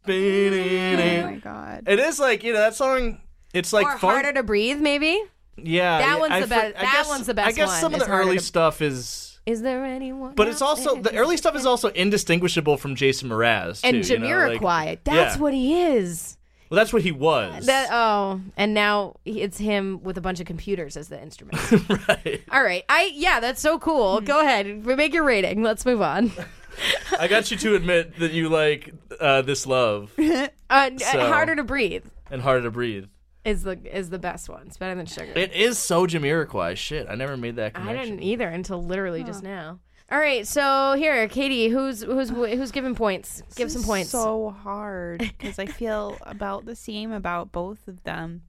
oh 0.07 1.21
my 1.23 1.39
god. 1.43 1.83
It 1.87 1.99
is 1.99 2.19
like, 2.19 2.43
you 2.43 2.53
know, 2.53 2.59
that 2.59 2.75
song, 2.75 3.19
it's 3.53 3.73
like 3.73 3.85
or 3.87 3.97
fun. 3.97 4.13
harder 4.13 4.33
to 4.33 4.43
breathe, 4.43 4.79
maybe. 4.79 5.21
Yeah, 5.57 5.97
That 5.99 6.05
yeah, 6.07 6.17
one's 6.19 6.33
I 6.33 6.39
the 6.41 6.45
for- 6.47 6.49
best- 6.49 6.75
that 6.75 6.81
guess- 6.81 7.07
one's 7.09 7.27
the 7.27 7.33
best 7.33 7.47
I 7.47 7.51
guess 7.51 7.67
one, 7.69 7.79
some 7.81 7.93
of 7.93 8.01
is 8.01 8.05
the 8.05 8.11
Harder 8.11 8.27
early 8.27 8.37
to- 8.37 8.43
stuff 8.43 8.81
is 8.81 9.30
Is 9.45 9.61
there 9.61 9.85
anyone? 9.85 10.35
But 10.35 10.47
it's 10.47 10.61
also 10.61 10.95
there? 10.95 11.03
the 11.11 11.15
early 11.17 11.37
stuff 11.37 11.55
is 11.55 11.65
also 11.65 11.89
indistinguishable 11.89 12.77
from 12.77 12.95
Jason 12.95 13.29
Mraz 13.29 13.81
too, 13.81 13.87
and 13.87 14.07
you 14.07 14.19
know, 14.19 14.57
like- 14.61 15.03
that's 15.03 15.35
yeah. 15.35 15.41
what 15.41 15.53
he 15.53 15.81
is. 15.81 16.37
Well, 16.69 16.77
that's 16.77 16.93
what 16.93 17.01
he 17.01 17.11
was. 17.11 17.65
That 17.65 17.89
oh, 17.91 18.39
and 18.55 18.73
now 18.73 19.17
it's 19.25 19.57
him 19.57 20.01
with 20.03 20.17
a 20.17 20.21
bunch 20.21 20.39
of 20.39 20.45
computers 20.45 20.95
as 20.95 21.09
the 21.09 21.21
instrument. 21.21 21.59
right. 22.07 22.41
All 22.49 22.63
right, 22.63 22.85
I 22.87 23.11
yeah, 23.13 23.39
that's 23.39 23.59
so 23.61 23.77
cool. 23.79 24.21
Go 24.21 24.39
ahead, 24.39 24.85
make 24.85 25.13
your 25.13 25.23
rating. 25.23 25.63
Let's 25.63 25.85
move 25.85 26.01
on. 26.01 26.31
I 27.19 27.27
got 27.27 27.51
you 27.51 27.57
to 27.57 27.75
admit 27.75 28.19
that 28.19 28.31
you 28.31 28.47
like 28.47 28.93
uh, 29.19 29.41
this 29.41 29.67
love 29.67 30.13
Uh, 30.69 30.89
So- 30.97 31.27
harder 31.27 31.55
to 31.55 31.63
breathe 31.63 32.05
and 32.29 32.41
harder 32.41 32.63
to 32.63 32.71
breathe. 32.71 33.05
Is 33.45 33.63
the 33.63 33.79
is 33.97 34.09
the 34.09 34.19
best 34.19 34.49
one. 34.49 34.67
It's 34.67 34.77
better 34.77 34.95
than 34.95 35.05
sugar. 35.05 35.31
It 35.35 35.53
is 35.53 35.77
so 35.79 36.05
Jamiroquai. 36.07 36.75
Shit, 36.77 37.07
I 37.09 37.15
never 37.15 37.35
made 37.37 37.55
that 37.57 37.73
connection. 37.73 37.97
I 37.99 38.03
didn't 38.05 38.23
either 38.23 38.47
until 38.47 38.83
literally 38.83 39.23
just 39.23 39.43
now. 39.43 39.79
All 40.11 40.19
right, 40.19 40.45
so 40.45 40.93
here, 40.97 41.27
Katie, 41.29 41.69
who's 41.69 42.01
who's 42.03 42.29
who's 42.29 42.71
giving 42.71 42.95
points? 42.95 43.41
Give 43.55 43.67
This 43.67 43.73
some 43.73 43.81
is 43.81 43.87
points. 43.87 44.09
So 44.09 44.49
hard 44.49 45.19
because 45.19 45.57
I 45.57 45.65
feel 45.67 46.17
about 46.23 46.65
the 46.65 46.75
same 46.75 47.11
about 47.13 47.51
both 47.53 47.87
of 47.87 48.03
them. 48.03 48.41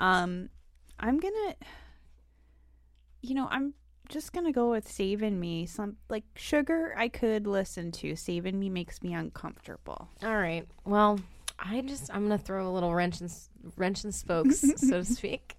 Um, 0.00 0.48
I'm 0.98 1.18
gonna, 1.20 1.54
you 3.22 3.34
know, 3.34 3.48
I'm 3.50 3.74
just 4.08 4.32
gonna 4.32 4.52
go 4.52 4.70
with 4.70 4.88
"Saving 4.90 5.38
Me." 5.40 5.66
Some 5.66 5.96
like 6.08 6.24
sugar, 6.34 6.92
I 6.96 7.08
could 7.08 7.46
listen 7.46 7.92
to. 7.92 8.16
"Saving 8.16 8.58
Me" 8.58 8.68
makes 8.68 9.02
me 9.02 9.14
uncomfortable. 9.14 10.08
All 10.22 10.36
right. 10.36 10.66
Well, 10.84 11.18
I 11.58 11.80
just 11.82 12.10
I'm 12.12 12.22
gonna 12.24 12.38
throw 12.38 12.68
a 12.68 12.72
little 12.72 12.94
wrench 12.94 13.20
in 13.20 13.26
s- 13.26 13.48
wrench 13.76 14.04
in 14.04 14.12
spokes, 14.12 14.60
so 14.60 15.02
to 15.02 15.04
speak. 15.04 15.56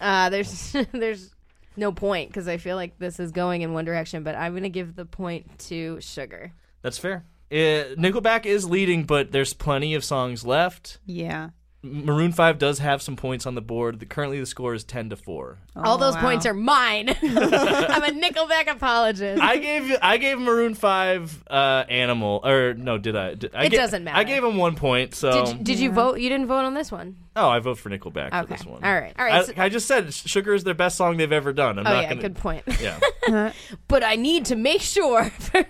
Uh, 0.00 0.30
there's 0.30 0.76
there's 0.92 1.34
no 1.76 1.92
point 1.92 2.28
because 2.30 2.48
I 2.48 2.56
feel 2.56 2.76
like 2.76 2.98
this 2.98 3.20
is 3.20 3.32
going 3.32 3.62
in 3.62 3.72
one 3.72 3.84
direction, 3.84 4.22
but 4.22 4.34
I'm 4.34 4.54
gonna 4.54 4.68
give 4.68 4.94
the 4.94 5.04
point 5.04 5.58
to 5.60 6.00
Sugar. 6.00 6.52
That's 6.82 6.98
fair. 6.98 7.24
Uh, 7.50 7.96
Nickelback 7.96 8.44
is 8.44 8.68
leading, 8.68 9.04
but 9.04 9.32
there's 9.32 9.54
plenty 9.54 9.94
of 9.94 10.04
songs 10.04 10.44
left. 10.44 10.98
Yeah. 11.06 11.50
Maroon 11.80 12.32
Five 12.32 12.58
does 12.58 12.80
have 12.80 13.00
some 13.02 13.14
points 13.14 13.46
on 13.46 13.54
the 13.54 13.60
board. 13.60 14.00
The, 14.00 14.06
currently, 14.06 14.40
the 14.40 14.46
score 14.46 14.74
is 14.74 14.82
ten 14.82 15.10
to 15.10 15.16
four. 15.16 15.58
All 15.76 15.96
those 15.96 16.16
wow. 16.16 16.22
points 16.22 16.44
are 16.44 16.52
mine. 16.54 17.08
I'm 17.22 18.02
a 18.02 18.20
Nickelback 18.20 18.66
apologist. 18.68 19.40
I 19.40 19.58
gave 19.58 19.96
I 20.02 20.16
gave 20.16 20.40
Maroon 20.40 20.74
Five 20.74 21.44
uh, 21.48 21.84
Animal 21.88 22.40
or 22.44 22.74
no? 22.74 22.98
Did 22.98 23.14
I? 23.14 23.34
Did, 23.34 23.54
I 23.54 23.66
It 23.66 23.70
ga- 23.70 23.76
doesn't 23.76 24.02
matter. 24.02 24.18
I 24.18 24.24
gave 24.24 24.42
him 24.42 24.56
one 24.56 24.74
point. 24.74 25.14
So 25.14 25.46
did, 25.46 25.62
did 25.62 25.78
you 25.78 25.92
vote? 25.92 26.18
You 26.18 26.28
didn't 26.28 26.48
vote 26.48 26.64
on 26.64 26.74
this 26.74 26.90
one. 26.90 27.14
oh, 27.36 27.48
I 27.48 27.60
vote 27.60 27.78
for 27.78 27.90
Nickelback 27.90 28.30
for 28.30 28.46
this 28.46 28.66
one. 28.66 28.82
All 28.82 28.92
right. 28.92 29.14
All 29.16 29.24
right. 29.24 29.34
I, 29.34 29.44
so- 29.44 29.52
I 29.56 29.68
just 29.68 29.86
said 29.86 30.12
"Sugar" 30.12 30.54
is 30.54 30.64
their 30.64 30.74
best 30.74 30.96
song 30.96 31.16
they've 31.16 31.30
ever 31.30 31.52
done. 31.52 31.78
I'm 31.78 31.86
oh 31.86 31.90
not 31.92 32.02
yeah, 32.02 32.08
gonna. 32.08 32.22
good 32.22 32.36
point. 32.36 32.64
Yeah. 32.80 33.52
but 33.88 34.02
I 34.02 34.16
need 34.16 34.46
to 34.46 34.56
make 34.56 34.80
sure 34.80 35.30
for 35.30 35.64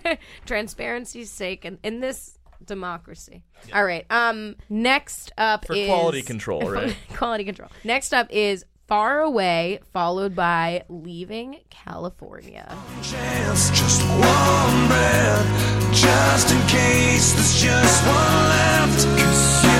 transparency's 0.45 1.29
sake 1.29 1.65
and 1.65 1.77
in 1.83 1.99
this 1.99 2.38
democracy. 2.65 3.43
All 3.73 3.83
right. 3.83 4.05
Um 4.09 4.55
next 4.69 5.31
up 5.37 5.65
For 5.65 5.73
is 5.75 5.87
quality 5.87 6.21
control, 6.21 6.61
right? 6.71 6.95
quality 7.15 7.43
control. 7.43 7.69
Next 7.83 8.13
up 8.13 8.27
is 8.31 8.65
Far 8.87 9.19
Away 9.21 9.79
followed 9.93 10.35
by 10.35 10.83
Leaving 10.89 11.59
California. 11.69 12.67
chance, 13.03 13.69
just 13.69 14.01
one 14.03 14.87
breath, 14.87 15.93
just 15.93 16.51
in 16.51 16.59
case 16.67 17.33
there's 17.33 17.61
just 17.61 18.05
one 18.07 18.15
left. 18.15 19.78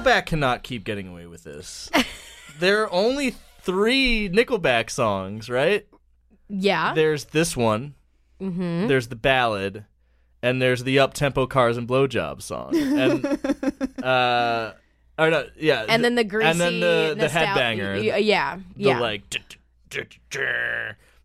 Nickelback 0.00 0.26
cannot 0.26 0.62
keep 0.62 0.84
getting 0.84 1.08
away 1.08 1.26
with 1.26 1.44
this. 1.44 1.90
there 2.58 2.82
are 2.82 2.92
only 2.92 3.34
three 3.60 4.28
Nickelback 4.30 4.90
songs, 4.90 5.48
right? 5.50 5.86
Yeah. 6.48 6.94
There's 6.94 7.26
this 7.26 7.56
one. 7.56 7.94
Mm-hmm. 8.40 8.86
There's 8.88 9.08
the 9.08 9.16
ballad, 9.16 9.84
and 10.42 10.60
there's 10.62 10.82
the 10.84 10.98
up 10.98 11.12
tempo 11.12 11.46
cars 11.46 11.76
and 11.76 11.86
blowjob 11.86 12.40
song. 12.40 12.74
And 12.74 13.24
uh, 14.02 14.72
or 15.18 15.30
no, 15.30 15.46
yeah, 15.58 15.84
and 15.88 16.02
then 16.02 16.14
the 16.14 16.24
greasy 16.24 16.48
and 16.48 16.58
then 16.60 16.80
the 16.80 17.14
the 17.18 17.26
nostal- 17.26 17.46
headbanger, 17.46 18.10
y- 18.12 18.16
Yeah. 18.16 18.56
the 18.76 18.82
Yeah. 18.82 18.98
like. 19.00 19.22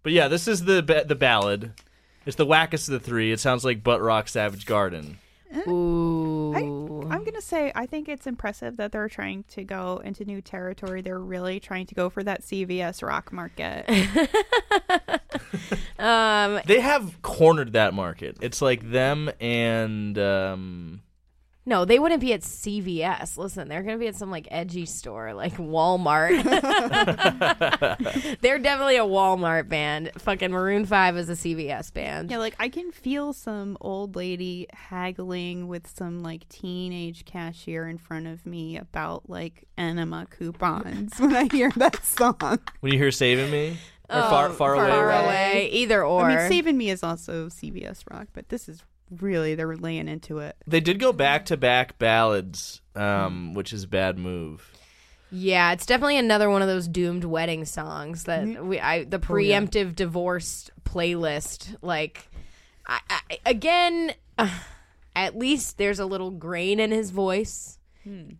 But 0.03 0.11
yeah, 0.11 0.27
this 0.27 0.47
is 0.49 0.65
the 0.65 0.84
ba- 0.84 1.06
the 1.07 1.15
ballad. 1.15 1.72
It's 2.26 2.35
the 2.35 2.45
wackest 2.45 2.89
of 2.89 2.93
the 2.93 2.99
three. 2.99 3.31
It 3.31 3.39
sounds 3.39 3.64
like 3.64 3.81
Butt 3.84 4.02
Rock 4.02 4.27
Savage 4.27 4.65
Garden. 4.65 5.19
Ooh. 5.68 6.84
I'm 7.03 7.23
gonna 7.23 7.41
say 7.41 7.72
I 7.76 7.85
think 7.85 8.07
it's 8.09 8.27
impressive 8.27 8.77
that 8.77 8.91
they're 8.91 9.09
trying 9.09 9.43
to 9.49 9.63
go 9.63 10.01
into 10.03 10.26
new 10.26 10.41
territory. 10.41 11.01
They're 11.01 11.19
really 11.19 11.59
trying 11.59 11.85
to 11.88 11.95
go 11.95 12.09
for 12.09 12.23
that 12.23 12.41
CVS 12.41 13.03
rock 13.05 13.31
market. 13.31 13.85
um 15.99 16.61
They 16.65 16.80
have 16.80 17.22
cornered 17.22 17.73
that 17.73 17.93
market. 17.93 18.38
It's 18.41 18.61
like 18.61 18.91
them 18.91 19.31
and 19.39 20.17
um, 20.17 21.01
No, 21.67 21.83
they 21.83 21.97
wouldn't 21.97 22.21
be 22.21 22.31
at 22.33 22.41
CVS. 22.41 23.37
Listen, 23.37 23.67
they're 23.67 23.81
going 23.81 23.95
to 23.95 23.99
be 23.99 24.07
at 24.07 24.15
some 24.15 24.29
like 24.29 24.47
edgy 24.51 24.85
store 24.85 25.33
like 25.33 25.55
Walmart. 25.57 26.43
they're 28.41 28.59
definitely 28.59 28.97
a 28.97 29.03
Walmart 29.05 29.67
band. 29.67 30.11
Fucking 30.17 30.51
Maroon 30.51 30.85
5 30.85 31.17
is 31.17 31.29
a 31.29 31.33
CVS 31.33 31.91
band. 31.93 32.29
yeah, 32.29 32.37
like 32.37 32.55
I 32.59 32.69
can 32.69 32.91
feel 32.91 33.33
some 33.33 33.77
old 33.81 34.15
lady 34.15 34.67
haggling 34.73 35.67
with 35.67 35.87
some 35.87 36.21
like 36.21 36.47
teenage 36.49 37.25
cashier 37.25 37.87
in 37.87 37.97
front 37.97 38.27
of 38.27 38.45
me 38.45 38.77
about 38.77 39.29
like 39.29 39.67
enema 39.77 40.27
coupons 40.29 41.13
when 41.19 41.35
I 41.35 41.47
hear 41.51 41.71
that 41.77 42.03
song. 42.05 42.59
when 42.81 42.91
you 42.93 42.99
hear 42.99 43.11
"Saving 43.11 43.49
Me" 43.51 43.69
or 44.09 44.17
Oh, 44.17 44.29
"Far 44.29 44.49
Far, 44.51 44.75
Away." 44.75 44.89
Far 44.89 45.07
right? 45.07 45.23
away. 45.25 45.69
Either 45.71 46.03
or. 46.05 46.21
I 46.25 46.35
mean, 46.41 46.49
Saving 46.49 46.77
Me 46.77 46.89
is 46.89 47.01
also 47.03 47.47
CVS 47.47 48.03
rock, 48.11 48.27
but 48.33 48.49
this 48.49 48.69
is 48.69 48.83
really 49.10 49.56
they're 49.56 49.76
laying 49.76 50.07
into 50.07 50.40
it. 50.40 50.56
They 50.68 50.80
did 50.80 50.99
go 50.99 51.14
back 51.14 51.45
to 51.45 51.57
back 51.57 51.98
ballads, 51.98 52.82
um, 52.95 53.53
which 53.53 53.73
is 53.73 53.84
a 53.84 53.88
bad 53.88 54.18
move. 54.18 54.72
yeah, 55.32 55.72
it's 55.73 55.86
definitely 55.86 56.18
another 56.18 56.49
one 56.49 56.61
of 56.61 56.68
those 56.68 56.88
doomed 56.88 57.23
wedding 57.26 57.65
songs 57.65 58.23
that 58.26 58.65
we 58.65 58.80
I 58.80 59.03
the 59.03 59.19
preemptive 59.19 59.95
divorce 59.95 60.69
playlist 60.84 61.76
like 61.82 62.30
I, 62.88 62.99
I, 63.10 63.40
again 63.45 64.14
uh, 64.38 64.49
at 65.15 65.38
least 65.38 65.77
there's 65.77 65.99
a 65.99 66.06
little 66.06 66.32
grain 66.32 66.80
in 66.80 66.91
his 66.91 67.11
voice. 67.11 67.80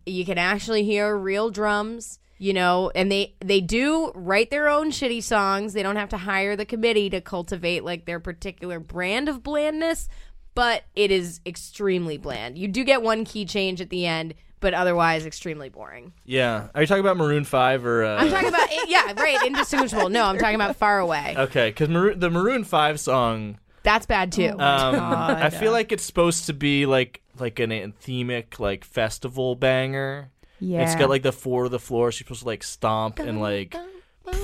You 0.04 0.24
can 0.24 0.38
actually 0.38 0.84
hear 0.84 1.16
real 1.16 1.50
drums, 1.50 2.20
you 2.38 2.52
know, 2.52 2.92
and 2.94 3.10
they 3.10 3.34
they 3.40 3.60
do 3.60 4.12
write 4.14 4.50
their 4.50 4.68
own 4.68 4.92
shitty 4.92 5.24
songs. 5.24 5.72
They 5.72 5.82
don't 5.82 5.96
have 5.96 6.10
to 6.10 6.16
hire 6.16 6.54
the 6.54 6.64
committee 6.64 7.10
to 7.10 7.20
cultivate 7.20 7.82
like 7.82 8.04
their 8.04 8.20
particular 8.20 8.78
brand 8.78 9.28
of 9.28 9.42
blandness, 9.42 10.08
but 10.56 10.84
it 10.96 11.12
is 11.12 11.40
extremely 11.46 12.16
bland. 12.16 12.58
You 12.58 12.66
do 12.66 12.82
get 12.82 13.02
one 13.02 13.24
key 13.24 13.44
change 13.44 13.80
at 13.80 13.90
the 13.90 14.06
end, 14.06 14.34
but 14.58 14.72
otherwise 14.74 15.26
extremely 15.26 15.68
boring. 15.68 16.14
Yeah, 16.24 16.68
are 16.74 16.80
you 16.80 16.86
talking 16.86 17.02
about 17.02 17.18
Maroon 17.18 17.44
Five 17.44 17.84
or? 17.86 18.04
Uh... 18.04 18.16
I'm 18.16 18.30
talking 18.30 18.48
about 18.48 18.68
yeah, 18.88 19.12
right, 19.16 19.38
indistinguishable. 19.46 20.08
No, 20.08 20.24
I'm 20.24 20.38
talking 20.38 20.56
about 20.56 20.74
Far 20.74 20.98
Away. 20.98 21.34
Okay, 21.36 21.68
because 21.68 21.90
Maroon, 21.90 22.18
the 22.18 22.30
Maroon 22.30 22.64
Five 22.64 22.98
song, 22.98 23.58
That's 23.82 24.06
bad 24.06 24.32
too. 24.32 24.50
um, 24.50 24.58
I 24.58 25.50
feel 25.50 25.72
like 25.72 25.92
it's 25.92 26.04
supposed 26.04 26.46
to 26.46 26.54
be 26.54 26.86
like 26.86 27.20
like 27.38 27.60
an 27.60 27.70
anthemic 27.70 28.58
like 28.58 28.84
festival 28.84 29.54
banger. 29.56 30.30
Yeah, 30.58 30.84
It's 30.84 30.94
got 30.94 31.10
like 31.10 31.22
the 31.22 31.32
four 31.32 31.64
to 31.64 31.68
the 31.68 31.78
floor. 31.78 32.10
So 32.10 32.16
you're 32.16 32.24
supposed 32.24 32.40
to 32.40 32.46
like 32.46 32.64
stomp 32.64 33.18
and 33.18 33.42
like 33.42 33.76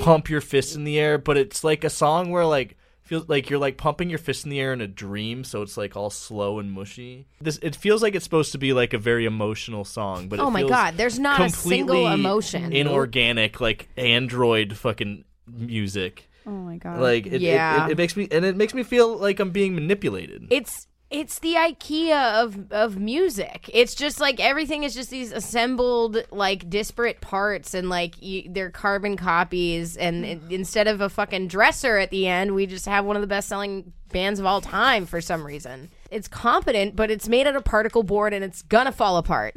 pump 0.02 0.28
your 0.28 0.42
fist 0.42 0.76
in 0.76 0.84
the 0.84 0.98
air, 0.98 1.16
but 1.16 1.38
it's 1.38 1.64
like 1.64 1.84
a 1.84 1.90
song 1.90 2.30
where 2.30 2.44
like 2.44 2.76
feels 3.12 3.28
like 3.28 3.50
you're 3.50 3.58
like 3.58 3.76
pumping 3.76 4.08
your 4.08 4.18
fist 4.18 4.44
in 4.44 4.50
the 4.50 4.58
air 4.58 4.72
in 4.72 4.80
a 4.80 4.86
dream, 4.88 5.44
so 5.44 5.60
it's 5.60 5.76
like 5.76 5.96
all 5.96 6.08
slow 6.08 6.58
and 6.58 6.72
mushy. 6.72 7.26
This 7.42 7.58
it 7.62 7.76
feels 7.76 8.02
like 8.02 8.14
it's 8.14 8.24
supposed 8.24 8.52
to 8.52 8.58
be 8.58 8.72
like 8.72 8.94
a 8.94 8.98
very 8.98 9.26
emotional 9.26 9.84
song, 9.84 10.28
but 10.28 10.38
it 10.38 10.42
oh 10.42 10.50
my 10.50 10.60
feels 10.60 10.70
god, 10.70 10.96
there's 10.96 11.18
not 11.18 11.40
a 11.40 11.50
single 11.50 12.06
emotion. 12.10 12.72
inorganic, 12.72 13.60
like 13.60 13.88
android 13.98 14.76
fucking 14.78 15.24
music. 15.46 16.28
Oh 16.46 16.50
my 16.50 16.78
god. 16.78 17.00
Like 17.00 17.26
it, 17.26 17.34
it- 17.34 17.40
Yeah. 17.42 17.86
it, 17.86 17.92
it 17.92 17.98
makes 17.98 18.16
me 18.16 18.28
and 18.30 18.44
it 18.44 18.56
makes 18.56 18.72
me 18.74 18.82
feel 18.82 19.16
like 19.18 19.40
I'm 19.40 19.50
being 19.50 19.74
manipulated. 19.74 20.46
It's 20.50 20.86
it's 21.12 21.38
the 21.40 21.54
IKEA 21.54 22.42
of 22.42 22.72
of 22.72 22.98
music. 22.98 23.70
It's 23.72 23.94
just 23.94 24.18
like 24.20 24.40
everything 24.40 24.82
is 24.82 24.94
just 24.94 25.10
these 25.10 25.30
assembled 25.32 26.16
like 26.30 26.68
disparate 26.70 27.20
parts 27.20 27.74
and 27.74 27.88
like 27.88 28.20
you, 28.20 28.44
they're 28.50 28.70
carbon 28.70 29.16
copies. 29.16 29.96
And 29.96 30.24
it- 30.24 30.40
instead 30.50 30.88
of 30.88 31.00
a 31.00 31.08
fucking 31.08 31.48
dresser 31.48 31.98
at 31.98 32.10
the 32.10 32.26
end, 32.26 32.54
we 32.54 32.66
just 32.66 32.86
have 32.86 33.04
one 33.04 33.16
of 33.16 33.22
the 33.22 33.28
best 33.28 33.48
selling 33.48 33.92
bands 34.12 34.40
of 34.40 34.46
all 34.46 34.60
time 34.60 35.06
for 35.06 35.20
some 35.20 35.44
reason. 35.46 35.90
It's 36.10 36.28
competent, 36.28 36.96
but 36.96 37.10
it's 37.10 37.28
made 37.28 37.46
out 37.46 37.56
of 37.56 37.64
particle 37.64 38.02
board 38.02 38.32
and 38.34 38.44
it's 38.44 38.62
gonna 38.62 38.92
fall 38.92 39.16
apart. 39.16 39.54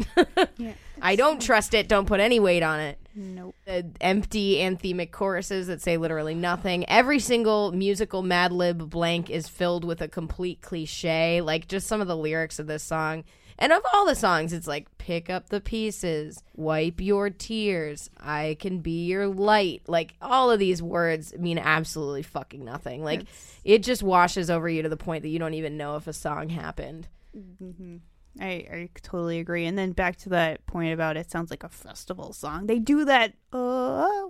I 1.01 1.15
don't 1.15 1.41
trust 1.41 1.73
it. 1.73 1.87
Don't 1.87 2.05
put 2.07 2.19
any 2.19 2.39
weight 2.39 2.63
on 2.63 2.79
it. 2.79 2.97
Nope. 3.15 3.55
The 3.65 3.89
empty 4.01 4.57
anthemic 4.57 5.11
choruses 5.11 5.67
that 5.67 5.81
say 5.81 5.97
literally 5.97 6.35
nothing. 6.35 6.87
Every 6.89 7.19
single 7.19 7.71
musical 7.71 8.21
Mad 8.21 8.51
Lib 8.51 8.89
blank 8.89 9.29
is 9.29 9.47
filled 9.47 9.83
with 9.83 10.01
a 10.01 10.07
complete 10.07 10.61
cliche. 10.61 11.41
Like 11.41 11.67
just 11.67 11.87
some 11.87 12.01
of 12.01 12.07
the 12.07 12.17
lyrics 12.17 12.59
of 12.59 12.67
this 12.67 12.83
song. 12.83 13.23
And 13.57 13.71
of 13.71 13.81
all 13.93 14.05
the 14.05 14.15
songs, 14.15 14.51
it's 14.51 14.67
like 14.67 14.97
pick 14.97 15.29
up 15.29 15.47
the 15.47 15.61
pieces, 15.61 16.43
wipe 16.55 16.99
your 16.99 17.29
tears, 17.29 18.09
I 18.19 18.57
can 18.59 18.79
be 18.79 19.05
your 19.05 19.27
light. 19.27 19.83
Like 19.87 20.15
all 20.21 20.51
of 20.51 20.59
these 20.59 20.83
words 20.83 21.33
mean 21.37 21.57
absolutely 21.57 22.23
fucking 22.23 22.65
nothing. 22.65 23.03
Like 23.03 23.23
it 23.63 23.81
just 23.81 24.03
washes 24.03 24.49
over 24.49 24.67
you 24.67 24.81
to 24.81 24.89
the 24.89 24.97
point 24.97 25.23
that 25.23 25.29
you 25.29 25.39
don't 25.39 25.53
even 25.53 25.77
know 25.77 25.95
if 25.95 26.07
a 26.07 26.13
song 26.13 26.49
happened. 26.49 27.07
Mm-hmm. 27.35 27.97
I, 28.39 28.45
I 28.45 28.89
totally 29.01 29.39
agree. 29.39 29.65
And 29.65 29.77
then 29.77 29.91
back 29.93 30.17
to 30.17 30.29
that 30.29 30.65
point 30.65 30.93
about 30.93 31.17
it 31.17 31.31
sounds 31.31 31.49
like 31.49 31.63
a 31.63 31.69
festival 31.69 32.33
song. 32.33 32.67
They 32.67 32.79
do 32.79 33.05
that 33.05 33.33
uh 33.53 34.27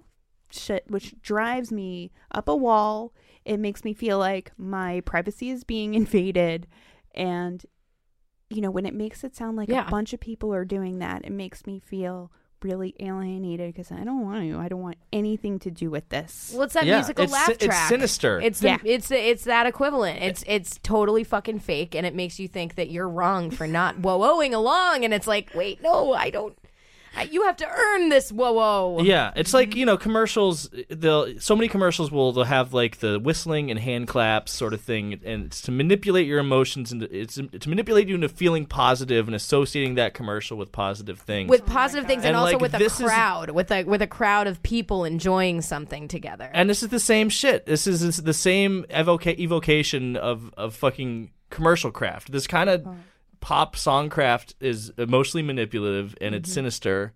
shit 0.52 0.86
which 0.88 1.20
drives 1.22 1.72
me 1.72 2.12
up 2.32 2.48
a 2.48 2.56
wall. 2.56 3.14
It 3.46 3.58
makes 3.58 3.84
me 3.84 3.94
feel 3.94 4.18
like 4.20 4.52
my 4.58 5.02
privacy 5.02 5.50
is 5.50 5.64
being 5.64 5.94
invaded 6.02 6.68
and 7.14 7.66
you 8.50 8.62
know, 8.62 8.70
when 8.70 8.86
it 8.86 8.94
makes 8.94 9.24
it 9.24 9.36
sound 9.36 9.58
like 9.58 9.70
Yeah. 9.70 9.88
a 9.88 9.92
bunch 9.92 10.14
of 10.14 10.20
people 10.20 10.54
are 10.54 10.66
doing 10.66 11.00
that, 11.00 11.26
it 11.26 11.32
makes 11.32 11.66
me 11.66 11.80
feel 11.80 12.32
really 12.66 12.96
alienated 13.00 13.72
because 13.74 13.92
I 13.92 14.04
don't 14.04 14.22
want 14.24 14.42
to. 14.50 14.58
I 14.58 14.68
don't 14.68 14.82
want 14.82 14.98
anything 15.14 15.60
to 15.60 15.72
do 15.72 15.90
with 15.92 16.10
this. 16.10 16.52
Well, 16.54 16.64
it's 16.64 16.74
that 16.74 16.86
Yeah, 16.86 16.96
musical 16.98 17.24
it's 17.26 17.34
laugh 17.34 17.46
si- 17.46 17.52
it's 17.54 17.66
track. 17.66 17.90
sinister. 17.90 18.42
It's 18.42 18.60
the, 18.60 18.68
Yeah. 18.70 18.78
it's 18.84 19.12
it's 19.12 19.44
that 19.46 19.68
equivalent. 19.68 20.22
It's 20.22 20.44
it's 20.48 20.80
totally 20.82 21.24
fucking 21.24 21.60
fake, 21.60 21.96
and 21.96 22.06
it 22.06 22.16
makes 22.16 22.40
you 22.40 22.48
think 22.48 22.76
that 22.76 22.90
you're 22.90 23.08
wrong 23.08 23.52
for 23.52 23.68
not 23.68 24.00
whoa 24.00 24.20
whoaing 24.20 24.54
along. 24.54 25.06
And 25.06 25.14
it's 25.14 25.28
like, 25.28 25.52
wait, 25.54 25.82
no, 25.82 26.14
I 26.14 26.30
don't. 26.32 26.58
I, 27.16 27.24
you 27.24 27.44
have 27.44 27.58
to 27.58 27.68
earn 27.70 28.10
this 28.10 28.32
whoa 28.32 28.52
whoa. 28.54 29.04
Yeah, 29.04 29.32
it's 29.36 29.54
like 29.54 29.70
mm-hmm. 29.70 29.80
you 29.80 29.86
know 29.86 29.98
commercials. 29.98 30.70
They'll 30.90 31.40
so 31.40 31.56
many 31.56 31.68
commercials 31.68 32.12
will 32.12 32.32
they'll 32.32 32.44
have 32.44 32.74
like 32.74 33.00
the 33.00 33.20
whistling 33.20 33.72
and 33.72 33.80
hand 33.80 34.08
claps 34.08 34.52
sort 34.52 34.74
of 34.74 34.82
thing, 34.82 35.20
and 35.24 35.46
it's 35.46 35.62
to 35.64 35.72
manipulate 35.72 36.28
your 36.28 36.40
emotions 36.40 36.92
and 36.92 37.04
it's 37.04 37.36
to 37.36 37.70
manipulate 37.70 38.08
you 38.08 38.16
into 38.16 38.30
feeling 38.30 38.66
positive 38.66 39.28
and 39.28 39.36
associating 39.36 39.96
that 39.96 40.14
commercial 40.14 40.58
with 40.58 40.72
positive 40.72 41.20
things. 41.20 41.50
With 41.50 41.66
positive 41.66 42.06
oh 42.06 42.08
things, 42.08 42.24
and, 42.24 42.36
And, 42.36 42.38
also 42.38 42.58
with 42.58 42.74
a 42.74 42.78
this 42.78 43.00
is- 43.00 43.06
crowd, 43.06 43.52
with 43.52 43.72
a 43.72 43.84
with 43.84 44.02
a 44.02 44.08
crowd 44.08 44.48
of 44.48 44.62
people 44.64 45.06
enjoying 45.06 45.62
something 45.62 46.08
together. 46.08 46.50
and 46.54 46.70
this 46.70 46.84
is 46.84 46.90
the 46.90 47.00
same 47.00 47.30
shit. 47.30 47.66
This 47.66 47.88
is, 47.88 48.02
this 48.02 48.18
is 48.18 48.24
the 48.24 48.34
same 48.34 48.86
evoca- 48.90 49.38
evocation 49.40 50.16
of 50.18 50.54
of 50.58 50.76
fucking 50.76 51.32
commercial 51.50 51.92
craft. 51.92 52.32
This 52.32 52.48
kind 52.48 52.70
of 52.70 52.86
pop 53.46 53.76
songcraft 53.76 54.56
is 54.60 54.92
emotionally 54.98 55.44
manipulative 55.44 56.16
and 56.20 56.34
it's 56.34 56.52
sinister. 56.52 57.14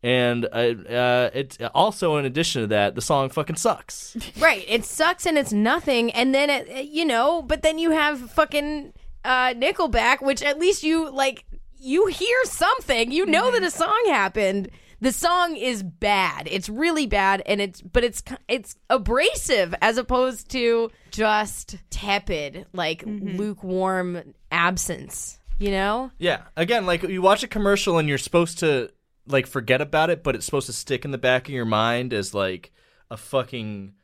And 0.00 0.44
uh, 0.44 0.74
uh, 0.88 1.30
it's 1.34 1.58
also, 1.74 2.18
in 2.18 2.24
addition 2.24 2.62
to 2.62 2.68
that, 2.68 2.94
the 2.94 3.00
song 3.00 3.30
fucking 3.30 3.56
sucks. 3.56 4.16
Right. 4.38 4.64
It 4.68 4.84
sucks 4.84 5.26
and 5.26 5.36
it's 5.36 5.52
nothing. 5.52 6.12
And 6.12 6.32
then 6.32 6.50
it, 6.50 6.84
you 6.86 7.04
know, 7.04 7.42
but 7.42 7.62
then 7.62 7.78
you 7.78 7.90
have 7.90 8.30
fucking 8.30 8.92
uh, 9.24 9.54
Nickelback, 9.54 10.22
which 10.22 10.40
at 10.44 10.56
least 10.56 10.84
you 10.84 11.10
like, 11.10 11.44
you 11.80 12.06
hear 12.06 12.44
something. 12.44 13.10
You 13.10 13.26
know 13.26 13.50
that 13.50 13.64
a 13.64 13.70
song 13.70 14.02
happened. 14.06 14.70
The 15.00 15.10
song 15.10 15.56
is 15.56 15.82
bad. 15.82 16.46
It's 16.48 16.68
really 16.68 17.08
bad, 17.08 17.42
and 17.44 17.60
it's 17.60 17.80
but 17.80 18.04
it's 18.04 18.22
it's 18.46 18.76
abrasive 18.88 19.74
as 19.82 19.98
opposed 19.98 20.48
to 20.52 20.92
just 21.10 21.74
tepid, 21.90 22.66
like 22.72 23.02
lukewarm 23.04 24.34
absence. 24.52 25.40
You 25.62 25.70
know? 25.70 26.10
Yeah. 26.18 26.42
Again, 26.56 26.86
like 26.86 27.04
you 27.04 27.22
watch 27.22 27.44
a 27.44 27.48
commercial 27.48 27.98
and 27.98 28.08
you're 28.08 28.18
supposed 28.18 28.58
to 28.58 28.90
like 29.28 29.46
forget 29.46 29.80
about 29.80 30.10
it, 30.10 30.24
but 30.24 30.34
it's 30.34 30.44
supposed 30.44 30.66
to 30.66 30.72
stick 30.72 31.04
in 31.04 31.12
the 31.12 31.18
back 31.18 31.46
of 31.46 31.54
your 31.54 31.64
mind 31.64 32.12
as 32.12 32.34
like 32.34 32.72
a 33.10 33.16
fucking 33.16 33.94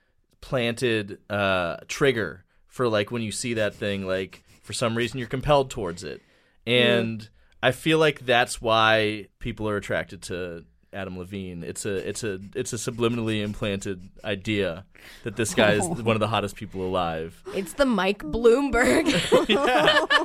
planted 0.40 1.18
uh 1.28 1.78
trigger 1.88 2.44
for 2.68 2.88
like 2.88 3.10
when 3.10 3.22
you 3.22 3.32
see 3.32 3.54
that 3.54 3.74
thing 3.74 4.06
like 4.06 4.44
for 4.62 4.72
some 4.72 4.96
reason 4.96 5.18
you're 5.18 5.26
compelled 5.26 5.68
towards 5.68 6.04
it. 6.04 6.22
And 6.64 7.28
I 7.60 7.72
feel 7.72 7.98
like 7.98 8.20
that's 8.20 8.62
why 8.62 9.26
people 9.40 9.68
are 9.68 9.76
attracted 9.76 10.22
to 10.22 10.64
Adam 10.92 11.18
Levine. 11.18 11.62
It's 11.62 11.84
a 11.84 12.08
it's 12.08 12.24
a 12.24 12.40
it's 12.54 12.72
a 12.72 12.76
subliminally 12.76 13.42
implanted 13.42 14.08
idea 14.24 14.84
that 15.24 15.36
this 15.36 15.54
guy 15.54 15.72
is 15.72 15.86
one 15.88 16.16
of 16.16 16.20
the 16.20 16.28
hottest 16.28 16.56
people 16.56 16.86
alive. 16.86 17.42
It's 17.54 17.74
the 17.74 17.84
Mike 17.84 18.22
Bloomberg. 18.22 19.06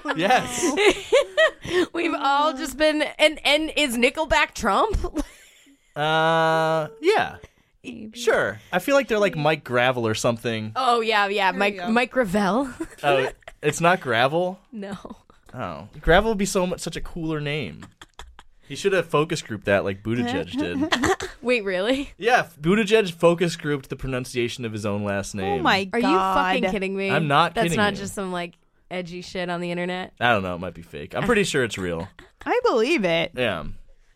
yes. 0.18 0.66
We've 1.94 2.14
all 2.18 2.54
just 2.54 2.78
been 2.78 3.02
and 3.20 3.40
and 3.46 3.72
is 3.76 3.98
Nickelback 3.98 4.54
Trump? 4.54 4.98
Uh 5.96 6.88
yeah. 7.02 7.38
Sure. 8.14 8.60
I 8.72 8.80
feel 8.80 8.96
like 8.96 9.10
they're 9.10 9.20
like 9.20 9.36
Mike 9.36 9.64
Gravel 9.66 10.08
or 10.08 10.16
something. 10.16 10.72
Oh 10.76 11.02
yeah, 11.02 11.28
yeah, 11.28 11.52
Mike 11.52 11.90
Mike 11.90 12.12
Gravel. 12.12 12.70
Oh, 13.04 13.30
it's 13.62 13.82
not 13.82 14.00
Gravel? 14.00 14.60
no. 14.72 14.98
Oh. 15.56 15.88
Gravel 16.02 16.32
would 16.32 16.40
be 16.40 16.46
so 16.46 16.66
much 16.66 16.80
such 16.80 16.96
a 16.96 17.02
cooler 17.02 17.40
name. 17.40 17.86
He 18.68 18.76
should 18.76 18.94
have 18.94 19.08
focus 19.08 19.42
grouped 19.42 19.66
that 19.66 19.84
like 19.84 20.02
Buttigieg 20.04 20.52
did. 20.58 21.30
Wait, 21.42 21.64
really? 21.64 22.12
yeah, 22.18 22.48
Buttigieg 22.60 23.12
focus 23.12 23.56
grouped 23.56 23.90
the 23.90 23.96
pronunciation 23.96 24.64
of 24.66 24.72
his 24.72 24.86
own 24.86 25.04
last 25.04 25.36
oh 25.36 25.40
name. 25.40 25.60
Oh 25.60 25.64
my 25.64 25.90
Are 25.94 26.02
god. 26.02 26.56
you 26.62 26.62
fucking 26.62 26.72
kidding 26.72 26.96
me? 26.96 27.10
I'm 27.12 27.28
not 27.28 27.54
That's 27.56 27.66
kidding 27.66 27.78
not 27.78 27.94
you. 27.94 28.00
just 28.00 28.14
some 28.16 28.32
like 28.32 28.54
edgy 28.90 29.22
shit 29.22 29.50
on 29.50 29.60
the 29.60 29.72
internet. 29.72 30.14
I 30.20 30.32
don't 30.32 30.44
know, 30.44 30.56
it 30.56 30.60
might 30.60 30.74
be 30.74 30.82
fake. 30.82 31.16
I'm 31.16 31.24
pretty 31.24 31.44
sure 31.44 31.64
it's 31.64 31.78
real. 31.78 32.08
I 32.46 32.60
believe 32.64 33.04
it. 33.04 33.32
Yeah. 33.36 33.66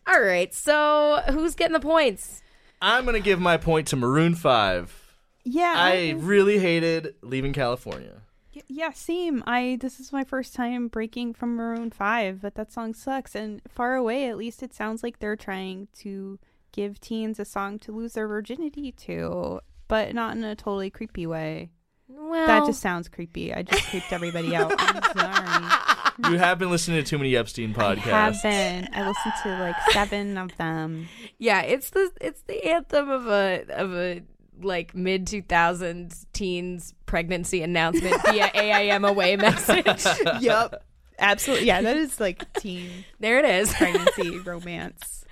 All 0.06 0.20
right, 0.22 0.52
so 0.54 1.22
who's 1.28 1.54
getting 1.54 1.74
the 1.74 1.80
points? 1.80 2.42
I'm 2.80 3.04
going 3.04 3.14
to 3.14 3.20
give 3.20 3.40
my 3.40 3.56
point 3.58 3.88
to 3.88 3.96
Maroon 3.96 4.34
5. 4.34 5.16
Yeah. 5.44 5.74
I 5.76 6.14
really 6.16 6.58
hated 6.58 7.14
leaving 7.22 7.52
California. 7.52 8.22
Y- 8.58 8.62
Yeah, 8.68 8.90
same. 8.92 9.42
I 9.46 9.78
this 9.80 10.00
is 10.00 10.12
my 10.12 10.24
first 10.24 10.54
time 10.54 10.88
breaking 10.88 11.34
from 11.34 11.56
Maroon 11.56 11.90
5, 11.90 12.40
but 12.42 12.54
that 12.56 12.72
song 12.72 12.94
sucks 12.94 13.34
and 13.34 13.60
far 13.68 13.94
away 13.94 14.28
at 14.28 14.36
least 14.36 14.62
it 14.62 14.74
sounds 14.74 15.02
like 15.02 15.18
they're 15.18 15.36
trying 15.36 15.88
to 16.00 16.38
give 16.72 17.00
teens 17.00 17.38
a 17.38 17.44
song 17.44 17.78
to 17.80 17.92
lose 17.92 18.12
their 18.14 18.28
virginity 18.28 18.92
to, 18.92 19.60
but 19.88 20.14
not 20.14 20.36
in 20.36 20.44
a 20.44 20.54
totally 20.54 20.90
creepy 20.90 21.26
way. 21.26 21.70
Well, 22.08 22.46
That 22.46 22.66
just 22.66 22.80
sounds 22.80 23.08
creepy. 23.08 23.52
I 23.52 23.62
just 23.62 23.84
creeped 23.88 24.12
everybody 24.12 24.56
out. 24.56 24.72
I'm 24.78 25.02
sorry. 26.22 26.32
You 26.32 26.38
have 26.38 26.58
been 26.58 26.70
listening 26.70 27.02
to 27.04 27.08
too 27.08 27.18
many 27.18 27.36
Epstein 27.36 27.74
podcasts. 27.74 27.98
Have 28.00 28.42
been. 28.42 28.88
I 28.92 29.06
listened 29.06 29.34
to 29.44 29.58
like 29.60 29.76
7 29.92 30.36
of 30.38 30.56
them. 30.56 31.08
yeah, 31.38 31.62
it's 31.62 31.90
the 31.90 32.10
it's 32.20 32.42
the 32.42 32.64
anthem 32.66 33.08
of 33.10 33.26
a 33.26 33.64
of 33.70 33.92
a 33.94 34.22
like 34.60 34.94
mid 34.94 35.26
two 35.26 35.42
thousands 35.42 36.26
teens 36.32 36.94
pregnancy 37.06 37.62
announcement 37.62 38.20
via 38.24 38.50
AIM 38.54 39.04
away 39.04 39.36
message. 39.36 40.04
yep. 40.40 40.84
Absolutely. 41.18 41.66
Yeah, 41.66 41.82
that 41.82 41.96
is 41.96 42.20
like 42.20 42.52
teen 42.54 43.04
there 43.20 43.38
it 43.38 43.44
is. 43.44 43.72
pregnancy 43.74 44.38
romance. 44.38 45.24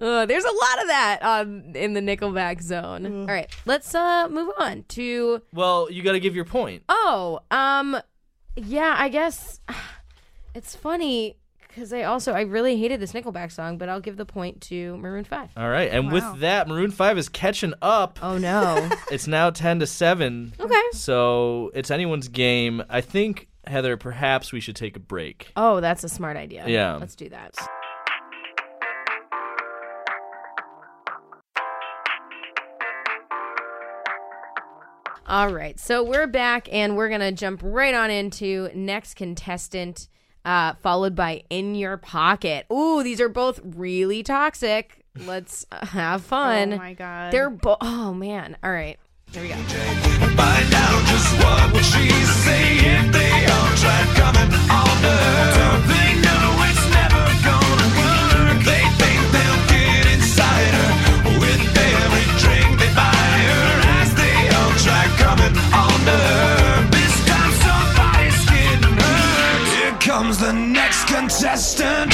Uh, 0.00 0.26
there's 0.26 0.44
a 0.44 0.48
lot 0.50 0.82
of 0.82 0.88
that 0.88 1.18
um, 1.22 1.62
in 1.74 1.94
the 1.94 2.00
Nickelback 2.00 2.60
zone. 2.60 3.06
All 3.22 3.26
right, 3.26 3.48
let's 3.66 3.94
uh, 3.94 4.28
move 4.28 4.52
on 4.58 4.84
to 4.88 5.42
Well, 5.52 5.90
you 5.90 6.02
got 6.02 6.12
to 6.12 6.20
give 6.20 6.34
your 6.34 6.44
point. 6.44 6.82
Oh, 6.88 7.40
um, 7.50 7.96
yeah, 8.56 8.94
I 8.98 9.08
guess 9.08 9.60
it's 10.54 10.74
funny 10.74 11.36
because 11.74 11.92
I 11.92 12.02
also 12.02 12.32
I 12.32 12.42
really 12.42 12.76
hated 12.76 13.00
this 13.00 13.12
Nickelback 13.12 13.50
song, 13.52 13.78
but 13.78 13.88
I'll 13.88 14.00
give 14.00 14.16
the 14.16 14.26
point 14.26 14.60
to 14.62 14.96
Maroon 14.98 15.24
Five. 15.24 15.50
All 15.56 15.68
right. 15.68 15.90
And 15.90 16.06
Wow. 16.08 16.12
with 16.32 16.40
that, 16.40 16.68
Maroon 16.68 16.90
5 16.90 17.18
is 17.18 17.28
catching 17.28 17.74
up. 17.82 18.18
Oh 18.22 18.38
no. 18.38 18.88
It's 19.10 19.26
now 19.26 19.50
10 19.50 19.80
to 19.80 19.86
7. 19.86 20.54
okay. 20.60 20.80
So 20.92 21.70
it's 21.74 21.90
anyone's 21.90 22.28
game. 22.28 22.82
I 22.88 23.00
think, 23.00 23.48
Heather, 23.66 23.96
perhaps 23.96 24.52
we 24.52 24.60
should 24.60 24.76
take 24.76 24.96
a 24.96 25.00
break. 25.00 25.52
Oh, 25.56 25.80
that's 25.80 26.02
a 26.04 26.08
smart 26.08 26.36
idea. 26.36 26.64
Yeah. 26.66 26.96
let's 26.96 27.14
do 27.16 27.28
that. 27.30 27.54
All 35.26 35.52
right, 35.52 35.78
so 35.78 36.02
we're 36.02 36.26
back 36.26 36.68
and 36.72 36.96
we're 36.96 37.08
gonna 37.08 37.32
jump 37.32 37.60
right 37.64 37.94
on 37.94 38.10
into 38.10 38.68
next 38.74 39.14
contestant, 39.14 40.08
uh, 40.44 40.74
followed 40.74 41.14
by 41.14 41.44
in 41.50 41.74
your 41.74 41.96
pocket. 41.96 42.66
Ooh, 42.72 43.02
these 43.02 43.20
are 43.20 43.28
both 43.28 43.60
really 43.62 44.22
toxic. 44.22 45.04
Let's 45.26 45.66
uh, 45.70 45.86
have 45.86 46.22
fun. 46.22 46.74
Oh 46.74 46.78
my 46.78 46.94
god. 46.94 47.32
They're 47.32 47.50
both. 47.50 47.78
Oh 47.80 48.14
man. 48.14 48.56
All 48.62 48.72
right. 48.72 48.98
Here 49.32 49.42
we 49.42 49.48
go. 49.48 49.54
Find 49.54 50.74
out 50.74 51.06
just 51.06 51.38
what 51.42 51.72
would 51.72 51.84
she 51.84 52.08
say 52.10 52.76
if 52.76 53.12
they 53.12 53.46
all 53.46 53.76
tried 53.76 54.08
coming 54.16 54.52
on 54.70 54.96
her. 55.02 56.11
Comes 70.04 70.36
the 70.36 70.52
next 70.52 71.06
contestant. 71.06 72.12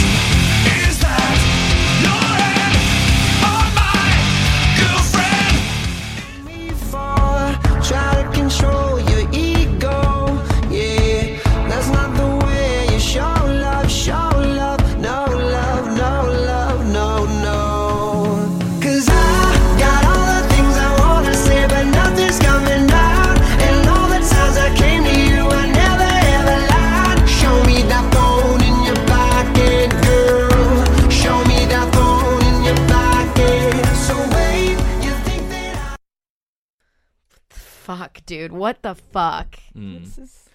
Dude. 38.28 38.52
What 38.52 38.82
the 38.82 38.94
fuck? 38.94 39.58
This 39.74 40.18
is 40.18 40.48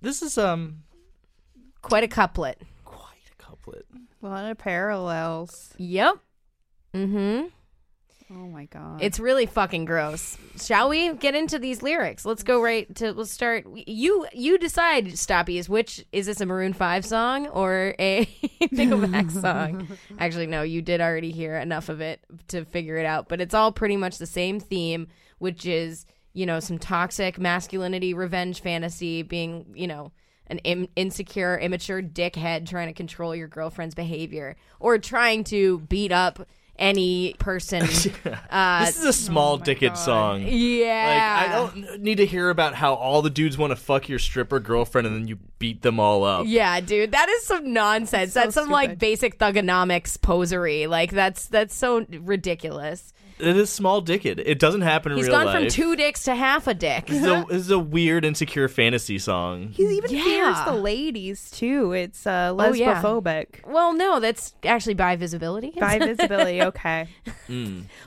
This 0.00 0.22
is 0.22 0.36
um 0.38 0.82
Quite 1.82 2.04
a 2.04 2.08
couplet. 2.08 2.60
quite 2.84 3.30
a 3.38 3.42
couplet. 3.42 3.84
a 4.22 4.26
lot 4.26 4.50
of 4.50 4.58
parallels. 4.58 5.72
Yep. 5.78 6.14
Mm-hmm. 6.94 7.46
Oh 8.34 8.46
my 8.48 8.64
god. 8.66 9.02
It's 9.02 9.18
really 9.20 9.44
fucking 9.44 9.84
gross. 9.84 10.38
Shall 10.58 10.88
we 10.88 11.12
get 11.14 11.34
into 11.34 11.58
these 11.58 11.82
lyrics? 11.82 12.24
Let's 12.24 12.42
go 12.42 12.62
right 12.62 12.92
to. 12.96 13.12
Let's 13.12 13.30
start. 13.30 13.66
You 13.74 14.26
you 14.32 14.56
decide, 14.58 15.06
Stoppies. 15.08 15.68
Which 15.68 16.04
is 16.12 16.26
this 16.26 16.40
a 16.40 16.46
Maroon 16.46 16.72
Five 16.72 17.04
song 17.04 17.46
or 17.48 17.94
a 17.98 18.24
Nickelback 18.62 19.30
song? 19.32 19.86
Actually, 20.18 20.46
no. 20.46 20.62
You 20.62 20.80
did 20.80 21.00
already 21.02 21.30
hear 21.30 21.56
enough 21.58 21.90
of 21.90 22.00
it 22.00 22.20
to 22.48 22.64
figure 22.64 22.96
it 22.96 23.04
out. 23.04 23.28
But 23.28 23.40
it's 23.42 23.52
all 23.54 23.70
pretty 23.70 23.98
much 23.98 24.16
the 24.16 24.26
same 24.26 24.60
theme, 24.60 25.08
which 25.38 25.66
is 25.66 26.06
you 26.32 26.46
know 26.46 26.60
some 26.60 26.78
toxic 26.78 27.38
masculinity, 27.38 28.14
revenge 28.14 28.60
fantasy, 28.60 29.22
being 29.22 29.66
you 29.74 29.86
know 29.86 30.12
an 30.46 30.58
Im- 30.58 30.88
insecure, 30.96 31.58
immature 31.58 32.02
dickhead 32.02 32.68
trying 32.68 32.88
to 32.88 32.94
control 32.94 33.34
your 33.34 33.48
girlfriend's 33.48 33.94
behavior 33.94 34.56
or 34.80 34.98
trying 34.98 35.44
to 35.44 35.78
beat 35.80 36.12
up 36.12 36.46
any 36.76 37.34
person. 37.38 37.82
uh, 38.50 38.86
this 38.86 38.98
is 38.98 39.04
a 39.04 39.12
small 39.12 39.56
dicked 39.56 39.96
song. 39.96 40.40
Yeah. 40.42 40.46
Like 40.46 40.52
yeah. 40.52 41.42
I 41.44 41.52
don't 41.52 42.00
need 42.00 42.16
to 42.16 42.26
hear 42.26 42.50
about 42.50 42.74
how 42.74 42.94
all 42.94 43.22
the 43.22 43.30
dudes 43.30 43.56
want 43.56 43.70
to 43.70 43.76
fuck 43.76 44.08
your 44.08 44.18
stripper 44.18 44.60
girlfriend 44.60 45.06
and 45.06 45.16
then 45.16 45.28
you 45.28 45.38
beat 45.58 45.82
them 45.82 46.00
all 46.00 46.24
up. 46.24 46.46
Yeah, 46.46 46.80
dude, 46.80 47.12
that 47.12 47.28
is 47.28 47.46
some 47.46 47.72
nonsense. 47.72 48.34
that's 48.34 48.54
some 48.54 48.70
like 48.70 48.98
basic 48.98 49.38
thugonomics 49.38 50.20
posery. 50.20 50.86
Like 50.86 51.10
that's 51.10 51.46
that's 51.46 51.74
so 51.74 52.04
ridiculous. 52.10 53.12
It 53.42 53.56
is 53.56 53.70
small 53.70 54.00
dicked. 54.00 54.24
It 54.24 54.58
doesn't 54.58 54.82
happen 54.82 55.12
in 55.12 55.18
He's 55.18 55.26
real 55.26 55.36
gone 55.36 55.46
life. 55.46 55.58
from 55.58 55.68
two 55.68 55.96
dicks 55.96 56.24
to 56.24 56.34
half 56.34 56.66
a 56.66 56.74
dick. 56.74 57.06
This 57.06 57.18
is, 57.22 57.26
a, 57.26 57.44
this 57.48 57.58
is 57.62 57.70
a 57.70 57.78
weird 57.78 58.24
insecure 58.24 58.68
fantasy 58.68 59.18
song. 59.18 59.68
he 59.68 59.82
even 59.84 60.10
Yeah. 60.10 60.22
fears 60.24 60.64
the 60.66 60.80
ladies 60.80 61.50
too. 61.50 61.92
It's 61.92 62.26
uh, 62.26 62.54
Oh, 62.58 62.72
yeah. 62.72 63.02
lesbophobic. 63.02 63.66
well, 63.66 63.92
no, 63.94 64.20
that's 64.20 64.54
actually 64.64 64.94
by 64.94 65.16
visibility. 65.16 65.72
By 65.78 65.98
visibility, 66.00 66.62
okay. 66.62 67.08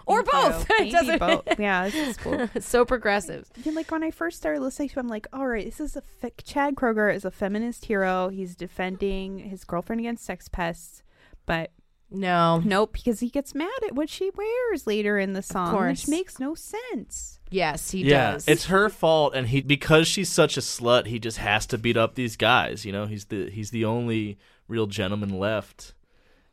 or 0.06 0.24
both. 0.24 0.68
So, 0.68 0.74
it 0.76 0.80
maybe 0.80 0.92
doesn't 0.92 1.20
both. 1.20 1.60
Yeah, 1.60 1.90
this 1.90 1.96
is 2.10 2.18
cool. 2.18 2.50
so 2.60 2.86
progressive. 2.86 3.50
Yeah, 3.64 3.74
like 3.74 3.92
when 3.92 4.04
I 4.04 4.12
first 4.12 4.38
started 4.38 4.62
listening 4.62 4.90
to 4.90 5.00
him, 5.00 5.06
I'm 5.06 5.10
like, 5.10 5.28
all 5.34 5.48
right, 5.48 5.66
this 5.66 5.80
is 5.80 5.96
a 5.96 6.02
fe- 6.02 6.32
Chad 6.44 6.76
Kroeger 6.76 7.14
is 7.14 7.26
a 7.26 7.32
feminist 7.32 7.86
hero. 7.86 8.30
He's 8.30 8.56
defending 8.56 9.40
his 9.40 9.64
girlfriend 9.64 10.00
against 10.00 10.26
sex 10.26 10.48
pests, 10.48 11.04
but 11.46 11.72
No. 12.16 12.62
nope, 12.64 12.94
because 12.94 13.20
he 13.20 13.30
gets 13.30 13.54
mad 13.54 13.70
at 13.86 13.96
what 13.96 14.10
she 14.10 14.32
wears 14.36 14.88
later 14.88 15.20
in 15.20 15.34
the 15.34 15.42
song, 15.42 15.72
course. 15.72 16.04
which 16.04 16.10
makes 16.10 16.40
no 16.40 16.56
sense. 16.56 17.40
Yes, 17.52 17.92
he 17.92 18.04
yeah, 18.04 18.34
does. 18.34 18.48
it's 18.48 18.66
her 18.66 18.90
fault, 18.90 19.36
and 19.36 19.48
he 19.48 19.62
because 19.62 20.08
she's 20.08 20.30
such 20.30 20.58
a 20.58 20.62
slut, 20.62 21.06
he 21.06 21.20
just 21.20 21.38
has 21.38 21.66
to 21.68 21.78
beat 21.78 21.98
up 21.98 22.16
these 22.16 22.36
guys. 22.36 22.86
You 22.86 22.92
know, 22.92 23.06
he's 23.06 23.26
the 23.26 23.50
he's 23.50 23.70
the 23.70 23.86
only 23.86 24.38
real 24.68 24.88
gentleman 24.88 25.38
left 25.38 25.94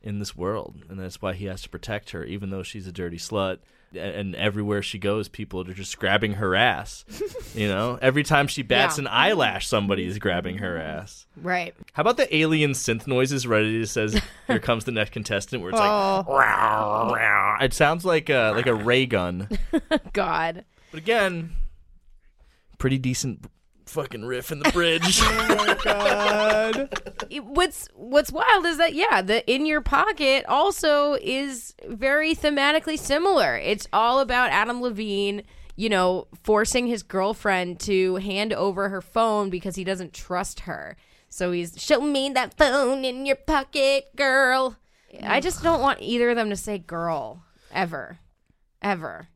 in 0.01 0.19
this 0.19 0.35
world, 0.35 0.75
and 0.89 0.99
that's 0.99 1.21
why 1.21 1.33
he 1.33 1.45
has 1.45 1.61
to 1.63 1.69
protect 1.69 2.11
her, 2.11 2.23
even 2.23 2.51
though 2.51 2.63
she's 2.63 2.87
a 2.87 2.91
dirty 2.91 3.17
slut. 3.17 3.59
And 3.95 4.35
everywhere 4.35 4.81
she 4.81 4.97
goes, 4.99 5.27
people 5.29 5.61
are 5.69 5.73
just 5.73 5.97
grabbing 5.99 6.33
her 6.33 6.55
ass. 6.55 7.05
you 7.55 7.67
know, 7.67 7.99
every 8.01 8.23
time 8.23 8.47
she 8.47 8.61
bats 8.63 8.97
Yeah. 8.97 9.03
an 9.03 9.07
eyelash, 9.07 9.67
somebody 9.67 10.05
is 10.05 10.19
grabbing 10.19 10.57
her 10.57 10.77
ass. 10.77 11.25
right. 11.35 11.73
How 11.93 12.01
about 12.01 12.17
the 12.17 12.35
alien 12.35 12.71
synth 12.71 13.05
noises 13.07 13.45
it 13.45 13.87
says, 13.87 14.19
"Here 14.47 14.59
comes 14.59 14.85
the 14.85 14.91
next 14.91 15.11
contestant," 15.11 15.61
where 15.61 15.69
it's 15.71 15.79
like, 15.79 15.89
Oh. 15.91 16.25
"Rawr, 16.27 17.17
rawr." 17.17 17.61
it 17.61 17.73
sounds 17.73 18.03
like 18.05 18.29
a 18.29 18.51
like 18.55 18.65
a 18.67 18.73
ray 18.75 19.05
gun. 19.05 19.47
God. 20.13 20.65
But 20.91 20.97
again, 20.99 21.53
pretty 22.77 22.97
decent 22.97 23.45
fucking 23.93 24.25
riff 24.25 24.51
in 24.51 24.59
the 24.59 24.71
bridge. 24.71 25.21
Oh 25.85 26.87
it- 27.29 27.45
what's 27.45 27.87
what's 27.93 28.31
wild 28.31 28.65
is 28.65 28.77
that 28.77 28.93
yeah 28.93 29.21
the 29.21 29.45
in 29.51 29.65
your 29.65 29.81
pocket 29.81 30.45
also 30.47 31.13
is 31.21 31.73
very 31.87 32.35
thematically 32.35 32.97
similar. 32.97 33.57
It's 33.57 33.87
all 33.93 34.19
about 34.19 34.51
adam 34.51 34.81
levine 34.81 35.43
you 35.75 35.89
know 35.89 36.27
forcing 36.43 36.87
his 36.87 37.03
girlfriend 37.03 37.79
to 37.81 38.15
hand 38.17 38.53
over 38.53 38.89
her 38.89 39.01
phone 39.01 39.49
because 39.49 39.75
he 39.75 39.83
doesn't 39.83 40.13
trust 40.13 40.61
her. 40.61 40.95
So 41.29 41.51
he's 41.51 41.73
show 41.81 42.01
me 42.01 42.29
that 42.29 42.57
phone 42.57 43.03
in 43.05 43.25
your 43.25 43.35
pocket 43.35 44.15
girl. 44.15 44.77
I 45.21 45.39
just 45.41 45.61
don't 45.63 45.81
want 45.81 46.01
either 46.01 46.29
of 46.31 46.35
them 46.35 46.49
to 46.49 46.55
say 46.55 46.77
girl 46.79 47.43
ever 47.71 48.19
ever 48.81 49.27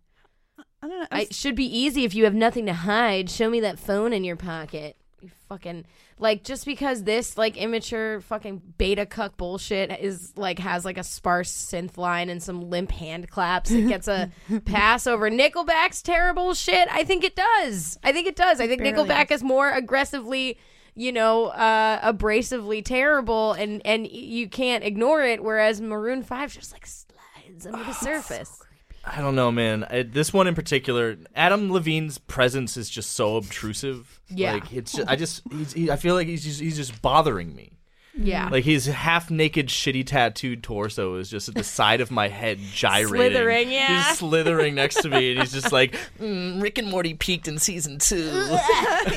I 0.82 0.88
don't 0.88 1.00
know. 1.00 1.08
I, 1.12 1.22
it 1.22 1.34
should 1.34 1.56
be 1.56 1.66
easy 1.66 2.04
if 2.04 2.14
you 2.14 2.26
have 2.26 2.36
nothing 2.36 2.66
to 2.68 2.74
hide. 2.74 3.30
Show 3.30 3.50
me 3.50 3.60
that 3.62 3.80
phone 3.80 4.14
in 4.14 4.24
your 4.24 4.36
pocket. 4.36 4.96
You 5.22 5.32
fucking 5.50 5.86
like 6.20 6.44
just 6.44 6.66
because 6.66 7.04
this 7.04 7.38
like 7.38 7.58
immature 7.58 8.22
fucking 8.22 8.62
beta 8.78 9.06
cuck 9.06 9.36
bullshit 9.38 9.92
is 10.00 10.34
like 10.36 10.60
has 10.60 10.86
like 10.86 11.00
a 11.00 11.04
sparse 11.04 11.52
synth 11.52 11.98
line 11.98 12.30
and 12.30 12.42
some 12.42 12.70
limp 12.70 12.92
hand 12.92 13.30
claps. 13.30 13.72
It 13.72 13.88
gets 13.88 14.08
a 14.08 14.32
pass 14.66 15.08
over 15.08 15.32
Nickelback's 15.32 16.04
terrible 16.04 16.54
shit. 16.54 16.88
I 16.92 17.04
think 17.04 17.24
it 17.24 17.36
does. 17.36 17.98
I 18.04 18.12
think 18.12 18.28
it 18.28 18.36
does. 18.36 18.60
I 18.60 18.68
think 18.68 18.82
Barely. 18.82 19.08
Nickelback 19.08 19.32
is 19.32 19.44
more 19.44 19.72
aggressively 19.72 20.60
you 20.98 21.12
know, 21.12 21.46
uh, 21.46 22.12
abrasively 22.12 22.84
terrible, 22.84 23.54
and 23.54 23.84
and 23.86 24.08
you 24.08 24.50
can't 24.50 24.84
ignore 24.84 25.22
it. 25.22 25.44
Whereas 25.44 25.80
Maroon 25.80 26.24
Five 26.24 26.52
just 26.52 26.74
like 26.74 26.88
slides 26.88 27.68
under 27.68 27.84
the 27.84 27.94
surface. 27.94 28.64
I 29.10 29.22
don't 29.22 29.36
know, 29.36 29.52
man. 29.52 29.86
I, 29.90 30.04
this 30.04 30.34
one 30.34 30.48
in 30.48 30.56
particular, 30.56 31.18
Adam 31.36 31.72
Levine's 31.72 32.18
presence 32.18 32.78
is 32.78 32.90
just 32.90 33.12
so 33.12 33.38
obtrusive. 33.38 34.20
Yeah. 34.30 34.54
like 34.54 34.74
it's. 34.74 34.92
Just, 34.92 35.10
I 35.10 35.16
just, 35.16 35.42
he's, 35.52 35.74
he, 35.74 35.92
I 35.92 35.96
feel 35.96 36.16
like 36.16 36.28
he's 36.28 36.44
just, 36.44 36.60
he's 36.60 36.76
just 36.76 37.02
bothering 37.02 37.56
me. 37.56 37.72
Yeah, 38.20 38.50
Like 38.50 38.64
his 38.64 38.88
half 38.88 39.30
naked, 39.30 39.68
shitty 39.68 40.08
tattooed 40.08 40.64
torso 40.64 41.18
is 41.18 41.30
just 41.30 41.50
at 41.50 41.56
the 41.56 41.64
side 41.64 42.02
of 42.02 42.10
my 42.10 42.28
head, 42.30 42.58
gyrating, 42.74 43.32
Slithering, 43.34 43.72
yeah. 43.72 44.08
He's 44.08 44.18
slithering 44.18 44.74
next 44.74 45.04
to 45.04 45.10
me, 45.10 45.32
and 45.32 45.40
he's 45.40 45.54
just 45.54 45.72
like, 45.72 45.96
mm, 46.20 46.60
"Rick 46.60 46.80
and 46.80 46.88
Morty 46.90 47.14
peaked 47.14 47.48
in 47.48 47.60
season 47.60 48.00
two. 48.00 48.28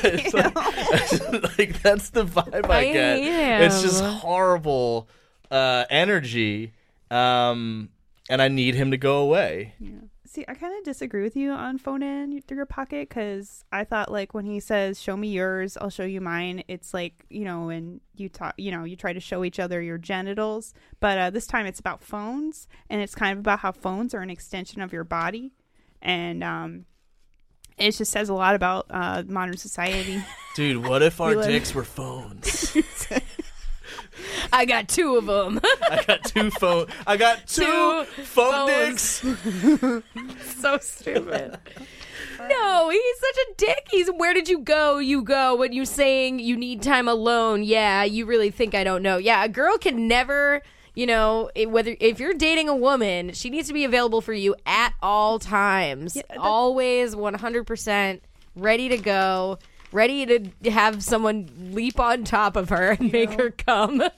Like, 0.03 1.57
like, 1.57 1.81
that's 1.81 2.11
the 2.11 2.25
vibe 2.25 2.69
I, 2.69 2.77
I 2.77 2.93
get. 2.93 3.19
hate 3.19 3.65
It's 3.65 3.81
just 3.81 4.03
horrible 4.03 5.07
uh, 5.49 5.85
energy, 5.89 6.73
um, 7.09 7.89
and 8.31 8.41
I 8.41 8.47
need 8.47 8.75
him 8.75 8.91
to 8.91 8.97
go 8.97 9.17
away. 9.17 9.75
See, 10.25 10.45
I 10.47 10.53
kind 10.53 10.73
of 10.77 10.85
disagree 10.85 11.21
with 11.21 11.35
you 11.35 11.51
on 11.51 11.77
phone 11.77 12.01
in 12.01 12.41
through 12.41 12.55
your 12.55 12.65
pocket 12.65 13.09
because 13.09 13.65
I 13.73 13.83
thought 13.83 14.09
like 14.09 14.33
when 14.33 14.45
he 14.45 14.61
says 14.61 15.01
"show 15.01 15.17
me 15.17 15.27
yours, 15.27 15.75
I'll 15.75 15.89
show 15.89 16.05
you 16.05 16.21
mine," 16.21 16.63
it's 16.69 16.93
like 16.93 17.25
you 17.29 17.43
know 17.43 17.65
when 17.65 17.99
you 18.15 18.29
talk, 18.29 18.53
you 18.57 18.71
know, 18.71 18.85
you 18.85 18.95
try 18.95 19.11
to 19.11 19.19
show 19.19 19.43
each 19.43 19.59
other 19.59 19.81
your 19.81 19.97
genitals, 19.97 20.73
but 21.01 21.17
uh, 21.17 21.29
this 21.29 21.45
time 21.45 21.65
it's 21.65 21.81
about 21.81 22.01
phones, 22.01 22.69
and 22.89 23.01
it's 23.01 23.13
kind 23.13 23.33
of 23.33 23.39
about 23.39 23.59
how 23.59 23.73
phones 23.73 24.13
are 24.13 24.21
an 24.21 24.29
extension 24.29 24.81
of 24.81 24.93
your 24.93 25.03
body, 25.03 25.51
and 26.01 26.41
um, 26.41 26.85
it 27.77 27.91
just 27.91 28.11
says 28.11 28.29
a 28.29 28.33
lot 28.33 28.55
about 28.55 28.85
uh, 28.89 29.23
modern 29.27 29.57
society. 29.57 30.23
Dude, 30.55 30.85
what 30.87 31.01
if 31.01 31.19
our 31.21 31.35
dicks 31.35 31.75
were 31.75 31.83
phones? 31.83 32.77
I 34.53 34.65
got 34.65 34.87
two 34.87 35.15
of 35.17 35.25
them. 35.25 35.59
I 35.89 36.03
got 36.05 36.23
two 36.23 36.51
phone. 36.51 36.87
I 37.07 37.17
got 37.17 37.47
two, 37.47 37.63
Two 37.63 38.23
phone 38.23 38.67
dicks. 38.67 39.23
so 40.59 40.77
stupid. 40.79 41.57
No, 42.49 42.89
he's 42.89 43.19
such 43.19 43.37
a 43.37 43.53
dick. 43.57 43.87
He's 43.91 44.09
where 44.09 44.33
did 44.33 44.49
you 44.49 44.59
go? 44.59 44.97
You 44.97 45.21
go 45.21 45.55
when 45.55 45.73
you 45.73 45.85
saying 45.85 46.39
you 46.39 46.55
need 46.57 46.81
time 46.81 47.07
alone. 47.07 47.63
Yeah, 47.63 48.03
you 48.03 48.25
really 48.25 48.49
think 48.51 48.73
I 48.75 48.83
don't 48.83 49.03
know. 49.03 49.17
Yeah, 49.17 49.43
a 49.43 49.49
girl 49.49 49.77
can 49.77 50.07
never, 50.07 50.61
you 50.95 51.05
know, 51.05 51.51
it- 51.55 51.69
whether 51.69 51.95
if 51.99 52.19
you're 52.19 52.33
dating 52.33 52.67
a 52.67 52.75
woman, 52.75 53.33
she 53.33 53.49
needs 53.49 53.67
to 53.67 53.73
be 53.73 53.83
available 53.83 54.21
for 54.21 54.33
you 54.33 54.55
at 54.65 54.93
all 55.01 55.37
times. 55.39 56.17
Always 56.37 57.15
100% 57.15 58.21
ready 58.55 58.89
to 58.89 58.97
go, 58.97 59.59
ready 59.91 60.25
to 60.25 60.71
have 60.71 61.03
someone 61.03 61.71
leap 61.73 61.99
on 61.99 62.23
top 62.23 62.55
of 62.55 62.69
her 62.69 62.91
and 62.91 63.11
make 63.11 63.33
her 63.33 63.51
come. 63.51 64.03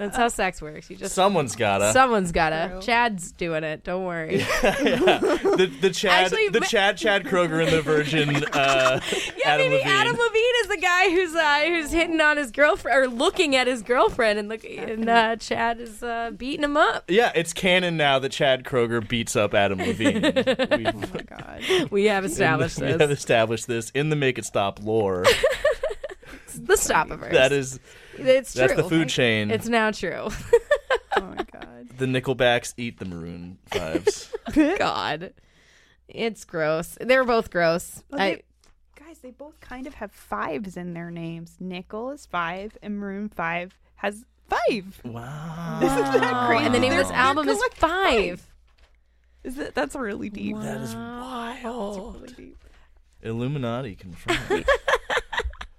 That's 0.00 0.16
how 0.16 0.28
sex 0.28 0.62
works. 0.62 0.88
You 0.88 0.96
just 0.96 1.14
Someone's 1.14 1.54
gotta. 1.54 1.92
Someone's 1.92 2.32
gotta. 2.32 2.80
Chad's 2.82 3.32
doing 3.32 3.64
it. 3.64 3.84
Don't 3.84 4.04
worry. 4.06 4.38
the 4.62 5.70
the 5.80 5.90
Chad 5.90 6.24
Actually, 6.24 6.48
the 6.48 6.60
ma- 6.60 6.66
Chad 6.66 6.96
Chad 6.96 7.24
Kroeger 7.24 7.62
and 7.62 7.70
the 7.70 7.82
Virgin 7.82 8.34
uh, 8.52 9.00
Yeah, 9.36 9.42
Adam 9.44 9.68
maybe 9.70 9.74
Levine. 9.76 9.86
Adam 9.88 10.16
Levine 10.16 10.54
is 10.62 10.68
the 10.68 10.78
guy 10.80 11.10
who's 11.10 11.34
uh, 11.34 11.60
who's 11.66 11.92
hitting 11.92 12.20
on 12.20 12.36
his 12.38 12.50
girlfriend 12.50 12.98
or 12.98 13.08
looking 13.08 13.54
at 13.56 13.66
his 13.66 13.82
girlfriend, 13.82 14.38
and 14.38 14.48
look, 14.48 14.64
and 14.64 15.08
uh, 15.08 15.36
Chad 15.36 15.80
is 15.80 16.02
uh, 16.02 16.30
beating 16.36 16.64
him 16.64 16.76
up. 16.76 17.04
yeah, 17.08 17.30
it's 17.34 17.52
canon 17.52 17.96
now 17.96 18.18
that 18.18 18.32
Chad 18.32 18.64
Kroeger 18.64 19.06
beats 19.06 19.36
up 19.36 19.52
Adam 19.54 19.78
Levine. 19.78 20.22
We've, 20.22 20.34
Oh 20.94 21.14
my 21.14 21.22
god. 21.22 21.90
We 21.90 22.06
have 22.06 22.24
established 22.24 22.78
we 22.80 22.86
this. 22.86 23.00
have 23.00 23.10
established 23.10 23.66
this 23.66 23.90
in 23.90 24.08
the 24.08 24.16
Make 24.16 24.38
It 24.38 24.44
Stop 24.46 24.82
lore. 24.82 25.24
the 26.56 26.76
stop 26.76 27.10
of 27.10 27.20
that 27.20 27.52
is 27.52 27.78
it's 28.26 28.52
true. 28.54 28.60
that's 28.68 28.74
the 28.74 28.88
food 28.88 29.08
chain. 29.08 29.50
It's 29.50 29.68
now 29.68 29.90
true. 29.90 30.28
Oh 31.16 31.22
my 31.22 31.44
god. 31.52 31.88
the 31.98 32.06
Nickelbacks 32.06 32.72
eat 32.76 32.98
the 33.00 33.04
Maroon 33.04 33.58
Fives. 33.66 34.32
God, 34.78 35.32
it's 36.08 36.44
gross. 36.44 36.96
They're 37.00 37.24
both 37.24 37.50
gross. 37.50 38.04
Well, 38.10 38.20
I, 38.20 38.30
they- 38.36 38.42
Guys, 39.04 39.18
they 39.18 39.32
both 39.32 39.58
kind 39.60 39.88
of 39.88 39.94
have 39.94 40.12
fives 40.12 40.76
in 40.76 40.94
their 40.94 41.10
names. 41.10 41.56
Nickel 41.58 42.10
is 42.12 42.26
five, 42.26 42.78
and 42.80 42.96
Maroon 42.98 43.28
Five 43.28 43.76
has 43.96 44.24
five. 44.48 45.00
wow. 45.04 45.78
This 45.80 45.90
Isn't 45.92 46.20
that 46.20 46.46
crazy? 46.46 46.64
and 46.66 46.74
the 46.74 46.78
name 46.78 46.92
of 46.92 46.98
this 46.98 47.10
album 47.10 47.48
is 47.48 47.56
collect- 47.56 47.76
Five. 47.78 48.46
Is 49.42 49.56
that 49.56 49.74
that's 49.74 49.96
really 49.96 50.30
deep? 50.30 50.56
That 50.60 50.80
is 50.82 50.94
Wow. 50.94 52.14
really 52.20 52.32
deep. 52.34 52.64
Illuminati 53.22 53.96
confirmed. 53.96 54.64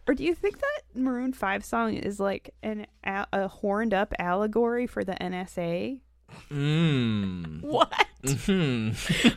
Or 0.08 0.14
do 0.14 0.24
you 0.24 0.34
think 0.36 0.60
that 0.60 0.82
Maroon 0.96 1.32
Five 1.34 1.64
song 1.64 1.94
is 1.96 2.20
like 2.20 2.54
an 2.64 2.88
a, 3.04 3.26
a 3.34 3.48
horned 3.48 3.94
up 3.94 4.14
allegory 4.20 4.88
for 4.88 5.04
the 5.04 5.14
NSA? 5.14 6.00
Mmm. 6.50 7.62
What? 7.62 7.94
Hmm. 8.46 8.92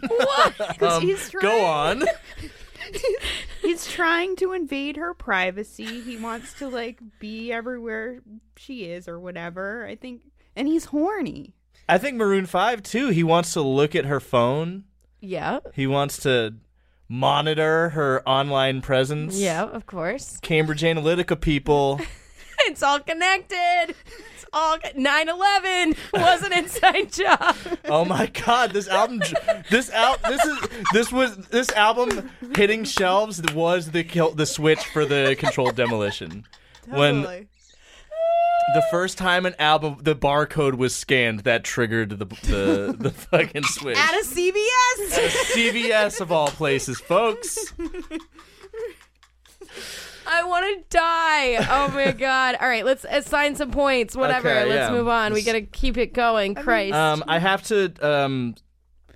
What? 0.09 0.81
Um, 0.83 1.03
he's 1.03 1.31
trying- 1.31 1.43
go 1.43 1.65
on. 1.65 2.03
He's 3.63 3.87
trying 3.91 4.37
to 4.37 4.53
invade 4.53 4.97
her 4.99 5.15
privacy. 5.15 6.03
He 6.03 6.19
wants 6.19 6.53
to 6.59 6.69
like 6.69 7.01
be 7.19 7.51
everywhere 7.51 8.21
she 8.57 8.85
is 8.85 9.09
or 9.09 9.19
whatever. 9.19 9.87
I 9.87 9.95
think, 9.97 10.21
and 10.55 10.69
he's 10.69 10.85
horny. 10.87 11.55
I 11.89 11.97
think 11.97 12.17
Maroon 12.19 12.45
5 12.45 12.83
too. 12.83 13.09
He 13.09 13.23
wants 13.25 13.55
to 13.55 13.63
look 13.63 13.95
at 13.95 14.05
her 14.05 14.21
phone. 14.21 14.85
Yeah. 15.21 15.61
He 15.73 15.87
wants 15.87 16.19
to 16.25 16.55
monitor 17.09 17.91
her 17.91 18.27
online 18.29 18.81
presence. 18.81 19.39
Yeah, 19.39 19.65
of 19.65 19.87
course. 19.87 20.39
Cambridge 20.43 20.83
Analytica 20.83 21.41
people. 21.41 22.01
It's 22.67 22.83
all 22.83 23.01
connected. 23.01 23.95
It's 24.35 24.45
all 24.53 24.79
9/11 24.79 25.97
was 26.15 26.43
an 26.43 26.53
inside 26.53 27.13
job. 27.13 27.57
oh 27.87 28.05
my 28.05 28.27
god, 28.27 28.71
this 28.71 28.89
album 28.89 29.21
this 29.71 29.91
out 29.91 30.23
this 30.23 30.43
is 30.45 30.59
this 30.93 31.13
was 31.13 31.37
this 31.49 31.71
album 31.73 32.31
hitting 32.55 32.85
shelves 32.85 33.43
was 33.53 33.91
the 33.91 34.05
kill, 34.05 34.31
the 34.31 34.47
switch 34.47 34.85
for 34.87 35.05
the 35.05 35.37
controlled 35.39 35.75
demolition. 35.77 36.47
When 36.89 37.49
the 38.73 38.83
first 38.91 39.19
time 39.19 39.45
an 39.47 39.55
album 39.59 39.99
the 40.01 40.17
barcode 40.17 40.77
was 40.77 40.95
scanned 40.95 41.41
that 41.41 41.65
triggered 41.65 42.11
the 42.11 42.25
the, 42.25 42.97
the 42.99 43.11
fucking 43.31 43.65
switch. 43.65 43.99
At 43.99 44.15
a 44.15 44.25
CVS. 44.25 45.29
CVS 45.53 46.21
of 46.21 46.33
all 46.33 46.49
places, 46.49 47.01
folks. 47.01 47.73
I 50.27 50.45
want 50.45 50.65
to 50.65 50.97
die. 50.97 51.67
Oh 51.71 51.89
my 51.95 52.13
god. 52.19 52.57
All 52.61 52.69
right, 52.69 52.85
let's 52.85 53.05
assign 53.09 53.57
some 53.57 53.71
points. 53.71 54.17
Whatever. 54.17 54.51
Okay, 54.51 54.69
let's 54.69 54.91
yeah. 54.91 54.97
move 54.97 55.09
on. 55.09 55.33
We 55.33 55.43
got 55.43 55.53
to 55.53 55.63
keep 55.63 55.99
it 55.99 56.13
going. 56.13 56.55
Christ. 56.55 56.95
Um, 56.95 57.25
I 57.29 57.39
have 57.39 57.63
to 57.65 57.93
um, 58.01 58.55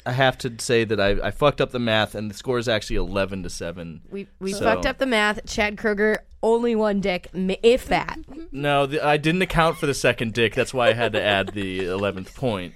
I 0.09 0.13
have 0.13 0.39
to 0.39 0.55
say 0.59 0.85
that 0.85 0.99
I, 0.99 1.11
I 1.29 1.31
fucked 1.31 1.61
up 1.61 1.71
the 1.71 1.79
math, 1.79 2.15
and 2.15 2.31
the 2.31 2.35
score 2.35 2.59
is 2.59 2.67
actually 2.67 2.97
eleven 2.97 3.43
to 3.43 3.51
seven. 3.51 4.01
we 4.11 4.27
we 4.41 4.53
so- 4.53 4.65
fucked 4.65 4.87
up 4.87 4.97
the 4.97 5.07
math. 5.07 5.45
Chad 5.47 5.77
Kroeger 5.77 6.17
only 6.43 6.75
one 6.75 7.01
dick, 7.01 7.29
if 7.63 7.87
that. 7.89 8.19
No, 8.53 8.87
the, 8.87 9.05
I 9.05 9.19
didn't 9.19 9.43
account 9.43 9.77
for 9.77 9.85
the 9.85 9.93
second 9.93 10.33
dick. 10.33 10.55
That's 10.55 10.73
why 10.73 10.89
I 10.89 10.93
had 10.95 11.13
to 11.13 11.23
add 11.23 11.49
the 11.49 11.85
eleventh 11.85 12.35
point. 12.35 12.73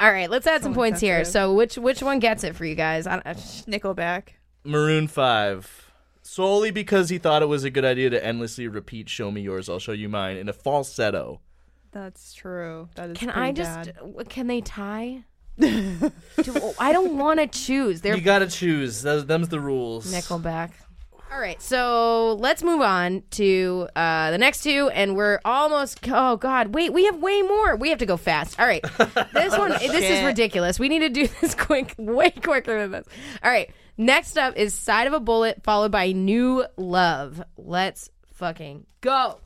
All 0.00 0.10
right, 0.10 0.28
let's 0.28 0.48
add 0.48 0.64
some 0.64 0.72
So 0.72 0.76
points 0.76 1.00
here. 1.00 1.18
insensitive. 1.20 1.32
So 1.50 1.54
which 1.54 1.78
which 1.78 2.02
one 2.02 2.18
gets 2.18 2.42
it 2.42 2.56
for 2.56 2.64
you 2.64 2.74
guys? 2.74 3.06
I, 3.06 3.18
I, 3.24 3.34
Nickelback. 3.34 4.30
Maroon 4.64 5.06
Five, 5.06 5.92
solely 6.22 6.72
because 6.72 7.10
he 7.10 7.18
thought 7.18 7.42
it 7.42 7.46
was 7.46 7.62
a 7.62 7.70
good 7.70 7.84
idea 7.84 8.10
to 8.10 8.24
endlessly 8.24 8.66
repeat 8.66 9.08
"Show 9.08 9.30
me 9.30 9.42
yours, 9.42 9.68
I'll 9.68 9.78
show 9.78 9.92
you 9.92 10.08
mine" 10.08 10.36
in 10.36 10.48
a 10.48 10.52
falsetto. 10.52 11.40
That's 11.92 12.34
true. 12.34 12.88
That 12.96 13.10
is. 13.10 13.18
can 13.18 13.30
I 13.30 13.52
just? 13.52 13.90
bad. 13.94 14.28
Can 14.28 14.48
they 14.48 14.60
tie? 14.60 15.24
Do, 15.58 16.10
I 16.78 16.92
don't 16.92 17.18
want 17.18 17.40
to 17.40 17.46
choose. 17.46 18.00
They're 18.00 18.16
You 18.16 18.22
gotta 18.22 18.46
choose. 18.48 19.02
Those, 19.02 19.26
them's 19.26 19.48
the 19.48 19.60
rules. 19.60 20.12
Nickelback. 20.12 20.70
All 21.32 21.40
right, 21.40 21.60
so 21.62 22.34
let's 22.40 22.62
move 22.62 22.82
on 22.82 23.22
to 23.32 23.88
uh, 23.96 24.32
the 24.32 24.36
next 24.38 24.62
two, 24.62 24.90
and 24.92 25.16
we're 25.16 25.40
almost. 25.46 26.00
Oh 26.06 26.36
God, 26.36 26.74
wait, 26.74 26.92
we 26.92 27.06
have 27.06 27.22
way 27.22 27.40
more. 27.40 27.74
We 27.74 27.88
have 27.88 27.98
to 27.98 28.06
go 28.06 28.18
fast. 28.18 28.60
All 28.60 28.66
right, 28.66 28.82
this 29.32 29.56
one, 29.56 29.70
this 29.80 30.10
is 30.10 30.24
ridiculous. 30.24 30.78
We 30.78 30.90
need 30.90 30.98
to 30.98 31.08
do 31.08 31.26
this 31.40 31.54
quick, 31.54 31.94
way 31.96 32.30
quicker 32.30 32.78
than 32.80 32.90
this. 32.90 33.06
All 33.42 33.50
right, 33.50 33.70
next 33.96 34.36
up 34.36 34.56
is 34.58 34.74
"Side 34.74 35.06
of 35.06 35.14
a 35.14 35.20
Bullet," 35.20 35.62
followed 35.62 35.90
by 35.90 36.12
"New 36.12 36.66
Love." 36.76 37.42
Let's 37.56 38.10
fucking 38.34 38.84
go. 39.00 39.40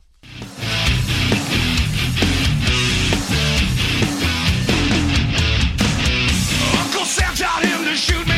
Taught 7.37 7.65
him 7.65 7.85
to 7.85 7.95
shoot 7.95 8.27
maybe 8.27 8.36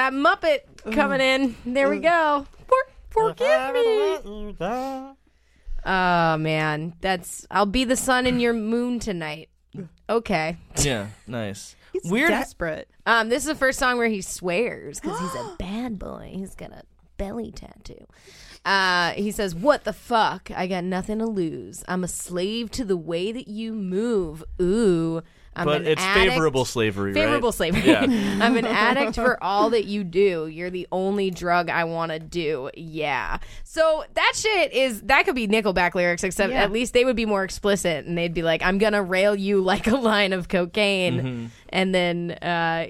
that 0.00 0.14
Muppet 0.14 0.60
coming 0.94 1.20
in. 1.20 1.54
There 1.66 1.90
we 1.90 1.98
go. 1.98 2.46
For, 3.10 3.34
forgive 3.34 3.74
me. 3.74 4.56
Oh 5.84 6.36
man, 6.38 6.94
that's. 7.00 7.46
I'll 7.50 7.66
be 7.66 7.84
the 7.84 7.96
sun 7.96 8.26
in 8.26 8.40
your 8.40 8.54
moon 8.54 8.98
tonight. 8.98 9.48
Okay. 10.08 10.56
Yeah, 10.82 11.08
nice. 11.26 11.76
He's 11.92 12.10
Weird. 12.10 12.30
desperate. 12.30 12.88
Um, 13.04 13.28
this 13.28 13.42
is 13.42 13.48
the 13.48 13.54
first 13.54 13.78
song 13.78 13.98
where 13.98 14.08
he 14.08 14.22
swears 14.22 14.98
because 15.00 15.18
he's 15.20 15.34
a 15.34 15.56
bad 15.58 15.98
boy. 15.98 16.30
He's 16.34 16.54
got 16.54 16.70
a 16.72 16.82
belly 17.18 17.50
tattoo. 17.52 18.06
Uh, 18.64 19.10
he 19.10 19.30
says, 19.30 19.54
"What 19.54 19.84
the 19.84 19.92
fuck? 19.92 20.50
I 20.54 20.66
got 20.66 20.84
nothing 20.84 21.18
to 21.18 21.26
lose. 21.26 21.84
I'm 21.88 22.04
a 22.04 22.08
slave 22.08 22.70
to 22.72 22.84
the 22.84 22.96
way 22.96 23.32
that 23.32 23.48
you 23.48 23.74
move. 23.74 24.44
Ooh." 24.60 25.22
I'm 25.60 25.66
but 25.66 25.82
it's 25.82 26.00
addict- 26.02 26.32
favorable 26.32 26.64
slavery, 26.64 27.12
right? 27.12 27.22
Favorable 27.24 27.52
slavery. 27.52 27.82
Yeah. 27.86 28.00
I'm 28.40 28.56
an 28.56 28.64
addict 28.66 29.14
for 29.16 29.36
all 29.42 29.70
that 29.70 29.84
you 29.84 30.04
do. 30.04 30.46
You're 30.46 30.70
the 30.70 30.88
only 30.90 31.30
drug 31.30 31.70
I 31.70 31.84
want 31.84 32.12
to 32.12 32.18
do. 32.18 32.70
Yeah. 32.74 33.38
So 33.64 34.04
that 34.14 34.32
shit 34.34 34.72
is 34.72 35.02
that 35.02 35.24
could 35.26 35.34
be 35.34 35.46
Nickelback 35.46 35.94
lyrics, 35.94 36.24
except 36.24 36.52
Yeah. 36.52 36.62
at 36.62 36.72
least 36.72 36.92
they 36.94 37.04
would 37.04 37.16
be 37.16 37.26
more 37.26 37.44
explicit, 37.44 38.06
and 38.06 38.16
they'd 38.18 38.34
be 38.34 38.42
like, 38.42 38.62
"I'm 38.62 38.78
gonna 38.78 39.02
rail 39.02 39.34
you 39.36 39.60
like 39.62 39.86
a 39.86 39.96
line 39.96 40.32
of 40.32 40.48
cocaine, 40.48 41.20
Mm-hmm. 41.20 41.46
and 41.70 41.94
then 41.94 42.30
uh, 42.42 42.86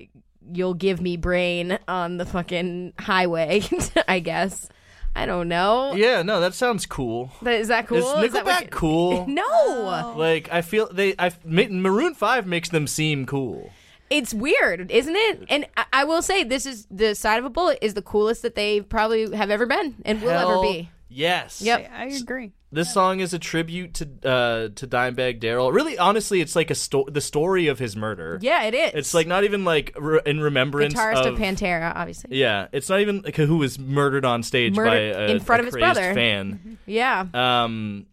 you'll 0.53 0.75
give 0.75 1.01
me 1.01 1.17
brain 1.17 1.79
on 1.89 2.17
the 2.17 2.25
fucking 2.27 2.93
highway." 2.99 3.63
I 4.09 4.21
guess. 4.21 4.69
I 5.15 5.27
don't 5.27 5.49
know. 5.49 5.95
Yeah, 5.95 6.23
no, 6.23 6.41
that 6.41 6.55
sounds 6.55 6.87
cool. 6.87 7.31
Th- 7.43 7.61
Is 7.61 7.69
that 7.69 7.87
cool? 7.89 7.99
Is 7.99 8.27
Is 8.27 8.32
that 8.32 8.45
what 8.45 8.65
Nickelback 8.65 8.70
cool? 8.70 9.24
you- 9.28 9.35
No. 9.35 9.45
Oh. 9.47 10.15
Like 10.16 10.49
I 10.53 10.62
feel 10.62 10.89
they, 10.93 11.15
I 11.19 11.32
Ma- 11.45 11.65
Maroon 11.69 12.15
Five 12.15 12.47
makes 12.47 12.69
them 12.69 12.87
seem 12.87 13.27
cool. 13.27 13.70
It's 14.09 14.32
weird, 14.35 14.91
isn't 14.91 15.15
it? 15.15 15.45
And 15.49 15.66
I, 15.77 15.85
I 15.93 16.05
will 16.05 16.23
say, 16.23 16.43
this 16.43 16.66
is 16.66 16.87
the 16.91 17.15
side 17.15 17.39
of 17.39 17.45
a 17.45 17.51
bullet 17.51 17.78
is 17.81 17.95
the 17.95 18.03
coolest 18.03 18.43
that 18.43 18.55
they 18.57 18.81
probably 18.81 19.37
have 19.37 19.51
ever 19.51 19.66
been 19.66 19.97
and 20.05 20.20
will 20.23 20.31
ever 20.31 20.61
be. 20.62 20.91
Yes. 21.09 21.61
Yep. 21.62 21.91
I 21.95 22.07
agree. 22.07 22.53
This 22.73 22.95
song 22.95 23.19
is 23.19 23.35
a 23.35 23.39
tribute 23.39 23.95
to 23.95 24.05
uh 24.23 24.69
to 24.77 24.87
Dimebag 24.87 25.41
Darrell. 25.41 25.73
Really, 25.73 25.99
honestly, 25.99 26.41
it's 26.41 26.55
like 26.55 26.71
a 26.71 26.75
sto- 26.77 27.09
the 27.11 27.21
story 27.21 27.67
of 27.67 27.81
his 27.81 27.97
murder. 27.97 28.39
Yeah, 28.41 28.63
it 28.63 28.75
is. 28.75 28.93
It's 28.95 29.15
like 29.15 29.27
not 29.27 29.43
even 29.43 29.65
like 29.65 29.93
re- 29.99 30.21
in 30.25 30.39
remembrance 30.41 30.95
guitarist 30.95 31.27
of, 31.27 31.35
of 31.35 31.39
Pantera, 31.41 31.93
obviously. 31.95 32.37
Yeah, 32.37 32.69
it's 32.71 32.89
not 32.89 33.01
even 33.01 33.23
like 33.23 33.35
who 33.35 33.57
was 33.57 33.77
murdered 33.79 34.25
on 34.25 34.45
stage 34.45 34.77
by 34.77 34.97
a, 34.97 35.29
in 35.31 35.41
front 35.41 35.61
a 35.61 35.67
of 35.67 35.75
his 35.75 35.81
brother. 35.81 36.15
fan. 36.15 36.79
Yeah. 36.87 37.27
Um, 37.35 38.07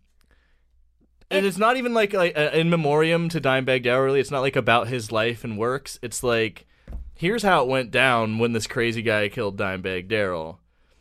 and 1.29 1.45
it's 1.45 1.57
not 1.59 1.77
even 1.77 1.93
like 1.93 2.13
like 2.13 2.35
uh, 2.35 2.49
in 2.53 2.71
memoriam 2.71 3.29
to 3.29 3.39
Dimebag 3.39 3.83
Darrell. 3.83 4.05
Really, 4.05 4.19
it's 4.19 4.31
not 4.31 4.41
like 4.41 4.55
about 4.55 4.87
his 4.87 5.11
life 5.11 5.43
and 5.43 5.57
works. 5.57 5.99
It's 6.01 6.23
like 6.23 6.65
here's 7.13 7.43
how 7.43 7.61
it 7.61 7.67
went 7.67 7.91
down 7.91 8.39
when 8.39 8.53
this 8.53 8.65
crazy 8.65 9.03
guy 9.03 9.29
killed 9.29 9.57
Dimebag 9.57 10.07
Darrell. 10.07 10.59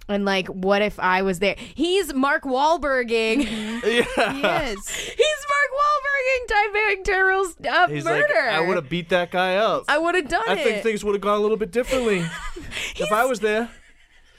And 0.09 0.25
like, 0.25 0.47
what 0.49 0.83
if 0.83 1.01
I 1.01 1.23
was 1.23 1.41
there? 1.41 1.57
He's 1.59 2.15
Mark 2.15 2.45
Wahlberging. 2.45 3.43
Yes. 3.87 4.89
He's 4.89 5.47
Mark 5.49 5.71
Wahlberging 5.77 6.47
Dimebag 6.49 7.05
Darrell's 7.05 7.57
uh, 7.69 7.89
He's 7.89 8.05
murder. 8.05 8.23
like, 8.29 8.37
I 8.55 8.61
would 8.61 8.77
have 8.77 8.89
beat 8.89 9.09
that 9.11 9.31
guy 9.31 9.57
up. 9.57 9.85
I 9.89 9.99
would 9.99 10.15
have 10.15 10.29
done 10.29 10.43
it. 10.47 10.51
I 10.51 10.55
it. 10.61 10.65
think 10.65 10.83
things 10.83 11.05
would 11.05 11.15
have 11.15 11.21
gone 11.23 11.39
a 11.39 11.41
little 11.43 11.57
bit 11.57 11.71
differently 11.73 12.19
if 12.97 13.11
I 13.13 13.25
was 13.25 13.41
there. 13.41 13.71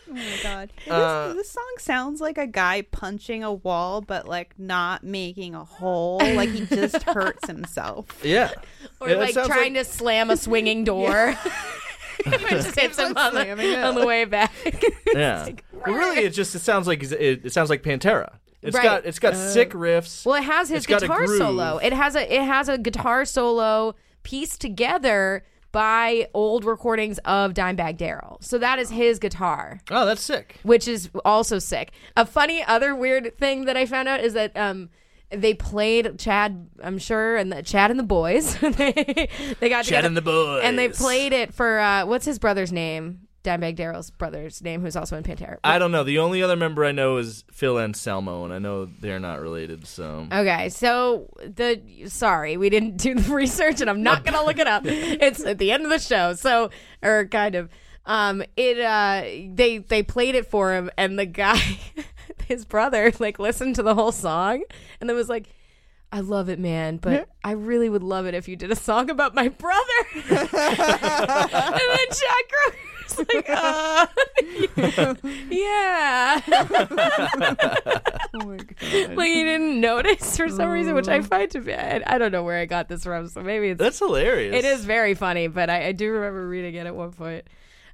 Oh 0.10 0.14
my 0.14 0.38
god. 0.42 0.70
Uh, 0.90 1.28
this, 1.30 1.36
this 1.38 1.52
song 1.52 1.74
sounds 1.80 2.22
like 2.22 2.38
a 2.38 2.48
guy 2.48 2.82
punching 2.82 3.44
a 3.44 3.52
wall, 3.54 4.00
but 4.02 4.26
like 4.28 4.58
not 4.58 5.04
making 5.04 5.54
a 5.54 5.66
hole. 5.66 6.20
Like 6.20 6.50
he 6.50 6.66
just 6.66 7.04
hurts 7.04 7.46
himself. 7.48 8.06
Yeah. 8.24 8.52
or 9.02 9.10
Yeah, 9.10 9.16
that 9.16 9.20
like 9.20 9.34
sounds 9.34 9.48
trying 9.48 9.74
to 9.74 9.84
slam 9.84 10.30
a 10.30 10.38
swinging 10.38 10.86
door. 10.86 11.36
It 12.26 12.50
just 12.50 12.80
hits 12.80 12.98
him 12.98 13.16
on 13.18 13.34
the, 13.34 13.42
slamming 13.44 13.72
it. 13.72 13.84
on 13.84 13.96
the 13.96 14.06
way 14.06 14.26
back. 14.26 14.52
Yeah. 15.14 15.50
Well, 15.86 15.96
really, 15.96 16.20
it 16.26 16.32
just 16.32 16.54
it 16.56 16.60
sounds 16.60 16.88
like 16.88 17.02
it, 17.04 17.46
it 17.46 17.54
sounds 17.54 17.70
like 17.70 17.84
Pantera. 17.84 18.36
It's 18.62 18.76
Right. 18.76 18.84
got 18.84 19.06
it's 19.06 19.20
got 19.20 19.36
sick 19.36 19.72
riffs. 19.72 20.26
Well, 20.26 20.36
it 20.36 20.44
has 20.44 20.70
his 20.70 20.80
It's 20.80 20.88
got 20.88 21.04
a 21.04 21.08
guitar 21.08 21.26
groove. 21.26 21.38
solo. 21.38 21.78
It 21.78 21.94
has 21.94 22.16
a 22.16 22.34
it 22.34 22.42
has 22.44 22.68
a 22.70 22.78
guitar 22.78 23.24
solo 23.26 23.96
pieced 24.24 24.60
together 24.62 25.44
by 25.72 26.28
old 26.34 26.66
recordings 26.66 27.20
of 27.26 27.54
Dimebag 27.54 27.98
Darrell. 27.98 28.38
So 28.42 28.58
that 28.58 28.80
is 28.80 28.90
his 28.90 29.20
guitar, 29.20 29.80
oh, 29.92 30.06
that's 30.06 30.22
sick. 30.22 30.58
which 30.64 30.88
is 30.88 31.10
also 31.24 31.60
sick. 31.60 31.92
A 32.16 32.26
funny 32.26 32.64
other 32.64 32.96
weird 32.96 33.38
thing 33.38 33.66
that 33.66 33.78
I 33.78 33.86
found 33.86 34.08
out 34.08 34.20
is 34.22 34.34
that 34.34 34.56
um 34.58 34.90
they 35.30 35.54
played 35.54 36.18
Chad, 36.20 36.70
I'm 36.82 36.98
sure, 36.98 37.36
and 37.36 37.52
the, 37.52 37.62
Chad 37.62 37.92
and 37.92 38.00
the 38.00 38.04
boys. 38.04 38.58
they, 38.62 39.30
they 39.60 39.70
got 39.70 39.84
Chad 39.84 40.04
together, 40.04 40.08
and 40.08 40.18
the 40.18 40.22
boys. 40.22 40.62
and 40.64 40.80
they 40.80 40.90
played 40.90 41.34
it 41.34 41.54
for 41.54 41.80
uh, 41.80 42.06
what's 42.06 42.26
his 42.26 42.40
brother's 42.40 42.72
name? 42.72 43.22
Dimebag 43.44 43.76
Darrell's 43.78 44.10
brother's 44.12 44.62
name, 44.62 44.82
who's 44.82 44.98
also 44.98 45.16
in 45.16 45.24
Pantera. 45.24 45.58
I 45.64 45.80
don't 45.80 45.92
know. 45.94 46.04
The 46.04 46.20
only 46.20 46.44
other 46.44 46.58
member 46.58 46.84
I 46.84 46.92
know 46.92 47.16
is 47.16 47.46
Phil 47.52 47.80
Anselmo, 47.80 48.44
and 48.44 48.54
I 48.54 48.60
know 48.60 48.86
they're 48.86 49.20
not 49.22 49.40
related. 49.40 49.88
So 49.88 50.28
Okay, 50.32 50.68
so 50.68 51.30
the 51.40 51.82
sorry, 52.08 52.58
we 52.58 52.70
didn't 52.70 52.98
do 52.98 53.16
the 53.16 53.34
research, 53.34 53.80
and 53.80 53.90
I'm 53.90 54.04
not 54.04 54.26
gonna 54.26 54.44
look 54.44 54.60
it 54.60 54.68
up. 54.68 54.84
It's 54.88 55.46
at 55.46 55.60
the 55.60 55.72
end 55.72 55.84
of 55.84 55.90
the 55.90 56.00
show, 56.00 56.34
so 56.34 56.72
or 57.02 57.26
kind 57.28 57.56
of. 57.56 57.70
Um, 58.06 58.42
it 58.56 58.80
uh, 58.80 59.22
they 59.54 59.80
they 59.80 60.02
played 60.04 60.36
it 60.36 60.46
for 60.48 60.74
him, 60.74 60.90
and 60.98 61.20
the 61.20 61.26
guy, 61.26 61.60
his 62.48 62.66
brother, 62.66 63.12
like 63.20 63.40
listened 63.40 63.76
to 63.76 63.84
the 63.84 63.94
whole 63.96 64.12
song, 64.12 64.64
and 65.00 65.10
then 65.10 65.16
was 65.16 65.30
like. 65.30 65.50
I 66.10 66.22
love 66.22 66.48
it, 66.48 66.58
man, 66.58 66.96
but 66.98 67.28
I 67.44 67.52
really 67.52 67.90
would 67.90 68.02
love 68.02 68.28
it 68.28 68.34
if 68.34 68.48
you 68.48 68.56
did 68.56 68.72
a 68.72 68.78
song 68.78 69.10
about 69.10 69.36
my 69.36 69.50
brother. 69.50 69.84
and 70.14 70.24
then 70.32 72.08
Jack 72.08 72.46
Kroeger's 72.54 73.18
like, 73.34 73.50
uh, 73.50 74.08
yeah. 75.50 76.42
Oh 78.34 78.46
my 78.46 78.58
god. 78.58 79.18
like 79.18 79.28
he 79.28 79.44
didn't 79.44 79.82
notice 79.82 80.38
for 80.38 80.48
some 80.48 80.70
reason, 80.70 80.96
which 80.96 81.10
I 81.10 81.22
find 81.22 81.52
to 81.52 81.60
be. 81.60 81.74
I, 81.74 82.02
I 82.08 82.18
don't 82.18 82.32
know 82.32 82.44
where 82.44 82.60
I 82.60 82.66
got 82.66 82.88
this 82.88 83.04
from, 83.04 83.28
so 83.28 83.42
maybe 83.42 83.70
it's 83.70 83.80
that's 83.80 84.00
hilarious. 84.00 84.56
it 84.56 84.64
is 84.64 84.86
very 84.86 85.14
funny. 85.14 85.48
But 85.48 85.70
I, 85.70 85.88
I 85.88 85.92
do 85.92 86.10
remember 86.12 86.48
reading 86.48 86.76
it 86.76 86.88
at 86.88 86.96
one 86.96 87.12
point. 87.12 87.46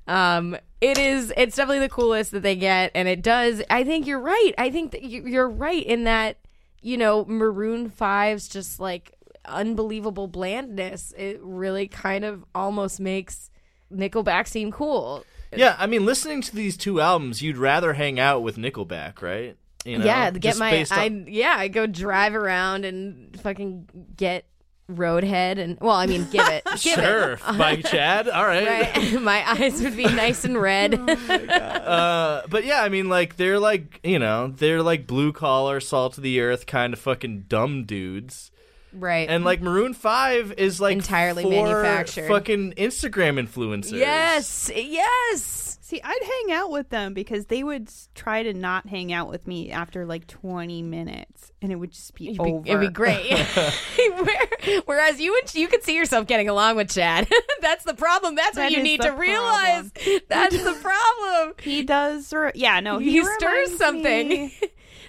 Um, 0.08 0.58
it 0.82 0.98
is 0.98 1.32
it's 1.38 1.56
definitely 1.56 1.80
the 1.80 1.90
coolest 1.90 2.32
that 2.32 2.42
they 2.42 2.56
get, 2.56 2.92
and 2.94 3.08
it 3.08 3.22
does. 3.22 3.62
I 3.70 3.84
think 3.84 4.06
you're 4.06 4.20
right. 4.20 4.52
I 4.58 4.70
think 4.70 4.92
that 4.92 5.02
you- 5.04 5.26
you're 5.26 5.50
right 5.50 5.86
in 5.86 6.04
that 6.04 6.38
you 6.82 6.98
know 6.98 7.24
Maroon 7.26 7.90
5's 7.90 8.48
just 8.50 8.80
like 8.80 9.14
unbelievable 9.46 10.28
blandness. 10.28 11.14
It 11.18 11.40
really 11.42 11.88
kind 11.88 12.26
of 12.26 12.44
almost 12.54 13.00
makes 13.00 13.50
Nickelback 13.94 14.48
seem 14.48 14.72
cool. 14.72 15.24
Yeah, 15.56 15.76
I 15.78 15.86
mean, 15.86 16.04
listening 16.06 16.42
to 16.42 16.56
these 16.56 16.76
two 16.76 17.00
albums, 17.00 17.42
you'd 17.44 17.58
rather 17.58 17.94
hang 17.94 18.20
out 18.20 18.42
with 18.42 18.58
Nickelback, 18.58 19.22
right? 19.22 19.56
You 19.86 20.00
know, 20.00 20.06
yeah, 20.06 20.32
get 20.32 20.58
my 20.58 20.80
on- 20.80 20.88
I 21.00 21.30
yeah, 21.30 21.56
I 21.58 21.68
go 21.68 21.86
drive 21.86 22.34
around 22.36 22.86
and 22.86 23.40
fucking 23.40 23.88
get 24.18 24.46
Roadhead 24.91 25.57
and 25.60 25.77
well, 25.80 25.95
I 25.95 26.05
mean, 26.07 26.27
give 26.30 26.45
it, 26.47 26.64
give 26.72 26.80
sure 26.80 27.34
it. 27.34 27.39
by 27.57 27.77
Chad. 27.81 28.27
All 28.27 28.45
right. 28.45 28.95
Right, 28.95 29.14
my 29.22 29.49
eyes 29.49 29.81
would 29.81 29.95
be 29.95 30.03
nice 30.05 30.43
and 30.43 30.60
red. 30.61 30.93
Uh, 30.99 32.41
but 32.49 32.65
yeah, 32.65 32.81
I 32.84 32.89
mean, 32.89 33.10
like 33.10 33.38
they're 33.38 33.60
like 33.60 33.99
you 34.03 34.19
know 34.19 34.47
they're 34.49 34.84
like 34.84 35.07
blue 35.07 35.31
collar, 35.31 35.80
salt 35.80 36.18
of 36.18 36.23
the 36.23 36.39
earth 36.41 36.65
kind 36.65 36.93
of 36.93 36.99
fucking 36.99 37.45
dumb 37.47 37.85
dudes. 37.85 38.51
right. 38.91 39.30
And 39.30 39.43
like 39.45 39.61
Maroon 39.61 39.93
Five 39.93 40.53
is 40.57 40.81
like 40.81 40.93
Entirely 40.97 41.43
for 41.43 41.49
manufactured. 41.49 42.27
fucking 42.27 42.73
Instagram 42.73 43.39
influencers. 43.41 43.91
yes, 43.97 44.69
yes. 44.76 45.73
See, 45.85 45.99
I'd 46.01 46.45
hang 46.47 46.55
out 46.57 46.72
with 46.72 46.91
them 46.91 47.14
because 47.14 47.47
they 47.47 47.61
would 47.61 47.89
s- 47.89 48.07
try 48.15 48.41
to 48.41 48.53
not 48.53 48.88
hang 48.88 49.11
out 49.11 49.27
with 49.30 49.45
me 49.45 49.69
after 49.69 50.05
like 50.05 50.26
20 50.27 50.81
minutes, 50.81 51.51
and 51.61 51.73
it 51.73 51.76
would 51.76 51.91
just 51.91 52.15
be 52.15 52.30
It'd 52.30 52.39
over. 52.39 52.61
be, 52.61 52.69
it'd 52.69 52.80
be 52.80 52.88
great. 52.88 53.30
Where- 54.15 54.81
Whereas 54.85 55.19
you 55.19 55.38
and 55.38 55.53
you 55.53 55.68
could 55.68 55.84
see 55.84 55.93
yourself 55.97 56.26
getting 56.26 56.47
along 56.47 56.77
with 56.77 56.89
Chad. 56.89 57.27
That's 57.61 57.84
the 57.84 57.93
problem. 57.95 58.35
That's 58.35 58.55
what 58.55 58.72
you 58.72 58.77
is 58.77 58.84
need 58.85 59.01
the 59.01 59.07
to 59.07 59.11
realize. 59.11 59.91
That's 60.30 60.55
the 60.64 60.77
problem. 60.81 61.55
He 61.61 61.84
does, 61.84 62.34
yeah, 62.55 62.80
no, 62.80 62.97
he, 62.99 63.11
He 63.11 63.23
stirs 63.26 63.41
reminds 63.41 63.77
something. 63.77 64.30
me- 64.30 64.53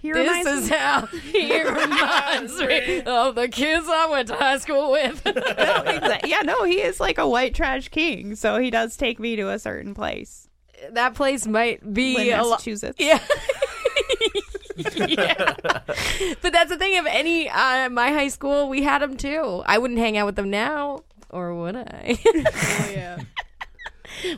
he 0.02 0.12
This 0.12 0.28
reminds 0.28 0.50
is 0.50 0.70
me- 0.70 0.76
how 0.76 1.06
he 1.06 1.62
reminds 1.62 2.58
me 2.60 3.02
of 3.02 3.36
the 3.36 3.48
kids 3.48 3.86
I 3.88 4.08
went 4.10 4.26
to 4.28 4.34
high 4.34 4.58
school 4.58 4.90
with. 4.90 5.22
yeah, 6.26 6.42
no, 6.44 6.64
he 6.64 6.80
is 6.80 6.98
like 7.00 7.16
a 7.18 7.28
white 7.28 7.54
trash 7.54 7.88
king, 7.88 8.34
so 8.34 8.58
he 8.58 8.70
does 8.70 8.96
take 8.96 9.18
me 9.20 9.36
to 9.36 9.48
a 9.50 9.58
certain 9.58 9.94
place, 9.94 10.43
that 10.92 11.14
place 11.14 11.46
might 11.46 11.92
be 11.92 12.14
Lynn, 12.16 12.38
a 12.38 12.42
lot. 12.42 12.50
Massachusetts. 12.58 12.96
Yeah. 12.98 13.20
yeah. 14.76 15.54
But 16.42 16.52
that's 16.52 16.70
the 16.70 16.76
thing. 16.78 16.98
Of 16.98 17.06
any 17.06 17.48
uh, 17.48 17.88
my 17.90 18.10
high 18.10 18.28
school, 18.28 18.68
we 18.68 18.82
had 18.82 19.02
them 19.02 19.16
too. 19.16 19.62
I 19.66 19.78
wouldn't 19.78 19.98
hang 19.98 20.16
out 20.16 20.26
with 20.26 20.36
them 20.36 20.50
now, 20.50 21.00
or 21.30 21.54
would 21.54 21.76
I? 21.76 22.18
Oh, 22.26 22.90
yeah. 22.92 23.18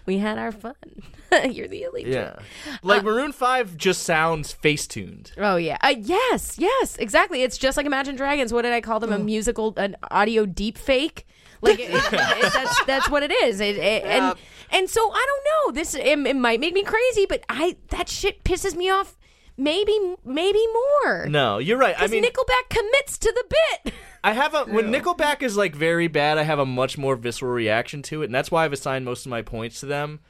we 0.06 0.18
had 0.18 0.38
our 0.38 0.52
fun. 0.52 0.74
You're 1.50 1.68
the 1.68 1.82
elite. 1.82 2.06
Yeah. 2.06 2.36
Like 2.82 3.02
Maroon 3.02 3.32
Five 3.32 3.76
just 3.76 4.02
sounds 4.04 4.52
face 4.52 4.86
tuned. 4.86 5.32
Oh 5.36 5.56
yeah. 5.56 5.76
Uh, 5.82 5.94
yes. 5.98 6.56
Yes. 6.58 6.96
Exactly. 6.96 7.42
It's 7.42 7.58
just 7.58 7.76
like 7.76 7.86
Imagine 7.86 8.16
Dragons. 8.16 8.52
What 8.52 8.62
did 8.62 8.72
I 8.72 8.80
call 8.80 9.00
them? 9.00 9.12
A 9.12 9.18
musical, 9.18 9.74
an 9.76 9.96
audio 10.10 10.46
deep 10.46 10.78
fake. 10.78 11.26
Like 11.62 11.78
it, 11.80 11.90
it- 11.90 12.12
it- 12.12 12.52
that's 12.52 12.84
that's 12.84 13.10
what 13.10 13.22
it 13.22 13.32
is. 13.32 13.60
It, 13.60 13.76
it- 13.76 14.04
and 14.04 14.34
and 14.70 14.88
so 14.90 15.10
I 15.12 15.26
don't 15.26 15.44
know. 15.74 15.80
This 15.80 15.94
it, 15.94 16.06
it 16.26 16.36
might 16.36 16.60
make 16.60 16.74
me 16.74 16.82
crazy, 16.82 17.26
but 17.28 17.44
I 17.48 17.76
that 17.88 18.08
shit 18.08 18.44
pisses 18.44 18.74
me 18.74 18.90
off. 18.90 19.16
Maybe 19.58 19.98
maybe 20.24 20.62
more. 21.02 21.26
No, 21.28 21.58
you're 21.58 21.78
right. 21.78 21.94
I 21.98 22.08
mean, 22.08 22.22
Nickelback 22.22 22.68
commits 22.68 23.16
to 23.18 23.32
the 23.32 23.54
bit. 23.84 23.94
I 24.22 24.32
have 24.32 24.54
a 24.54 24.64
when 24.64 24.92
Nickelback 24.92 25.42
is 25.42 25.56
like 25.56 25.74
very 25.74 26.08
bad, 26.08 26.36
I 26.36 26.42
have 26.42 26.58
a 26.58 26.66
much 26.66 26.98
more 26.98 27.16
visceral 27.16 27.52
reaction 27.52 28.02
to 28.02 28.22
it, 28.22 28.26
and 28.26 28.34
that's 28.34 28.50
why 28.50 28.64
I've 28.64 28.72
assigned 28.74 29.04
most 29.06 29.24
of 29.24 29.30
my 29.30 29.40
points 29.42 29.80
to 29.80 29.86
them. 29.86 30.20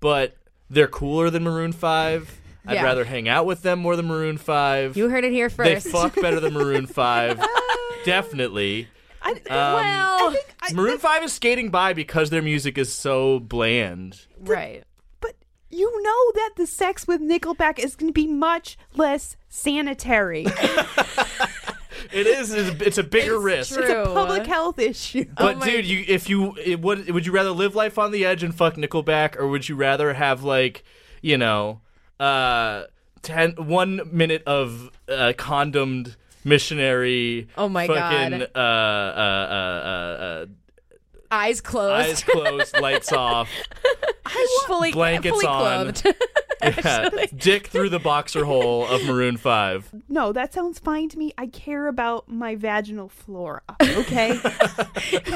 But 0.00 0.36
they're 0.68 0.86
cooler 0.88 1.30
than 1.30 1.44
Maroon 1.44 1.72
Five. 1.72 2.30
I'd 2.66 2.74
Yeah. 2.74 2.84
rather 2.84 3.04
hang 3.04 3.28
out 3.28 3.46
with 3.46 3.62
them 3.62 3.78
more 3.78 3.96
than 3.96 4.06
Maroon 4.06 4.36
Five. 4.38 4.96
You 4.96 5.08
heard 5.08 5.24
it 5.24 5.32
here 5.32 5.48
first. 5.48 5.66
they 5.66 5.74
first. 5.76 5.88
fuck 5.90 6.14
better 6.16 6.40
than 6.40 6.52
Maroon 6.52 6.86
Five. 6.86 7.42
Definitely. 8.04 8.88
I, 9.24 9.30
Um, 9.30 9.74
well, 9.74 10.36
Maroon 10.74 10.98
Five 10.98 11.24
is 11.24 11.32
skating 11.32 11.70
by 11.70 11.92
because 11.94 12.30
their 12.30 12.42
music 12.42 12.76
is 12.78 12.92
so 12.92 13.40
bland. 13.40 14.26
right. 14.40 14.84
but 15.20 15.34
you 15.70 15.90
know 16.02 16.32
that 16.34 16.50
the 16.56 16.66
sex 16.66 17.06
with 17.08 17.20
Nickelback 17.20 17.78
is 17.78 17.96
going 17.96 18.10
to 18.10 18.12
be 18.14 18.26
much 18.28 18.76
less 18.94 19.36
sanitary. 19.48 20.46
It 22.12 22.26
is. 22.28 22.52
It's 22.52 22.68
a, 22.80 22.86
it's 22.86 22.98
a 22.98 23.02
bigger 23.02 23.38
risk. 23.40 23.74
true. 23.74 23.82
it's 23.82 23.90
a 23.90 24.12
public 24.12 24.46
health 24.46 24.78
issue. 24.78 25.24
But 25.36 25.56
Oh 25.56 25.58
my- 25.58 25.66
dude, 25.66 25.86
you 25.86 26.04
if 26.06 26.28
you 26.28 26.54
it, 26.62 26.80
would 26.80 27.10
would 27.10 27.26
you 27.26 27.32
rather 27.32 27.50
live 27.50 27.74
life 27.74 27.98
on 27.98 28.12
the 28.12 28.24
edge 28.24 28.42
and 28.44 28.54
fuck 28.54 28.74
Nickelback, 28.74 29.36
or 29.36 29.48
would 29.48 29.68
you 29.68 29.74
rather 29.74 30.12
have 30.14 30.44
like 30.44 30.84
you 31.22 31.36
know 31.38 31.80
uh 32.20 32.84
ten 33.22 33.52
one 33.52 34.02
minute 34.12 34.42
of 34.46 34.90
uh, 35.08 35.32
condomed 35.36 36.16
missionary? 36.44 37.48
Oh 37.56 37.68
my 37.68 37.86
fucking, 37.86 38.38
God. 38.40 38.50
Uh, 38.54 38.58
uh, 38.58 38.60
uh, 38.60 39.86
uh, 39.88 40.24
uh, 40.42 40.46
Eyes 41.30 41.60
closed. 41.60 42.08
eyes 42.10 42.22
closed, 42.22 42.78
lights 42.80 43.12
off, 43.16 43.48
fully 44.66 44.92
blankets 44.92 45.32
fully 45.34 45.46
on. 45.46 45.92
clothed. 45.92 46.16
yeah, 46.62 47.08
dick 47.36 47.66
through 47.66 47.88
the 47.88 47.98
boxer 47.98 48.44
hole 48.44 48.86
of 48.86 49.04
Maroon 49.04 49.36
Five. 49.36 49.90
No, 50.08 50.32
that 50.32 50.52
sounds 50.54 50.78
fine 50.78 51.08
to 51.08 51.18
me. 51.18 51.32
I 51.36 51.48
care 51.48 51.88
about 51.88 52.28
my 52.28 52.54
vaginal 52.54 53.08
flora. 53.08 53.62
Okay, 53.82 54.38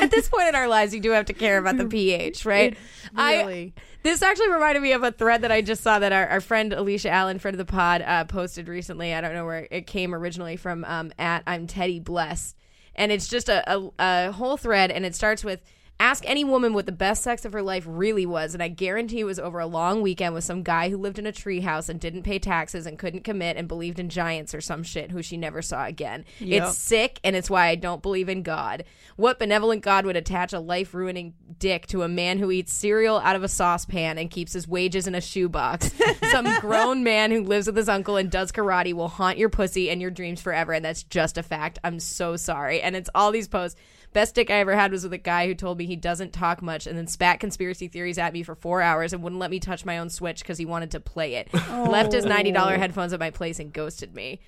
At 0.00 0.10
this 0.12 0.28
point 0.28 0.48
in 0.48 0.54
our 0.54 0.68
lives, 0.68 0.94
you 0.94 1.00
do 1.00 1.10
have 1.10 1.24
to 1.26 1.32
care 1.32 1.58
about 1.58 1.78
the 1.78 1.86
pH, 1.86 2.44
right? 2.44 2.76
really. 3.16 3.74
I 3.76 3.82
this 4.02 4.22
actually 4.22 4.50
reminded 4.50 4.82
me 4.82 4.92
of 4.92 5.02
a 5.02 5.12
thread 5.12 5.42
that 5.42 5.52
I 5.52 5.60
just 5.60 5.82
saw 5.82 5.98
that 5.98 6.12
our, 6.12 6.26
our 6.28 6.40
friend 6.40 6.72
Alicia 6.72 7.10
Allen, 7.10 7.38
friend 7.38 7.54
of 7.54 7.58
the 7.58 7.70
pod, 7.70 8.02
uh, 8.02 8.24
posted 8.24 8.68
recently. 8.68 9.14
I 9.14 9.20
don't 9.20 9.34
know 9.34 9.44
where 9.44 9.66
it 9.70 9.86
came 9.86 10.14
originally 10.14 10.56
from. 10.56 10.84
Um, 10.84 11.12
at 11.18 11.42
I'm 11.46 11.66
Teddy 11.66 12.00
Blessed, 12.00 12.56
and 12.94 13.10
it's 13.10 13.28
just 13.28 13.48
a, 13.48 13.76
a, 13.76 13.90
a 13.98 14.32
whole 14.32 14.56
thread, 14.56 14.90
and 14.90 15.04
it 15.04 15.14
starts 15.14 15.44
with. 15.44 15.60
Ask 16.00 16.22
any 16.28 16.44
woman 16.44 16.74
what 16.74 16.86
the 16.86 16.92
best 16.92 17.24
sex 17.24 17.44
of 17.44 17.52
her 17.52 17.62
life 17.62 17.84
really 17.84 18.24
was, 18.24 18.54
and 18.54 18.62
I 18.62 18.68
guarantee 18.68 19.20
it 19.20 19.24
was 19.24 19.40
over 19.40 19.58
a 19.58 19.66
long 19.66 20.00
weekend 20.00 20.32
with 20.32 20.44
some 20.44 20.62
guy 20.62 20.90
who 20.90 20.96
lived 20.96 21.18
in 21.18 21.26
a 21.26 21.32
treehouse 21.32 21.88
and 21.88 21.98
didn't 21.98 22.22
pay 22.22 22.38
taxes 22.38 22.86
and 22.86 22.96
couldn't 22.96 23.24
commit 23.24 23.56
and 23.56 23.66
believed 23.66 23.98
in 23.98 24.08
giants 24.08 24.54
or 24.54 24.60
some 24.60 24.84
shit 24.84 25.10
who 25.10 25.22
she 25.22 25.36
never 25.36 25.60
saw 25.60 25.86
again. 25.86 26.24
Yep. 26.38 26.62
It's 26.62 26.78
sick, 26.78 27.18
and 27.24 27.34
it's 27.34 27.50
why 27.50 27.66
I 27.66 27.74
don't 27.74 28.00
believe 28.00 28.28
in 28.28 28.44
God. 28.44 28.84
What 29.16 29.40
benevolent 29.40 29.82
God 29.82 30.06
would 30.06 30.16
attach 30.16 30.52
a 30.52 30.60
life 30.60 30.94
ruining 30.94 31.34
dick 31.58 31.88
to 31.88 32.04
a 32.04 32.08
man 32.08 32.38
who 32.38 32.52
eats 32.52 32.72
cereal 32.72 33.18
out 33.18 33.34
of 33.34 33.42
a 33.42 33.48
saucepan 33.48 34.18
and 34.18 34.30
keeps 34.30 34.52
his 34.52 34.68
wages 34.68 35.08
in 35.08 35.16
a 35.16 35.20
shoebox? 35.20 35.90
Some 36.30 36.60
grown 36.60 37.02
man 37.02 37.32
who 37.32 37.42
lives 37.42 37.66
with 37.66 37.76
his 37.76 37.88
uncle 37.88 38.16
and 38.16 38.30
does 38.30 38.52
karate 38.52 38.92
will 38.92 39.08
haunt 39.08 39.36
your 39.36 39.48
pussy 39.48 39.90
and 39.90 40.00
your 40.00 40.12
dreams 40.12 40.40
forever, 40.40 40.72
and 40.72 40.84
that's 40.84 41.02
just 41.02 41.38
a 41.38 41.42
fact. 41.42 41.80
I'm 41.82 41.98
so 41.98 42.36
sorry. 42.36 42.80
And 42.80 42.94
it's 42.94 43.10
all 43.16 43.32
these 43.32 43.48
posts. 43.48 43.80
Best 44.12 44.34
dick 44.34 44.50
I 44.50 44.54
ever 44.54 44.74
had 44.74 44.90
was 44.90 45.02
with 45.02 45.12
a 45.12 45.18
guy 45.18 45.46
who 45.46 45.54
told 45.54 45.78
me 45.78 45.86
he 45.86 45.96
doesn't 45.96 46.32
talk 46.32 46.62
much 46.62 46.86
and 46.86 46.96
then 46.96 47.06
spat 47.06 47.40
conspiracy 47.40 47.88
theories 47.88 48.18
at 48.18 48.32
me 48.32 48.42
for 48.42 48.54
four 48.54 48.80
hours 48.80 49.12
and 49.12 49.22
wouldn't 49.22 49.40
let 49.40 49.50
me 49.50 49.60
touch 49.60 49.84
my 49.84 49.98
own 49.98 50.08
Switch 50.08 50.40
because 50.40 50.58
he 50.58 50.64
wanted 50.64 50.90
to 50.92 51.00
play 51.00 51.34
it. 51.34 51.52
Left 51.52 52.12
his 52.12 52.24
$90 52.24 52.78
headphones 52.78 53.12
at 53.12 53.20
my 53.20 53.30
place 53.30 53.58
and 53.60 53.72
ghosted 53.72 54.14
me. 54.14 54.40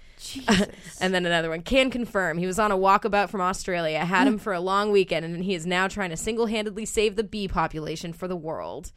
and 1.00 1.14
then 1.14 1.26
another 1.26 1.50
one 1.50 1.62
can 1.62 1.90
confirm 1.90 2.38
he 2.38 2.46
was 2.46 2.58
on 2.58 2.72
a 2.72 2.76
walkabout 2.76 3.30
from 3.30 3.40
Australia. 3.40 4.04
Had 4.04 4.26
him 4.26 4.38
for 4.38 4.52
a 4.52 4.60
long 4.60 4.90
weekend, 4.90 5.24
and 5.24 5.44
he 5.44 5.54
is 5.54 5.66
now 5.66 5.88
trying 5.88 6.10
to 6.10 6.16
single 6.16 6.46
handedly 6.46 6.84
save 6.84 7.16
the 7.16 7.24
bee 7.24 7.48
population 7.48 8.12
for 8.12 8.28
the 8.28 8.36
world. 8.36 8.92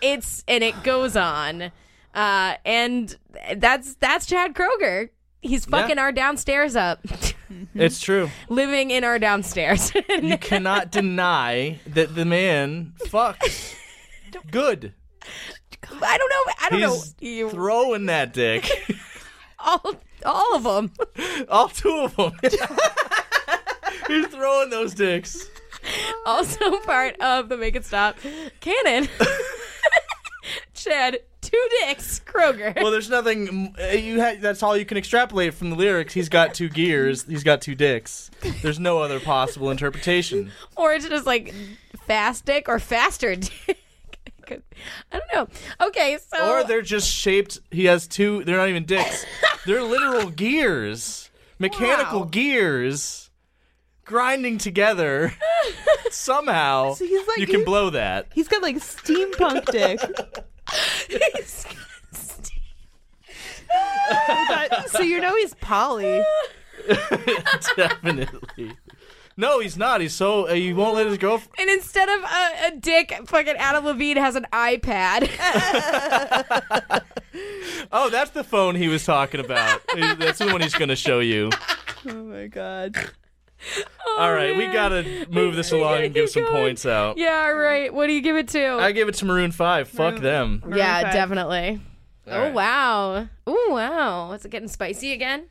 It's 0.00 0.44
and 0.46 0.62
it 0.62 0.84
goes 0.84 1.16
on, 1.16 1.72
uh, 2.14 2.54
and 2.64 3.16
that's 3.56 3.94
that's 3.96 4.26
Chad 4.26 4.54
Kroeger. 4.54 5.10
He's 5.40 5.64
fucking 5.66 5.98
our 5.98 6.10
downstairs 6.12 6.74
up, 6.76 7.00
It's 7.74 8.00
true. 8.00 8.30
living 8.48 8.90
in 8.90 9.04
our 9.04 9.18
downstairs. 9.18 9.92
You 10.08 10.36
cannot 10.38 10.90
deny 10.90 11.78
that 11.86 12.14
the 12.14 12.24
man 12.24 12.94
fucks 13.06 13.74
good. 14.50 14.92
I 16.02 16.18
don't 16.18 16.28
know. 16.30 16.52
I 16.60 16.68
don't 16.70 16.80
know. 16.80 16.92
He's 16.94 17.14
You, 17.20 17.50
throwing 17.50 18.06
that 18.06 18.32
dick. 18.32 18.68
all 19.58 19.94
all 20.26 20.56
of 20.56 20.64
them. 20.64 20.92
All 21.48 21.68
two 21.68 21.90
of 22.04 22.16
them. 22.16 22.32
He's 24.08 24.26
throwing 24.26 24.70
those 24.70 24.92
dicks. 24.94 25.46
Also 26.26 26.78
part 26.80 27.18
of 27.20 27.48
the 27.48 27.56
Make 27.56 27.76
It 27.76 27.84
Stop 27.84 28.16
canon. 28.60 29.08
Chad, 30.74 31.20
two 31.50 31.68
dicks, 31.80 32.20
Kroeger. 32.20 32.74
Well, 32.82 32.90
there's 32.90 33.08
nothing. 33.10 33.74
uh, 33.80 33.86
You 33.92 34.20
ha- 34.22 34.36
that's 34.40 34.62
all 34.62 34.76
you 34.76 34.84
can 34.84 34.96
extrapolate 34.98 35.54
from 35.54 35.70
the 35.70 35.76
lyrics. 35.76 36.12
He's 36.14 36.28
got 36.28 36.54
two 36.54 36.68
gears. 36.68 37.24
He's 37.24 37.42
got 37.44 37.60
two 37.62 37.74
dicks. 37.74 38.30
There's 38.62 38.78
no 38.78 38.98
other 39.00 39.20
possible 39.20 39.70
interpretation. 39.70 40.50
or 40.76 40.92
it's 40.94 41.08
just 41.08 41.26
like 41.26 41.54
fast 42.06 42.44
dick 42.44 42.68
or 42.68 42.78
faster 42.78 43.34
dick. 43.36 43.78
I 45.12 45.18
don't 45.18 45.34
know. 45.34 45.86
Okay, 45.88 46.18
so 46.32 46.50
Or 46.54 46.64
they're 46.64 46.80
just 46.82 47.10
shaped. 47.10 47.58
He 47.70 47.84
has 47.84 48.06
two. 48.06 48.44
They're 48.44 48.56
not 48.56 48.68
even 48.70 48.84
dicks. 48.86 49.26
They're 49.66 49.82
literal 49.82 50.30
gears, 50.30 51.28
mechanical 51.58 52.20
Wow. 52.20 52.26
gears, 52.30 53.30
grinding 54.06 54.56
together. 54.56 55.34
Somehow, 56.10 56.94
So 56.94 57.04
he's 57.04 57.26
like- 57.28 57.38
you 57.38 57.44
can 57.46 57.56
he's- 57.56 57.64
blow 57.66 57.90
that. 57.90 58.28
He's 58.32 58.48
got 58.48 58.62
like 58.62 58.76
steampunk 58.76 59.66
dick. 59.70 60.00
so 64.88 65.02
you 65.02 65.20
know 65.20 65.34
he's 65.36 65.54
poly. 65.54 66.22
Definitely. 67.76 68.72
No, 69.36 69.60
he's 69.60 69.76
not. 69.76 70.00
He's 70.00 70.14
so 70.14 70.46
uh, 70.46 70.54
he 70.54 70.72
won't 70.72 70.96
let 70.96 71.06
his 71.06 71.18
girlfriend. 71.18 71.54
and 71.60 71.70
instead 71.70 72.08
of 72.08 72.22
a, 72.22 72.66
a 72.68 72.76
dick, 72.78 73.14
fucking 73.26 73.56
Adam 73.56 73.84
Levine 73.84 74.16
has 74.16 74.34
an 74.34 74.46
iPad. 74.52 75.28
Oh, 77.92 78.10
that's 78.10 78.30
the 78.32 78.44
phone 78.44 78.74
he 78.74 78.88
was 78.88 79.04
talking 79.04 79.40
about. 79.40 79.80
that's 80.18 80.38
the 80.38 80.46
one 80.46 80.60
he's 80.60 80.74
going 80.74 80.88
to 80.88 80.96
show 80.96 81.20
you. 81.20 81.50
Oh 82.06 82.14
my 82.24 82.46
god. 82.46 82.96
All 84.18 84.32
right, 84.32 84.56
we 84.56 84.66
gotta 84.66 85.26
move 85.30 85.54
this 85.56 85.72
along 85.72 86.02
and 86.02 86.14
give 86.14 86.28
some 86.30 86.42
going. 86.44 86.54
points 86.54 86.86
out. 86.86 87.18
yeah, 87.18 87.46
all 87.48 87.54
right. 87.54 87.92
What 87.92 88.06
do 88.06 88.12
you 88.12 88.20
give 88.20 88.36
it 88.36 88.48
to? 88.48 88.74
I 88.78 88.92
give 88.92 89.08
it 89.08 89.14
to 89.16 89.24
Maroon 89.24 89.52
Five. 89.52 89.88
Fuck 89.88 90.18
them. 90.18 90.62
yeah, 90.74 91.02
five. 91.02 91.12
definitely. 91.12 91.80
All 92.26 92.34
oh 92.34 92.40
right. 92.42 92.54
wow. 92.54 93.28
Oh 93.46 93.68
wow. 93.70 94.32
Is 94.32 94.44
it 94.44 94.50
getting 94.50 94.68
spicy 94.68 95.12
again? 95.12 95.46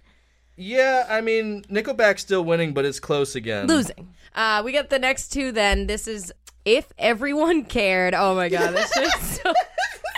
Yeah, 0.56 1.06
I 1.10 1.22
mean 1.22 1.64
Nickelback's 1.64 2.22
still 2.22 2.44
winning, 2.44 2.74
but 2.74 2.86
it's 2.86 3.00
close 3.00 3.36
again. 3.36 3.68
Losing. 3.68 4.14
Uh, 4.36 4.62
we 4.66 4.72
got 4.72 4.90
the 4.90 5.00
next 5.00 5.30
two. 5.30 5.52
Then 5.52 5.88
this 5.88 6.08
is 6.08 6.32
if 6.66 6.92
everyone 6.98 7.64
cared. 7.66 8.14
Oh 8.14 8.36
my 8.36 8.50
god, 8.50 8.72
this 8.76 8.96
is 8.98 9.40
so. 9.42 9.54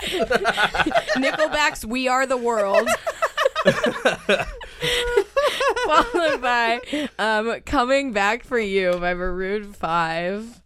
Nickelback's 1.16 1.84
"We 1.84 2.08
Are 2.08 2.26
the 2.26 2.36
World." 2.36 2.88
Followed 5.86 6.40
by 6.40 6.80
um, 7.18 7.60
Coming 7.66 8.12
Back 8.12 8.44
for 8.44 8.58
You 8.58 8.92
by 8.92 9.14
Maroon 9.14 9.72
5. 9.72 10.60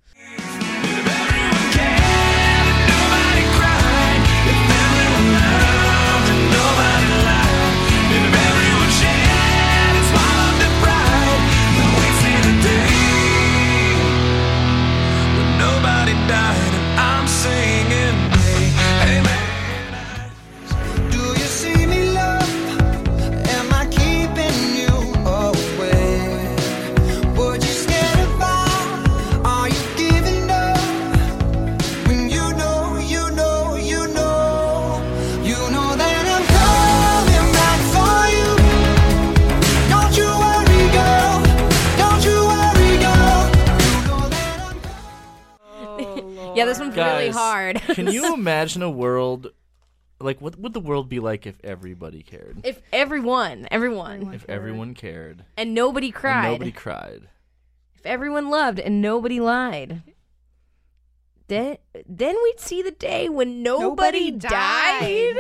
Yeah, 46.97 47.19
this 47.19 47.35
one's 47.35 47.37
really 47.37 47.47
hard. 47.47 47.81
Can 47.95 48.07
you 48.09 48.35
imagine 48.35 48.83
a 48.83 48.91
world 48.91 49.49
like 50.21 50.41
what 50.41 50.59
would 50.59 50.73
the 50.73 50.81
world 50.81 51.09
be 51.09 51.21
like 51.21 51.47
if 51.47 51.57
everybody 51.65 52.23
cared? 52.23 52.59
if 52.65 52.81
everyone, 52.93 53.67
everyone, 53.71 54.33
If 54.35 54.49
everyone 54.49 54.95
cared 54.95 55.45
and 55.57 55.75
nobody 55.75 56.07
and 56.07 56.15
cried, 56.15 56.53
nobody 56.53 56.73
cried. 56.73 57.29
if 57.97 58.07
everyone 58.07 58.49
loved 58.49 58.79
and 58.81 59.01
nobody 59.03 59.41
lied, 59.41 60.03
then 61.49 61.77
then 62.09 62.37
we'd 62.43 62.61
see 62.61 62.83
the 62.83 62.91
day 62.91 63.29
when 63.29 63.63
nobody, 63.63 64.31
Nobody 64.31 64.31
died. 64.31 65.01
died. 65.01 65.37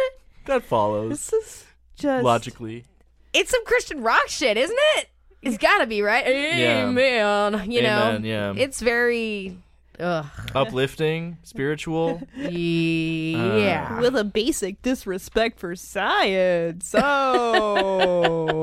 that 0.46 0.64
follows 0.64 1.10
This 1.10 1.32
is 1.32 1.66
just 1.96 2.24
logically. 2.24 2.84
It's 3.32 3.50
some 3.50 3.64
Christian 3.64 4.02
rock 4.02 4.28
shit, 4.28 4.56
isn't 4.56 4.78
it? 4.96 5.08
It's 5.42 5.58
gotta 5.58 5.86
be 5.86 6.02
right. 6.02 6.26
Amen. 6.26 7.70
You 7.70 7.82
know, 7.82 8.18
yeah. 8.22 8.54
it's 8.56 8.80
very. 8.80 9.56
Ugh. 10.00 10.26
Uplifting, 10.54 11.38
spiritual. 11.42 12.20
Yeah. 12.36 13.96
Uh. 13.98 14.00
with 14.02 14.16
a 14.16 14.24
basic 14.24 14.82
disrespect 14.82 15.58
for 15.58 15.74
science. 15.76 16.94
Oh. 16.96 18.60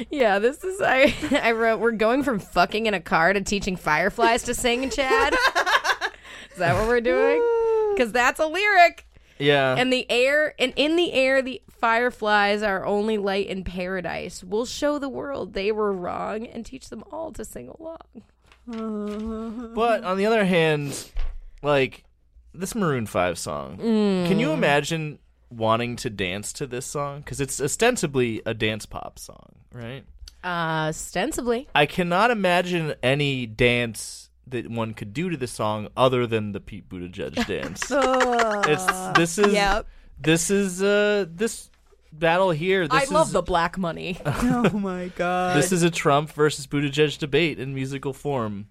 yeah, 0.10 0.38
this 0.38 0.62
is 0.64 0.80
I 0.80 1.14
I 1.42 1.52
wrote 1.52 1.80
we're 1.80 1.92
going 1.92 2.22
from 2.22 2.38
fucking 2.38 2.86
in 2.86 2.94
a 2.94 3.00
car 3.00 3.32
to 3.32 3.40
teaching 3.42 3.76
fireflies 3.76 4.42
to 4.44 4.54
sing, 4.54 4.88
Chad. 4.90 5.34
is 6.52 6.58
that 6.58 6.74
what 6.74 6.86
we're 6.88 7.00
doing? 7.00 7.40
Cuz 7.96 8.12
that's 8.12 8.40
a 8.40 8.46
lyric. 8.46 9.06
Yeah. 9.38 9.74
And 9.76 9.92
the 9.92 10.10
air 10.10 10.54
and 10.58 10.72
in 10.76 10.96
the 10.96 11.12
air 11.12 11.42
the 11.42 11.62
fireflies 11.80 12.62
are 12.62 12.84
only 12.84 13.18
light 13.18 13.46
in 13.46 13.64
paradise. 13.64 14.44
We'll 14.44 14.66
show 14.66 14.98
the 14.98 15.08
world 15.08 15.54
they 15.54 15.72
were 15.72 15.92
wrong 15.92 16.46
and 16.46 16.64
teach 16.66 16.88
them 16.90 17.04
all 17.10 17.32
to 17.32 17.44
sing 17.44 17.68
along. 17.68 18.22
But 19.74 20.04
on 20.04 20.16
the 20.16 20.26
other 20.26 20.44
hand, 20.44 21.10
like 21.62 22.04
this 22.54 22.74
Maroon 22.74 23.06
5 23.06 23.38
song, 23.38 23.76
can 23.78 24.36
Mm. 24.36 24.40
you 24.40 24.52
imagine 24.52 25.18
wanting 25.50 25.96
to 25.96 26.10
dance 26.10 26.52
to 26.54 26.66
this 26.66 26.86
song? 26.86 27.20
Because 27.20 27.40
it's 27.40 27.60
ostensibly 27.60 28.42
a 28.46 28.54
dance 28.54 28.86
pop 28.86 29.18
song, 29.18 29.52
right? 29.72 30.04
Uh 30.42 30.88
ostensibly. 30.88 31.68
I 31.74 31.86
cannot 31.86 32.30
imagine 32.30 32.94
any 33.02 33.46
dance 33.46 34.30
that 34.46 34.68
one 34.70 34.94
could 34.94 35.12
do 35.12 35.30
to 35.30 35.36
this 35.36 35.52
song 35.52 35.88
other 35.96 36.26
than 36.26 36.52
the 36.52 36.60
Pete 36.60 36.88
Buttigieg 36.88 37.46
dance. 37.46 37.82
it's 37.90 39.18
this 39.18 39.38
is 39.38 39.52
Yep. 39.52 39.86
this 40.20 40.50
is 40.50 40.82
uh 40.82 41.26
this 41.28 41.69
battle 42.12 42.50
here. 42.50 42.86
This 42.88 43.00
I 43.00 43.02
is, 43.04 43.12
love 43.12 43.32
the 43.32 43.42
black 43.42 43.78
money. 43.78 44.18
oh 44.26 44.70
my 44.70 45.08
god. 45.16 45.56
This 45.56 45.72
is 45.72 45.82
a 45.82 45.90
Trump 45.90 46.32
versus 46.32 46.66
Buttigieg 46.66 47.18
debate 47.18 47.58
in 47.58 47.74
musical 47.74 48.12
form. 48.12 48.68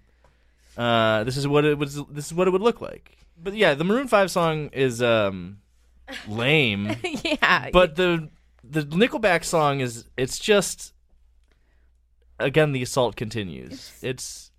Uh, 0.76 1.24
this 1.24 1.36
is 1.36 1.46
what 1.46 1.64
it 1.64 1.78
was. 1.78 2.00
This 2.10 2.26
is 2.26 2.34
what 2.34 2.46
it 2.46 2.50
would 2.50 2.62
look 2.62 2.80
like. 2.80 3.18
But 3.42 3.54
yeah, 3.54 3.74
the 3.74 3.84
Maroon 3.84 4.08
Five 4.08 4.30
song 4.30 4.70
is 4.72 5.02
um, 5.02 5.58
lame. 6.28 6.96
yeah. 7.24 7.70
but 7.72 7.96
the 7.96 8.28
the 8.62 8.82
Nickelback 8.82 9.44
song 9.44 9.80
is 9.80 10.06
it's 10.16 10.38
just 10.38 10.92
again 12.38 12.72
the 12.72 12.82
assault 12.82 13.16
continues. 13.16 13.92
It's 14.02 14.50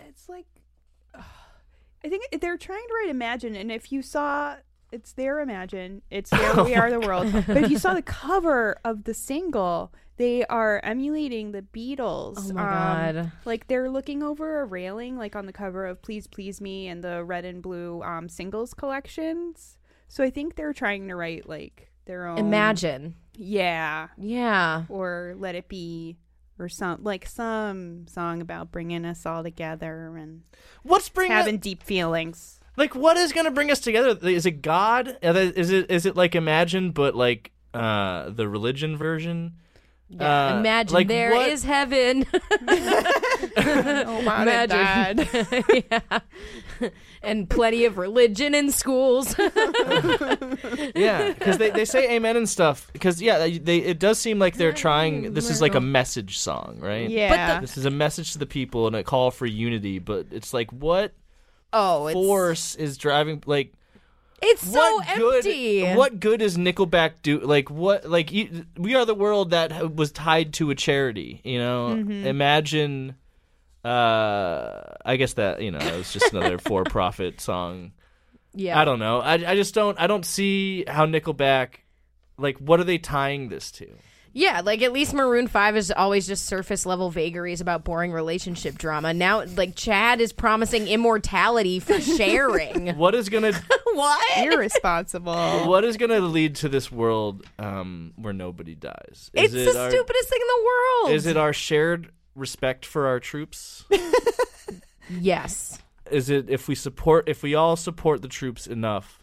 it's 0.00 0.28
like 0.28 0.46
I 1.14 2.08
think 2.08 2.40
they're 2.40 2.56
trying 2.56 2.86
to 2.86 2.94
write 2.94 3.10
Imagine, 3.10 3.54
and 3.54 3.70
if 3.70 3.92
you 3.92 4.02
saw, 4.02 4.56
it's 4.92 5.12
their 5.12 5.40
Imagine, 5.40 6.02
it's 6.10 6.30
their 6.38 6.64
We 6.64 6.74
Are 6.74 6.90
the 6.90 7.00
World. 7.00 7.32
But 7.46 7.56
if 7.64 7.70
you 7.70 7.78
saw 7.78 7.94
the 7.94 8.02
cover 8.02 8.78
of 8.84 9.04
the 9.04 9.14
single, 9.14 9.92
they 10.16 10.44
are 10.46 10.80
emulating 10.82 11.52
the 11.52 11.62
Beatles. 11.62 12.50
Oh 12.50 12.54
my 12.54 12.62
Um, 13.08 13.14
God. 13.16 13.32
Like 13.44 13.66
they're 13.66 13.90
looking 13.90 14.22
over 14.22 14.60
a 14.60 14.64
railing, 14.64 15.16
like 15.16 15.36
on 15.36 15.46
the 15.46 15.52
cover 15.52 15.86
of 15.86 16.00
Please 16.02 16.26
Please 16.26 16.60
Me 16.60 16.88
and 16.88 17.02
the 17.04 17.22
red 17.24 17.44
and 17.44 17.62
blue 17.62 18.02
um, 18.02 18.28
singles 18.28 18.72
collections. 18.74 19.76
So 20.08 20.22
I 20.24 20.30
think 20.30 20.54
they're 20.56 20.72
trying 20.72 21.08
to 21.08 21.16
write 21.16 21.48
like 21.48 21.90
their 22.06 22.26
own 22.26 22.38
Imagine. 22.38 23.16
yeah, 23.34 24.08
Yeah. 24.16 24.84
or 24.88 25.34
Let 25.36 25.54
It 25.54 25.68
Be. 25.68 26.16
Or 26.58 26.70
some 26.70 27.02
like 27.04 27.26
some 27.26 28.06
song 28.08 28.40
about 28.40 28.72
bringing 28.72 29.04
us 29.04 29.26
all 29.26 29.42
together 29.42 30.16
and 30.16 30.40
what's 30.84 31.10
bringing 31.10 31.36
having 31.36 31.58
deep 31.58 31.82
feelings. 31.82 32.55
Like 32.76 32.94
what 32.94 33.16
is 33.16 33.32
gonna 33.32 33.50
bring 33.50 33.70
us 33.70 33.80
together? 33.80 34.16
Is 34.28 34.46
it 34.46 34.62
God? 34.62 35.16
Is 35.22 35.70
it 35.70 35.90
is 35.90 36.06
it 36.06 36.16
like 36.16 36.34
Imagine 36.34 36.92
but 36.92 37.14
like 37.14 37.52
uh 37.74 38.30
the 38.30 38.48
religion 38.48 38.96
version? 38.96 39.54
Yeah, 40.08 40.54
Uh, 40.54 40.58
imagine 40.60 40.94
like 40.94 41.08
there 41.08 41.34
what- 41.34 41.48
is 41.48 41.64
heaven. 41.64 42.26
Oh 43.58 44.22
my 44.22 44.42
Imagine. 44.42 45.26
yeah. 45.90 46.20
and 47.22 47.48
plenty 47.50 47.84
of 47.86 47.98
religion 47.98 48.54
in 48.54 48.70
schools. 48.70 49.34
Yeah, 50.94 51.32
because 51.32 51.58
they, 51.58 51.70
they 51.70 51.84
say 51.84 52.14
amen 52.16 52.36
and 52.36 52.48
stuff. 52.48 52.88
Because 52.92 53.20
yeah, 53.20 53.38
they, 53.38 53.58
they 53.58 53.78
it 53.78 53.98
does 53.98 54.18
seem 54.18 54.38
like 54.38 54.56
they're 54.56 54.72
trying. 54.72 55.34
This 55.34 55.50
is 55.50 55.60
like 55.60 55.74
a 55.74 55.80
message 55.80 56.38
song, 56.38 56.78
right? 56.80 57.08
Yeah. 57.10 57.60
This 57.60 57.76
is 57.76 57.84
a 57.84 57.90
message 57.90 58.32
to 58.32 58.38
the 58.38 58.46
people 58.46 58.86
and 58.86 58.94
a 58.96 59.02
call 59.04 59.30
for 59.30 59.46
unity. 59.46 59.98
But 59.98 60.26
it's 60.30 60.54
like, 60.54 60.70
what 60.72 61.12
oh, 61.72 62.06
it's 62.08 62.14
force 62.14 62.74
is 62.76 62.96
driving? 62.98 63.42
Like, 63.46 63.72
it's 64.42 64.62
so 64.62 64.78
what 64.78 65.08
empty. 65.08 65.80
good? 65.80 65.96
What 65.96 66.20
good 66.20 66.42
is 66.42 66.56
Nickelback 66.58 67.12
do? 67.22 67.40
Like, 67.40 67.70
what? 67.70 68.04
Like, 68.08 68.32
you, 68.32 68.66
we 68.76 68.94
are 68.94 69.04
the 69.04 69.14
world 69.14 69.50
that 69.50 69.94
was 69.94 70.12
tied 70.12 70.52
to 70.54 70.70
a 70.70 70.74
charity. 70.74 71.40
You 71.44 71.58
know, 71.58 71.88
Mm-hmm. 71.96 72.26
imagine. 72.26 73.16
Uh, 73.84 74.82
I 75.04 75.16
guess 75.16 75.34
that 75.34 75.62
you 75.62 75.70
know 75.70 75.78
it 75.78 75.96
was 75.96 76.12
just 76.12 76.32
another 76.32 76.58
for-profit 76.68 77.40
song. 77.40 77.92
Yeah. 78.52 78.80
I 78.80 78.84
don't 78.84 78.98
know. 78.98 79.20
I, 79.20 79.34
I 79.34 79.54
just 79.54 79.74
don't. 79.74 79.98
I 80.00 80.06
don't 80.06 80.24
see 80.24 80.84
how 80.88 81.06
Nickelback. 81.06 81.68
Like, 82.38 82.58
what 82.58 82.80
are 82.80 82.84
they 82.84 82.98
tying 82.98 83.48
this 83.48 83.70
to? 83.72 83.86
Yeah, 84.36 84.60
like 84.62 84.82
at 84.82 84.92
least 84.92 85.14
Maroon 85.14 85.46
5 85.46 85.76
is 85.78 85.90
always 85.90 86.26
just 86.26 86.44
surface 86.44 86.84
level 86.84 87.10
vagaries 87.10 87.62
about 87.62 87.84
boring 87.84 88.12
relationship 88.12 88.76
drama. 88.76 89.14
Now, 89.14 89.42
like, 89.56 89.74
Chad 89.76 90.20
is 90.20 90.34
promising 90.34 90.88
immortality 90.88 91.80
for 91.80 91.98
sharing. 92.18 92.98
What 92.98 93.14
is 93.14 93.30
gonna 93.30 93.52
what? 93.94 94.52
Irresponsible. 94.52 95.66
What 95.66 95.84
is 95.84 95.96
gonna 95.96 96.20
lead 96.20 96.56
to 96.56 96.68
this 96.68 96.92
world 96.92 97.46
um, 97.58 98.12
where 98.16 98.34
nobody 98.34 98.74
dies? 98.74 99.30
Is 99.32 99.54
It's 99.54 99.72
the 99.72 99.80
our, 99.80 99.90
stupidest 99.90 100.28
thing 100.28 100.40
in 100.42 100.46
the 100.48 100.64
world. 100.66 101.16
Is 101.16 101.24
it 101.24 101.38
our 101.38 101.54
shared 101.54 102.12
respect 102.34 102.84
for 102.84 103.06
our 103.06 103.18
troops? 103.18 103.84
Yes. 105.08 105.78
is 106.10 106.30
it 106.30 106.50
if 106.50 106.66
we 106.66 106.74
support 106.74 107.28
if 107.28 107.42
we 107.42 107.54
all 107.54 107.76
support 107.76 108.22
the 108.22 108.28
troops 108.28 108.66
enough, 108.66 109.22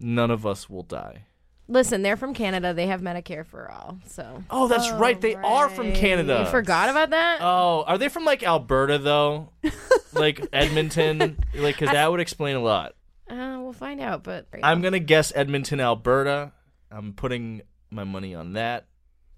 none 0.00 0.30
of 0.30 0.44
us 0.44 0.68
will 0.68 0.82
die? 0.82 1.24
Listen, 1.70 2.02
they're 2.02 2.16
from 2.16 2.34
Canada. 2.34 2.74
They 2.74 2.88
have 2.88 3.00
Medicare 3.00 3.46
for 3.46 3.70
all. 3.70 3.98
So 4.06 4.42
Oh, 4.50 4.66
that's 4.68 4.90
right. 4.90 5.18
They 5.20 5.36
are 5.36 5.68
from 5.68 5.92
Canada. 5.92 6.42
you 6.44 6.50
forgot 6.50 6.88
about 6.90 7.10
that? 7.10 7.38
Oh, 7.40 7.84
are 7.86 7.96
they 7.96 8.08
from 8.08 8.24
like 8.24 8.42
Alberta 8.42 8.98
though? 8.98 9.50
like 10.12 10.44
Edmonton? 10.52 11.38
Like, 11.54 11.78
cause 11.78 11.90
that 11.90 12.10
would 12.10 12.20
explain 12.20 12.56
a 12.56 12.60
lot. 12.60 12.94
Uh, 13.28 13.58
we'll 13.60 13.72
find 13.72 14.00
out. 14.00 14.24
But 14.24 14.48
I'm 14.62 14.82
gonna 14.82 14.98
guess 14.98 15.32
Edmonton, 15.34 15.80
Alberta. 15.80 16.52
I'm 16.90 17.12
putting 17.12 17.62
my 17.88 18.02
money 18.02 18.34
on 18.34 18.54
that, 18.54 18.86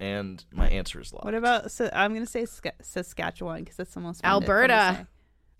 and 0.01 0.43
my 0.51 0.69
answer 0.71 0.99
is 1.03 1.13
locked. 1.13 1.27
What 1.27 1.35
about? 1.35 1.71
So 1.71 1.91
I'm 1.93 2.15
gonna 2.15 2.25
say 2.25 2.45
Sask- 2.45 2.71
Saskatchewan 2.81 3.61
because 3.61 3.77
that's 3.77 3.93
the 3.93 4.01
most 4.01 4.23
fun 4.23 4.41
to- 4.41 4.47
fun 4.47 4.69
to 4.69 4.75
Alberta. 4.75 5.09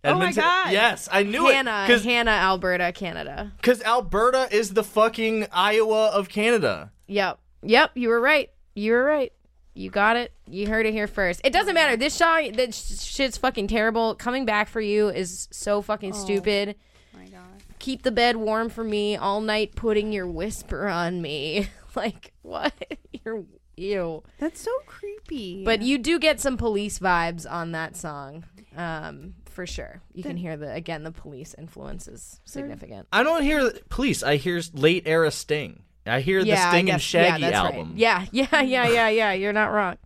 Say. 0.05 0.11
Oh 0.11 0.19
my 0.19 0.33
God. 0.33 0.73
Yes, 0.73 1.09
I 1.13 1.23
knew 1.23 1.47
Hanna, 1.47 1.87
it 1.89 2.03
Hanna, 2.03 2.33
Alberta, 2.33 2.93
Canada. 2.93 3.53
because 3.57 3.81
Alberta 3.83 4.49
is 4.51 4.75
the 4.75 4.83
fucking 4.83 5.47
Iowa 5.53 6.09
of 6.09 6.29
Canada. 6.29 6.91
Yep. 7.07 7.39
Yep. 7.63 7.93
You 7.95 8.09
were 8.09 8.21
right. 8.21 8.51
You 8.75 8.93
were 8.93 9.05
right. 9.05 9.33
You 9.75 9.91
got 9.91 10.17
it. 10.17 10.33
You 10.49 10.67
heard 10.67 10.87
it 10.87 10.93
here 10.93 11.07
first. 11.07 11.41
It 11.45 11.53
doesn't 11.53 11.75
matter. 11.75 11.97
This 11.97 12.15
song, 12.15 12.51
this 12.53 12.77
sh- 12.77 13.05
shit's 13.15 13.37
fucking 13.39 13.69
terrible. 13.69 14.17
Coming 14.17 14.45
back 14.45 14.69
for 14.69 14.81
you 14.81 15.09
is 15.09 15.49
so 15.53 15.81
fucking 15.81 16.15
stupid. 16.15 16.75
my 17.17 17.27
God. 17.27 17.41
Keep 17.79 18.03
the 18.03 18.11
bed 18.13 18.37
warm 18.37 18.69
for 18.71 18.83
me 18.85 19.17
all 19.17 19.41
night, 19.41 19.77
putting 19.77 20.13
your 20.13 20.27
whisper 20.27 20.89
on 20.89 21.23
me. 21.23 21.69
like 21.95 22.33
what? 22.43 22.75
You're 23.25 23.45
ew. 23.77 24.23
That's 24.39 24.61
so 24.61 24.73
creepy. 24.87 25.65
But 25.65 25.83
you 25.83 25.97
do 25.99 26.19
get 26.19 26.41
some 26.41 26.57
police 26.57 26.99
vibes 26.99 27.51
on 27.51 27.73
that 27.73 27.97
song, 27.97 28.45
um, 28.77 29.35
for 29.53 29.67
sure. 29.67 30.03
You 30.15 30.23
can 30.23 30.37
hear 30.37 30.57
the 30.57 30.73
again 30.73 31.05
the 31.05 31.13
police 31.13 31.55
influence 31.57 32.09
is 32.09 32.41
significant. 32.45 33.09
I 33.13 33.23
don't 33.23 33.43
hear 33.43 33.71
police. 33.89 34.23
I 34.23 34.37
hear 34.37 34.61
late 34.73 35.05
era 35.07 35.31
Sting. 35.31 35.83
I 36.07 36.21
hear 36.21 36.41
yeah, 36.41 36.57
the 36.57 36.61
I 36.67 36.71
Sting 36.71 36.81
and 36.81 36.87
guess- 36.89 37.01
Shaggy 37.03 37.43
yeah, 37.43 37.51
that's 37.51 37.57
album. 37.57 37.89
Right. 37.91 37.99
Yeah, 37.99 38.27
yeah, 38.33 38.61
yeah, 38.63 38.89
yeah, 38.89 39.09
yeah. 39.09 39.33
You're 39.33 39.53
not 39.53 39.73
wrong. 39.73 39.97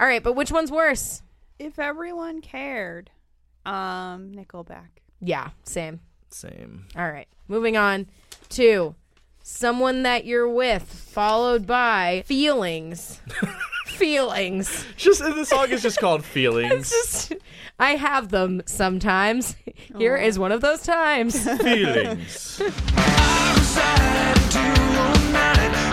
All 0.00 0.06
right, 0.06 0.22
but 0.22 0.34
which 0.34 0.50
one's 0.50 0.70
worse? 0.70 1.22
if 1.58 1.78
everyone 1.78 2.40
cared, 2.40 3.10
um, 3.64 4.32
Nickelback. 4.32 4.88
Yeah, 5.20 5.50
same. 5.62 6.00
Same. 6.30 6.86
All 6.96 7.08
right, 7.10 7.28
moving 7.46 7.76
on 7.76 8.08
to 8.50 8.94
someone 9.42 10.02
that 10.04 10.24
you're 10.24 10.48
with, 10.48 10.82
followed 10.82 11.66
by 11.66 12.22
feelings. 12.26 13.20
feelings. 13.86 14.86
Just 14.96 15.20
the 15.20 15.44
song 15.44 15.70
is 15.70 15.82
just 15.82 15.98
called 15.98 16.24
Feelings. 16.32 16.90
Just, 16.90 17.34
I 17.78 17.96
have 17.96 18.30
them 18.30 18.62
sometimes. 18.66 19.56
Here 19.96 20.16
is 20.16 20.38
one 20.38 20.52
of 20.52 20.60
those 20.60 20.82
times. 20.82 21.48
Feelings. 21.60 22.60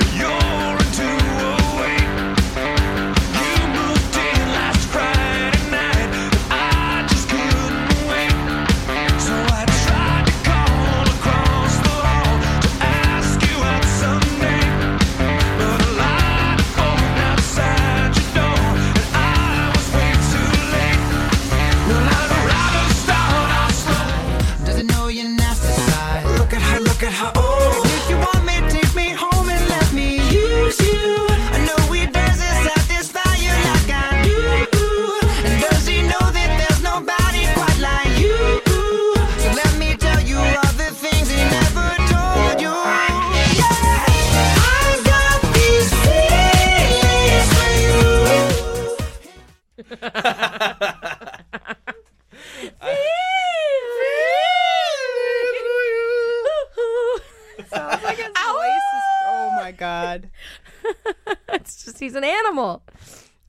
he's 62.60 62.74
animal. 62.74 62.84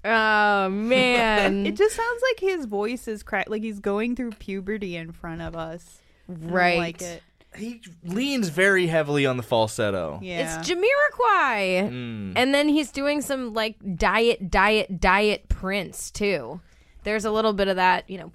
Oh 0.04 0.68
man. 0.70 1.66
It 1.70 1.76
just 1.76 1.96
sounds 1.96 2.22
like 2.30 2.40
his 2.40 2.66
voice 2.66 3.06
is 3.08 3.22
cracked, 3.22 3.50
like 3.50 3.62
he's 3.62 3.80
going 3.80 4.16
through 4.16 4.32
puberty 4.32 4.96
in 4.96 5.12
front 5.12 5.42
of 5.42 5.54
us. 5.56 6.00
I 6.28 6.32
don't 6.34 6.50
right. 6.50 6.78
like 6.78 7.02
it. 7.02 7.22
He 7.56 7.80
leans 8.04 8.48
very 8.48 8.86
heavily 8.86 9.26
on 9.26 9.36
the 9.36 9.42
falsetto. 9.42 10.20
Yeah. 10.22 10.60
It's 10.60 10.70
Jamiroquai. 10.70 11.90
Mm. 11.90 12.32
And 12.36 12.54
then 12.54 12.68
he's 12.68 12.92
doing 12.92 13.22
some 13.22 13.52
like 13.54 13.76
diet, 13.96 14.50
diet, 14.50 15.00
diet 15.00 15.48
Prince 15.48 16.10
too. 16.10 16.60
There's 17.02 17.24
a 17.24 17.30
little 17.30 17.52
bit 17.52 17.68
of 17.68 17.76
that, 17.76 18.08
you 18.08 18.18
know, 18.18 18.30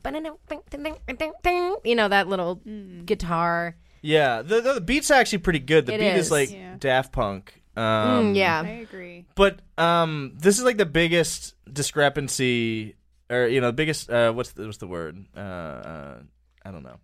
you 1.86 1.96
know, 1.96 2.08
that 2.10 2.28
little 2.28 2.60
guitar. 3.06 3.76
Yeah, 4.02 4.42
the, 4.42 4.62
the 4.62 4.82
beat's 4.82 5.10
actually 5.10 5.40
pretty 5.40 5.60
good. 5.60 5.86
The 5.86 5.94
It 5.94 6.00
beat 6.00 6.08
is, 6.08 6.26
is. 6.26 6.32
like 6.32 6.52
Yeah. 6.52 6.76
Daft 6.78 7.12
Punk. 7.12 7.62
Um, 7.76 8.34
Mm, 8.34 8.36
yeah. 8.36 8.62
I 8.62 8.70
agree. 8.70 9.26
But 9.36 9.60
um, 9.78 10.34
this 10.38 10.58
is 10.58 10.64
like 10.64 10.78
the 10.78 10.86
biggest 10.86 11.56
discrepancy, 11.72 12.96
or 13.30 13.48
you 13.48 13.62
know, 13.62 13.68
the 13.68 13.74
biggest. 13.74 14.10
Uh, 14.10 14.32
what's 14.32 14.52
the, 14.52 14.66
what's 14.66 14.78
the 14.78 14.88
word? 14.88 15.26
Uh, 15.36 15.40
uh, 15.40 16.20
I 16.64 16.72
don't 16.72 16.84
know. 16.84 16.98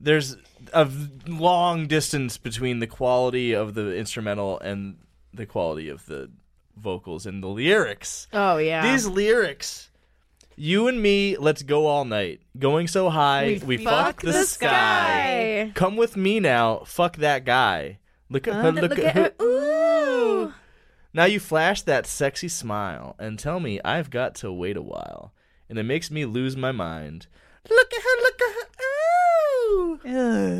There's 0.00 0.36
a 0.72 0.88
long 1.28 1.86
distance 1.86 2.36
between 2.36 2.80
the 2.80 2.86
quality 2.88 3.54
of 3.54 3.74
the 3.74 3.96
instrumental 3.96 4.58
and 4.58 4.96
the 5.32 5.46
quality 5.46 5.88
of 5.88 6.04
the 6.06 6.30
vocals 6.76 7.24
and 7.24 7.42
the 7.42 7.46
lyrics. 7.48 8.26
Oh 8.32 8.56
yeah. 8.58 8.90
These 8.92 9.06
lyrics. 9.06 9.90
You 10.56 10.88
and 10.88 11.00
me, 11.00 11.36
let's 11.38 11.62
go 11.62 11.86
all 11.86 12.04
night. 12.04 12.42
Going 12.58 12.86
so 12.86 13.08
high, 13.08 13.58
we, 13.64 13.78
fuck, 13.78 14.20
the, 14.20 14.44
sky. 14.44 15.72
Come 15.74 15.96
with 15.96 16.14
me 16.16 16.40
now. 16.40 16.82
Fuck 16.84 17.16
that 17.18 17.44
guy. 17.46 17.98
Look 18.28 18.46
at 18.46 18.54
her. 18.54 18.72
Look, 18.72 18.90
Look 18.90 18.98
at, 18.98 19.04
at 19.04 19.14
her. 19.14 19.22
her. 19.22 19.71
Ooh. 21.14 21.18
Now 21.18 21.24
you 21.26 21.40
flash 21.40 21.82
that 21.82 22.06
sexy 22.06 22.48
smile 22.48 23.14
and 23.18 23.38
tell 23.38 23.60
me 23.60 23.80
I've 23.84 24.10
got 24.10 24.34
to 24.36 24.52
wait 24.52 24.76
a 24.76 24.82
while, 24.82 25.32
and 25.68 25.78
it 25.78 25.82
makes 25.84 26.10
me 26.10 26.24
lose 26.24 26.56
my 26.56 26.72
mind. 26.72 27.26
Look 27.68 27.92
at 27.92 28.02
her, 28.02 28.22
look 28.22 28.40
at 28.42 28.54
her. 28.56 28.68
Ooh. 29.74 30.00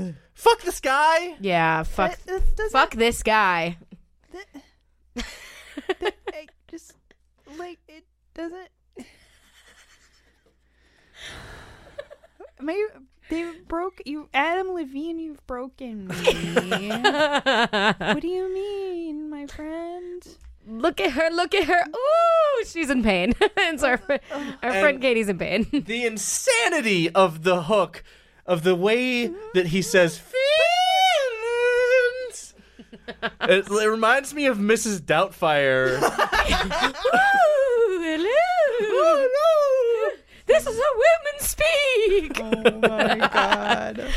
Ugh. 0.08 0.14
Fuck 0.34 0.60
the 0.62 0.72
sky. 0.72 1.36
Yeah, 1.40 1.82
fuck 1.84 2.16
That- 2.24 2.56
that 2.56 2.68
fuck 2.72 2.90
this 2.94 3.22
guy. 3.22 3.78
I 5.16 6.46
just 6.68 6.94
like 7.58 7.78
it 7.88 8.04
doesn't. 8.34 8.68
Maybe 12.60 12.82
they 13.32 13.50
broke 13.66 14.00
you, 14.06 14.28
Adam 14.34 14.72
Levine. 14.72 15.18
You've 15.18 15.44
broken 15.46 16.08
me. 16.08 16.88
what 16.88 18.20
do 18.20 18.28
you 18.28 18.52
mean, 18.52 19.30
my 19.30 19.46
friend? 19.46 20.22
Look 20.66 21.00
at 21.00 21.12
her, 21.12 21.30
look 21.30 21.54
at 21.54 21.64
her. 21.64 21.84
Ooh, 21.88 22.64
she's 22.64 22.90
in 22.90 23.02
pain. 23.02 23.32
and 23.58 23.80
so 23.80 23.88
our, 23.88 23.96
fr- 23.96 24.12
uh, 24.12 24.18
uh, 24.30 24.52
our 24.62 24.70
friend 24.72 24.94
And- 24.96 25.02
Katie's 25.02 25.28
in 25.28 25.38
pain. 25.38 25.66
The 25.86 26.06
insanity 26.06 27.10
of 27.10 27.42
the 27.42 27.64
hook, 27.64 28.04
of 28.46 28.62
the 28.62 28.74
way 28.76 29.26
that 29.54 29.66
he 29.66 29.82
says 29.82 30.18
feelings. 30.18 30.38
It, 33.42 33.68
it 33.68 33.86
reminds 33.88 34.32
me 34.32 34.46
of 34.46 34.58
Mrs. 34.58 35.00
Doubtfire. 35.00 36.00
Ooh, 36.00 38.02
hello. 38.02 38.28
This 40.64 40.74
is 40.76 40.80
how 40.80 40.92
women 40.94 41.40
speak. 41.40 42.40
Oh 42.40 42.88
my 42.88 43.28
god! 43.28 44.06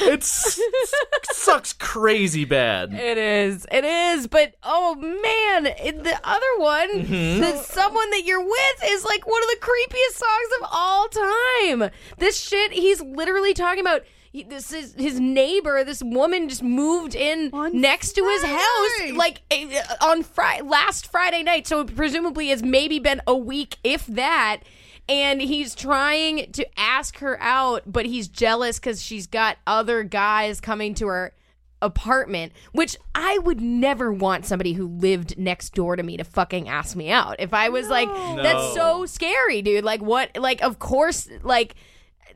It 0.00 0.22
sucks 0.24 1.72
crazy 1.74 2.44
bad. 2.44 2.94
It 2.94 3.18
is. 3.18 3.66
It 3.70 3.84
is. 3.84 4.26
But 4.28 4.54
oh 4.62 4.94
man, 4.94 5.66
it, 5.66 6.02
the 6.04 6.18
other 6.24 6.46
one, 6.58 6.88
Mm-hmm. 7.02 7.40
the 7.40 7.56
someone 7.62 8.08
that 8.10 8.24
you're 8.24 8.42
with 8.44 8.82
is 8.84 9.04
like 9.04 9.26
one 9.26 9.42
of 9.42 9.48
the 9.48 9.58
creepiest 9.60 10.16
songs 10.16 10.62
of 10.62 10.68
all 10.72 11.08
time. 11.08 11.90
This 12.18 12.38
shit, 12.40 12.72
he's 12.72 13.00
literally 13.02 13.54
talking 13.54 13.80
about. 13.80 14.02
he- 14.32 14.44
This 14.44 14.72
is 14.72 14.94
his 14.96 15.18
neighbor. 15.20 15.82
This 15.84 16.02
woman 16.02 16.48
just 16.48 16.62
moved 16.62 17.14
in 17.14 17.50
On 17.52 17.78
next 17.78 18.12
to 18.12 18.24
his 18.24 18.44
house, 18.44 19.12
like 19.14 19.42
eh, 19.50 19.82
on 20.00 20.22
Friday, 20.22 20.62
last 20.62 21.10
Friday 21.10 21.42
night. 21.42 21.66
So 21.66 21.84
presumably 21.84 22.48
has 22.48 22.62
maybe 22.62 22.98
been 23.00 23.20
a 23.26 23.36
week, 23.36 23.78
if 23.84 24.06
that. 24.06 24.60
And 25.08 25.40
he's 25.40 25.74
trying 25.74 26.52
to 26.52 26.66
ask 26.78 27.18
her 27.18 27.40
out, 27.40 27.84
but 27.86 28.04
he's 28.04 28.28
jealous 28.28 28.78
because 28.78 29.02
she's 29.02 29.26
got 29.26 29.56
other 29.66 30.02
guys 30.02 30.60
coming 30.60 30.94
to 30.96 31.06
her 31.06 31.32
apartment, 31.80 32.52
which 32.72 32.96
I 33.14 33.38
would 33.38 33.60
never 33.60 34.12
want 34.12 34.44
somebody 34.44 34.74
who 34.74 34.86
lived 34.86 35.38
next 35.38 35.74
door 35.74 35.96
to 35.96 36.02
me 36.02 36.16
to 36.18 36.24
fucking 36.24 36.68
ask 36.68 36.94
me 36.94 37.10
out. 37.10 37.36
If 37.38 37.54
I 37.54 37.70
was 37.70 37.88
like, 37.88 38.08
that's 38.36 38.74
so 38.74 39.06
scary, 39.06 39.62
dude. 39.62 39.84
Like, 39.84 40.02
what? 40.02 40.36
Like, 40.36 40.60
of 40.60 40.78
course, 40.78 41.28
like, 41.42 41.74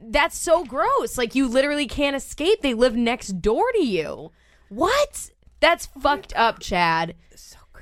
that's 0.01 0.39
so 0.39 0.65
gross. 0.65 1.19
Like, 1.19 1.35
you 1.35 1.49
literally 1.49 1.86
can't 1.86 2.16
escape. 2.16 2.62
They 2.62 2.73
live 2.73 2.97
next 2.97 3.43
door 3.43 3.65
to 3.73 3.85
you. 3.85 4.32
What? 4.69 5.31
That's 5.61 5.86
fucked 5.86 6.32
up, 6.35 6.59
Chad. 6.61 7.15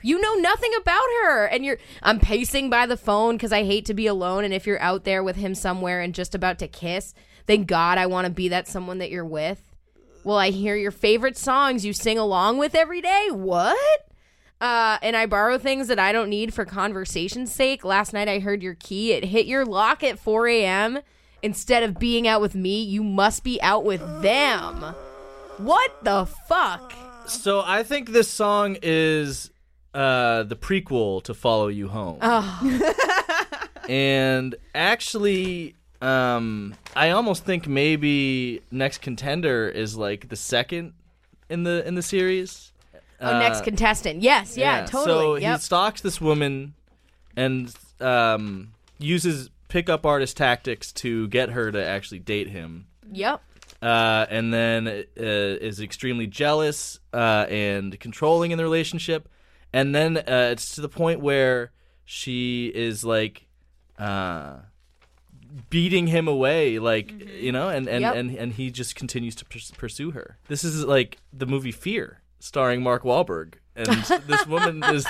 You 0.03 0.21
know 0.21 0.35
nothing 0.35 0.73
about 0.81 1.03
her, 1.23 1.47
and 1.47 1.65
you're. 1.65 1.79
I'm 2.03 2.21
pacing 2.21 2.71
by 2.71 2.87
the 2.87 2.97
phone 2.97 3.37
because 3.37 3.53
I 3.53 3.65
hate 3.65 3.85
to 3.87 3.95
be 3.95 4.07
alone. 4.07 4.45
And 4.45 4.55
if 4.55 4.67
you're 4.67 4.81
out 4.81 5.05
there 5.05 5.23
with 5.23 5.37
him 5.37 5.55
somewhere 5.55 6.01
and 6.01 6.15
just 6.15 6.35
about 6.35 6.59
to 6.61 6.69
kiss, 6.69 7.15
thank 7.47 7.67
God 7.67 7.99
I 7.99 8.07
want 8.07 8.27
to 8.27 8.33
be 8.33 8.49
that 8.49 8.69
someone 8.69 8.99
that 8.99 9.11
you're 9.11 9.25
with. 9.25 9.71
Will 10.25 10.37
I 10.37 10.51
hear 10.51 10.77
your 10.77 10.91
favorite 10.91 11.37
songs 11.37 11.85
you 11.85 11.93
sing 11.93 12.19
along 12.19 12.59
with 12.59 12.75
every 12.75 13.01
day? 13.01 13.29
What? 13.31 14.07
Uh, 14.61 14.99
and 15.01 15.17
I 15.17 15.25
borrow 15.25 15.57
things 15.57 15.89
that 15.89 15.99
I 15.99 16.13
don't 16.13 16.29
need 16.29 16.53
for 16.53 16.67
conversation's 16.67 17.51
sake. 17.51 17.85
Last 17.85 18.13
night 18.13 18.29
I 18.29 18.41
heard 18.41 18.63
your 18.63 18.75
key. 18.75 19.13
It 19.13 19.25
hit 19.25 19.47
your 19.47 19.65
lock 19.65 20.05
at 20.05 20.19
4 20.19 20.49
a.m. 20.49 20.99
Instead 21.43 21.83
of 21.83 21.99
being 21.99 22.29
out 22.29 22.43
with 22.43 22.55
me, 22.55 22.83
you 22.83 23.03
must 23.03 23.43
be 23.43 23.61
out 23.63 23.85
with 23.85 24.03
them. 24.21 24.95
What 25.57 26.05
the 26.05 26.27
fuck? 26.27 26.93
So 27.27 27.63
I 27.65 27.83
think 27.83 28.11
this 28.11 28.29
song 28.29 28.77
is 28.83 29.51
uh, 29.95 30.43
the 30.45 30.57
prequel 30.57 31.23
to 31.25 31.35
"Follow 31.35 31.69
You 31.69 31.89
Home," 31.89 32.19
and 33.89 34.55
actually, 34.75 35.75
um, 36.01 36.75
I 36.95 37.11
almost 37.11 37.45
think 37.45 37.67
maybe 37.67 38.63
"Next 38.71 38.99
Contender" 38.99 39.69
is 39.69 39.97
like 39.97 40.29
the 40.29 40.37
second 40.37 40.93
in 41.49 41.63
the 41.65 41.87
in 41.87 41.95
the 41.95 42.03
series. 42.03 42.73
Oh, 43.23 43.39
next 43.39 43.61
Uh, 43.61 43.65
contestant. 43.65 44.23
Yes, 44.23 44.57
yeah, 44.57 44.87
totally. 44.87 45.05
So 45.05 45.15
totally. 45.15 45.45
he 45.45 45.59
stalks 45.59 46.01
this 46.01 46.21
woman 46.23 46.73
and 47.37 47.75
um, 48.01 48.73
uses 48.99 49.51
pickup 49.69 50.07
artist 50.07 50.39
tactics 50.39 50.91
to 50.93 51.29
get 51.29 51.51
her 51.51 51.71
to 51.71 51.85
actually 51.85 52.21
date 52.21 52.49
him. 52.49 52.87
Yep. 53.13 53.43
uh, 53.83 54.27
and 54.31 54.55
then 54.55 54.87
uh, 54.89 55.03
is 55.17 55.81
extremely 55.81 56.27
jealous 56.29 56.99
uh, 57.13 57.45
and 57.51 57.99
controlling 58.01 58.53
in 58.53 58.57
the 58.59 58.63
relationship, 58.65 59.29
and 59.73 59.95
then 59.95 60.17
uh, 60.19 60.51
it's 60.53 60.75
to 60.75 60.81
the 60.81 60.89
point 60.89 61.21
where 61.21 61.71
she 62.05 62.67
is 62.75 63.05
like 63.05 63.47
uh, 63.99 64.57
beating 65.69 66.07
him 66.09 66.29
away, 66.29 66.79
like 66.79 67.13
you 67.39 67.53
know, 67.53 67.69
and 67.69 67.89
and, 67.89 68.03
Yep. 68.03 68.15
and 68.15 68.35
and 68.37 68.53
he 68.55 68.71
just 68.71 68.95
continues 68.95 69.35
to 69.37 69.45
pers- 69.45 69.73
pursue 69.77 70.11
her. 70.13 70.39
This 70.49 70.65
is 70.65 70.85
like 70.85 71.19
the 71.33 71.47
movie 71.47 71.73
Fear, 71.73 72.21
starring 72.39 72.83
Mark 72.83 73.03
Wahlberg, 73.03 73.55
and 73.77 73.87
this 74.27 74.47
woman 74.47 74.83
is. 74.85 75.07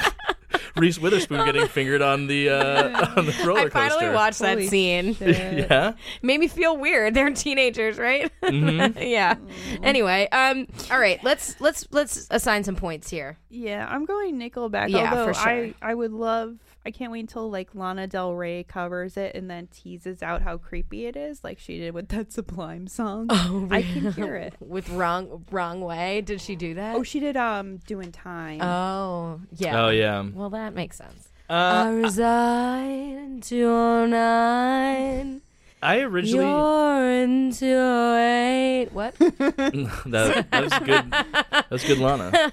Reese 0.76 0.98
Witherspoon 0.98 1.44
getting 1.44 1.66
fingered 1.66 2.02
on 2.02 2.26
the 2.26 2.50
uh, 2.50 3.12
on 3.16 3.26
the 3.26 3.34
roller 3.44 3.68
coaster. 3.68 3.78
I 3.78 3.88
coaster. 3.88 3.98
finally 3.98 4.14
watched 4.14 4.38
that 4.40 4.58
Holy 4.58 4.68
scene. 4.68 5.16
Yeah, 5.20 5.92
Made 6.22 6.40
me 6.40 6.48
feel 6.48 6.76
weird. 6.76 7.14
They're 7.14 7.30
teenagers, 7.30 7.98
right? 7.98 8.30
Mm-hmm. 8.42 8.98
yeah. 9.02 9.36
Anyway, 9.82 10.28
um, 10.32 10.66
all 10.90 11.00
right. 11.00 11.22
Let's 11.22 11.60
let's 11.60 11.86
let's 11.90 12.26
assign 12.30 12.64
some 12.64 12.76
points 12.76 13.10
here. 13.10 13.38
Yeah, 13.48 13.86
I'm 13.88 14.04
going 14.04 14.38
Nickelback. 14.38 14.90
Yeah, 14.90 15.10
although 15.10 15.26
for 15.26 15.34
sure. 15.34 15.48
I 15.48 15.74
I 15.82 15.94
would 15.94 16.12
love. 16.12 16.56
I 16.84 16.90
can't 16.90 17.12
wait 17.12 17.20
until 17.20 17.50
like 17.50 17.74
Lana 17.74 18.06
Del 18.06 18.34
Rey 18.34 18.64
covers 18.64 19.16
it 19.16 19.34
and 19.34 19.50
then 19.50 19.68
teases 19.68 20.22
out 20.22 20.40
how 20.40 20.56
creepy 20.56 21.06
it 21.06 21.16
is, 21.16 21.44
like 21.44 21.58
she 21.58 21.78
did 21.78 21.92
with 21.92 22.08
that 22.08 22.32
Sublime 22.32 22.86
song. 22.86 23.26
Oh, 23.28 23.68
I 23.70 23.82
can 23.82 24.12
hear 24.12 24.36
it. 24.36 24.54
with 24.60 24.88
wrong 24.88 25.44
wrong 25.50 25.82
way. 25.82 26.22
Did 26.22 26.40
she 26.40 26.56
do 26.56 26.74
that? 26.74 26.96
Oh, 26.96 27.02
she 27.02 27.20
did 27.20 27.36
um 27.36 27.78
doing 27.86 28.12
time. 28.12 28.62
Oh, 28.62 29.40
yeah. 29.56 29.84
Oh 29.84 29.88
yeah. 29.90 30.24
Well, 30.32 30.50
that 30.50 30.74
makes 30.74 30.96
sense. 30.96 31.28
Uh, 31.50 31.52
I 31.52 31.90
resign 31.90 33.40
to 33.42 33.56
your 33.56 34.06
nine. 34.06 35.42
I 35.82 36.00
originally 36.00 36.44
You're 36.44 37.10
into 37.22 38.16
eight. 38.18 38.88
What? 38.92 39.14
that, 39.18 40.46
that 40.50 40.62
was 40.62 40.72
good. 40.78 41.10
That 41.10 41.70
was 41.70 41.84
good, 41.84 41.98
Lana. 41.98 42.52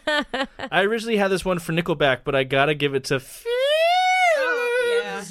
I 0.72 0.82
originally 0.84 1.18
had 1.18 1.28
this 1.28 1.44
one 1.44 1.60
for 1.60 1.74
Nickelback, 1.74 2.20
but 2.24 2.36
I 2.36 2.44
gotta 2.44 2.74
give 2.74 2.95
it 2.95 3.04
to 3.06 3.20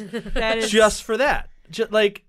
yeah, 0.00 0.20
that 0.34 0.58
is 0.58 0.70
just 0.70 1.02
for 1.04 1.16
that. 1.16 1.48
Just 1.70 1.92
like 1.92 2.24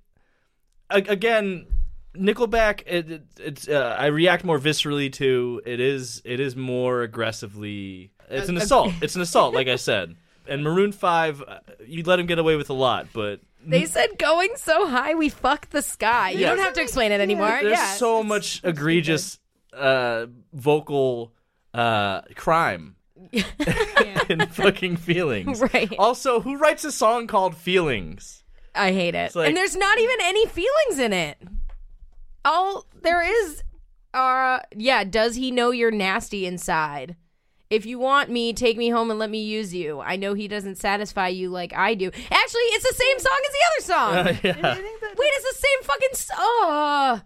a- 0.90 0.98
again, 0.98 1.68
Nickelback, 2.16 2.82
it, 2.86 3.12
it, 3.12 3.24
it's 3.40 3.68
uh, 3.68 3.96
I 3.98 4.08
react 4.08 4.44
more 4.44 4.60
viscerally 4.60 5.12
to 5.14 5.62
it 5.66 5.80
is 5.80 6.22
it 6.26 6.40
is 6.40 6.56
more 6.56 7.02
aggressively. 7.04 8.12
It's 8.30 8.50
an 8.50 8.58
assault. 8.58 8.94
It's 9.02 9.16
an 9.16 9.22
assault, 9.22 9.54
like 9.54 9.68
I 9.68 9.78
said. 9.78 10.16
And 10.48 10.64
Maroon 10.64 10.92
Five, 10.92 11.42
uh, 11.42 11.60
you 11.86 12.04
let 12.04 12.20
him 12.20 12.26
get 12.26 12.40
away 12.40 12.56
with 12.56 12.70
a 12.70 12.74
lot, 12.74 13.08
but 13.14 13.40
They 13.66 13.86
said 13.86 14.18
going 14.18 14.50
so 14.56 14.88
high 14.88 15.14
we 15.16 15.30
fuck 15.30 15.70
the 15.70 15.82
sky. 15.82 16.32
You 16.32 16.40
Yeah. 16.40 16.50
don't 16.50 16.60
have 16.60 16.74
to 16.74 16.82
explain 16.82 17.12
it 17.12 17.22
anymore. 17.22 17.60
there's 17.62 17.78
yeah. 17.78 17.94
so 17.94 18.24
much 18.24 18.62
egregious 18.64 19.40
uh, 19.74 20.26
vocal 20.54 21.32
uh, 21.74 22.22
crime 22.36 22.96
in 24.30 24.48
fucking 24.48 24.98
feelings. 24.98 25.62
Right. 25.62 25.94
Also, 25.98 26.40
who 26.42 26.58
writes 26.58 26.84
a 26.84 26.92
song 26.92 27.28
called 27.28 27.56
Feelings? 27.56 28.44
I 28.76 28.92
hate 28.92 29.16
it. 29.16 29.36
like- 29.36 29.48
and 29.48 29.58
there's 29.58 29.76
not 29.76 29.98
even 30.00 30.16
any 30.22 30.46
feelings 30.46 31.00
in 31.00 31.14
it. 31.14 31.38
All 32.46 32.86
there 33.02 33.22
is 33.24 33.64
uh 34.14 34.60
yeah, 34.76 35.04
does 35.04 35.36
he 35.36 35.52
know 35.52 35.72
you're 35.72 35.92
nasty 35.92 36.46
inside? 36.46 37.16
If 37.70 37.86
you 37.86 38.00
want 38.00 38.30
me, 38.30 38.54
take 38.54 38.78
me 38.78 38.88
home 38.90 39.10
and 39.12 39.20
let 39.20 39.30
me 39.30 39.44
use 39.44 39.74
you. 39.74 40.00
I 40.00 40.16
know 40.16 40.34
he 40.34 40.48
doesn't 40.48 40.78
satisfy 40.78 41.28
you 41.28 41.50
like 41.50 41.74
I 41.76 41.96
do. 41.96 42.08
Actually, 42.08 42.62
it's 42.62 42.90
the 42.90 42.96
same 42.96 43.20
song 43.20 43.40
as 43.46 43.54
the 43.54 43.66
other 43.68 43.84
song. 43.84 44.40
yeah. 44.44 44.76
That 44.76 45.18
Wait, 45.18 45.32
it's 45.36 45.60
the 45.60 45.68
same 45.68 45.84
fucking 45.84 46.14
song. 46.14 47.22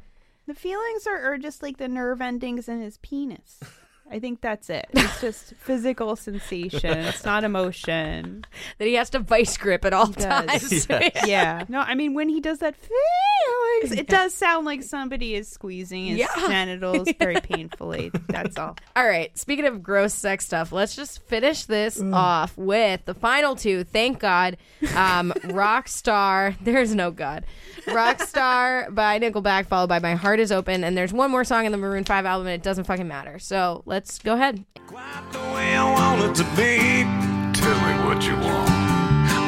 the 0.47 0.55
feelings 0.55 1.05
are, 1.05 1.33
are 1.33 1.37
just 1.37 1.61
like 1.61 1.77
the 1.77 1.87
nerve 1.87 2.21
endings 2.21 2.67
in 2.67 2.81
his 2.81 2.97
penis. 2.97 3.59
I 4.11 4.19
think 4.19 4.41
that's 4.41 4.69
it. 4.69 4.87
It's 4.91 5.21
just 5.21 5.53
physical 5.59 6.15
sensation. 6.17 6.97
It's 6.97 7.23
not 7.23 7.43
emotion. 7.45 8.43
That 8.77 8.85
he 8.87 8.95
has 8.95 9.09
to 9.11 9.19
vice 9.19 9.55
grip 9.57 9.85
at 9.85 9.93
all 9.93 10.07
times. 10.07 10.71
Yes. 10.89 11.11
Yeah. 11.25 11.63
No, 11.69 11.79
I 11.79 11.95
mean 11.95 12.13
when 12.13 12.27
he 12.29 12.41
does 12.41 12.59
that 12.59 12.75
feelings, 12.75 13.97
it 13.97 14.07
does 14.07 14.33
sound 14.33 14.65
like 14.65 14.83
somebody 14.83 15.35
is 15.35 15.47
squeezing 15.47 16.05
his 16.07 16.19
Yeah. 16.19 16.27
genitals 16.47 17.07
very 17.19 17.39
painfully. 17.39 18.11
That's 18.27 18.57
all. 18.57 18.75
All 18.95 19.07
right. 19.07 19.35
Speaking 19.37 19.65
of 19.65 19.81
gross 19.81 20.13
sex 20.13 20.45
stuff, 20.45 20.71
let's 20.71 20.95
just 20.95 21.21
finish 21.27 21.63
this 21.65 22.01
off 22.01 22.57
with 22.57 23.05
the 23.05 23.13
final 23.13 23.55
two. 23.55 23.83
Thank 23.85 24.19
God. 24.19 24.57
Um, 24.95 25.31
Rockstar. 25.45 26.55
There's 26.61 26.93
no 26.93 27.11
God. 27.11 27.45
Rockstar 27.85 28.93
by 28.93 29.19
Nickelback, 29.19 29.67
followed 29.67 29.87
by 29.89 29.99
My 29.99 30.15
Heart 30.15 30.39
Is 30.39 30.51
Open. 30.51 30.83
And 30.83 30.97
there's 30.97 31.13
one 31.13 31.31
more 31.31 31.43
song 31.43 31.65
in 31.65 31.71
the 31.71 31.77
Maroon 31.77 32.03
5 32.03 32.25
album, 32.25 32.47
and 32.47 32.53
it 32.55 32.63
doesn't 32.63 32.85
fucking 32.85 33.07
matter. 33.07 33.39
So 33.39 33.83
let's 33.85 34.00
go 34.23 34.33
ahead. 34.33 34.65
Quite 34.87 35.25
the 35.31 35.39
way 35.53 35.75
I 35.75 35.83
want 35.83 36.21
it 36.25 36.35
to 36.41 36.45
be. 36.57 37.05
Tell 37.53 37.79
me 37.85 37.93
what 38.05 38.19
you 38.25 38.33
want. 38.33 38.69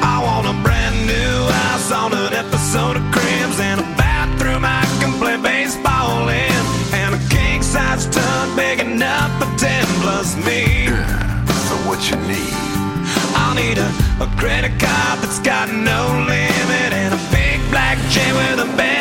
I 0.05 0.21
want 0.21 0.45
a 0.47 0.55
brand 0.61 0.97
new 1.07 1.35
house 1.63 1.91
on 1.91 2.13
an 2.13 2.33
episode 2.33 2.97
of 2.97 3.05
Cribs 3.11 3.59
and 3.59 3.81
a 3.81 3.87
bathroom 3.97 4.63
I 4.63 4.85
can 5.01 5.17
play 5.17 5.37
baseball 5.41 6.29
in, 6.29 6.63
and 6.93 7.15
a 7.15 7.21
king 7.29 7.61
size 7.61 8.05
tub 8.07 8.55
big 8.55 8.79
enough 8.79 9.31
for 9.39 9.49
ten 9.57 9.85
plus 10.01 10.35
me. 10.45 10.87
So 11.67 11.75
what 11.89 11.99
you 12.09 12.17
need? 12.29 12.53
I'll 13.35 13.55
need 13.55 13.77
a, 13.77 13.89
a 14.21 14.27
credit 14.37 14.77
card 14.79 15.19
that's 15.21 15.39
got 15.39 15.69
no 15.69 16.01
limit 16.29 16.93
and 16.93 17.13
a 17.13 17.21
big 17.33 17.57
black 17.71 17.97
chain 18.13 18.33
with 18.35 18.59
a 18.59 18.69
bedroom 18.77 18.92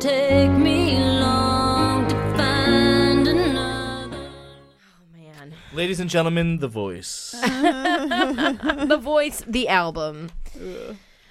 take 0.00 0.50
me 0.50 0.98
long 0.98 2.08
to 2.08 2.14
find 2.34 3.28
another. 3.28 4.16
Oh, 4.16 5.14
man. 5.14 5.52
Ladies 5.74 6.00
and 6.00 6.08
gentlemen, 6.08 6.58
The 6.58 6.68
Voice. 6.68 7.32
the 7.42 8.98
Voice, 8.98 9.44
the 9.46 9.68
album. 9.68 10.30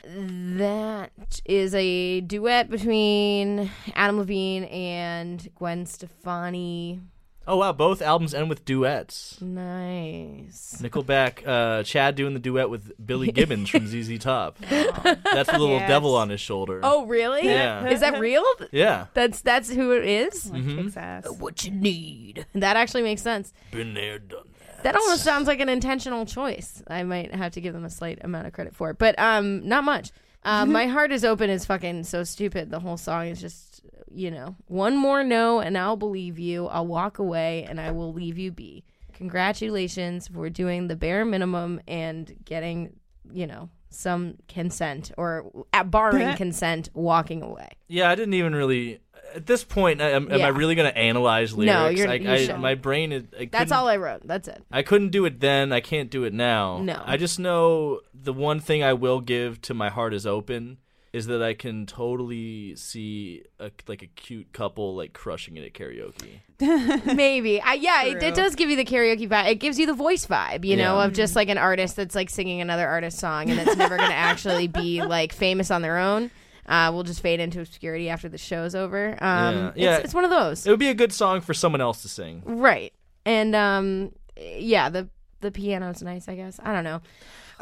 That 0.05 1.41
is 1.45 1.73
a 1.73 2.21
duet 2.21 2.69
between 2.69 3.71
Adam 3.95 4.19
Levine 4.19 4.65
and 4.65 5.49
Gwen 5.55 5.87
Stefani. 5.87 7.01
Oh 7.49 7.57
wow, 7.57 7.71
both 7.73 8.01
albums 8.03 8.35
end 8.35 8.47
with 8.47 8.63
duets. 8.63 9.39
Nice. 9.41 10.77
Nickelback, 10.81 11.47
uh, 11.47 11.81
Chad 11.83 12.13
doing 12.15 12.33
the 12.35 12.39
duet 12.39 12.69
with 12.69 12.91
Billy 13.03 13.31
Gibbons 13.31 13.69
from 13.69 13.87
ZZ 13.87 14.19
Top. 14.19 14.57
That's 14.69 15.49
the 15.51 15.57
little 15.57 15.77
Yes. 15.77 15.87
devil 15.89 16.15
on 16.15 16.29
his 16.29 16.39
shoulder. 16.39 16.79
Oh, 16.83 17.05
really? 17.07 17.45
Yeah. 17.45 17.87
Is 17.87 18.01
that 18.01 18.19
real? 18.19 18.43
yeah. 18.71 19.07
That's 19.15 19.41
that's 19.41 19.69
who 19.71 19.93
it 19.93 20.05
is. 20.05 20.51
Like 20.51 20.63
kicks 20.63 20.95
ass. 20.97 21.27
What 21.39 21.63
you 21.65 21.71
need. 21.71 22.45
That 22.53 22.77
actually 22.77 23.01
makes 23.03 23.21
sense. 23.23 23.51
Been 23.71 23.95
there, 23.95 24.19
done 24.19 24.43
that. 24.59 24.83
That 24.83 24.95
almost 24.95 25.23
sounds 25.23 25.47
like 25.47 25.59
an 25.59 25.69
intentional 25.69 26.25
choice. 26.27 26.83
I 26.87 27.03
might 27.03 27.33
have 27.33 27.53
to 27.53 27.61
give 27.61 27.73
them 27.73 27.83
a 27.83 27.89
slight 27.89 28.19
amount 28.23 28.45
of 28.47 28.53
credit 28.53 28.75
for 28.75 28.91
it, 28.91 28.97
but 28.99 29.17
um, 29.17 29.67
not 29.67 29.83
much. 29.83 30.11
Um, 30.43 30.71
my 30.71 30.87
heart 30.87 31.11
is 31.11 31.25
open 31.25 31.49
is 31.49 31.65
fucking 31.65 32.05
so 32.05 32.23
stupid. 32.23 32.69
The 32.71 32.79
whole 32.79 32.95
song 32.95 33.27
is 33.27 33.41
just, 33.41 33.68
you 34.11 34.31
know, 34.31 34.55
one 34.67 34.97
more 34.97 35.23
no 35.23 35.59
and 35.59 35.77
I'll 35.77 35.95
believe 35.97 36.39
you. 36.39 36.67
I'll 36.67 36.87
walk 36.87 37.19
away 37.19 37.65
and 37.69 37.79
I 37.79 37.91
will 37.91 38.13
leave 38.13 38.37
you 38.37 38.51
be. 38.51 38.83
Congratulations 39.13 40.27
for 40.27 40.49
doing 40.49 40.87
the 40.87 40.95
bare 40.95 41.23
minimum 41.25 41.81
and 41.87 42.33
getting, 42.45 42.93
you 43.31 43.47
know, 43.47 43.69
some 43.89 44.35
consent 44.47 45.11
or 45.17 45.65
at 45.73 45.89
barring 45.91 46.35
consent, 46.35 46.89
walking 46.93 47.41
away. 47.41 47.69
Yeah, 47.87 48.09
I 48.09 48.15
didn't 48.15 48.33
even 48.33 48.53
really. 48.55 48.99
At 49.35 49.45
this 49.45 49.63
point, 49.63 50.01
I, 50.01 50.09
am, 50.11 50.31
am 50.31 50.39
Yeah. 50.39 50.45
I 50.45 50.49
really 50.49 50.73
going 50.73 50.91
to 50.91 50.97
analyze 50.97 51.53
lyrics? 51.53 51.73
No, 51.73 51.87
you're- 51.89 52.09
I, 52.11 52.15
you 52.15 52.31
I, 52.31 52.37
shouldn't. 52.37 52.59
my 52.61 52.73
brain 52.75 53.11
is. 53.11 53.23
I 53.39 53.45
That's 53.51 53.71
all 53.71 53.87
I 53.87 53.97
wrote. 53.97 54.21
That's 54.25 54.47
it. 54.47 54.63
I 54.71 54.81
couldn't 54.81 55.09
do 55.09 55.25
it 55.25 55.39
then. 55.39 55.71
I 55.71 55.81
can't 55.81 56.09
do 56.09 56.23
it 56.23 56.33
now. 56.33 56.79
No. 56.79 57.01
I 57.05 57.15
just 57.17 57.39
know 57.39 58.01
the 58.13 58.33
one 58.33 58.59
thing 58.59 58.83
I 58.83 58.93
will 58.93 59.21
give 59.21 59.61
to 59.63 59.73
my 59.73 59.89
heart 59.89 60.13
is 60.13 60.25
open 60.25 60.77
is 61.11 61.25
that 61.27 61.41
I 61.41 61.53
can 61.55 61.85
totally 61.85 62.75
see 62.75 63.43
a, 63.59 63.71
like 63.87 64.03
a 64.03 64.07
cute 64.07 64.51
couple 64.53 64.95
like 64.95 65.13
crushing 65.13 65.57
it 65.57 65.63
at 65.65 65.73
karaoke. 65.73 66.39
Maybe. 67.15 67.59
I, 67.61 67.73
yeah, 67.73 68.03
it, 68.03 68.21
it 68.21 68.35
does 68.35 68.55
give 68.55 68.69
you 68.69 68.75
the 68.75 68.85
karaoke 68.85 69.27
vibe. 69.27 69.49
It 69.49 69.55
gives 69.55 69.79
you 69.79 69.85
the 69.87 69.93
voice 69.93 70.25
vibe, 70.27 70.65
you 70.65 70.75
know, 70.75 70.99
of 70.99 71.13
just 71.13 71.35
like 71.35 71.49
an 71.49 71.57
artist 71.57 71.95
that's 71.95 72.13
like 72.15 72.29
singing 72.29 72.61
another 72.61 72.87
artist's 72.87 73.19
song 73.19 73.49
and 73.49 73.59
it's 73.59 73.75
never 73.75 73.97
going 73.97 74.09
to 74.09 74.15
actually 74.15 74.67
be 74.67 75.01
like 75.01 75.33
famous 75.33 75.71
on 75.71 75.81
their 75.81 75.97
own. 75.97 76.29
Uh, 76.67 76.91
we'll 76.93 77.03
just 77.03 77.21
fade 77.21 77.39
into 77.39 77.59
obscurity 77.61 78.09
after 78.09 78.29
the 78.29 78.37
show's 78.37 78.75
over. 78.75 79.17
Um, 79.23 79.73
Yeah. 79.75 79.95
It's, 79.95 80.05
it's 80.05 80.13
one 80.13 80.23
of 80.25 80.29
those. 80.29 80.67
It 80.67 80.69
would 80.69 80.79
be 80.79 80.89
a 80.89 80.93
good 80.93 81.11
song 81.11 81.41
for 81.41 81.55
someone 81.55 81.81
else 81.81 82.03
to 82.03 82.07
sing. 82.09 82.43
right. 82.45 82.93
And 83.25 83.55
um, 83.55 84.11
yeah, 84.37 84.89
the 84.89 85.09
the 85.41 85.51
piano's 85.51 86.01
nice, 86.03 86.27
I 86.27 86.35
guess. 86.35 86.59
I 86.63 86.73
don't 86.73 86.83
know. 86.83 87.01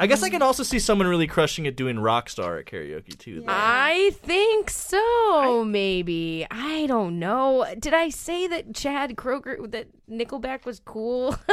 I 0.00 0.06
guess 0.06 0.22
I 0.22 0.30
can 0.30 0.40
mm. 0.40 0.44
also 0.44 0.62
see 0.62 0.78
someone 0.78 1.08
really 1.08 1.26
crushing 1.26 1.66
it 1.66 1.76
doing 1.76 1.96
Rockstar 1.96 2.60
at 2.60 2.66
karaoke 2.66 3.18
too. 3.18 3.40
though. 3.40 3.46
I 3.48 4.12
think 4.22 4.70
so, 4.70 5.64
maybe. 5.64 6.46
I 6.50 6.86
don't 6.86 7.18
know. 7.18 7.66
Did 7.78 7.94
I 7.94 8.08
say 8.10 8.46
that 8.46 8.74
Chad 8.74 9.16
Kroeger, 9.16 9.70
that 9.72 9.88
Nickelback 10.08 10.64
was 10.64 10.80
cool? 10.84 11.36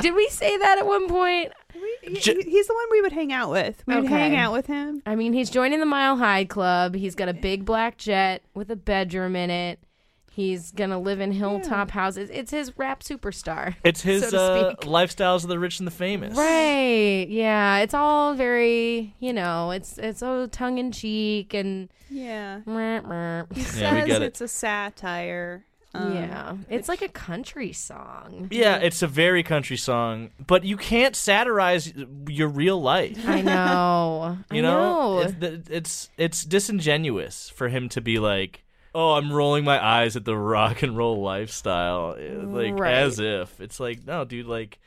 Did 0.00 0.14
we 0.14 0.28
say 0.28 0.56
that 0.58 0.78
at 0.78 0.86
one 0.86 1.08
point? 1.08 1.52
J- 2.20 2.42
He's 2.42 2.66
the 2.66 2.74
one 2.74 2.86
we 2.90 3.00
would 3.00 3.12
hang 3.12 3.32
out 3.32 3.50
with. 3.50 3.82
We 3.86 3.94
would 3.94 4.04
Okay. 4.06 4.14
hang 4.14 4.36
out 4.36 4.52
with 4.52 4.66
him. 4.66 5.02
I 5.06 5.14
mean, 5.14 5.32
he's 5.32 5.50
joining 5.50 5.78
the 5.80 5.86
Mile 5.86 6.16
High 6.16 6.44
Club. 6.44 6.94
He's 6.94 7.14
got 7.14 7.28
a 7.28 7.34
big 7.34 7.64
black 7.64 7.96
jet 7.96 8.42
with 8.54 8.70
a 8.70 8.76
bedroom 8.76 9.36
in 9.36 9.50
it. 9.50 9.78
He's 10.32 10.70
gonna 10.70 10.98
live 11.00 11.20
in 11.20 11.32
hilltop 11.32 11.90
houses. 11.90 12.30
It's 12.32 12.52
his 12.52 12.78
rap 12.78 13.02
superstar. 13.02 13.74
It's 13.84 14.00
his 14.02 14.22
so 14.28 14.30
to 14.30 14.40
uh, 14.40 14.70
speak. 14.76 14.88
lifestyles 14.90 15.42
of 15.42 15.48
the 15.48 15.58
rich 15.58 15.80
and 15.80 15.86
the 15.86 15.90
famous. 15.92 16.36
Right. 16.38 17.26
Yeah. 17.28 17.78
It's 17.78 17.94
all 17.94 18.34
very, 18.34 19.14
you 19.18 19.32
know, 19.32 19.72
it's 19.72 19.98
it's 19.98 20.20
so 20.20 20.46
tongue 20.46 20.78
in 20.78 20.92
cheek 20.92 21.52
and 21.52 21.88
Yeah. 22.08 22.60
meh, 22.64 23.00
meh. 23.00 23.44
He 23.54 23.62
says 23.62 23.80
Yeah, 23.80 23.94
we 23.94 24.06
get 24.06 24.22
it. 24.22 24.26
it's 24.26 24.40
a 24.40 24.48
satire. 24.48 25.64
Um, 25.92 26.14
yeah. 26.14 26.56
It's 26.68 26.88
like 26.88 27.02
a 27.02 27.08
country 27.08 27.72
song. 27.72 28.46
Yeah, 28.52 28.76
it's 28.76 29.02
a 29.02 29.08
very 29.08 29.42
country 29.42 29.76
song, 29.76 30.30
but 30.46 30.62
you 30.62 30.76
can't 30.76 31.16
satirize 31.16 31.92
your 32.28 32.46
real 32.46 32.80
life. 32.80 33.18
I 33.26 33.40
know. 33.42 34.38
You 34.52 34.58
I 34.58 34.62
know, 34.62 35.22
know. 35.22 35.34
It's, 35.40 35.68
it's 35.70 36.10
it's 36.16 36.44
disingenuous 36.44 37.50
for 37.50 37.68
him 37.68 37.88
to 37.88 38.00
be 38.00 38.20
like, 38.20 38.62
"Oh, 38.94 39.12
I'm 39.12 39.32
rolling 39.32 39.64
my 39.64 39.82
eyes 39.84 40.16
at 40.16 40.24
the 40.24 40.36
rock 40.36 40.82
and 40.82 40.96
roll 40.96 41.22
lifestyle," 41.22 42.16
eh, 42.18 42.34
like 42.42 42.78
Right. 42.78 42.94
as 42.94 43.18
if 43.18 43.60
it's 43.60 43.78
like, 43.80 44.06
no, 44.06 44.24
dude, 44.24 44.46
like 44.46 44.78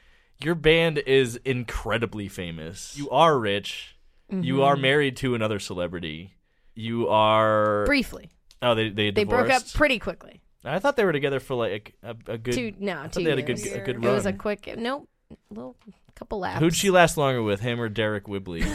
your 0.43 0.55
band 0.55 0.97
is 0.99 1.38
incredibly 1.45 2.27
famous. 2.27 2.95
You 2.97 3.09
are 3.09 3.38
rich. 3.39 3.95
You 4.30 4.55
Mm-hmm. 4.55 4.61
are 4.63 4.75
married 4.75 5.17
to 5.17 5.35
another 5.35 5.59
celebrity. 5.59 6.34
You 6.75 7.07
are. 7.07 7.85
Briefly. 7.85 8.31
oh, 8.61 8.73
they 8.75 8.89
they 8.89 9.11
They 9.11 9.23
broke 9.25 9.49
up 9.51 9.61
pretty 9.73 9.99
quickly. 9.99 10.41
I 10.65 10.80
thought 10.80 10.95
they 10.95 11.03
were 11.05 11.11
together 11.13 11.39
for 11.39 11.55
like 11.55 11.93
a, 12.01 12.15
a 12.27 12.38
good. 12.38 12.53
Two 12.53 12.73
no, 12.80 12.93
I 12.93 12.95
thought 13.03 13.13
two 13.13 13.23
they 13.25 13.30
had 13.30 13.47
years. 13.47 13.63
a 13.65 13.69
good 13.69 13.77
a 13.81 13.84
good 13.85 14.05
It 14.05 14.09
was 14.09 14.25
a 14.25 14.34
quick 14.34 14.73
nope, 14.77 15.07
little 15.51 15.75
couple 16.15 16.39
laps. 16.39 16.59
Who'd 16.61 16.73
she 16.75 16.89
last 16.89 17.17
longer 17.17 17.43
with, 17.43 17.59
him 17.59 17.80
or 17.81 17.89
Deryck 17.89 18.27
Whibley? 18.27 18.63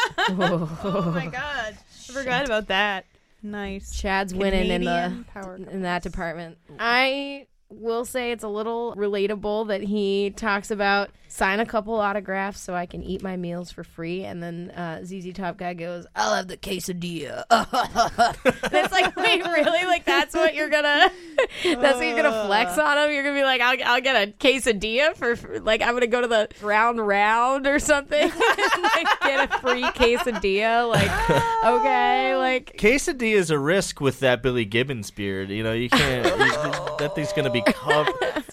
oh 0.28 1.12
my 1.14 1.26
god. 1.26 1.74
I 1.76 2.12
forgot 2.12 2.44
about 2.44 2.68
that. 2.68 3.06
Nice. 3.42 3.98
Chad's 3.98 4.34
winning 4.34 4.70
in 4.70 4.84
the 4.84 5.24
power 5.32 5.56
in 5.56 5.82
that 5.82 6.02
department. 6.02 6.58
I 6.78 7.46
will 7.68 8.04
say 8.04 8.32
it's 8.32 8.44
a 8.44 8.48
little 8.48 8.94
relatable 8.96 9.68
that 9.68 9.82
he 9.82 10.30
talks 10.36 10.70
about 10.70 11.10
sign 11.30 11.60
a 11.60 11.66
couple 11.66 11.94
autographs 11.94 12.60
so 12.60 12.74
I 12.74 12.86
can 12.86 13.02
eat 13.02 13.22
my 13.22 13.36
meals 13.36 13.70
for 13.70 13.84
free, 13.84 14.24
and 14.24 14.42
then 14.42 14.70
uh, 14.70 15.04
ZZ 15.04 15.32
Top 15.32 15.56
guy 15.56 15.74
goes, 15.74 16.06
"I'll 16.14 16.34
have 16.34 16.48
the 16.48 16.56
quesadilla." 16.56 17.44
And 17.50 17.64
it's 18.74 18.92
like, 18.92 19.16
wait, 19.16 19.42
really? 19.44 19.86
Like 19.86 20.04
that's 20.04 20.34
what 20.34 20.54
you're 20.54 20.68
gonna? 20.68 21.10
that's 21.64 21.96
what 21.96 22.06
you're 22.06 22.20
gonna 22.20 22.46
flex 22.46 22.76
on 22.76 22.98
him? 22.98 23.12
You're 23.14 23.22
gonna 23.22 23.38
be 23.38 23.44
like, 23.44 23.60
"I'll, 23.60 23.78
I'll 23.84 24.00
get 24.00 24.28
a 24.28 24.32
quesadilla 24.32 25.16
for, 25.16 25.36
for 25.36 25.60
like 25.60 25.82
I'm 25.82 25.94
gonna 25.94 26.06
go 26.06 26.20
to 26.20 26.28
the 26.28 26.48
round 26.60 27.04
round 27.06 27.66
or 27.66 27.78
something, 27.78 28.20
and, 28.30 28.82
like 28.82 29.20
get 29.22 29.50
a 29.50 29.58
free 29.60 29.84
quesadilla." 29.84 30.88
Like, 30.90 31.30
okay, 31.64 32.36
like 32.36 32.76
Quesadilla 32.76 33.36
is 33.36 33.50
a 33.50 33.58
risk 33.58 34.00
with 34.00 34.20
that 34.20 34.42
Billy 34.42 34.64
Gibbons 34.64 35.10
beard. 35.10 35.50
You 35.50 35.62
know, 35.62 35.72
you 35.72 35.88
can't. 35.88 36.26
you- 36.26 36.96
that 36.98 37.14
thing's 37.14 37.32
gonna 37.32 37.50
be 37.50 37.62
covered. 37.62 38.12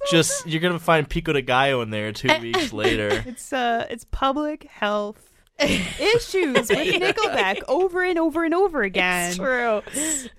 Just 0.10 0.48
you're 0.48 0.62
gonna 0.62 0.80
find 0.80 1.08
Pico 1.10 1.34
de 1.34 1.41
Gallo 1.41 1.82
in 1.82 1.90
there 1.90 2.12
two 2.14 2.30
weeks 2.41 2.66
later. 2.73 3.23
It's 3.27 3.52
uh 3.52 3.85
it's 3.89 4.06
public 4.11 4.64
health 4.65 5.31
issues 5.60 6.69
with 6.69 6.69
Nickelback 6.69 7.64
over 7.68 8.03
and 8.03 8.19
over 8.19 8.44
and 8.44 8.53
over 8.53 8.84
again. 8.84 9.30
It's 9.30 9.38
true. 9.38 9.81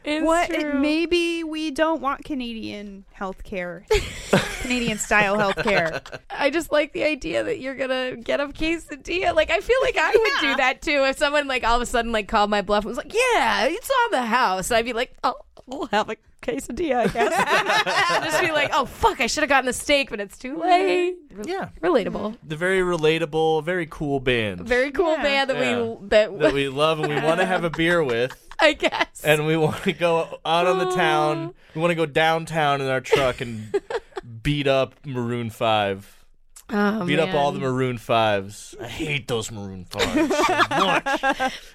It's 0.04 0.24
what 0.24 0.48
true. 0.48 0.74
maybe 0.74 1.42
we 1.42 1.72
don't 1.72 2.00
want 2.00 2.24
Canadian 2.24 3.04
healthcare. 3.18 3.82
Canadian 4.62 4.98
style 4.98 5.36
healthcare. 5.36 6.02
I 6.30 6.50
just 6.50 6.70
like 6.70 6.92
the 6.92 7.02
idea 7.02 7.42
that 7.42 7.58
you're 7.58 7.74
gonna 7.74 8.16
get 8.16 8.40
a 8.40 8.46
quesadilla. 8.46 9.34
Like 9.34 9.50
I 9.50 9.58
feel 9.60 9.78
like 9.82 9.96
I 9.96 10.10
would 10.10 10.40
do 10.40 10.56
that 10.56 10.82
too 10.82 11.04
if 11.04 11.18
someone 11.18 11.48
like 11.48 11.64
all 11.64 11.76
of 11.76 11.82
a 11.82 11.86
sudden 11.86 12.12
like 12.12 12.28
called 12.28 12.50
my 12.50 12.62
bluff 12.62 12.84
and 12.84 12.88
was 12.90 12.96
like, 12.96 13.12
"Yeah, 13.12 13.64
it's 13.64 13.90
on 13.90 14.10
the 14.12 14.26
house." 14.26 14.70
I'd 14.70 14.84
be 14.84 14.92
like, 14.92 15.16
"Oh, 15.24 15.34
we'll 15.66 15.86
have 15.86 16.10
a 16.10 16.16
quesadilla." 16.42 17.04
I 17.04 17.06
guess. 17.08 17.32
I'd 17.36 18.24
just 18.24 18.40
be 18.40 18.50
like, 18.50 18.70
"Oh 18.72 18.84
fuck, 18.84 19.20
I 19.20 19.26
should 19.26 19.42
have 19.42 19.48
gotten 19.48 19.66
the 19.66 19.72
steak, 19.72 20.10
but 20.10 20.20
it's 20.20 20.38
too 20.38 20.56
mm-hmm. 20.56 20.62
late." 20.62 21.16
Yeah, 21.44 21.68
Relatable. 21.82 22.36
the 22.42 22.56
very 22.56 22.80
relatable, 22.80 23.64
very 23.64 23.86
cool 23.86 24.18
band 24.20 24.60
Very 24.62 24.90
cool 24.90 25.12
Yeah. 25.12 25.22
band 25.22 25.50
that 25.50 25.56
Yeah. 25.56 25.82
we 25.82 26.08
that, 26.08 26.38
that 26.38 26.52
we 26.52 26.68
love 26.68 26.98
and 26.98 27.08
we 27.08 27.20
want 27.20 27.40
to 27.40 27.46
have 27.46 27.64
a 27.64 27.70
beer 27.70 28.02
with. 28.02 28.36
I 28.60 28.72
guess. 28.72 29.22
and 29.24 29.46
we 29.46 29.56
want 29.56 29.84
to 29.84 29.92
go 29.92 30.40
out 30.44 30.66
on 30.66 30.78
the 30.78 30.90
town. 30.90 31.54
We 31.74 31.80
want 31.80 31.92
to 31.92 31.94
go 31.94 32.06
downtown 32.06 32.80
in 32.80 32.88
our 32.88 33.00
truck 33.00 33.40
and 33.40 33.80
beat 34.42 34.66
up 34.66 34.94
Maroon 35.06 35.50
Five. 35.50 36.17
Oh, 36.70 37.04
beat 37.06 37.18
up 37.18 37.34
all 37.34 37.52
the. 37.52 37.58
Maroon 37.60 37.96
Fives. 37.98 38.74
I 38.80 38.88
hate 38.88 39.26
those 39.26 39.50
Maroon 39.50 39.84
Fives 39.86 40.36
so 40.36 40.52
much. 40.70 41.02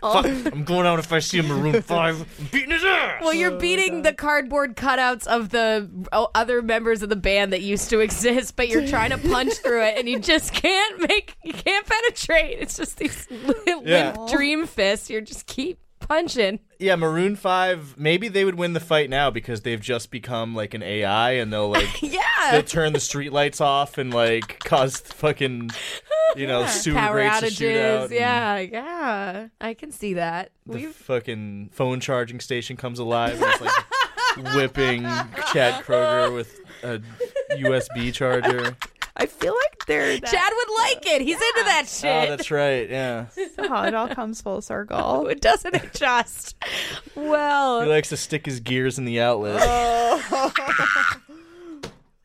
Oh. 0.03 0.21
Fuck, 0.21 0.25
I'm 0.53 0.63
going 0.63 0.85
out 0.85 0.99
if 0.99 1.11
I 1.11 1.19
see 1.19 1.39
a 1.39 1.43
Maroon 1.43 1.81
Five. 1.81 2.21
I'm 2.39 2.45
beating 2.51 2.71
his 2.71 2.83
ass. 2.83 3.21
Well, 3.23 3.33
you're 3.33 3.57
beating 3.57 4.03
the 4.03 4.13
cardboard 4.13 4.75
cutouts 4.75 5.25
of 5.25 5.49
the 5.49 5.89
oh, 6.11 6.29
other 6.35 6.61
members 6.61 7.01
of 7.01 7.09
the 7.09 7.15
band 7.15 7.53
that 7.53 7.61
used 7.61 7.89
to 7.89 7.99
exist, 7.99 8.55
but 8.55 8.69
you're 8.69 8.87
trying 8.87 9.09
to 9.09 9.17
punch 9.17 9.53
through 9.55 9.83
it, 9.83 9.97
and 9.97 10.07
you 10.07 10.19
just 10.19 10.53
can't 10.53 11.07
make, 11.09 11.35
you 11.43 11.53
can't 11.53 11.85
penetrate. 11.85 12.59
It's 12.59 12.77
just 12.77 12.97
these 12.97 13.27
limp 13.65 13.87
Yeah. 13.87 14.15
dream 14.31 14.67
fists. 14.67 15.09
You're 15.09 15.21
just 15.21 15.47
keep 15.47 15.79
punching. 16.13 16.59
Yeah, 16.79 16.95
Maroon 16.95 17.35
Five. 17.35 17.95
Maybe 17.97 18.27
they 18.27 18.45
would 18.45 18.55
win 18.55 18.73
the 18.73 18.79
fight 18.79 19.09
now 19.09 19.29
because 19.31 19.61
they've 19.61 19.79
just 19.81 20.11
become 20.11 20.53
like 20.55 20.73
an 20.73 20.83
AI, 20.83 21.31
and 21.31 21.51
they'll 21.51 21.69
like 21.79 22.01
Yeah. 22.01 22.21
they'll 22.51 22.63
turn 22.63 22.93
the 22.93 22.99
streetlights 22.99 23.61
off 23.61 23.97
and 23.97 24.13
like 24.13 24.59
cause 24.63 24.97
fucking 24.97 25.71
you 26.35 26.45
know 26.47 26.65
super 26.67 26.99
Power 26.99 27.15
rates 27.17 27.39
to 27.39 27.49
shoot 27.49 27.77
out. 27.77 28.09
outages. 28.09 28.13
Yeah, 28.13 28.57
yeah. 28.59 29.47
I 29.61 29.73
can 29.73 29.91
see 29.91 30.13
that. 30.15 30.51
The 30.65 30.77
We've 30.77 30.95
fucking 30.95 31.69
phone 31.73 31.99
charging 31.99 32.39
station 32.39 32.77
comes 32.77 32.99
alive 32.99 33.41
and 33.41 33.51
it's 33.51 33.61
like 33.61 34.53
whipping 34.55 35.03
Chad 35.51 35.83
Kroeger 35.83 36.33
with 36.33 36.59
a 36.83 37.01
USB 37.57 38.13
charger. 38.13 38.75
I 39.15 39.27
feel 39.27 39.53
like 39.53 39.72
they're 39.87 40.17
that, 40.19 40.31
Chad 40.31 40.51
would 40.55 40.69
like 40.79 41.05
it. 41.05 41.21
He's 41.21 41.35
into 41.35 41.63
that 41.65 41.87
shit. 41.87 42.29
Oh, 42.29 42.35
that's 42.35 42.51
right. 42.51 42.89
Yeah. 42.89 43.25
oh, 43.57 43.83
it 43.83 43.93
all 43.93 44.07
comes 44.09 44.41
full 44.41 44.61
circle. 44.61 44.97
Oh, 44.99 45.25
it 45.27 45.41
doesn't 45.41 45.75
it 45.75 45.93
just? 45.93 46.55
Well, 47.15 47.81
He 47.81 47.89
likes 47.89 48.09
to 48.09 48.17
stick 48.17 48.45
his 48.45 48.59
gears 48.59 48.97
in 48.97 49.05
the 49.05 49.19
outlet. 49.21 49.61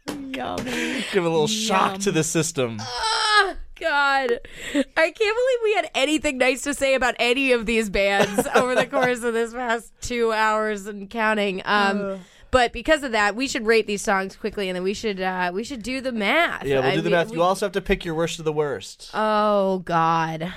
Yummy. 0.08 1.04
Give 1.12 1.24
a 1.24 1.28
little 1.28 1.48
shock 1.48 1.98
to 2.00 2.12
the 2.12 2.22
system. 2.22 2.78
Ah, 2.80 3.54
God. 3.80 4.40
I 4.74 4.80
can't 4.94 5.16
believe 5.16 5.58
we 5.64 5.74
had 5.74 5.90
anything 5.94 6.38
nice 6.38 6.62
to 6.62 6.74
say 6.74 6.94
about 6.94 7.14
any 7.18 7.52
of 7.52 7.66
these 7.66 7.90
bands 7.90 8.46
over 8.54 8.74
the 8.74 8.86
course 8.86 9.22
of 9.22 9.34
this 9.34 9.52
past 9.52 9.92
two 10.00 10.32
hours 10.32 10.86
and 10.86 11.10
counting. 11.10 11.62
Um, 11.64 12.20
but 12.50 12.72
because 12.72 13.02
of 13.02 13.12
that, 13.12 13.34
we 13.36 13.46
should 13.48 13.66
rate 13.66 13.86
these 13.86 14.02
songs 14.02 14.36
quickly, 14.36 14.68
and 14.68 14.76
then 14.76 14.82
we 14.82 14.94
should 14.94 15.20
uh, 15.20 15.50
we 15.54 15.64
should 15.64 15.82
do 15.82 16.00
the 16.00 16.12
math. 16.12 16.64
Yeah, 16.64 16.80
we'll 16.80 16.88
I 16.90 16.94
do 16.94 17.00
the 17.02 17.10
mean, 17.10 17.12
math. 17.12 17.30
we- 17.30 17.36
You 17.36 17.42
also 17.42 17.66
have 17.66 17.72
to 17.72 17.80
pick 17.80 18.04
your 18.04 18.14
worst 18.14 18.38
of 18.38 18.44
the 18.44 18.52
worst. 18.52 19.10
Oh 19.14 19.78
God! 19.80 20.52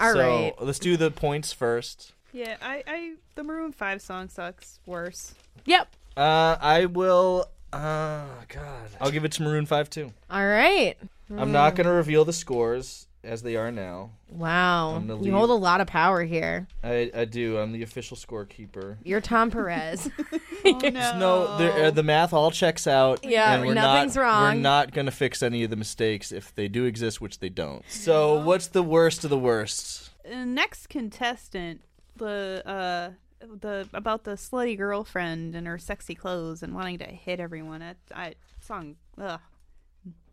All 0.00 0.12
so 0.12 0.18
right. 0.18 0.52
let's 0.60 0.78
do 0.78 0.96
the 0.96 1.10
points 1.10 1.52
first. 1.52 2.12
Yeah, 2.32 2.56
I, 2.60 2.82
I 2.86 3.12
the 3.34 3.42
Maroon 3.44 3.72
Five 3.72 4.02
song 4.02 4.28
sucks 4.28 4.78
worse. 4.86 5.34
Yep. 5.64 5.88
Uh, 6.16 6.56
I 6.60 6.86
will. 6.86 7.48
Uh, 7.72 8.24
God, 8.48 8.88
I'll 9.00 9.10
give 9.10 9.24
it 9.24 9.32
to 9.32 9.42
Maroon 9.42 9.66
Five 9.66 9.90
too. 9.90 10.12
All 10.30 10.46
right. 10.46 10.96
I'm 11.36 11.50
not 11.52 11.74
gonna 11.74 11.92
reveal 11.92 12.24
the 12.24 12.32
scores 12.32 13.06
as 13.26 13.42
they 13.42 13.56
are 13.56 13.70
now. 13.70 14.10
Wow. 14.30 14.96
I'm 14.96 15.22
You 15.22 15.32
hold 15.32 15.50
a 15.50 15.54
lot 15.54 15.80
of 15.80 15.86
power 15.86 16.22
here. 16.24 16.66
I, 16.82 17.10
I 17.14 17.24
do. 17.24 17.58
I'm 17.58 17.72
the 17.72 17.82
official 17.82 18.16
scorekeeper. 18.16 18.96
You're 19.02 19.20
Tom 19.20 19.50
Perez. 19.50 20.10
No, 20.64 21.58
the, 21.58 21.86
uh, 21.86 21.90
the 21.92 22.02
math 22.02 22.32
all 22.32 22.50
checks 22.50 22.88
out. 22.88 23.24
Yeah, 23.24 23.54
and 23.54 23.66
we're 23.66 23.74
nothing's 23.74 24.16
not, 24.16 24.22
wrong. 24.22 24.56
We're 24.56 24.62
not 24.62 24.92
going 24.92 25.06
to 25.06 25.12
fix 25.12 25.40
any 25.40 25.62
of 25.62 25.70
the 25.70 25.76
mistakes 25.76 26.32
if 26.32 26.52
they 26.54 26.66
do 26.66 26.84
exist, 26.84 27.20
which 27.20 27.38
they 27.38 27.48
don't. 27.48 27.84
So, 27.88 28.40
what's 28.42 28.66
the 28.66 28.82
worst 28.82 29.22
of 29.22 29.30
the 29.30 29.38
worst? 29.38 30.10
Uh, 30.28 30.44
next 30.44 30.88
contestant, 30.88 31.82
the 32.16 32.62
uh 32.66 33.10
the 33.40 33.88
about 33.92 34.24
the 34.24 34.32
slutty 34.32 34.76
girlfriend 34.76 35.54
and 35.54 35.66
her 35.66 35.78
sexy 35.78 36.14
clothes 36.14 36.62
and 36.64 36.74
wanting 36.74 36.98
to 36.98 37.06
hit 37.06 37.38
everyone. 37.38 37.80
That 37.80 37.96
I 38.12 38.34
song. 38.60 38.96
Ugh. 39.18 39.40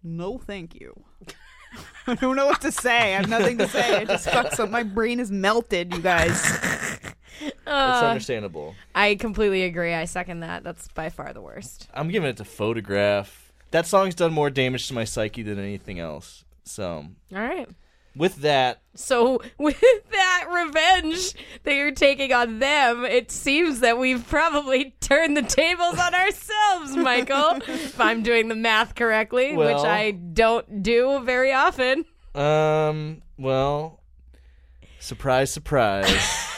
No, 0.03 0.37
thank 0.37 0.79
you. 0.79 1.03
I 2.07 2.15
don't 2.15 2.35
know 2.35 2.45
what 2.47 2.61
to 2.61 2.71
say. 2.71 3.13
I 3.15 3.17
have 3.21 3.29
nothing 3.29 3.57
to 3.59 3.67
say. 3.67 3.97
I 3.97 4.05
just 4.05 4.29
fucked 4.29 4.59
up. 4.59 4.69
My 4.69 4.83
brain 4.83 5.19
is 5.19 5.31
melted, 5.31 5.93
you 5.93 6.01
guys. 6.01 6.41
It's 7.45 7.53
Uh, 7.67 8.05
understandable. 8.05 8.73
I 8.95 9.15
completely 9.15 9.63
agree. 9.63 9.93
I 9.93 10.05
second 10.05 10.41
that. 10.41 10.63
That's 10.63 10.87
by 10.89 11.09
far 11.09 11.33
the 11.33 11.41
worst. 11.41 11.89
I'm 11.93 12.07
giving 12.07 12.29
it 12.29 12.37
to 12.37 12.45
Photograph. 12.45 13.51
That 13.71 13.85
song's 13.85 14.15
done 14.15 14.31
more 14.31 14.49
damage 14.49 14.87
to 14.87 14.93
my 14.93 15.03
psyche 15.03 15.41
than 15.43 15.59
anything 15.59 15.99
else. 15.99 16.45
So, 16.63 17.05
All 17.35 17.39
right. 17.41 17.67
With 18.15 18.37
that, 18.37 18.81
So, 18.95 19.41
with 19.57 19.81
that 20.11 20.45
revenge 20.51 21.33
that 21.63 21.73
you're 21.73 21.91
taking 21.91 22.31
on 22.31 22.59
them, 22.59 23.05
it 23.05 23.31
seems 23.31 23.79
that 23.79 23.97
we've 23.97 24.27
probably 24.27 24.95
turned 25.01 25.35
the 25.35 25.41
tables 25.41 25.97
on 25.99 26.13
ourselves, 26.13 26.95
Michael. 26.95 27.55
if 27.67 27.99
I'm 27.99 28.21
doing 28.23 28.47
the 28.49 28.55
math 28.55 28.95
correctly, 28.95 29.55
which 29.55 29.77
I 29.77 30.11
don't 30.11 30.83
do 30.83 31.19
very 31.23 31.51
often. 31.53 32.05
um, 32.35 33.21
well, 33.37 34.01
surprise, 34.99 35.51
surprise. 35.51 36.49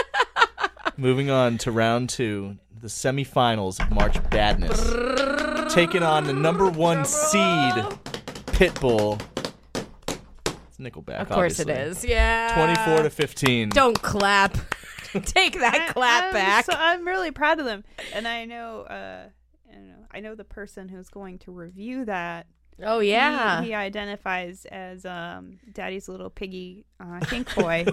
Moving 0.96 1.30
on 1.30 1.58
to 1.58 1.70
round 1.72 2.08
two, 2.10 2.56
the 2.80 2.88
semifinals 2.88 3.80
of 3.80 3.90
March 3.90 4.16
Badness. 4.30 5.72
Taking 5.74 6.02
on 6.02 6.24
the 6.24 6.32
number 6.32 6.68
one 6.68 7.04
seed, 7.04 7.74
Pitbull. 8.52 9.20
It's 10.86 10.96
Nickelback, 10.96 11.20
Of 11.20 11.28
course 11.30 11.58
it 11.60 11.68
obviously. 11.68 11.90
is. 11.90 12.04
Yeah. 12.04 12.54
24 12.84 13.02
to 13.04 13.10
15. 13.10 13.68
Don't 13.70 14.00
clap. 14.00 14.56
Take 15.24 15.54
that 15.60 15.88
clap 15.92 16.24
I'm 16.24 16.32
back. 16.32 16.64
So 16.64 16.72
I'm 16.76 17.06
really 17.06 17.30
proud 17.32 17.58
of 17.60 17.66
them, 17.66 17.84
and 18.14 18.26
I 18.26 18.44
know. 18.46 18.80
uh 18.82 19.28
I 19.74 19.78
know. 19.78 19.94
I 20.10 20.20
know 20.20 20.34
the 20.34 20.44
person 20.44 20.88
who's 20.88 21.08
going 21.08 21.38
to 21.40 21.50
review 21.52 22.04
that. 22.06 22.46
oh, 22.82 23.00
He- 23.00 23.10
yeah. 23.10 23.62
he, 23.62 23.72
identifies 23.74 24.66
as 24.66 25.06
um, 25.06 25.58
Daddy's 25.72 26.08
little 26.08 26.28
piggy 26.30 26.84
uh, 27.02 27.20
pink 27.26 27.54
boy. 27.54 27.84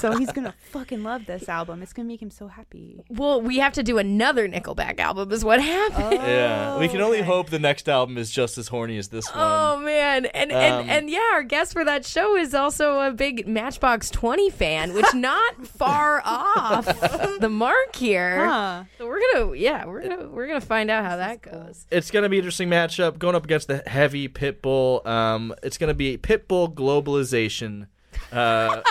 so 0.00 0.16
he's 0.16 0.32
gonna 0.32 0.54
fucking 0.70 1.02
love 1.02 1.26
this 1.26 1.48
album. 1.48 1.82
It's 1.82 1.92
gonna 1.92 2.08
make 2.08 2.20
him 2.20 2.30
so 2.30 2.48
happy. 2.48 3.00
Well, 3.08 3.40
we 3.40 3.58
have 3.58 3.72
to 3.74 3.82
do 3.82 3.98
another 3.98 4.48
Nickelback 4.48 4.98
album, 4.98 5.32
is 5.32 5.44
what 5.44 5.60
happened. 5.60 6.14
Yeah, 6.14 6.78
we 6.78 6.88
can 6.88 7.00
only 7.00 7.18
okay. 7.18 7.26
hope 7.26 7.50
the 7.50 7.58
next 7.58 7.88
album 7.88 8.18
is 8.18 8.30
just 8.30 8.58
as 8.58 8.68
horny 8.68 8.98
as 8.98 9.08
this 9.08 9.26
one. 9.28 9.36
Oh 9.38 9.78
man, 9.78 10.26
and 10.26 10.52
Um, 10.52 10.58
and 10.58 10.90
and 10.90 11.10
yeah, 11.10 11.30
our 11.32 11.42
guest 11.42 11.72
for 11.72 11.84
that 11.84 12.04
show 12.04 12.36
is 12.36 12.54
also 12.54 13.00
a 13.00 13.12
big 13.12 13.46
Matchbox 13.46 14.10
Twenty 14.10 14.50
fan, 14.50 14.94
which 14.94 15.06
not 15.14 15.66
far 15.66 16.22
off 16.24 16.86
the 17.40 17.48
mark 17.48 17.94
here. 17.96 18.46
Huh. 18.46 18.84
So 18.98 19.06
we're 19.06 19.20
gonna, 19.32 19.56
yeah, 19.56 19.86
we're 19.86 20.02
gonna 20.02 20.28
we're 20.28 20.46
gonna 20.46 20.60
find 20.60 20.90
out 20.90 21.04
how 21.04 21.16
that 21.16 21.42
goes. 21.42 21.86
It's 21.90 22.10
gonna 22.10 22.28
be 22.28 22.38
an 22.38 22.42
interesting 22.42 22.68
matchup 22.68 23.18
going 23.18 23.34
up 23.34 23.44
against 23.44 23.68
the 23.68 23.82
heavy 23.86 24.28
Pitbull. 24.28 25.06
Um, 25.06 25.54
it's 25.62 25.78
gonna 25.78 25.94
be 25.94 26.18
Pitbull 26.18 26.74
globalization 26.74 27.86
uh, 28.32 28.76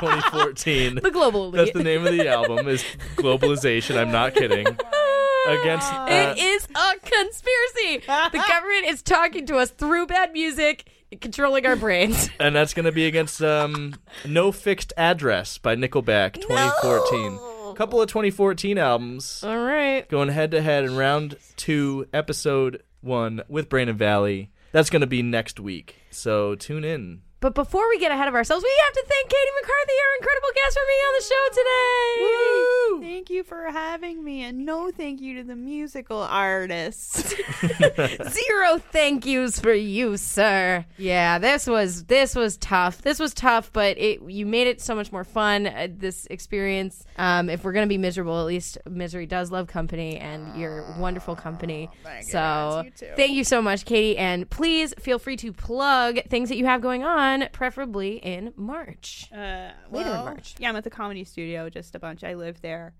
2014. 0.00 0.96
The 1.02 1.10
global 1.10 1.46
elite. 1.46 1.56
That's 1.56 1.72
the 1.72 1.82
name 1.82 2.06
of 2.06 2.12
the 2.12 2.28
album. 2.28 2.68
Is 2.68 2.84
Globalization. 3.16 3.96
I'm 3.96 4.10
not 4.12 4.34
kidding. 4.34 4.66
Against 4.66 5.92
uh, 5.92 6.06
it 6.10 6.38
is 6.38 6.66
a 6.74 6.98
conspiracy. 6.98 8.04
the 8.06 8.44
government 8.48 8.86
is 8.86 9.00
talking 9.02 9.46
to 9.46 9.56
us 9.56 9.70
through 9.70 10.08
bad 10.08 10.32
music, 10.32 10.88
controlling 11.20 11.64
our 11.66 11.76
brains. 11.76 12.28
and 12.40 12.56
that's 12.56 12.74
going 12.74 12.86
to 12.86 12.92
be 12.92 13.06
against 13.06 13.40
um, 13.42 13.94
No 14.24 14.50
Fixed 14.50 14.92
Address 14.96 15.58
by 15.58 15.76
Nickelback 15.76 16.34
2014. 16.34 17.74
Couple 17.76 18.00
of 18.00 18.08
2014 18.08 18.78
albums 18.78 19.44
All 19.44 19.58
right. 19.58 20.08
going 20.08 20.30
head 20.30 20.50
to 20.52 20.62
head 20.62 20.84
in 20.84 20.96
round 20.96 21.36
two, 21.56 22.08
episode 22.12 22.82
one 23.02 23.42
with 23.48 23.68
Brandon 23.68 23.96
Valley. 23.96 24.50
That's 24.72 24.88
going 24.90 25.00
to 25.02 25.06
be 25.06 25.22
next 25.22 25.60
week. 25.60 25.96
So 26.10 26.54
tune 26.54 26.84
in. 26.84 27.20
But 27.46 27.54
before 27.54 27.88
we 27.88 28.00
get 28.00 28.10
ahead 28.10 28.26
of 28.26 28.34
ourselves, 28.34 28.64
we 28.64 28.80
have 28.86 28.92
to 28.94 29.04
thank 29.06 29.28
Katie 29.28 29.50
McCarthy, 29.60 29.92
our 30.02 30.16
incredible 30.18 30.48
guest, 30.52 30.76
for 30.76 30.82
being 30.88 31.04
on 31.06 31.14
the 31.16 31.24
show 31.30 31.44
today. 31.52 33.16
Thank 33.16 33.30
you 33.30 33.44
for 33.44 33.70
having 33.70 34.24
me, 34.24 34.42
and 34.42 34.66
no 34.66 34.90
thank 34.90 35.20
you 35.20 35.36
to 35.36 35.44
the 35.44 35.54
musical 35.54 36.18
artists. 36.18 37.34
Zero 38.28 38.78
thank 38.90 39.26
yous 39.26 39.60
for 39.60 39.72
you, 39.72 40.16
sir. 40.16 40.84
Yeah, 40.98 41.38
this 41.38 41.68
was 41.68 42.04
this 42.04 42.34
was 42.34 42.56
tough. 42.56 43.02
This 43.02 43.20
was 43.20 43.32
tough, 43.32 43.72
but 43.72 43.96
it 43.96 44.22
you 44.28 44.44
made 44.44 44.66
it 44.66 44.80
so 44.80 44.96
much 44.96 45.12
more 45.12 45.24
fun. 45.24 45.66
Uh, 45.66 45.88
this 45.90 46.26
experience. 46.30 47.04
Um, 47.16 47.48
if 47.48 47.64
we're 47.64 47.72
gonna 47.72 47.86
be 47.86 47.98
miserable, 47.98 48.40
at 48.40 48.46
least 48.46 48.78
misery 48.88 49.26
does 49.26 49.52
love 49.52 49.68
company, 49.68 50.18
and 50.18 50.60
you're 50.60 50.84
wonderful 50.98 51.36
company. 51.36 51.90
so 52.22 52.84
thank 53.16 53.32
you 53.32 53.44
so 53.44 53.62
much, 53.62 53.84
Katie, 53.84 54.18
and 54.18 54.48
please 54.50 54.94
feel 54.98 55.18
free 55.18 55.36
to 55.36 55.52
plug 55.52 56.18
things 56.28 56.48
that 56.48 56.56
you 56.56 56.66
have 56.66 56.80
going 56.80 57.04
on, 57.04 57.35
preferably 57.52 58.16
in 58.18 58.52
March. 58.56 59.28
Uh, 59.32 59.70
Later 59.90 60.10
in 60.10 60.24
March. 60.24 60.54
Yeah, 60.58 60.68
I'm 60.70 60.76
at 60.76 60.84
the 60.84 60.90
comedy 60.90 61.24
studio, 61.24 61.68
just 61.70 61.94
a 61.94 61.98
bunch. 61.98 62.24
I 62.24 62.34
live 62.34 62.60
there. 62.60 62.94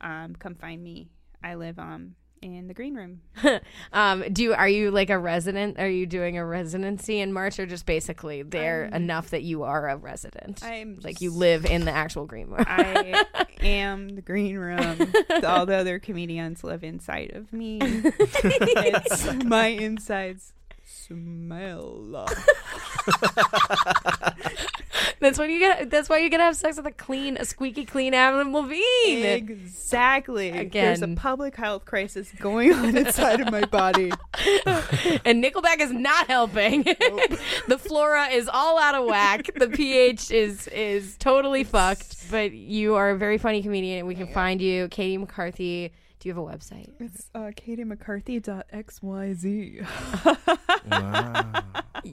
Um, 0.00 0.34
come 0.38 0.54
find 0.54 0.82
me. 0.82 1.10
I 1.42 1.54
live 1.54 1.78
um 1.78 2.14
in 2.42 2.68
the 2.68 2.74
green 2.74 2.94
room. 2.94 3.20
Um, 3.92 4.24
do 4.32 4.52
are 4.52 4.68
you 4.68 4.90
like 4.90 5.08
a 5.10 5.18
resident? 5.18 5.78
Are 5.78 5.88
you 5.88 6.06
doing 6.06 6.36
a 6.36 6.44
residency 6.44 7.20
in 7.20 7.32
March, 7.32 7.58
or 7.58 7.64
just 7.64 7.86
basically 7.86 8.42
there 8.42 8.84
enough 8.86 9.30
that 9.30 9.42
you 9.42 9.62
are 9.62 9.88
a 9.88 9.96
resident? 9.96 10.62
I'm 10.62 10.98
like 11.02 11.20
you 11.20 11.30
live 11.30 11.64
in 11.64 11.84
the 11.86 11.92
actual 11.92 12.26
green 12.26 12.48
room. 12.48 12.64
I 12.66 13.24
am 13.60 14.10
the 14.10 14.22
green 14.22 14.58
room. 14.58 15.12
All 15.44 15.64
the 15.64 15.76
other 15.76 15.98
comedians 15.98 16.62
live 16.62 16.84
inside 16.84 17.30
of 17.34 17.52
me. 17.52 17.78
it's 17.82 19.44
my 19.44 19.68
insides 19.68 20.52
smell. 20.84 22.28
that's 25.20 25.38
why 25.38 25.46
you 25.46 25.58
get. 25.58 25.90
That's 25.90 26.08
why 26.08 26.18
you 26.18 26.30
gotta 26.30 26.44
have 26.44 26.56
sex 26.56 26.76
with 26.76 26.86
a 26.86 26.92
clean, 26.92 27.36
a 27.36 27.44
squeaky 27.44 27.84
clean 27.84 28.14
Adam 28.14 28.52
Levine. 28.52 29.24
Exactly. 29.24 30.50
Again, 30.50 31.00
There's 31.00 31.02
a 31.02 31.14
public 31.14 31.56
health 31.56 31.84
crisis 31.84 32.30
going 32.40 32.72
on 32.72 32.96
inside 32.96 33.40
of 33.40 33.50
my 33.50 33.64
body. 33.64 34.06
and 35.24 35.42
Nickelback 35.42 35.80
is 35.80 35.92
not 35.92 36.26
helping. 36.28 36.82
the 36.82 37.78
flora 37.78 38.26
is 38.26 38.48
all 38.52 38.78
out 38.78 38.94
of 38.94 39.06
whack. 39.06 39.50
The 39.54 39.68
pH 39.68 40.30
is 40.30 40.68
is 40.68 41.16
totally 41.18 41.64
fucked. 41.64 42.30
But 42.30 42.52
you 42.52 42.94
are 42.96 43.10
a 43.10 43.16
very 43.16 43.38
funny 43.38 43.62
comedian, 43.62 44.00
and 44.00 44.08
we 44.08 44.14
can 44.14 44.26
find 44.28 44.60
you, 44.60 44.88
Katie 44.88 45.16
McCarthy. 45.18 45.92
Do 46.18 46.28
you 46.28 46.34
have 46.34 46.42
a 46.42 46.46
website? 46.46 46.90
It's 46.98 47.30
uh, 47.34 47.50
katiemccarthy.xyz. 47.54 49.86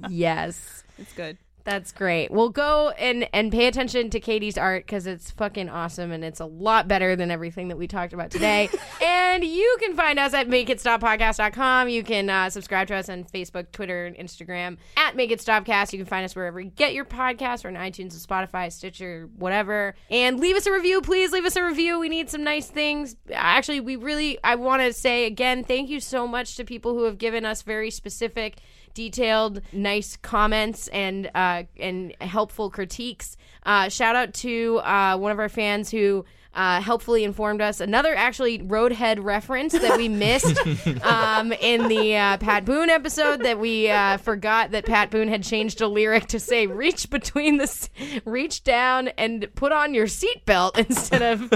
yes. 0.09 0.82
It's 0.97 1.13
good. 1.13 1.37
That's 1.65 1.93
great. 1.93 2.29
Well, 2.29 2.49
go 2.49 2.89
and 2.89 3.27
and 3.31 3.51
pay 3.51 3.67
attention 3.67 4.09
to 4.09 4.19
Katie's 4.19 4.57
art 4.57 4.85
because 4.85 5.07
it's 5.07 5.31
fucking 5.31 5.69
awesome 5.69 6.11
and 6.11 6.23
it's 6.23 6.41
a 6.41 6.45
lot 6.45 6.89
better 6.89 7.15
than 7.15 7.31
everything 7.31 7.69
that 7.69 7.77
we 7.77 7.87
talked 7.87 8.11
about 8.11 8.31
today. 8.31 8.69
and 9.01 9.45
you 9.45 9.77
can 9.79 9.95
find 9.95 10.19
us 10.19 10.33
at 10.33 10.49
makeitstoppodcast.com. 10.49 11.87
You 11.87 12.03
can 12.03 12.29
uh, 12.29 12.49
subscribe 12.49 12.87
to 12.89 12.95
us 12.95 13.07
on 13.07 13.23
Facebook, 13.23 13.71
Twitter, 13.71 14.05
and 14.05 14.15
Instagram 14.17 14.77
at 14.97 15.15
Make 15.15 15.31
It 15.31 15.39
Stopcast. 15.39 15.93
You 15.93 15.99
can 15.99 16.05
find 16.05 16.25
us 16.25 16.35
wherever 16.35 16.59
you 16.59 16.69
get 16.69 16.93
your 16.93 17.05
podcasts 17.05 17.63
or 17.63 17.69
on 17.69 17.75
iTunes, 17.75 18.13
Spotify, 18.13 18.69
Stitcher, 18.69 19.29
whatever. 19.37 19.95
And 20.09 20.41
leave 20.41 20.57
us 20.57 20.65
a 20.65 20.73
review, 20.73 21.01
please. 21.01 21.31
Leave 21.31 21.45
us 21.45 21.55
a 21.55 21.63
review. 21.63 21.97
We 21.97 22.09
need 22.09 22.29
some 22.29 22.43
nice 22.43 22.67
things. 22.67 23.15
Actually, 23.31 23.79
we 23.79 23.95
really 23.95 24.37
I 24.43 24.55
want 24.55 24.81
to 24.81 24.91
say 24.91 25.25
again, 25.25 25.63
thank 25.63 25.89
you 25.89 26.01
so 26.01 26.27
much 26.27 26.57
to 26.57 26.65
people 26.65 26.93
who 26.93 27.03
have 27.03 27.17
given 27.17 27.45
us 27.45 27.61
very 27.61 27.89
specific 27.89 28.57
detailed, 28.93 29.61
nice 29.71 30.17
comments 30.17 30.87
and 30.89 31.29
uh, 31.33 31.63
and 31.79 32.15
helpful 32.21 32.69
critiques. 32.69 33.37
Uh, 33.65 33.89
shout 33.89 34.15
out 34.15 34.33
to 34.35 34.77
uh, 34.79 35.17
one 35.17 35.31
of 35.31 35.39
our 35.39 35.49
fans 35.49 35.89
who. 35.91 36.25
Uh, 36.55 36.79
helpfully 36.81 37.23
informed 37.23 37.61
us 37.61 37.79
another 37.79 38.13
actually 38.13 38.59
roadhead 38.59 39.23
reference 39.23 39.73
that 39.73 39.97
we 39.97 40.07
missed 40.07 40.55
um, 41.03 41.51
in 41.53 41.87
the 41.87 42.15
uh, 42.15 42.37
Pat 42.37 42.63
Boone 42.63 42.91
episode 42.91 43.41
that 43.41 43.57
we 43.59 43.89
uh, 43.89 44.17
forgot 44.17 44.69
that 44.69 44.85
Pat 44.85 45.09
Boone 45.09 45.27
had 45.29 45.41
changed 45.43 45.81
a 45.81 45.87
lyric 45.87 46.27
to 46.27 46.39
say 46.39 46.67
reach 46.67 47.09
between 47.09 47.57
the 47.57 47.63
s- 47.63 47.89
reach 48.23 48.63
down 48.63 49.07
and 49.17 49.47
put 49.55 49.71
on 49.71 49.95
your 49.95 50.05
seatbelt 50.05 50.77
instead 50.87 51.21
of 51.23 51.49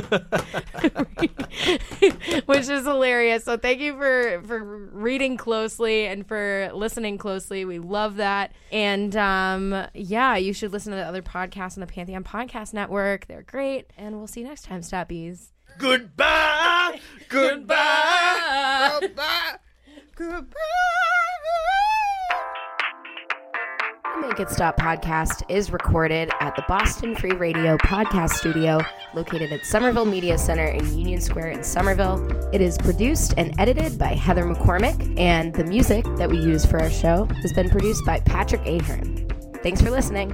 which 2.48 2.68
is 2.70 2.86
hilarious. 2.86 3.44
So 3.44 3.58
thank 3.58 3.80
you 3.80 3.96
for 3.98 4.42
for 4.46 4.64
reading 4.64 5.38
closely 5.38 6.08
and 6.08 6.28
for 6.28 6.72
listening 6.74 7.18
closely. 7.18 7.66
We 7.66 7.80
love 7.80 8.16
that. 8.18 8.52
And 8.72 9.16
um, 9.16 9.86
yeah, 9.94 10.38
you 10.38 10.54
should 10.54 10.72
listen 10.72 10.92
to 10.92 10.98
the 10.98 11.06
other 11.06 11.22
podcasts 11.22 11.78
on 11.78 11.82
the 11.82 11.88
Pantheon 11.88 12.24
Podcast 12.24 12.74
Network. 12.74 13.28
They're 13.28 13.44
great. 13.44 13.92
And 13.98 14.18
we'll 14.18 14.28
see 14.28 14.42
you 14.42 14.48
next 14.48 14.66
time, 14.66 14.82
Stoppies. 14.88 15.50
Goodbye. 15.78 17.00
Goodbye. 17.30 19.00
Goodbye. 20.16 20.46
The 24.20 24.28
Make 24.28 24.40
It 24.40 24.50
Stop 24.50 24.78
podcast 24.78 25.44
is 25.48 25.72
recorded 25.72 26.32
at 26.40 26.56
the 26.56 26.64
Boston 26.68 27.16
Free 27.16 27.34
Radio 27.34 27.78
Podcast 27.78 28.32
Studio, 28.32 28.80
located 29.14 29.52
at 29.52 29.64
Somerville 29.66 30.06
Media 30.06 30.38
Center 30.38 30.66
in 30.66 30.98
Union 30.98 31.22
Square 31.22 31.52
in 31.52 31.64
Somerville. 31.64 32.28
It 32.52 32.62
is 32.62 32.78
produced 32.80 33.36
and 33.38 33.54
edited 33.60 34.00
by 34.00 34.08
Heather 34.08 34.44
McCormick, 34.46 35.20
and 35.20 35.54
the 35.54 35.66
music 35.66 36.04
that 36.18 36.30
we 36.30 36.38
use 36.38 36.66
for 36.66 36.80
our 36.82 36.90
show 36.90 37.26
has 37.44 37.54
been 37.54 37.70
produced 37.70 38.04
by 38.06 38.20
Patrick 38.22 38.66
Ahern. 38.66 39.28
Thanks 39.62 39.82
for 39.82 39.92
listening. 39.92 40.34